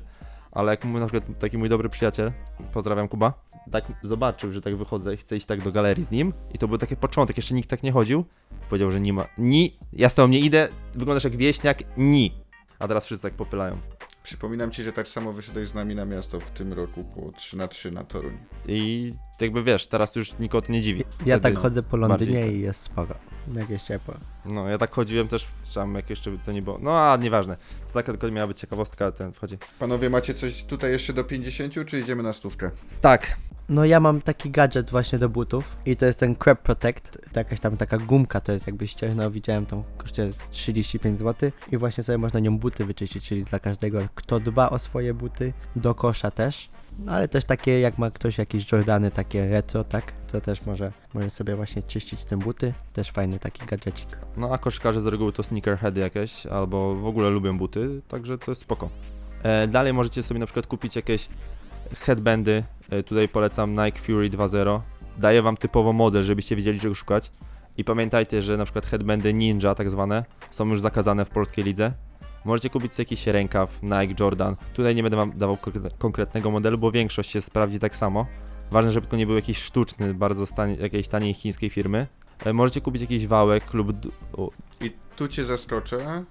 ale 0.58 0.72
jak 0.72 0.86
mój, 0.86 1.02
na 1.02 1.08
przykład 1.08 1.40
taki 1.40 1.58
mój 1.58 1.70
dobry 1.70 1.90
przyjaciel, 1.90 2.32
pozdrawiam 2.74 3.08
Kuba, 3.08 3.34
tak 3.72 3.92
zobaczył, 4.02 4.52
że 4.52 4.62
tak 4.62 4.78
wychodzę 4.78 5.14
i 5.14 5.18
chcę 5.18 5.38
iść 5.38 5.46
tak 5.46 5.62
do 5.62 5.72
galerii 5.72 6.04
z 6.04 6.12
nim 6.12 6.34
i 6.54 6.58
to 6.58 6.68
był 6.68 6.78
taki 6.78 6.96
początek, 6.96 7.38
jeszcze 7.38 7.56
nikt 7.56 7.70
tak 7.70 7.84
nie 7.84 7.92
chodził, 7.92 8.26
powiedział, 8.70 8.92
że 8.92 9.00
nie 9.00 9.14
ma, 9.14 9.26
ni, 9.38 9.78
ja 9.94 10.10
z 10.10 10.16
tobą 10.16 10.28
nie 10.28 10.40
idę, 10.40 10.68
wyglądasz 10.94 11.24
jak 11.24 11.36
wieśniak, 11.36 11.84
ni. 11.98 12.34
A 12.80 12.88
teraz 12.88 13.06
wszyscy 13.06 13.24
tak 13.24 13.34
popylają. 13.34 13.78
Przypominam 14.24 14.72
ci, 14.72 14.84
że 14.84 14.94
tak 14.94 15.08
samo 15.08 15.34
wyszedłeś 15.34 15.70
z 15.70 15.74
nami 15.74 15.96
na 15.96 16.06
miasto 16.06 16.40
w 16.40 16.52
tym 16.52 16.74
roku 16.74 17.04
po 17.16 17.32
3 17.32 17.58
na 17.58 17.68
3 17.68 17.92
na 17.92 18.04
Toruń. 18.04 18.38
I 18.68 19.14
jakby 19.42 19.64
wiesz, 19.64 19.88
teraz 19.88 20.16
już 20.16 20.40
nikogo 20.40 20.68
to 20.68 20.72
nie 20.72 20.82
dziwi. 20.82 21.04
Ja 21.26 21.40
Wtedy 21.40 21.56
tak 21.56 21.64
chodzę 21.64 21.84
po 21.84 21.98
Londynie 21.98 22.32
bardziej 22.32 22.44
tak. 22.44 22.54
i 22.54 22.62
jest 22.62 22.82
spoko. 22.82 23.16
Jak 23.56 23.70
jest 23.70 23.86
ciepło. 23.86 24.14
No, 24.46 24.70
ja 24.70 24.78
tak 24.78 24.92
chodziłem 24.92 25.28
też, 25.28 25.48
tam 25.76 25.96
jak 25.96 26.10
jeszcze 26.10 26.38
to 26.46 26.52
nie 26.52 26.62
było. 26.62 26.80
No, 26.82 27.00
a 27.12 27.18
nieważne. 27.18 27.58
To 27.88 27.94
taka 27.94 28.12
tylko 28.12 28.32
miała 28.32 28.48
być 28.48 28.58
ciekawostka, 28.58 29.12
ten 29.12 29.32
wchodzi. 29.32 29.58
Panowie, 29.80 30.10
macie 30.10 30.34
coś 30.34 30.64
tutaj 30.64 30.92
jeszcze 30.92 31.14
do 31.14 31.24
50, 31.24 31.74
czy 31.86 32.00
idziemy 32.00 32.24
na 32.24 32.34
stówkę? 32.34 32.72
Tak. 33.02 33.38
No 33.70 33.86
ja 33.86 34.00
mam 34.00 34.22
taki 34.22 34.52
gadżet 34.52 34.90
właśnie 34.90 35.20
do 35.20 35.30
butów 35.30 35.78
i 35.86 35.96
to 35.98 36.06
jest 36.06 36.20
ten 36.20 36.36
Crab 36.36 36.62
Protect, 36.62 37.18
to 37.34 37.40
jakaś 37.40 37.60
tam 37.60 37.78
taka 37.78 37.98
gumka, 37.98 38.42
to 38.42 38.52
jest 38.52 38.68
jakby 38.68 38.88
ściężna, 38.88 39.30
widziałem 39.30 39.66
tą, 39.66 39.84
kosztuje 39.98 40.34
z 40.34 40.50
35 40.50 41.20
zł 41.20 41.52
i 41.72 41.78
właśnie 41.78 42.04
sobie 42.04 42.18
można 42.18 42.40
nią 42.40 42.58
buty 42.60 42.86
wyczyścić, 42.86 43.28
czyli 43.28 43.44
dla 43.44 43.60
każdego, 43.60 44.00
kto 44.16 44.40
dba 44.40 44.70
o 44.70 44.80
swoje 44.80 45.14
buty, 45.14 45.54
do 45.76 45.96
kosza 45.96 46.32
też. 46.32 46.70
No 47.00 47.12
ale 47.12 47.28
też 47.28 47.46
takie, 47.46 47.80
jak 47.80 47.98
ma 47.98 48.12
ktoś 48.12 48.38
jakieś 48.38 48.72
Jordany, 48.72 49.12
takie 49.12 49.50
retro, 49.50 49.84
tak, 49.84 50.14
to 50.32 50.42
też 50.42 50.66
może, 50.66 50.92
może 51.14 51.30
sobie 51.30 51.56
właśnie 51.56 51.84
czyścić 51.84 52.26
te 52.26 52.38
buty, 52.38 52.74
też 52.94 53.12
fajny 53.12 53.40
taki 53.40 53.66
gadżecik. 53.66 54.18
No, 54.38 54.54
a 54.54 54.58
koszykarze 54.58 55.02
z 55.02 55.06
reguły 55.06 55.34
to 55.34 55.44
sneakerheady 55.44 56.02
jakieś, 56.02 56.46
albo 56.46 56.96
w 56.96 57.06
ogóle 57.06 57.30
lubią 57.30 57.58
buty, 57.58 58.02
także 58.08 58.38
to 58.38 58.52
jest 58.52 58.62
spoko. 58.62 58.90
E, 59.44 59.68
dalej 59.68 59.94
możecie 59.94 60.24
sobie 60.24 60.40
na 60.40 60.46
przykład 60.46 60.68
kupić 60.68 60.96
jakieś 60.96 61.30
headbandy. 61.96 62.64
E, 62.90 63.04
tutaj 63.04 63.30
polecam 63.30 63.72
Nike 63.72 64.00
Fury 64.00 64.30
2.0. 64.30 64.80
Daję 65.18 65.42
wam 65.42 65.58
typowo 65.58 65.94
model, 65.94 66.24
żebyście 66.24 66.56
wiedzieli 66.56 66.80
czego 66.80 66.96
szukać. 66.96 67.32
I 67.78 67.84
pamiętajcie, 67.84 68.42
że 68.42 68.58
na 68.58 68.64
przykład 68.64 68.86
headbandy 68.86 69.34
Ninja 69.34 69.76
tak 69.76 69.90
zwane 69.90 70.26
są 70.52 70.68
już 70.70 70.82
zakazane 70.82 71.26
w 71.26 71.30
polskiej 71.30 71.66
lidze. 71.66 71.94
Możecie 72.48 72.70
kupić 72.70 72.94
sobie 72.94 73.02
jakiś 73.02 73.28
rękaw, 73.28 73.80
Nike, 73.84 74.24
Jordan. 74.24 74.56
Tutaj 74.74 74.96
nie 74.96 75.04
będę 75.04 75.18
wam 75.18 75.38
dawał 75.38 75.56
konkre- 75.56 75.92
konkretnego 75.98 76.52
modelu, 76.52 76.78
bo 76.78 76.92
większość 76.92 77.30
się 77.32 77.42
sprawdzi 77.42 77.80
tak 77.80 77.96
samo. 77.96 78.26
Ważne, 78.72 78.92
żeby 78.92 79.08
to 79.08 79.18
nie 79.18 79.26
był 79.26 79.36
jakiś 79.36 79.58
sztuczny, 79.64 80.14
bardzo 80.14 80.46
stanie, 80.46 80.76
jakiejś 80.76 81.08
taniej 81.08 81.34
chińskiej 81.34 81.70
firmy. 81.70 82.08
E, 82.46 82.54
Możecie 82.54 82.82
kupić 82.82 83.02
jakiś 83.02 83.28
wałek 83.28 83.74
lub 83.74 83.88
I 84.82 84.92
tu 85.16 85.28
cię 85.28 85.46
zaskoczę, 85.46 85.98
e, 86.04 86.24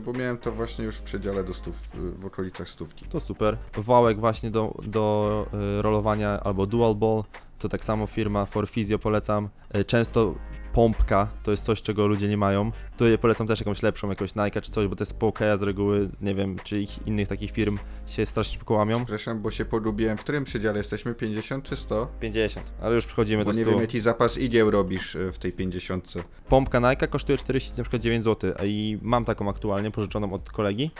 bo 0.00 0.12
miałem 0.12 0.38
to 0.38 0.52
właśnie 0.52 0.84
już 0.84 0.96
w 0.96 1.02
przedziale 1.02 1.44
do 1.44 1.54
stów, 1.54 1.76
w 1.94 2.26
okolicach 2.26 2.68
stówki. 2.68 3.04
To 3.04 3.20
super. 3.20 3.56
Wałek 3.76 4.20
właśnie 4.20 4.50
do, 4.50 4.74
do 4.82 5.46
y, 5.78 5.82
rolowania 5.82 6.40
albo 6.40 6.66
dual 6.66 6.94
ball, 6.94 7.24
to 7.58 7.68
tak 7.68 7.84
samo 7.84 8.06
firma 8.06 8.46
For 8.46 8.68
Physio 8.70 8.98
polecam. 8.98 9.48
Często 9.86 10.34
pompka 10.72 11.28
to 11.42 11.50
jest 11.50 11.64
coś, 11.64 11.82
czego 11.82 12.06
ludzie 12.06 12.28
nie 12.28 12.36
mają. 12.36 12.72
Tutaj 12.96 13.18
polecam 13.18 13.46
też 13.46 13.60
jakąś 13.60 13.82
lepszą, 13.82 14.08
jakąś 14.08 14.34
Nike 14.34 14.60
czy 14.60 14.70
coś, 14.70 14.86
bo 14.86 14.96
te 14.96 15.04
Spoke'a 15.04 15.58
z 15.58 15.62
reguły, 15.62 16.08
nie 16.20 16.34
wiem, 16.34 16.56
czy 16.64 16.80
ich 16.80 17.06
innych 17.06 17.28
takich 17.28 17.50
firm 17.50 17.78
się 18.06 18.26
strasznie 18.26 18.58
szybko 18.58 18.74
łamią. 18.74 18.98
Przepraszam, 18.98 19.42
bo 19.42 19.50
się 19.50 19.64
pogubiłem. 19.64 20.16
W 20.16 20.20
którym 20.20 20.44
przedziale 20.44 20.78
jesteśmy? 20.78 21.14
50 21.14 21.64
czy 21.64 21.76
100? 21.76 22.08
50, 22.20 22.72
ale 22.80 22.94
już 22.94 23.06
przechodzimy 23.06 23.44
Bo 23.44 23.52
do 23.52 23.58
nie 23.58 23.64
100. 23.64 23.70
wiem 23.70 23.80
jaki 23.80 24.00
zapas 24.00 24.38
igieł 24.38 24.70
robisz 24.70 25.16
e, 25.16 25.32
w 25.32 25.38
tej 25.38 25.52
50. 25.52 26.14
Pompka 26.48 26.90
Nike 26.90 27.08
kosztuje 27.08 27.38
49 27.38 28.24
zł 28.24 28.52
i 28.64 28.98
mam 29.02 29.24
taką 29.24 29.48
aktualnie, 29.50 29.90
pożyczoną 29.90 30.32
od 30.32 30.50
kolegi. 30.50 30.90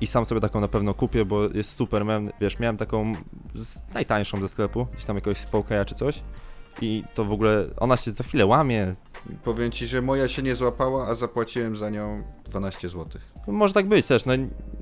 I 0.00 0.06
sam 0.06 0.24
sobie 0.24 0.40
taką 0.40 0.60
na 0.60 0.68
pewno 0.68 0.94
kupię, 0.94 1.24
bo 1.24 1.44
jest 1.44 1.76
super. 1.76 2.04
Miałem, 2.04 2.30
wiesz, 2.40 2.58
miałem 2.58 2.76
taką 2.76 3.12
najtańszą 3.94 4.40
ze 4.40 4.48
sklepu, 4.48 4.86
gdzieś 4.92 5.04
tam 5.04 5.16
jakiegoś 5.16 5.38
Spoke'a 5.38 5.84
czy 5.84 5.94
coś. 5.94 6.22
I 6.80 7.04
to 7.14 7.24
w 7.24 7.32
ogóle, 7.32 7.66
ona 7.76 7.96
się 7.96 8.10
za 8.10 8.24
chwilę 8.24 8.46
łamie. 8.46 8.94
Powiem 9.44 9.70
ci, 9.70 9.86
że 9.86 10.02
moja 10.02 10.28
się 10.28 10.42
nie 10.42 10.54
złapała, 10.54 11.06
a 11.08 11.14
zapłaciłem 11.14 11.76
za 11.76 11.90
nią 11.90 12.22
12 12.44 12.88
zł. 12.88 13.06
Może 13.46 13.74
tak 13.74 13.86
być 13.88 14.06
też, 14.06 14.24
no, 14.26 14.32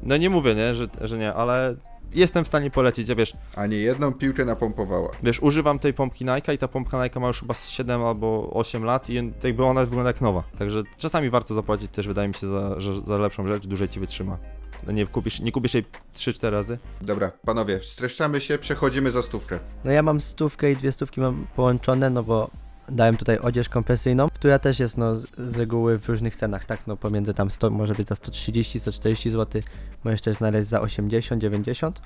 no 0.02 0.16
nie 0.16 0.30
mówię, 0.30 0.54
nie, 0.54 0.74
że, 0.74 0.86
że 1.00 1.18
nie, 1.18 1.34
ale 1.34 1.76
jestem 2.14 2.44
w 2.44 2.48
stanie 2.48 2.70
polecić, 2.70 3.08
ja 3.08 3.14
wiesz, 3.14 3.32
A 3.56 3.66
nie 3.66 3.76
jedną 3.76 4.12
piłkę 4.12 4.44
napompowała. 4.44 5.08
wiesz, 5.22 5.40
używam 5.42 5.78
tej 5.78 5.94
pompki 5.94 6.24
Nike 6.24 6.54
i 6.54 6.58
ta 6.58 6.68
pompka 6.68 7.04
Nike 7.04 7.20
ma 7.20 7.26
już 7.26 7.40
chyba 7.40 7.54
z 7.54 7.68
7 7.68 8.04
albo 8.04 8.50
8 8.52 8.84
lat 8.84 9.10
i 9.10 9.14
jakby 9.44 9.64
ona 9.64 9.84
wygląda 9.84 10.10
jak 10.10 10.20
nowa. 10.20 10.42
Także 10.58 10.82
czasami 10.96 11.30
warto 11.30 11.54
zapłacić 11.54 11.90
też, 11.92 12.06
wydaje 12.08 12.28
mi 12.28 12.34
się, 12.34 12.48
za, 12.48 12.80
że, 12.80 13.00
za 13.00 13.16
lepszą 13.18 13.46
rzecz, 13.46 13.66
dłużej 13.66 13.88
ci 13.88 14.00
wytrzyma. 14.00 14.38
No 14.86 14.92
nie 14.92 15.06
kupisz, 15.06 15.40
nie 15.40 15.52
kupisz 15.52 15.74
jej 15.74 15.84
3-4 16.14 16.50
razy. 16.50 16.78
Dobra, 17.00 17.32
panowie, 17.44 17.80
streszczamy 17.82 18.40
się, 18.40 18.58
przechodzimy 18.58 19.10
za 19.10 19.22
stówkę. 19.22 19.58
No 19.84 19.90
ja 19.90 20.02
mam 20.02 20.20
stówkę 20.20 20.72
i 20.72 20.76
dwie 20.76 20.92
stówki 20.92 21.20
mam 21.20 21.46
połączone, 21.56 22.10
no 22.10 22.22
bo 22.22 22.50
dałem 22.88 23.16
tutaj 23.16 23.38
odzież 23.38 23.68
kompresyjną, 23.68 24.28
która 24.34 24.58
też 24.58 24.78
jest 24.80 24.98
no 24.98 25.20
z- 25.20 25.56
reguły 25.56 25.98
w 25.98 26.08
różnych 26.08 26.36
cenach, 26.36 26.64
tak? 26.64 26.86
No 26.86 26.96
pomiędzy 26.96 27.34
tam 27.34 27.50
100, 27.50 27.70
może 27.70 27.94
być 27.94 28.08
za 28.08 28.14
130, 28.14 28.80
140 28.80 29.30
zł, 29.30 29.62
możesz 30.04 30.20
też 30.20 30.36
znaleźć 30.36 30.68
za 30.68 30.80
80, 30.80 31.42
90. 31.42 32.00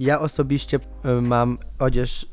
Ja 0.00 0.20
osobiście 0.20 0.76
y, 1.04 1.08
mam 1.22 1.58
odzież 1.78 2.22
y, 2.22 2.26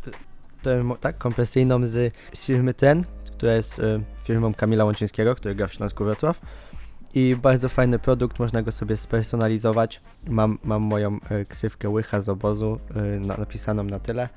termo, 0.61 0.95
tak, 0.95 1.17
kompresyjną 1.17 1.87
z, 1.87 2.13
z 2.33 2.45
firmy 2.45 2.73
Ten, 2.73 3.05
która 3.37 3.53
jest 3.53 3.79
y, 3.79 4.01
firmą 4.23 4.53
Kamila 4.53 4.85
Łączyńskiego, 4.85 5.35
który 5.35 5.55
gra 5.55 5.67
w 5.67 5.73
Śląsku 5.73 6.03
Wrocław. 6.05 6.41
I 7.15 7.35
bardzo 7.41 7.69
fajny 7.69 7.99
produkt, 7.99 8.39
można 8.39 8.61
go 8.61 8.71
sobie 8.71 8.97
spersonalizować. 8.97 10.01
Mam, 10.27 10.59
mam 10.63 10.81
moją 10.81 11.19
y, 11.41 11.45
ksywkę 11.45 11.89
łycha 11.89 12.21
z 12.21 12.29
obozu 12.29 12.79
na, 13.19 13.37
napisaną 13.37 13.83
na 13.83 13.99
tyle 13.99 14.29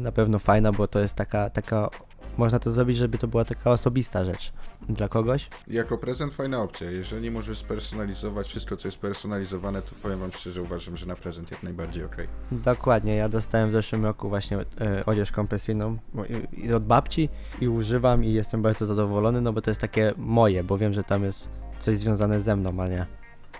na 0.00 0.12
pewno 0.12 0.38
fajna, 0.38 0.72
bo 0.72 0.88
to 0.88 1.00
jest 1.00 1.14
taka, 1.14 1.50
taka, 1.50 1.90
można 2.36 2.58
to 2.58 2.72
zrobić, 2.72 2.96
żeby 2.96 3.18
to 3.18 3.28
była 3.28 3.44
taka 3.44 3.70
osobista 3.70 4.24
rzecz 4.24 4.52
dla 4.88 5.08
kogoś. 5.08 5.48
Jako 5.68 5.98
prezent 5.98 6.34
fajna 6.34 6.62
opcja. 6.62 6.90
Jeżeli 6.90 7.30
możesz 7.30 7.58
spersonalizować 7.58 8.48
wszystko, 8.48 8.76
co 8.76 8.88
jest 8.88 8.98
personalizowane, 8.98 9.82
to 9.82 9.94
powiem 10.02 10.18
wam 10.18 10.32
szczerze, 10.32 10.62
uważam, 10.62 10.96
że 10.96 11.06
na 11.06 11.16
prezent 11.16 11.50
jak 11.50 11.62
najbardziej 11.62 12.04
okej. 12.04 12.28
Dokładnie, 12.52 13.16
ja 13.16 13.28
dostałem 13.28 13.68
w 13.68 13.72
zeszłym 13.72 14.04
roku 14.04 14.28
właśnie 14.28 14.58
e, 14.58 15.06
odzież 15.06 15.32
kompresyjną 15.32 15.98
i 16.52 16.72
od 16.72 16.84
babci 16.84 17.28
i 17.60 17.68
używam 17.68 18.24
i 18.24 18.32
jestem 18.32 18.62
bardzo 18.62 18.86
zadowolony, 18.86 19.40
no 19.40 19.52
bo 19.52 19.62
to 19.62 19.70
jest 19.70 19.80
takie 19.80 20.12
moje, 20.16 20.64
bo 20.64 20.78
wiem, 20.78 20.92
że 20.92 21.04
tam 21.04 21.24
jest 21.24 21.48
coś 21.80 21.98
związane 21.98 22.42
ze 22.42 22.56
mną, 22.56 22.82
a 22.82 22.88
nie 22.88 23.06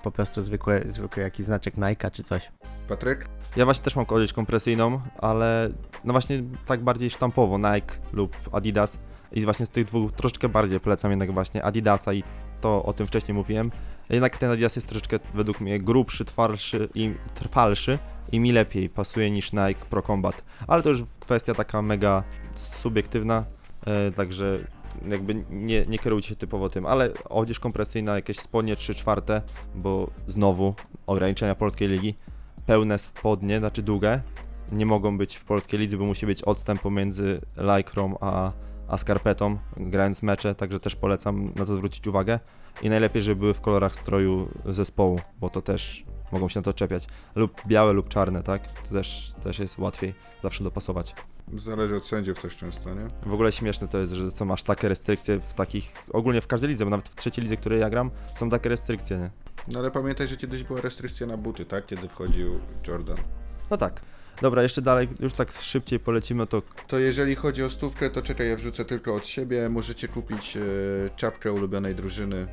po 0.06 0.10
prostu 0.10 0.42
zwykły, 0.42 0.84
zwykły 0.88 1.22
jakiś 1.22 1.46
znaczek 1.46 1.76
Nike 1.76 2.10
czy 2.10 2.22
coś. 2.22 2.50
Patryk? 2.88 3.28
Ja 3.56 3.64
właśnie 3.64 3.84
też 3.84 3.96
mam 3.96 4.06
odzież 4.08 4.32
kompresyjną, 4.32 5.00
ale 5.18 5.70
no 6.04 6.12
właśnie 6.12 6.42
tak 6.66 6.80
bardziej 6.80 7.10
sztampowo, 7.10 7.58
Nike 7.58 7.94
lub 8.12 8.36
Adidas. 8.52 8.98
I 9.32 9.44
właśnie 9.44 9.66
z 9.66 9.70
tych 9.70 9.86
dwóch 9.86 10.12
troszeczkę 10.12 10.48
bardziej 10.48 10.80
polecam 10.80 11.10
jednak 11.10 11.32
właśnie 11.32 11.62
Adidasa 11.62 12.12
i 12.12 12.22
to 12.60 12.84
o 12.84 12.92
tym 12.92 13.06
wcześniej 13.06 13.34
mówiłem. 13.34 13.70
Jednak 14.10 14.38
ten 14.38 14.50
Adidas 14.50 14.76
jest 14.76 14.88
troszeczkę 14.88 15.18
według 15.34 15.60
mnie 15.60 15.80
grubszy, 15.80 16.24
twardszy 16.24 16.88
i 16.94 17.14
trwalszy 17.34 17.98
i 18.32 18.40
mi 18.40 18.52
lepiej 18.52 18.88
pasuje 18.88 19.30
niż 19.30 19.52
Nike 19.52 19.84
Pro 19.90 20.02
Combat. 20.02 20.44
Ale 20.66 20.82
to 20.82 20.88
już 20.88 21.02
kwestia 21.20 21.54
taka 21.54 21.82
mega 21.82 22.22
subiektywna, 22.54 23.44
e, 23.86 24.12
także 24.12 24.58
jakby 25.08 25.34
nie, 25.50 25.86
nie 25.86 25.98
kierujcie 25.98 26.28
się 26.28 26.36
typowo 26.36 26.68
tym, 26.68 26.86
ale 26.86 27.10
odzież 27.28 27.60
kompresyjna, 27.60 28.16
jakieś 28.16 28.38
spodnie 28.38 28.76
3 28.76 28.94
czwarte, 28.94 29.42
bo 29.74 30.10
znowu 30.26 30.74
ograniczenia 31.06 31.54
polskiej 31.54 31.88
ligi, 31.88 32.14
pełne 32.66 32.98
spodnie, 32.98 33.58
znaczy 33.58 33.82
długie, 33.82 34.22
nie 34.72 34.86
mogą 34.86 35.18
być 35.18 35.36
w 35.36 35.44
polskiej 35.44 35.80
lidze, 35.80 35.96
bo 35.96 36.04
musi 36.04 36.26
być 36.26 36.42
odstęp 36.42 36.82
pomiędzy 36.82 37.40
lajkrą 37.56 38.16
a, 38.20 38.52
a 38.88 38.96
skarpetą, 38.96 39.58
grając 39.76 40.22
mecze, 40.22 40.54
także 40.54 40.80
też 40.80 40.96
polecam 40.96 41.52
na 41.56 41.66
to 41.66 41.76
zwrócić 41.76 42.06
uwagę. 42.06 42.40
I 42.82 42.88
najlepiej, 42.88 43.22
żeby 43.22 43.40
były 43.40 43.54
w 43.54 43.60
kolorach 43.60 43.94
stroju 43.94 44.48
zespołu, 44.64 45.20
bo 45.40 45.50
to 45.50 45.62
też 45.62 46.04
mogą 46.32 46.48
się 46.48 46.60
na 46.60 46.64
to 46.64 46.72
czepiać. 46.72 47.06
Lub 47.34 47.66
białe 47.66 47.92
lub 47.92 48.08
czarne, 48.08 48.42
tak? 48.42 48.72
To 48.72 48.94
też, 48.94 49.32
też 49.44 49.58
jest 49.58 49.78
łatwiej 49.78 50.14
zawsze 50.42 50.64
dopasować. 50.64 51.14
Zależy 51.54 51.96
od 51.96 52.06
sędziów 52.06 52.38
też 52.38 52.56
często, 52.56 52.94
nie? 52.94 53.06
W 53.26 53.32
ogóle 53.32 53.52
śmieszne 53.52 53.88
to 53.88 53.98
jest, 53.98 54.12
że 54.12 54.32
co 54.32 54.44
masz 54.44 54.62
takie 54.62 54.88
restrykcje 54.88 55.40
w 55.40 55.54
takich, 55.54 55.92
ogólnie 56.12 56.40
w 56.40 56.46
każdej 56.46 56.70
lidze, 56.70 56.84
bo 56.84 56.90
nawet 56.90 57.08
w 57.08 57.14
trzeciej 57.14 57.42
lidze, 57.42 57.56
w 57.56 57.60
której 57.60 57.80
ja 57.80 57.90
gram, 57.90 58.10
są 58.36 58.50
takie 58.50 58.68
restrykcje, 58.68 59.18
nie? 59.18 59.30
No 59.68 59.78
ale 59.78 59.90
pamiętaj, 59.90 60.28
że 60.28 60.36
kiedyś 60.36 60.62
była 60.64 60.80
restrykcja 60.80 61.26
na 61.26 61.36
buty, 61.36 61.64
tak? 61.64 61.86
Kiedy 61.86 62.08
wchodził 62.08 62.60
Jordan. 62.88 63.16
No 63.70 63.76
tak. 63.76 64.00
Dobra, 64.42 64.62
jeszcze 64.62 64.82
dalej, 64.82 65.08
już 65.20 65.32
tak 65.32 65.52
szybciej 65.60 66.00
polecimy, 66.00 66.46
to 66.46 66.62
To 66.86 66.98
jeżeli 66.98 67.34
chodzi 67.34 67.62
o 67.62 67.70
stówkę, 67.70 68.10
to 68.10 68.22
czekaj, 68.22 68.48
ja 68.48 68.56
wrzucę 68.56 68.84
tylko 68.84 69.14
od 69.14 69.26
siebie. 69.26 69.68
Możecie 69.68 70.08
kupić 70.08 70.56
e, 70.56 70.60
czapkę 71.16 71.52
ulubionej 71.52 71.94
drużyny. 71.94 72.46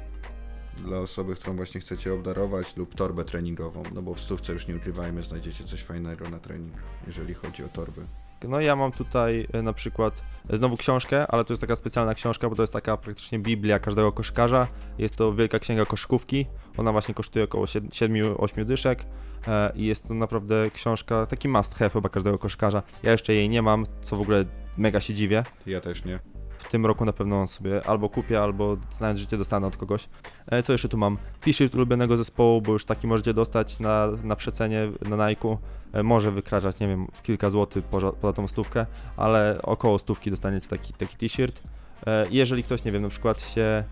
dla 0.86 1.00
osoby, 1.00 1.36
którą 1.36 1.56
właśnie 1.56 1.82
chcecie 1.82 2.14
obdarować 2.14 2.78
lub 2.78 2.96
torbę 2.96 3.24
treningową, 3.24 3.84
no 3.94 4.02
bo 4.02 4.14
w 4.14 4.20
stówce 4.20 4.54
już 4.54 4.68
nie 4.68 4.76
ukrywajmy, 4.76 5.24
znajdziecie 5.24 5.64
coś 5.64 5.84
fajnego 5.84 6.30
na 6.30 6.40
trening, 6.40 6.74
jeżeli 7.08 7.34
chodzi 7.34 7.64
o 7.64 7.68
torby. 7.68 8.02
No 8.48 8.62
i 8.62 8.66
ja 8.66 8.76
mam 8.76 8.92
tutaj 8.92 9.48
e, 9.54 9.62
na 9.62 9.74
przykład 9.74 10.22
e, 10.50 10.58
znowu 10.58 10.78
książkę, 10.78 11.28
ale 11.28 11.46
to 11.46 11.54
jest 11.54 11.62
taka 11.62 11.76
specjalna 11.76 12.14
książka, 12.14 12.50
bo 12.50 12.56
to 12.56 12.64
jest 12.64 12.74
taka 12.74 12.98
praktycznie 12.98 13.40
biblia 13.40 13.80
każdego 13.80 14.12
koszkarza. 14.12 14.68
Jest 14.98 15.16
to 15.16 15.34
wielka 15.34 15.60
księga 15.60 15.86
koszykówki. 15.86 16.46
Ona 16.78 16.92
właśnie 16.92 17.14
kosztuje 17.14 17.46
około 17.46 17.66
7-8 17.66 18.66
dyszek 18.66 19.06
e, 19.48 19.72
i 19.76 19.86
jest 19.86 20.08
to 20.08 20.14
naprawdę 20.14 20.70
książka, 20.74 21.26
taki 21.26 21.48
must 21.48 21.76
have 21.76 21.90
chyba 21.90 22.10
każdego 22.10 22.38
koszkarza. 22.38 22.84
Ja 23.04 23.12
jeszcze 23.12 23.34
jej 23.34 23.50
nie 23.50 23.62
mam, 23.62 23.86
co 24.02 24.16
w 24.16 24.22
ogóle 24.22 24.46
mega 24.78 25.02
się 25.02 25.14
dziwię. 25.14 25.44
Ja 25.66 25.82
też 25.82 26.06
nie. 26.06 26.33
W 26.64 26.70
tym 26.72 26.86
roku 26.86 27.06
na 27.06 27.14
pewno 27.14 27.48
sobie 27.48 27.88
albo 27.88 28.10
kupię, 28.10 28.42
albo 28.42 28.78
znając 28.92 29.20
życie 29.20 29.38
dostanę 29.38 29.68
od 29.68 29.78
kogoś. 29.78 30.10
E, 30.48 30.64
Co 30.64 30.72
jeszcze 30.72 30.90
tu 30.90 30.98
mam? 30.98 31.18
T-shirt 31.42 31.76
ulubionego 31.76 32.18
zespołu, 32.18 32.62
bo 32.62 32.74
już 32.74 32.86
taki 32.86 33.08
możecie 33.08 33.34
dostać 33.34 33.80
na, 33.80 34.08
na 34.24 34.36
przecenie 34.36 34.92
na 35.10 35.16
Nike'u. 35.18 35.58
E, 35.94 36.04
Może 36.04 36.32
wykraczać, 36.32 36.80
nie 36.80 36.88
wiem, 36.88 37.08
kilka 37.24 37.50
złotych 37.50 37.84
poza, 37.84 38.34
tą 38.36 38.48
stówkę, 38.48 38.86
ale 39.18 39.60
około 39.64 40.00
stówki 40.00 40.32
dostaniecie 40.32 40.68
taki, 40.68 40.94
taki 40.94 41.18
t-shirt. 41.18 41.62
E, 42.08 42.26
Jeżeli 42.32 42.64
ktoś, 42.64 42.84
nie 42.84 42.92
wiem, 42.92 43.02
na 43.04 43.10
przykład 43.10 43.42
się 43.42 43.84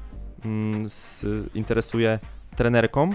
mm, 0.45 0.89
z, 0.89 1.25
interesuje 1.55 2.19
trenerką, 2.55 3.09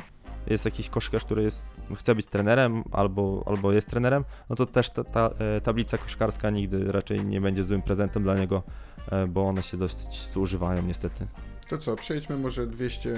jest 0.46 0.64
jakiś 0.64 0.88
koszykarz, 0.88 1.24
który 1.24 1.42
jest, 1.42 1.82
chce 1.96 2.14
być 2.14 2.26
trenerem 2.26 2.84
albo, 2.92 3.42
albo 3.46 3.72
jest 3.72 3.90
trenerem, 3.90 4.24
no 4.50 4.56
to 4.56 4.66
też 4.66 4.90
ta, 4.90 5.04
ta 5.04 5.30
tablica 5.62 5.98
koszkarska 5.98 6.50
nigdy 6.50 6.92
raczej 6.92 7.24
nie 7.24 7.40
będzie 7.40 7.62
złym 7.64 7.82
prezentem 7.82 8.22
dla 8.22 8.34
niego, 8.34 8.62
bo 9.28 9.48
one 9.48 9.62
się 9.62 9.76
dość 9.76 10.32
zużywają 10.32 10.82
niestety. 10.82 11.26
To 11.68 11.78
co, 11.78 11.96
przejdźmy 11.96 12.36
może 12.36 12.66
200, 12.66 13.16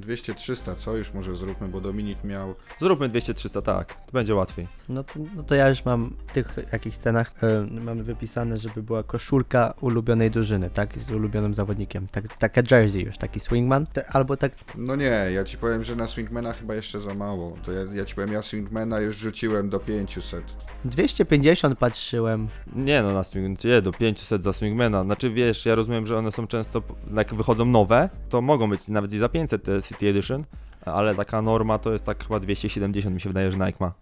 200-300, 0.00 0.74
co 0.76 0.96
już 0.96 1.12
może 1.14 1.36
zróbmy, 1.36 1.68
bo 1.68 1.80
Dominik 1.80 2.24
miał 2.24 2.54
Zróbmy 2.80 3.08
200-300, 3.08 3.62
tak, 3.62 3.94
to 3.94 4.12
będzie 4.12 4.34
łatwiej. 4.34 4.66
No 4.88 5.04
to, 5.04 5.12
no 5.36 5.42
to 5.42 5.54
ja 5.54 5.68
już 5.68 5.84
mam 5.84 6.14
w 6.26 6.32
tych 6.32 6.56
jakichś 6.72 6.96
scenach 6.96 7.32
e, 7.42 7.66
mam 7.84 8.02
wypisane, 8.02 8.58
żeby 8.58 8.82
była 8.82 9.02
koszulka 9.02 9.74
ulubionej 9.80 10.30
drużyny, 10.30 10.70
tak? 10.70 10.98
Z 10.98 11.10
ulubionym 11.10 11.54
zawodnikiem. 11.54 12.08
Tak, 12.08 12.36
taka 12.36 12.62
jersey 12.70 13.02
już, 13.02 13.18
taki 13.18 13.40
swingman. 13.40 13.86
Te, 13.86 14.06
albo 14.12 14.36
tak, 14.36 14.52
No 14.76 14.96
nie, 14.96 15.04
ja 15.34 15.44
ci 15.44 15.56
powiem, 15.56 15.84
że 15.84 15.96
na 15.96 16.08
Swingmana 16.08 16.52
chyba 16.52 16.74
jeszcze 16.74 17.00
za 17.00 17.14
mało. 17.14 17.56
To 17.64 17.72
ja, 17.72 17.84
ja 17.92 18.04
ci 18.04 18.14
powiem, 18.14 18.32
ja 18.32 18.42
Swingmana 18.42 19.00
już 19.00 19.16
rzuciłem 19.16 19.68
do 19.70 19.80
500. 19.80 20.44
250 20.84 21.78
patrzyłem. 21.78 22.48
Nie 22.76 23.02
no, 23.02 23.12
na 23.12 23.24
swing, 23.24 23.64
nie, 23.64 23.82
do 23.82 23.92
500 23.92 24.44
za 24.44 24.52
swingmana. 24.52 25.04
Znaczy 25.04 25.30
wiesz, 25.30 25.66
ja 25.66 25.74
rozumiem, 25.74 26.06
że 26.06 26.18
one 26.18 26.32
są 26.32 26.46
często, 26.46 26.82
jak 27.14 27.34
wychodzą 27.34 27.64
nowe, 27.64 28.08
to 28.28 28.40
mogą 28.42 28.70
być 28.70 28.88
nawet 28.88 29.12
i 29.12 29.18
za 29.18 29.28
500 29.28 29.62
te 29.62 29.82
City 29.88 30.08
Edition, 30.08 30.44
ale 30.84 31.14
taka 31.14 31.42
norma 31.42 31.78
to 31.78 31.92
jest 31.92 32.04
tak 32.04 32.24
chyba 32.24 32.40
270 32.40 33.14
mi 33.14 33.20
się 33.20 33.30
wydaje, 33.30 33.52
że 33.52 33.58
Nike 33.58 33.76
ma. 33.80 33.92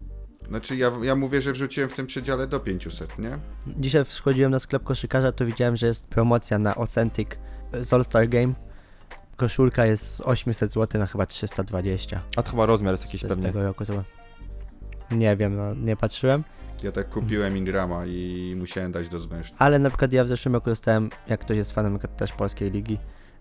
Znaczy 0.48 0.76
ja, 0.76 0.92
ja 1.02 1.16
mówię, 1.16 1.40
że 1.42 1.52
wrzuciłem 1.52 1.88
w 1.90 1.94
tym 1.94 2.06
przedziale 2.06 2.46
do 2.46 2.60
500, 2.60 3.18
nie? 3.18 3.38
Dzisiaj 3.66 4.04
wchodziłem 4.04 4.50
na 4.52 4.58
sklep 4.58 4.84
koszykarza, 4.84 5.32
to 5.32 5.46
widziałem, 5.46 5.76
że 5.76 5.86
jest 5.86 6.08
promocja 6.08 6.58
na 6.58 6.74
Authentic 6.74 7.28
z 7.80 7.92
All-Star 7.92 8.28
Game. 8.28 8.52
Koszulka 9.36 9.86
jest 9.86 10.14
z 10.16 10.20
800 10.20 10.72
zł 10.72 11.00
na 11.00 11.06
chyba 11.06 11.26
320. 11.26 12.20
A 12.36 12.42
to 12.42 12.50
chyba 12.50 12.66
rozmiar 12.66 12.92
jest 12.92 13.04
jakiś 13.04 13.20
Z 13.20 13.28
pewnie. 13.28 13.44
tego 13.46 13.62
roku 13.64 13.84
było. 13.84 14.04
Nie 15.10 15.36
wiem, 15.36 15.56
no, 15.56 15.74
nie 15.74 15.96
patrzyłem. 15.96 16.44
Ja 16.82 16.92
tak 16.92 17.08
kupiłem 17.10 17.56
Ingrama 17.56 18.06
i 18.06 18.54
musiałem 18.58 18.92
dać 18.92 19.08
do 19.08 19.20
zmężenia. 19.20 19.56
Ale 19.58 19.78
na 19.78 19.88
przykład 19.88 20.12
ja 20.12 20.24
w 20.24 20.28
zeszłym 20.28 20.54
roku 20.54 20.70
dostałem, 20.70 21.10
jak 21.28 21.40
ktoś 21.40 21.56
jest 21.56 21.72
fanem 21.72 21.98
też 21.98 22.32
polskiej 22.32 22.70
ligi, 22.70 22.98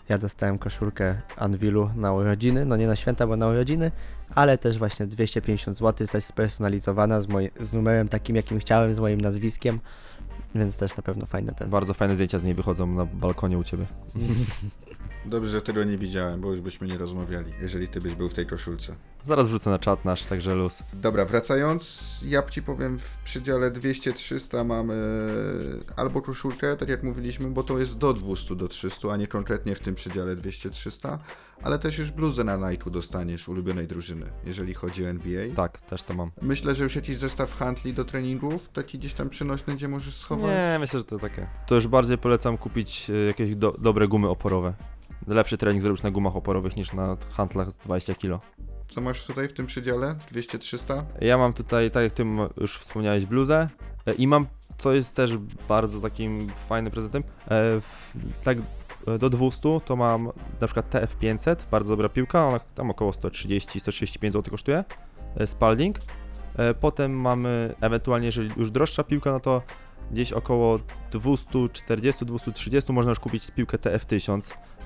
ja 0.10 0.18
dostałem 0.18 0.58
koszulkę 0.58 1.16
Anvilu 1.38 1.90
na 1.96 2.14
urodziny, 2.14 2.66
no 2.66 2.78
nie 2.78 2.88
na 2.88 2.96
święta, 2.96 3.28
bo 3.28 3.36
na 3.36 3.48
urodziny, 3.48 3.92
ale 4.36 4.58
też 4.58 4.78
właśnie 4.78 5.08
250 5.08 5.78
zł, 5.78 6.08
też 6.08 6.24
spersonalizowana 6.24 7.22
z, 7.22 7.28
moje, 7.28 7.50
z 7.60 7.74
numerem 7.74 8.10
takim, 8.10 8.36
jakim 8.36 8.60
chciałem, 8.60 8.96
z 8.96 9.00
moim 9.00 9.22
nazwiskiem, 9.22 9.80
więc 10.56 10.78
też 10.78 10.98
na 10.98 11.04
pewno 11.04 11.26
fajne 11.26 11.52
prezent. 11.52 11.72
Bardzo 11.72 11.94
fajne 11.94 12.16
zdjęcia 12.16 12.40
z 12.40 12.44
niej 12.44 12.54
wychodzą 12.54 12.88
na 12.88 13.06
balkonie 13.06 13.58
u 13.58 13.64
ciebie. 13.64 13.86
Dobrze, 15.26 15.52
że 15.52 15.62
tego 15.62 15.84
nie 15.84 15.98
widziałem, 15.98 16.42
bo 16.42 16.52
już 16.52 16.62
byśmy 16.62 16.88
nie 16.88 16.98
rozmawiali, 16.98 17.54
jeżeli 17.62 17.88
ty 17.88 18.02
byś 18.02 18.16
był 18.16 18.30
w 18.30 18.34
tej 18.34 18.46
koszulce. 18.46 18.96
Zaraz 19.26 19.48
wrzucę 19.48 19.70
na 19.70 19.80
czat 19.80 20.06
nasz, 20.06 20.26
także 20.26 20.56
luz. 20.56 20.84
Dobra, 20.94 21.26
wracając, 21.26 22.00
ja 22.24 22.44
ci 22.44 22.64
powiem, 22.64 23.00
w 23.00 23.18
przedziale 23.24 23.72
200-300 23.72 24.66
mamy 24.66 24.96
albo 25.96 26.22
koszulkę, 26.22 26.78
tak 26.78 26.90
jak 26.90 27.04
mówiliśmy, 27.04 27.50
bo 27.50 27.64
to 27.64 27.80
jest 27.80 27.98
do 27.98 28.14
200 28.14 28.56
do 28.56 28.68
300, 28.68 29.12
a 29.12 29.18
nie 29.18 29.28
konkretnie 29.28 29.76
w 29.76 29.80
tym 29.80 29.96
przedziale 29.96 30.36
200-300, 30.36 31.18
ale 31.64 31.80
też 31.80 31.98
już 31.98 32.12
bluzę 32.12 32.44
na 32.44 32.72
Nike 32.72 32.92
dostaniesz 32.92 33.48
ulubionej 33.48 33.88
drużyny, 33.88 34.26
jeżeli 34.46 34.74
chodzi 34.74 35.06
o 35.06 35.10
NBA. 35.10 35.56
Tak, 35.56 35.82
też 35.82 36.04
to 36.04 36.14
mam. 36.14 36.32
Myślę, 36.42 36.76
że 36.76 36.84
już 36.84 36.96
jakiś 36.96 37.18
zestaw 37.18 37.54
handli 37.54 37.94
do 37.94 38.06
treningów, 38.06 38.70
taki 38.70 39.00
gdzieś 39.00 39.14
tam 39.14 39.30
przynośny, 39.30 39.76
gdzie 39.76 39.88
możesz 39.88 40.16
schować. 40.16 40.46
Nie, 40.46 40.78
myślę, 40.80 41.00
że 41.00 41.06
to 41.06 41.20
takie. 41.20 41.48
To 41.68 41.76
już 41.76 41.88
bardziej 41.88 42.18
polecam 42.18 42.58
kupić 42.58 43.10
e, 43.10 43.14
jakieś 43.14 43.56
do, 43.56 43.72
dobre 43.72 44.08
gumy 44.08 44.30
oporowe. 44.30 44.74
Lepszy 45.28 45.58
trening 45.58 45.84
zrobisz 45.84 46.04
na 46.04 46.12
gumach 46.12 46.36
oporowych 46.36 46.76
niż 46.76 46.94
na 46.94 47.18
handlach 47.32 47.72
z 47.72 47.78
20 47.78 48.16
kg. 48.16 48.40
Co 48.88 49.02
masz 49.02 49.26
tutaj 49.26 49.48
w 49.48 49.54
tym 49.54 49.66
przedziale? 49.66 50.16
200-300? 50.34 51.04
Ja 51.22 51.38
mam 51.38 51.54
tutaj, 51.54 51.92
tak 51.92 52.04
jak 52.04 52.14
ty 52.14 52.24
już 52.58 52.78
wspomniałeś, 52.78 53.26
bluzę 53.26 53.70
e, 54.06 54.14
i 54.14 54.28
mam, 54.28 54.48
co 54.78 54.94
jest 54.94 55.16
też 55.16 55.38
bardzo 55.70 56.00
takim 56.00 56.48
fajnym 56.50 56.92
prezentem, 56.92 57.24
e, 57.52 57.82
tak 58.44 58.58
e, 59.08 59.18
do 59.20 59.30
200 59.30 59.62
to 59.86 59.96
mam 59.96 60.32
na 60.62 60.68
przykład 60.68 60.90
TF500, 60.94 61.56
bardzo 61.72 61.90
dobra 61.90 62.10
piłka, 62.10 62.48
ona 62.48 62.60
tam 62.60 62.90
około 62.90 63.12
130-135 63.12 64.32
zł 64.32 64.44
kosztuje, 64.52 64.84
e, 65.38 65.48
Spalding. 65.48 65.98
E, 66.58 66.74
Potem 66.74 67.22
mamy, 67.22 67.76
ewentualnie 67.82 68.26
jeżeli 68.26 68.50
już 68.58 68.72
droższa 68.72 69.04
piłka, 69.04 69.32
no 69.32 69.40
to 69.40 69.62
gdzieś 70.12 70.34
około 70.34 70.80
240-230 71.12 72.94
można 72.94 73.10
już 73.10 73.20
kupić 73.20 73.52
piłkę 73.52 73.78
TF1000. 73.78 74.42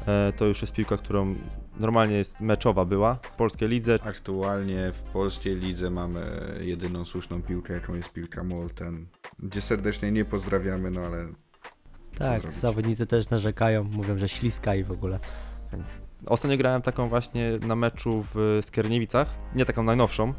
E, 0.08 0.34
To 0.38 0.46
już 0.46 0.62
jest 0.62 0.74
piłka, 0.74 0.98
którą 0.98 1.36
normalnie 1.80 2.16
jest 2.16 2.42
meczowa 2.42 2.86
była 2.86 3.16
w 3.16 3.32
polskiej 3.32 3.70
lidze, 3.70 4.00
Aktualnie 4.04 4.92
w 4.92 5.02
polskiej 5.10 5.56
lidze 5.56 5.90
mamy 5.90 6.22
jedyną 6.62 7.06
słuszną 7.06 7.42
piłkę, 7.42 7.74
jaką 7.74 7.94
jest 7.96 8.10
piłka 8.14 8.44
Molten, 8.44 9.06
gdzie 9.40 9.62
serdecznie 9.62 10.12
nie 10.12 10.26
pozdrawiamy, 10.26 10.92
no 10.92 11.02
ale 11.02 11.26
Tak, 12.18 12.42
zrobić? 12.42 12.60
zawodnicy 12.60 13.06
też 13.08 13.30
narzekają, 13.30 13.84
mówią, 13.84 14.18
że 14.18 14.30
śliska 14.30 14.76
i 14.76 14.84
w 14.84 14.92
ogóle, 14.92 15.20
więc 15.74 15.86
Ostatnio 16.26 16.58
grałem 16.58 16.82
taką 16.82 17.10
właśnie 17.10 17.60
na 17.68 17.76
meczu 17.76 18.24
w 18.34 18.60
Skierniewicach, 18.62 19.28
nie 19.56 19.66
taką 19.66 19.84
najnowszą. 19.84 20.34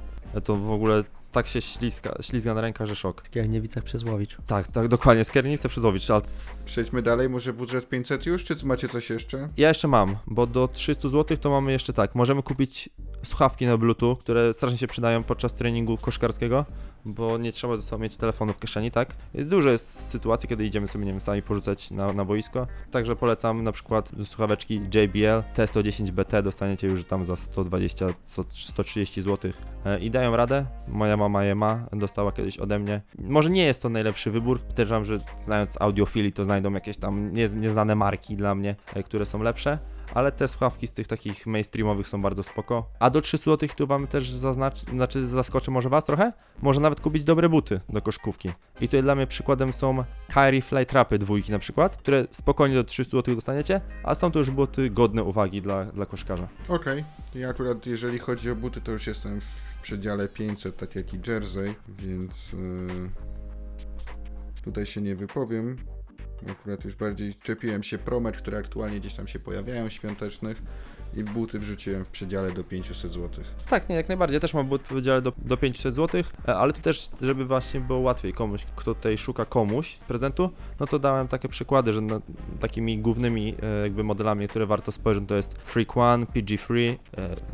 To 0.45 0.57
w 0.57 0.71
ogóle 0.71 1.05
tak 1.33 1.47
się 1.49 1.61
ślizga, 1.63 2.15
ślizga 2.21 2.55
na 2.55 2.61
rękach, 2.61 2.87
że 2.87 2.97
szok. 2.97 3.23
w 3.23 3.31
Kierniewicach 3.31 3.85
przez 3.85 4.03
Łowicz. 4.05 4.37
Tak, 4.47 4.73
tak, 4.73 4.89
dokładnie, 4.89 5.25
Skierniewice 5.25 5.69
przez 5.69 5.85
Łowicz, 5.85 6.11
ale 6.11 6.23
c- 6.23 6.65
przejdźmy 6.65 7.03
dalej, 7.03 7.29
może 7.29 7.53
budżet 7.53 7.89
500 7.89 8.27
już, 8.27 8.45
czy 8.45 8.57
macie 8.67 8.89
coś 8.89 9.11
jeszcze? 9.11 9.49
ja 9.57 9.69
jeszcze 9.69 9.89
mam, 9.89 10.17
bo 10.27 10.47
do 10.47 10.69
300 10.69 11.09
zł 11.09 11.37
to 11.37 11.51
mamy 11.51 11.73
jeszcze 11.73 11.93
tak, 11.93 12.15
możemy 12.15 12.43
kupić 12.43 12.89
słuchawki 13.23 13.67
na 13.67 13.77
bluetooth, 13.77 14.17
które 14.17 14.55
strasznie 14.55 14.79
się 14.79 14.87
przydają 14.87 15.23
podczas 15.23 15.55
treningu 15.55 15.97
koszkarskiego, 15.97 16.65
bo 17.05 17.39
nie 17.39 17.53
trzeba 17.53 17.77
ze 17.77 17.83
sobą 17.83 18.03
mieć 18.03 18.17
telefonu 18.17 18.53
w 18.53 18.59
kieszeni, 18.59 18.91
tak? 18.91 19.17
Dużo 19.35 19.71
jest 19.71 20.09
sytuacji, 20.09 20.49
kiedy 20.49 20.67
idziemy 20.67 20.89
sobie, 20.89 21.05
nie 21.05 21.11
wiem, 21.13 21.21
sami 21.21 21.43
porzucać 21.43 21.91
na, 21.91 22.13
na 22.13 22.25
boisko, 22.25 22.67
także 22.91 23.17
polecam 23.17 23.63
na 23.65 23.73
przykład 23.73 24.11
słuchaweczki 24.25 24.75
JBL 24.75 25.43
T110BT, 25.57 26.43
dostaniecie 26.43 26.87
już 26.87 27.05
tam 27.05 27.25
za 27.25 27.37
120, 27.37 28.07
co- 28.27 28.45
130 28.51 29.23
zł 29.23 29.53
e, 29.85 29.99
i 30.01 30.11
dają 30.11 30.37
radę, 30.37 30.67
moja 30.89 31.17
mama 31.21 31.45
je 31.45 31.57
dostała 31.93 32.33
kiedyś 32.33 32.59
ode 32.59 32.79
mnie. 32.79 33.01
Może 33.19 33.51
nie 33.51 33.65
jest 33.65 33.83
to 33.83 33.89
najlepszy 33.89 34.31
wybór, 34.31 34.61
podejrzewam, 34.61 35.05
że 35.05 35.19
znając 35.45 35.81
audiofili 35.81 36.33
to 36.33 36.45
znajdą 36.45 36.73
jakieś 36.73 36.97
tam 36.97 37.33
nie, 37.35 37.49
nieznane 37.49 37.95
marki 37.95 38.37
dla 38.37 38.55
mnie, 38.55 38.77
e, 38.95 39.03
które 39.03 39.27
są 39.27 39.43
lepsze, 39.43 39.79
ale 40.15 40.33
te 40.33 40.49
słuchawki 40.49 40.87
z 40.87 40.93
tych 40.93 41.07
takich 41.07 41.47
mainstreamowych 41.47 42.09
są 42.09 42.23
bardzo 42.23 42.43
spoko. 42.43 42.91
A 42.99 43.11
do 43.11 43.21
300 43.21 43.51
zł 43.51 43.69
tu 43.77 43.87
wam 43.87 44.07
też 44.07 44.31
zaznacz, 44.31 44.85
znaczy 44.85 45.27
zaskoczę 45.27 45.71
może 45.71 45.89
was 45.89 46.05
trochę, 46.05 46.33
może 46.63 46.81
nawet 46.81 47.01
kupić 47.01 47.25
dobre 47.25 47.49
buty 47.49 47.81
do 47.89 48.03
koszkówki. 48.03 48.49
I 48.81 48.89
tutaj 48.89 49.03
dla 49.03 49.15
mnie 49.15 49.27
przykładem 49.27 49.73
są 49.73 50.05
Kyrie 50.35 50.63
Fly 50.63 50.87
Trapy 50.87 51.19
dwójki 51.19 51.53
na 51.53 51.59
przykład, 51.59 51.97
które 51.97 52.27
spokojnie 52.31 52.75
do 52.75 52.85
300 52.85 53.11
zł 53.11 53.35
dostaniecie, 53.35 53.81
a 54.03 54.15
są 54.15 54.31
to 54.31 54.39
już 54.39 54.51
buty 54.51 54.91
godne 54.91 55.25
uwagi 55.25 55.63
dla, 55.63 55.85
dla 55.85 56.07
koszkarza. 56.07 56.49
Okej, 56.69 57.05
ja 57.35 57.49
akurat 57.49 57.87
jeżeli 57.87 58.19
chodzi 58.19 58.51
o 58.51 58.57
buty, 58.57 58.81
to 58.81 58.93
już 58.93 59.07
jestem 59.07 59.41
w 59.41 59.70
przedziale 59.83 60.29
500, 60.29 60.77
tak 60.77 60.95
jak 60.95 61.15
i 61.15 61.21
jersey, 61.27 61.75
więc 61.89 62.53
yy, 62.53 63.11
tutaj 64.65 64.87
się 64.87 65.01
nie 65.01 65.17
wypowiem. 65.17 65.77
Akurat 66.51 66.85
już 66.85 66.97
bardziej 66.97 67.35
czepiłem 67.35 67.83
się 67.83 67.99
promet, 67.99 68.37
które 68.37 68.59
aktualnie 68.59 69.01
gdzieś 69.01 69.15
tam 69.15 69.29
się 69.29 69.39
pojawiają, 69.39 69.89
świątecznych, 69.89 70.63
I 71.15 71.25
buty 71.25 71.59
wrzuciłem 71.59 72.05
w 72.05 72.09
przedziale 72.09 72.53
do 72.53 72.65
500 72.65 73.13
zł. 73.13 73.45
Tak, 73.71 73.89
nie, 73.89 73.97
jak 73.97 74.09
najbardziej. 74.09 74.35
Ja 74.35 74.41
też 74.41 74.55
mam 74.55 74.67
but 74.67 74.83
w 74.83 74.93
wydziale 74.93 75.23
do, 75.23 75.33
do 75.39 75.57
500 75.57 75.95
zł, 75.95 76.23
e, 76.49 76.55
ale 76.55 76.73
to 76.73 76.81
też, 76.81 77.11
żeby 77.23 77.45
właśnie 77.45 77.81
było 77.81 77.99
łatwiej 77.99 78.33
komuś, 78.33 78.65
kto 78.77 78.95
tutaj 78.95 79.19
szuka 79.19 79.45
komuś 79.45 79.97
prezentu, 79.97 80.51
no 80.81 80.87
to 80.87 80.99
dałem 80.99 81.29
takie 81.29 81.49
przykłady, 81.49 81.93
że 81.93 82.01
takimi 82.61 82.99
głównymi 82.99 83.55
e, 83.63 83.83
jakby 83.83 84.05
modelami, 84.05 84.49
które 84.49 84.67
warto 84.67 84.93
spojrzeć, 84.93 85.25
to 85.29 85.37
jest 85.37 85.55
Freak 85.55 85.97
1, 85.97 86.25
PG3, 86.25 86.97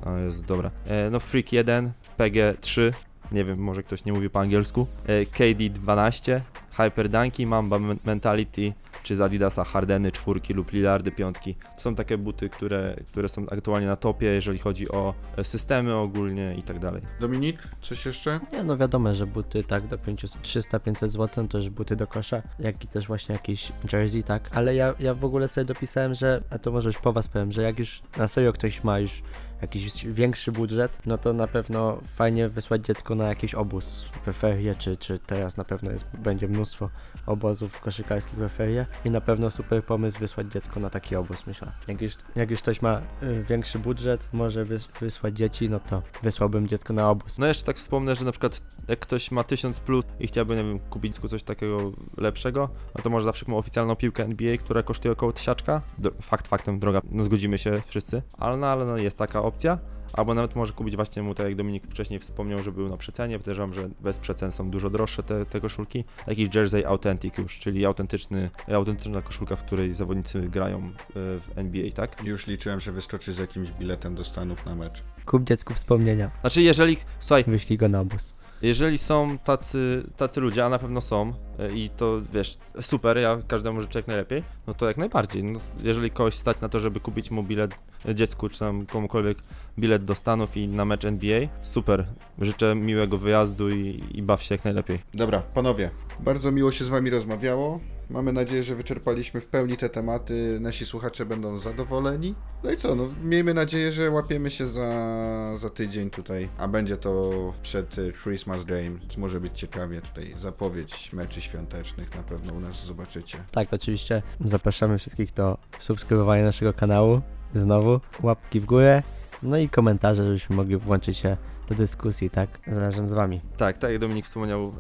e, 0.07 0.25
jest 0.25 0.45
dobra, 0.45 0.71
e, 0.87 1.11
no 1.11 1.21
Freak 1.21 1.53
1, 1.53 1.93
PG3, 2.19 2.93
nie 3.33 3.45
wiem, 3.45 3.59
może 3.59 3.83
ktoś 3.83 4.05
nie 4.05 4.13
mówi 4.13 4.31
po 4.31 4.41
angielsku, 4.41 4.87
e, 5.07 5.25
KD12, 5.25 6.41
Hyper 6.77 7.09
Dunky, 7.09 7.47
Mamba 7.47 7.79
Men- 7.79 7.99
Mentality, 8.05 8.73
czy 9.07 9.17
z 9.17 9.21
Adidasa 9.21 9.65
Hardeny 9.65 10.13
czwórki 10.13 10.55
lub 10.55 10.73
Lillardy 10.73 11.13
piątki. 11.13 11.55
To 11.55 11.81
są 11.81 11.95
takie 11.95 12.19
buty, 12.19 12.49
które, 12.49 12.97
które 13.07 13.29
są 13.29 13.47
aktualnie 13.51 13.87
na 13.87 13.97
topie, 13.97 14.27
jeżeli 14.27 14.59
chodzi 14.59 14.91
o 14.91 15.15
e, 15.37 15.45
systemy 15.45 15.95
ogólnie 15.95 16.55
i 16.55 16.63
tak 16.63 16.79
dalej. 16.79 17.03
Dominik, 17.21 17.59
coś 17.83 18.07
jeszcze? 18.07 18.41
Nie, 18.53 18.65
no 18.65 18.77
wiadomo, 18.77 19.15
że 19.15 19.27
buty 19.27 19.65
tak 19.65 19.87
do 19.87 19.97
300-500 19.97 21.09
zł 21.09 21.49
to 21.49 21.59
już 21.59 21.69
buty 21.69 21.97
do 21.97 22.07
kosza, 22.07 22.43
jak 22.59 22.85
i 22.85 22.89
też 22.89 23.07
właśnie 23.07 23.33
jakiś 23.33 23.73
jersey, 23.93 24.23
tak. 24.23 24.51
Ale 24.53 24.75
ja, 24.75 24.95
ja 25.01 25.15
w 25.15 25.25
ogóle 25.25 25.49
sobie 25.49 25.65
dopisałem, 25.65 26.15
że, 26.15 26.43
a 26.51 26.59
to 26.59 26.73
może 26.73 26.89
już 26.89 26.99
po 26.99 27.13
was 27.13 27.29
powiem, 27.29 27.53
że 27.53 27.63
jak 27.63 27.79
już 27.79 28.03
na 28.17 28.29
serio 28.29 28.53
ktoś 28.53 28.85
ma 28.85 28.99
już 28.99 29.23
jakiś 29.63 30.07
większy 30.07 30.53
budżet, 30.53 30.99
no 31.07 31.19
to 31.19 31.33
na 31.33 31.47
pewno 31.47 31.99
fajnie 32.17 32.49
wysłać 32.49 32.87
dziecko 32.87 33.15
na 33.15 33.29
jakiś 33.29 33.55
obóz 33.55 34.05
we 34.27 34.33
ferie, 34.33 34.75
czy, 34.75 34.97
czy 34.97 35.19
teraz 35.19 35.57
na 35.57 35.65
pewno 35.65 35.91
jest, 35.91 36.05
będzie 36.19 36.49
mnóstwo 36.49 36.91
obozów 37.27 37.81
koszykarskich 37.81 38.39
we 38.39 38.49
ferie 38.49 38.87
i 39.05 39.11
na 39.11 39.21
pewno 39.21 39.51
super 39.51 39.85
pomysł 39.85 40.19
wysłać 40.19 40.47
dziecko 40.47 40.81
na 40.81 40.91
taki 40.91 41.17
obóz, 41.17 41.47
myślę. 41.47 41.73
Jak 41.89 42.03
już, 42.03 42.13
jak 42.37 42.51
już 42.51 42.63
ktoś 42.63 42.83
ma 42.83 43.01
y, 43.23 43.45
większy 43.49 43.79
budżet, 43.79 44.29
może 44.33 44.65
wys, 44.65 44.89
wysłać 45.01 45.37
dzieci, 45.37 45.71
no 45.71 45.81
to 45.81 46.03
wysłałbym 46.23 46.69
dziecko 46.69 46.93
na 46.93 47.11
obóz. 47.11 47.39
No 47.39 47.47
jeszcze 47.47 47.65
tak 47.65 47.77
wspomnę, 47.77 48.17
że 48.17 48.25
na 48.25 48.31
przykład 48.31 48.63
jak 48.89 48.99
ktoś 48.99 49.31
ma 49.31 49.45
1000 49.45 49.81
plus 49.81 50.05
i 50.21 50.27
chciałby, 50.27 50.57
nie 50.57 50.65
wiem, 50.65 50.79
kupić 50.79 51.19
coś 51.19 51.43
takiego 51.43 51.93
lepszego, 52.17 52.69
no 52.95 53.03
to 53.03 53.11
może 53.11 53.25
zawsze 53.25 53.45
ma 53.49 53.57
oficjalną 53.57 53.97
piłkę 53.97 54.25
NBA, 54.25 54.57
która 54.57 54.83
kosztuje 54.83 55.13
około 55.13 55.33
tysiaczka. 55.33 55.83
Fakt 56.23 56.49
faktem 56.49 56.79
droga, 56.79 57.01
no 57.11 57.25
zgodzimy 57.25 57.59
się 57.59 57.83
wszyscy, 57.87 58.23
ale 58.39 58.57
no, 58.57 58.67
ale 58.67 58.85
no 58.85 58.97
jest 58.97 59.19
taka 59.19 59.43
opcja. 59.43 59.79
Albo 60.13 60.35
nawet 60.35 60.57
może 60.57 60.73
kupić 60.73 60.97
właśnie 60.97 61.23
mu, 61.23 61.35
tak 61.35 61.47
jak 61.47 61.55
Dominik 61.55 61.87
wcześniej 61.87 62.21
wspomniał, 62.21 62.63
że 62.63 62.73
był 62.73 62.89
na 62.89 62.97
przecenie. 62.97 63.39
Podejrzewam, 63.39 63.73
że 63.73 63.89
bez 64.01 64.19
przecen 64.19 64.53
są 64.53 64.71
dużo 64.71 64.91
droższe 64.91 65.23
te, 65.23 65.47
te 65.47 65.61
koszulki. 65.61 66.05
Jakiś 66.27 66.55
jersey 66.55 66.85
authentic 66.85 67.39
już, 67.39 67.59
czyli 67.59 67.87
autentyczny, 67.87 68.51
autentyczna 68.75 69.23
koszulka, 69.23 69.57
w 69.57 69.65
której 69.65 69.95
zawodnicy 69.95 70.41
grają 70.41 70.79
e, 70.79 70.93
w 71.15 71.51
NBA, 71.57 71.91
tak? 71.95 72.25
Już 72.25 72.47
liczyłem, 72.47 72.81
że 72.81 72.93
wyskoczy 72.93 73.33
z 73.33 73.39
jakimś 73.39 73.73
biletem 73.73 74.15
do 74.15 74.25
Stanów 74.25 74.67
na 74.67 74.75
mecz. 74.75 75.03
Kup 75.27 75.45
dziecku 75.45 75.75
wspomnienia, 75.75 76.31
Znaczy, 76.41 76.63
jeżeli, 76.63 76.97
słuchaj, 77.21 77.45
wyślij 77.47 77.79
go 77.79 77.89
na 77.89 78.01
obóz. 78.01 78.35
Jeżeli 78.63 78.99
są 78.99 79.39
tacy, 79.39 80.07
tacy 80.17 80.41
ludzie, 80.41 80.65
a 80.65 80.69
na 80.69 80.79
pewno 80.79 81.01
są 81.01 81.33
e, 81.59 81.73
i 81.73 81.91
to 81.91 82.23
wiesz, 82.33 82.59
super, 82.81 83.19
ja 83.19 83.39
każdemu 83.49 83.83
życzę 83.83 83.99
jak 83.99 84.07
najlepiej, 84.07 84.43
no 84.67 84.75
to 84.75 84.89
jak 84.89 84.97
najbardziej. 84.97 85.45
No, 85.45 85.61
jeżeli 85.83 86.11
kogoś 86.11 86.35
stać 86.35 86.61
na 86.61 86.69
to, 86.69 86.81
żeby 86.81 87.01
kupić 87.01 87.31
mu 87.31 87.43
bilet 87.43 87.75
dziecku 88.15 88.49
czy 88.49 88.59
tam 88.59 88.87
komukolwiek 88.87 89.39
bilet 89.79 90.05
do 90.05 90.15
Stanów 90.15 90.57
i 90.57 90.69
na 90.69 90.85
mecz 90.85 91.05
NBA, 91.05 91.41
super. 91.63 92.07
Życzę 92.39 92.75
miłego 92.75 93.19
wyjazdu 93.19 93.69
i, 93.69 94.05
i 94.11 94.23
baw 94.23 94.43
się 94.43 94.55
jak 94.55 94.65
najlepiej. 94.65 94.99
Dobra, 95.15 95.41
panowie, 95.41 95.91
bardzo 96.21 96.53
miło 96.53 96.73
się 96.73 96.85
z 96.85 96.89
wami 96.89 97.11
rozmawiało. 97.11 97.81
Mamy 98.11 98.33
nadzieję, 98.33 98.63
że 98.63 98.75
wyczerpaliśmy 98.75 99.41
w 99.41 99.49
pełni 99.49 99.77
te 99.77 99.89
tematy. 99.89 100.59
Nasi 100.61 100.87
słuchacze 100.87 101.27
będą 101.27 101.59
zadowoleni. 101.59 102.35
No 102.65 102.71
i 102.71 102.77
co, 102.77 102.95
no 102.95 103.09
miejmy 103.25 103.55
nadzieję, 103.55 103.93
że 103.93 104.11
łapiemy 104.11 104.51
się 104.51 104.67
za, 104.67 105.59
za 105.59 105.71
tydzień 105.71 106.11
tutaj, 106.11 106.49
a 106.59 106.69
będzie 106.69 106.97
to 106.97 107.33
przed 107.63 107.97
Christmas 108.23 108.65
Game. 108.65 108.99
Może 109.17 109.41
być 109.41 109.59
ciekawie 109.59 110.01
tutaj 110.01 110.35
zapowiedź 110.39 111.13
meczy 111.13 111.41
świątecznych 111.41 112.17
na 112.17 112.23
pewno 112.23 112.53
u 112.53 112.61
nas 112.61 112.85
zobaczycie. 112.85 113.39
Tak, 113.51 113.69
oczywiście 113.73 114.23
zapraszamy 114.45 114.99
wszystkich 114.99 115.33
do 115.33 115.59
subskrybowania 115.79 116.45
naszego 116.45 116.73
kanału. 116.73 117.21
Znowu 117.53 118.01
łapki 118.23 118.61
w 118.61 118.65
górę, 118.65 119.03
no 119.43 119.59
i 119.59 119.69
komentarze, 119.69 120.25
żebyśmy 120.25 120.57
mogli 120.57 120.77
włączyć 120.77 121.19
się 121.19 121.37
do 121.69 121.75
dyskusji, 121.75 122.31
tak? 122.31 122.49
Razem 122.67 123.09
z 123.09 123.13
wami. 123.13 123.41
Tak, 123.57 123.79
tak 123.79 123.91
jak 123.91 124.01
Dominik 124.01 124.27
wspomniał, 124.27 124.73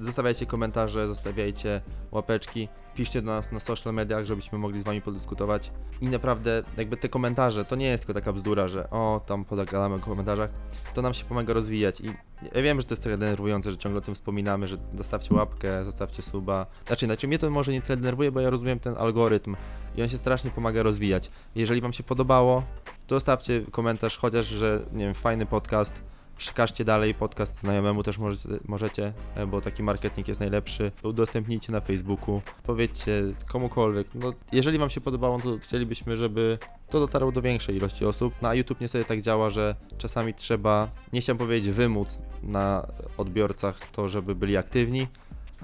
y, 0.00 0.04
zostawiajcie 0.04 0.46
komentarze, 0.46 1.06
zostawiajcie 1.06 1.80
łapeczki, 2.10 2.68
piszcie 2.94 3.22
do 3.22 3.32
nas 3.32 3.52
na 3.52 3.60
social 3.60 3.94
mediach, 3.94 4.26
żebyśmy 4.26 4.58
mogli 4.58 4.80
z 4.80 4.84
wami 4.84 5.00
podyskutować. 5.00 5.70
I 6.00 6.08
naprawdę, 6.08 6.62
jakby 6.76 6.96
te 6.96 7.08
komentarze, 7.08 7.64
to 7.64 7.76
nie 7.76 7.86
jest 7.86 8.06
tylko 8.06 8.20
taka 8.20 8.32
bzdura, 8.32 8.68
że 8.68 8.90
o, 8.90 9.20
tam 9.26 9.44
podagadamy 9.44 9.94
o 9.94 9.98
komentarzach, 9.98 10.50
to 10.94 11.02
nam 11.02 11.14
się 11.14 11.24
pomaga 11.24 11.54
rozwijać. 11.54 12.00
I 12.00 12.06
ja 12.54 12.62
wiem, 12.62 12.80
że 12.80 12.86
to 12.86 12.92
jest 12.92 13.02
trochę 13.02 13.18
denerwujące, 13.18 13.70
że 13.70 13.76
ciągle 13.76 13.98
o 13.98 14.02
tym 14.02 14.14
wspominamy, 14.14 14.68
że 14.68 14.76
zostawcie 14.94 15.34
łapkę, 15.34 15.84
zostawcie 15.84 16.22
suba. 16.22 16.66
Znaczy, 16.86 17.06
znaczy 17.06 17.28
mnie 17.28 17.38
to 17.38 17.50
może 17.50 17.72
nie 17.72 17.82
tyle 17.82 17.96
denerwuje, 17.96 18.32
bo 18.32 18.40
ja 18.40 18.50
rozumiem 18.50 18.80
ten 18.80 18.96
algorytm 18.98 19.56
i 19.96 20.02
on 20.02 20.08
się 20.08 20.18
strasznie 20.18 20.50
pomaga 20.50 20.82
rozwijać. 20.82 21.30
Jeżeli 21.54 21.80
wam 21.80 21.92
się 21.92 22.02
podobało, 22.02 22.62
to 23.06 23.16
zostawcie 23.16 23.62
komentarz, 23.70 24.18
chociaż, 24.18 24.46
że 24.46 24.82
nie 24.92 25.04
wiem, 25.04 25.14
fajny 25.14 25.46
podcast, 25.46 26.09
przekażcie 26.40 26.84
dalej 26.84 27.14
podcast 27.14 27.60
znajomemu 27.60 28.02
też 28.02 28.18
możecie, 28.18 28.48
możecie, 28.68 29.12
e, 29.34 29.46
bo 29.46 29.60
taki 29.60 29.82
marketing 29.82 30.28
jest 30.28 30.40
najlepszy. 30.40 30.92
Udostępnijcie 31.02 31.72
na 31.72 31.80
Facebooku, 31.80 32.42
powiedzcie 32.62 33.22
komukolwiek. 33.52 34.06
No, 34.14 34.32
jeżeli 34.52 34.78
Wam 34.78 34.90
się 34.90 35.00
podobało, 35.00 35.40
to 35.40 35.58
chcielibyśmy, 35.58 36.16
żeby 36.16 36.58
to 36.90 37.00
dotarło 37.00 37.32
do 37.32 37.42
większej 37.42 37.76
ilości 37.76 38.06
osób. 38.06 38.42
Na 38.42 38.54
YouTube 38.54 38.80
niestety 38.80 39.04
tak 39.04 39.20
działa, 39.20 39.50
że 39.50 39.74
czasami 39.98 40.34
trzeba, 40.34 40.88
nie 41.12 41.20
chciałem 41.20 41.38
powiedzieć 41.38 41.74
wymóc 41.74 42.18
na 42.42 42.86
odbiorcach 43.18 43.78
to, 43.92 44.08
żeby 44.08 44.34
byli 44.34 44.56
aktywni, 44.56 45.06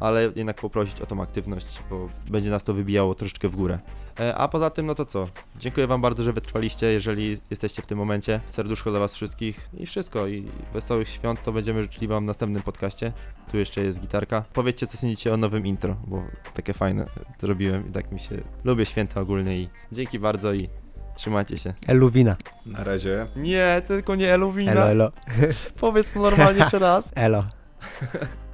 ale 0.00 0.32
jednak 0.36 0.60
poprosić 0.60 1.00
o 1.00 1.06
tą 1.06 1.22
aktywność, 1.22 1.82
bo 1.90 2.08
będzie 2.30 2.50
nas 2.50 2.64
to 2.64 2.74
wybijało 2.74 3.14
troszeczkę 3.14 3.48
w 3.48 3.56
górę. 3.56 3.78
E, 4.20 4.34
A 4.34 4.48
poza 4.48 4.70
tym, 4.70 4.86
no 4.86 4.94
to 4.94 5.04
co? 5.04 5.28
Dziękuję 5.58 5.86
Wam 5.86 6.00
bardzo, 6.00 6.22
że 6.22 6.32
wytrwaliście, 6.32 6.86
jeżeli 6.86 7.38
jesteście 7.50 7.82
w 7.82 7.86
tym 7.86 7.98
momencie. 7.98 8.40
Serduszko 8.46 8.90
dla 8.90 9.00
Was 9.00 9.14
wszystkich 9.14 9.68
i 9.78 9.86
wszystko. 9.86 10.26
I 10.26 10.46
wesołych 10.72 11.08
świąt 11.08 11.42
to 11.42 11.52
będziemy 11.52 11.82
życzyli 11.82 12.08
Wam 12.08 12.24
w 12.24 12.26
następnym 12.26 12.62
podcaście. 12.62 13.12
Tu 13.50 13.56
jeszcze 13.58 13.80
jest 13.80 14.00
gitarka. 14.00 14.44
Powiedzcie, 14.52 14.86
co 14.86 14.96
sądzicie 14.96 15.34
o 15.34 15.36
nowym 15.36 15.66
intro, 15.66 15.96
bo 16.06 16.22
takie 16.54 16.72
fajne 16.72 17.06
zrobiłem 17.38 17.88
i 17.88 17.92
tak 17.92 18.12
mi 18.12 18.20
się... 18.20 18.40
Lubię 18.64 18.86
święta 18.86 19.20
ogólnie 19.20 19.58
i 19.58 19.68
dzięki 19.92 20.18
bardzo 20.18 20.52
i 20.52 20.68
trzymajcie 21.16 21.58
się. 21.58 21.74
Eluwina. 21.86 22.36
Na 22.66 22.84
razie. 22.84 23.26
Nie, 23.36 23.82
tylko 23.86 24.14
nie 24.14 24.34
Eluwina. 24.34 24.72
Elo, 24.72 24.88
elo. 24.90 25.12
Powiedz 25.80 26.14
normalnie 26.14 26.58
jeszcze 26.58 26.78
raz. 26.78 27.12
Elo. 27.16 27.44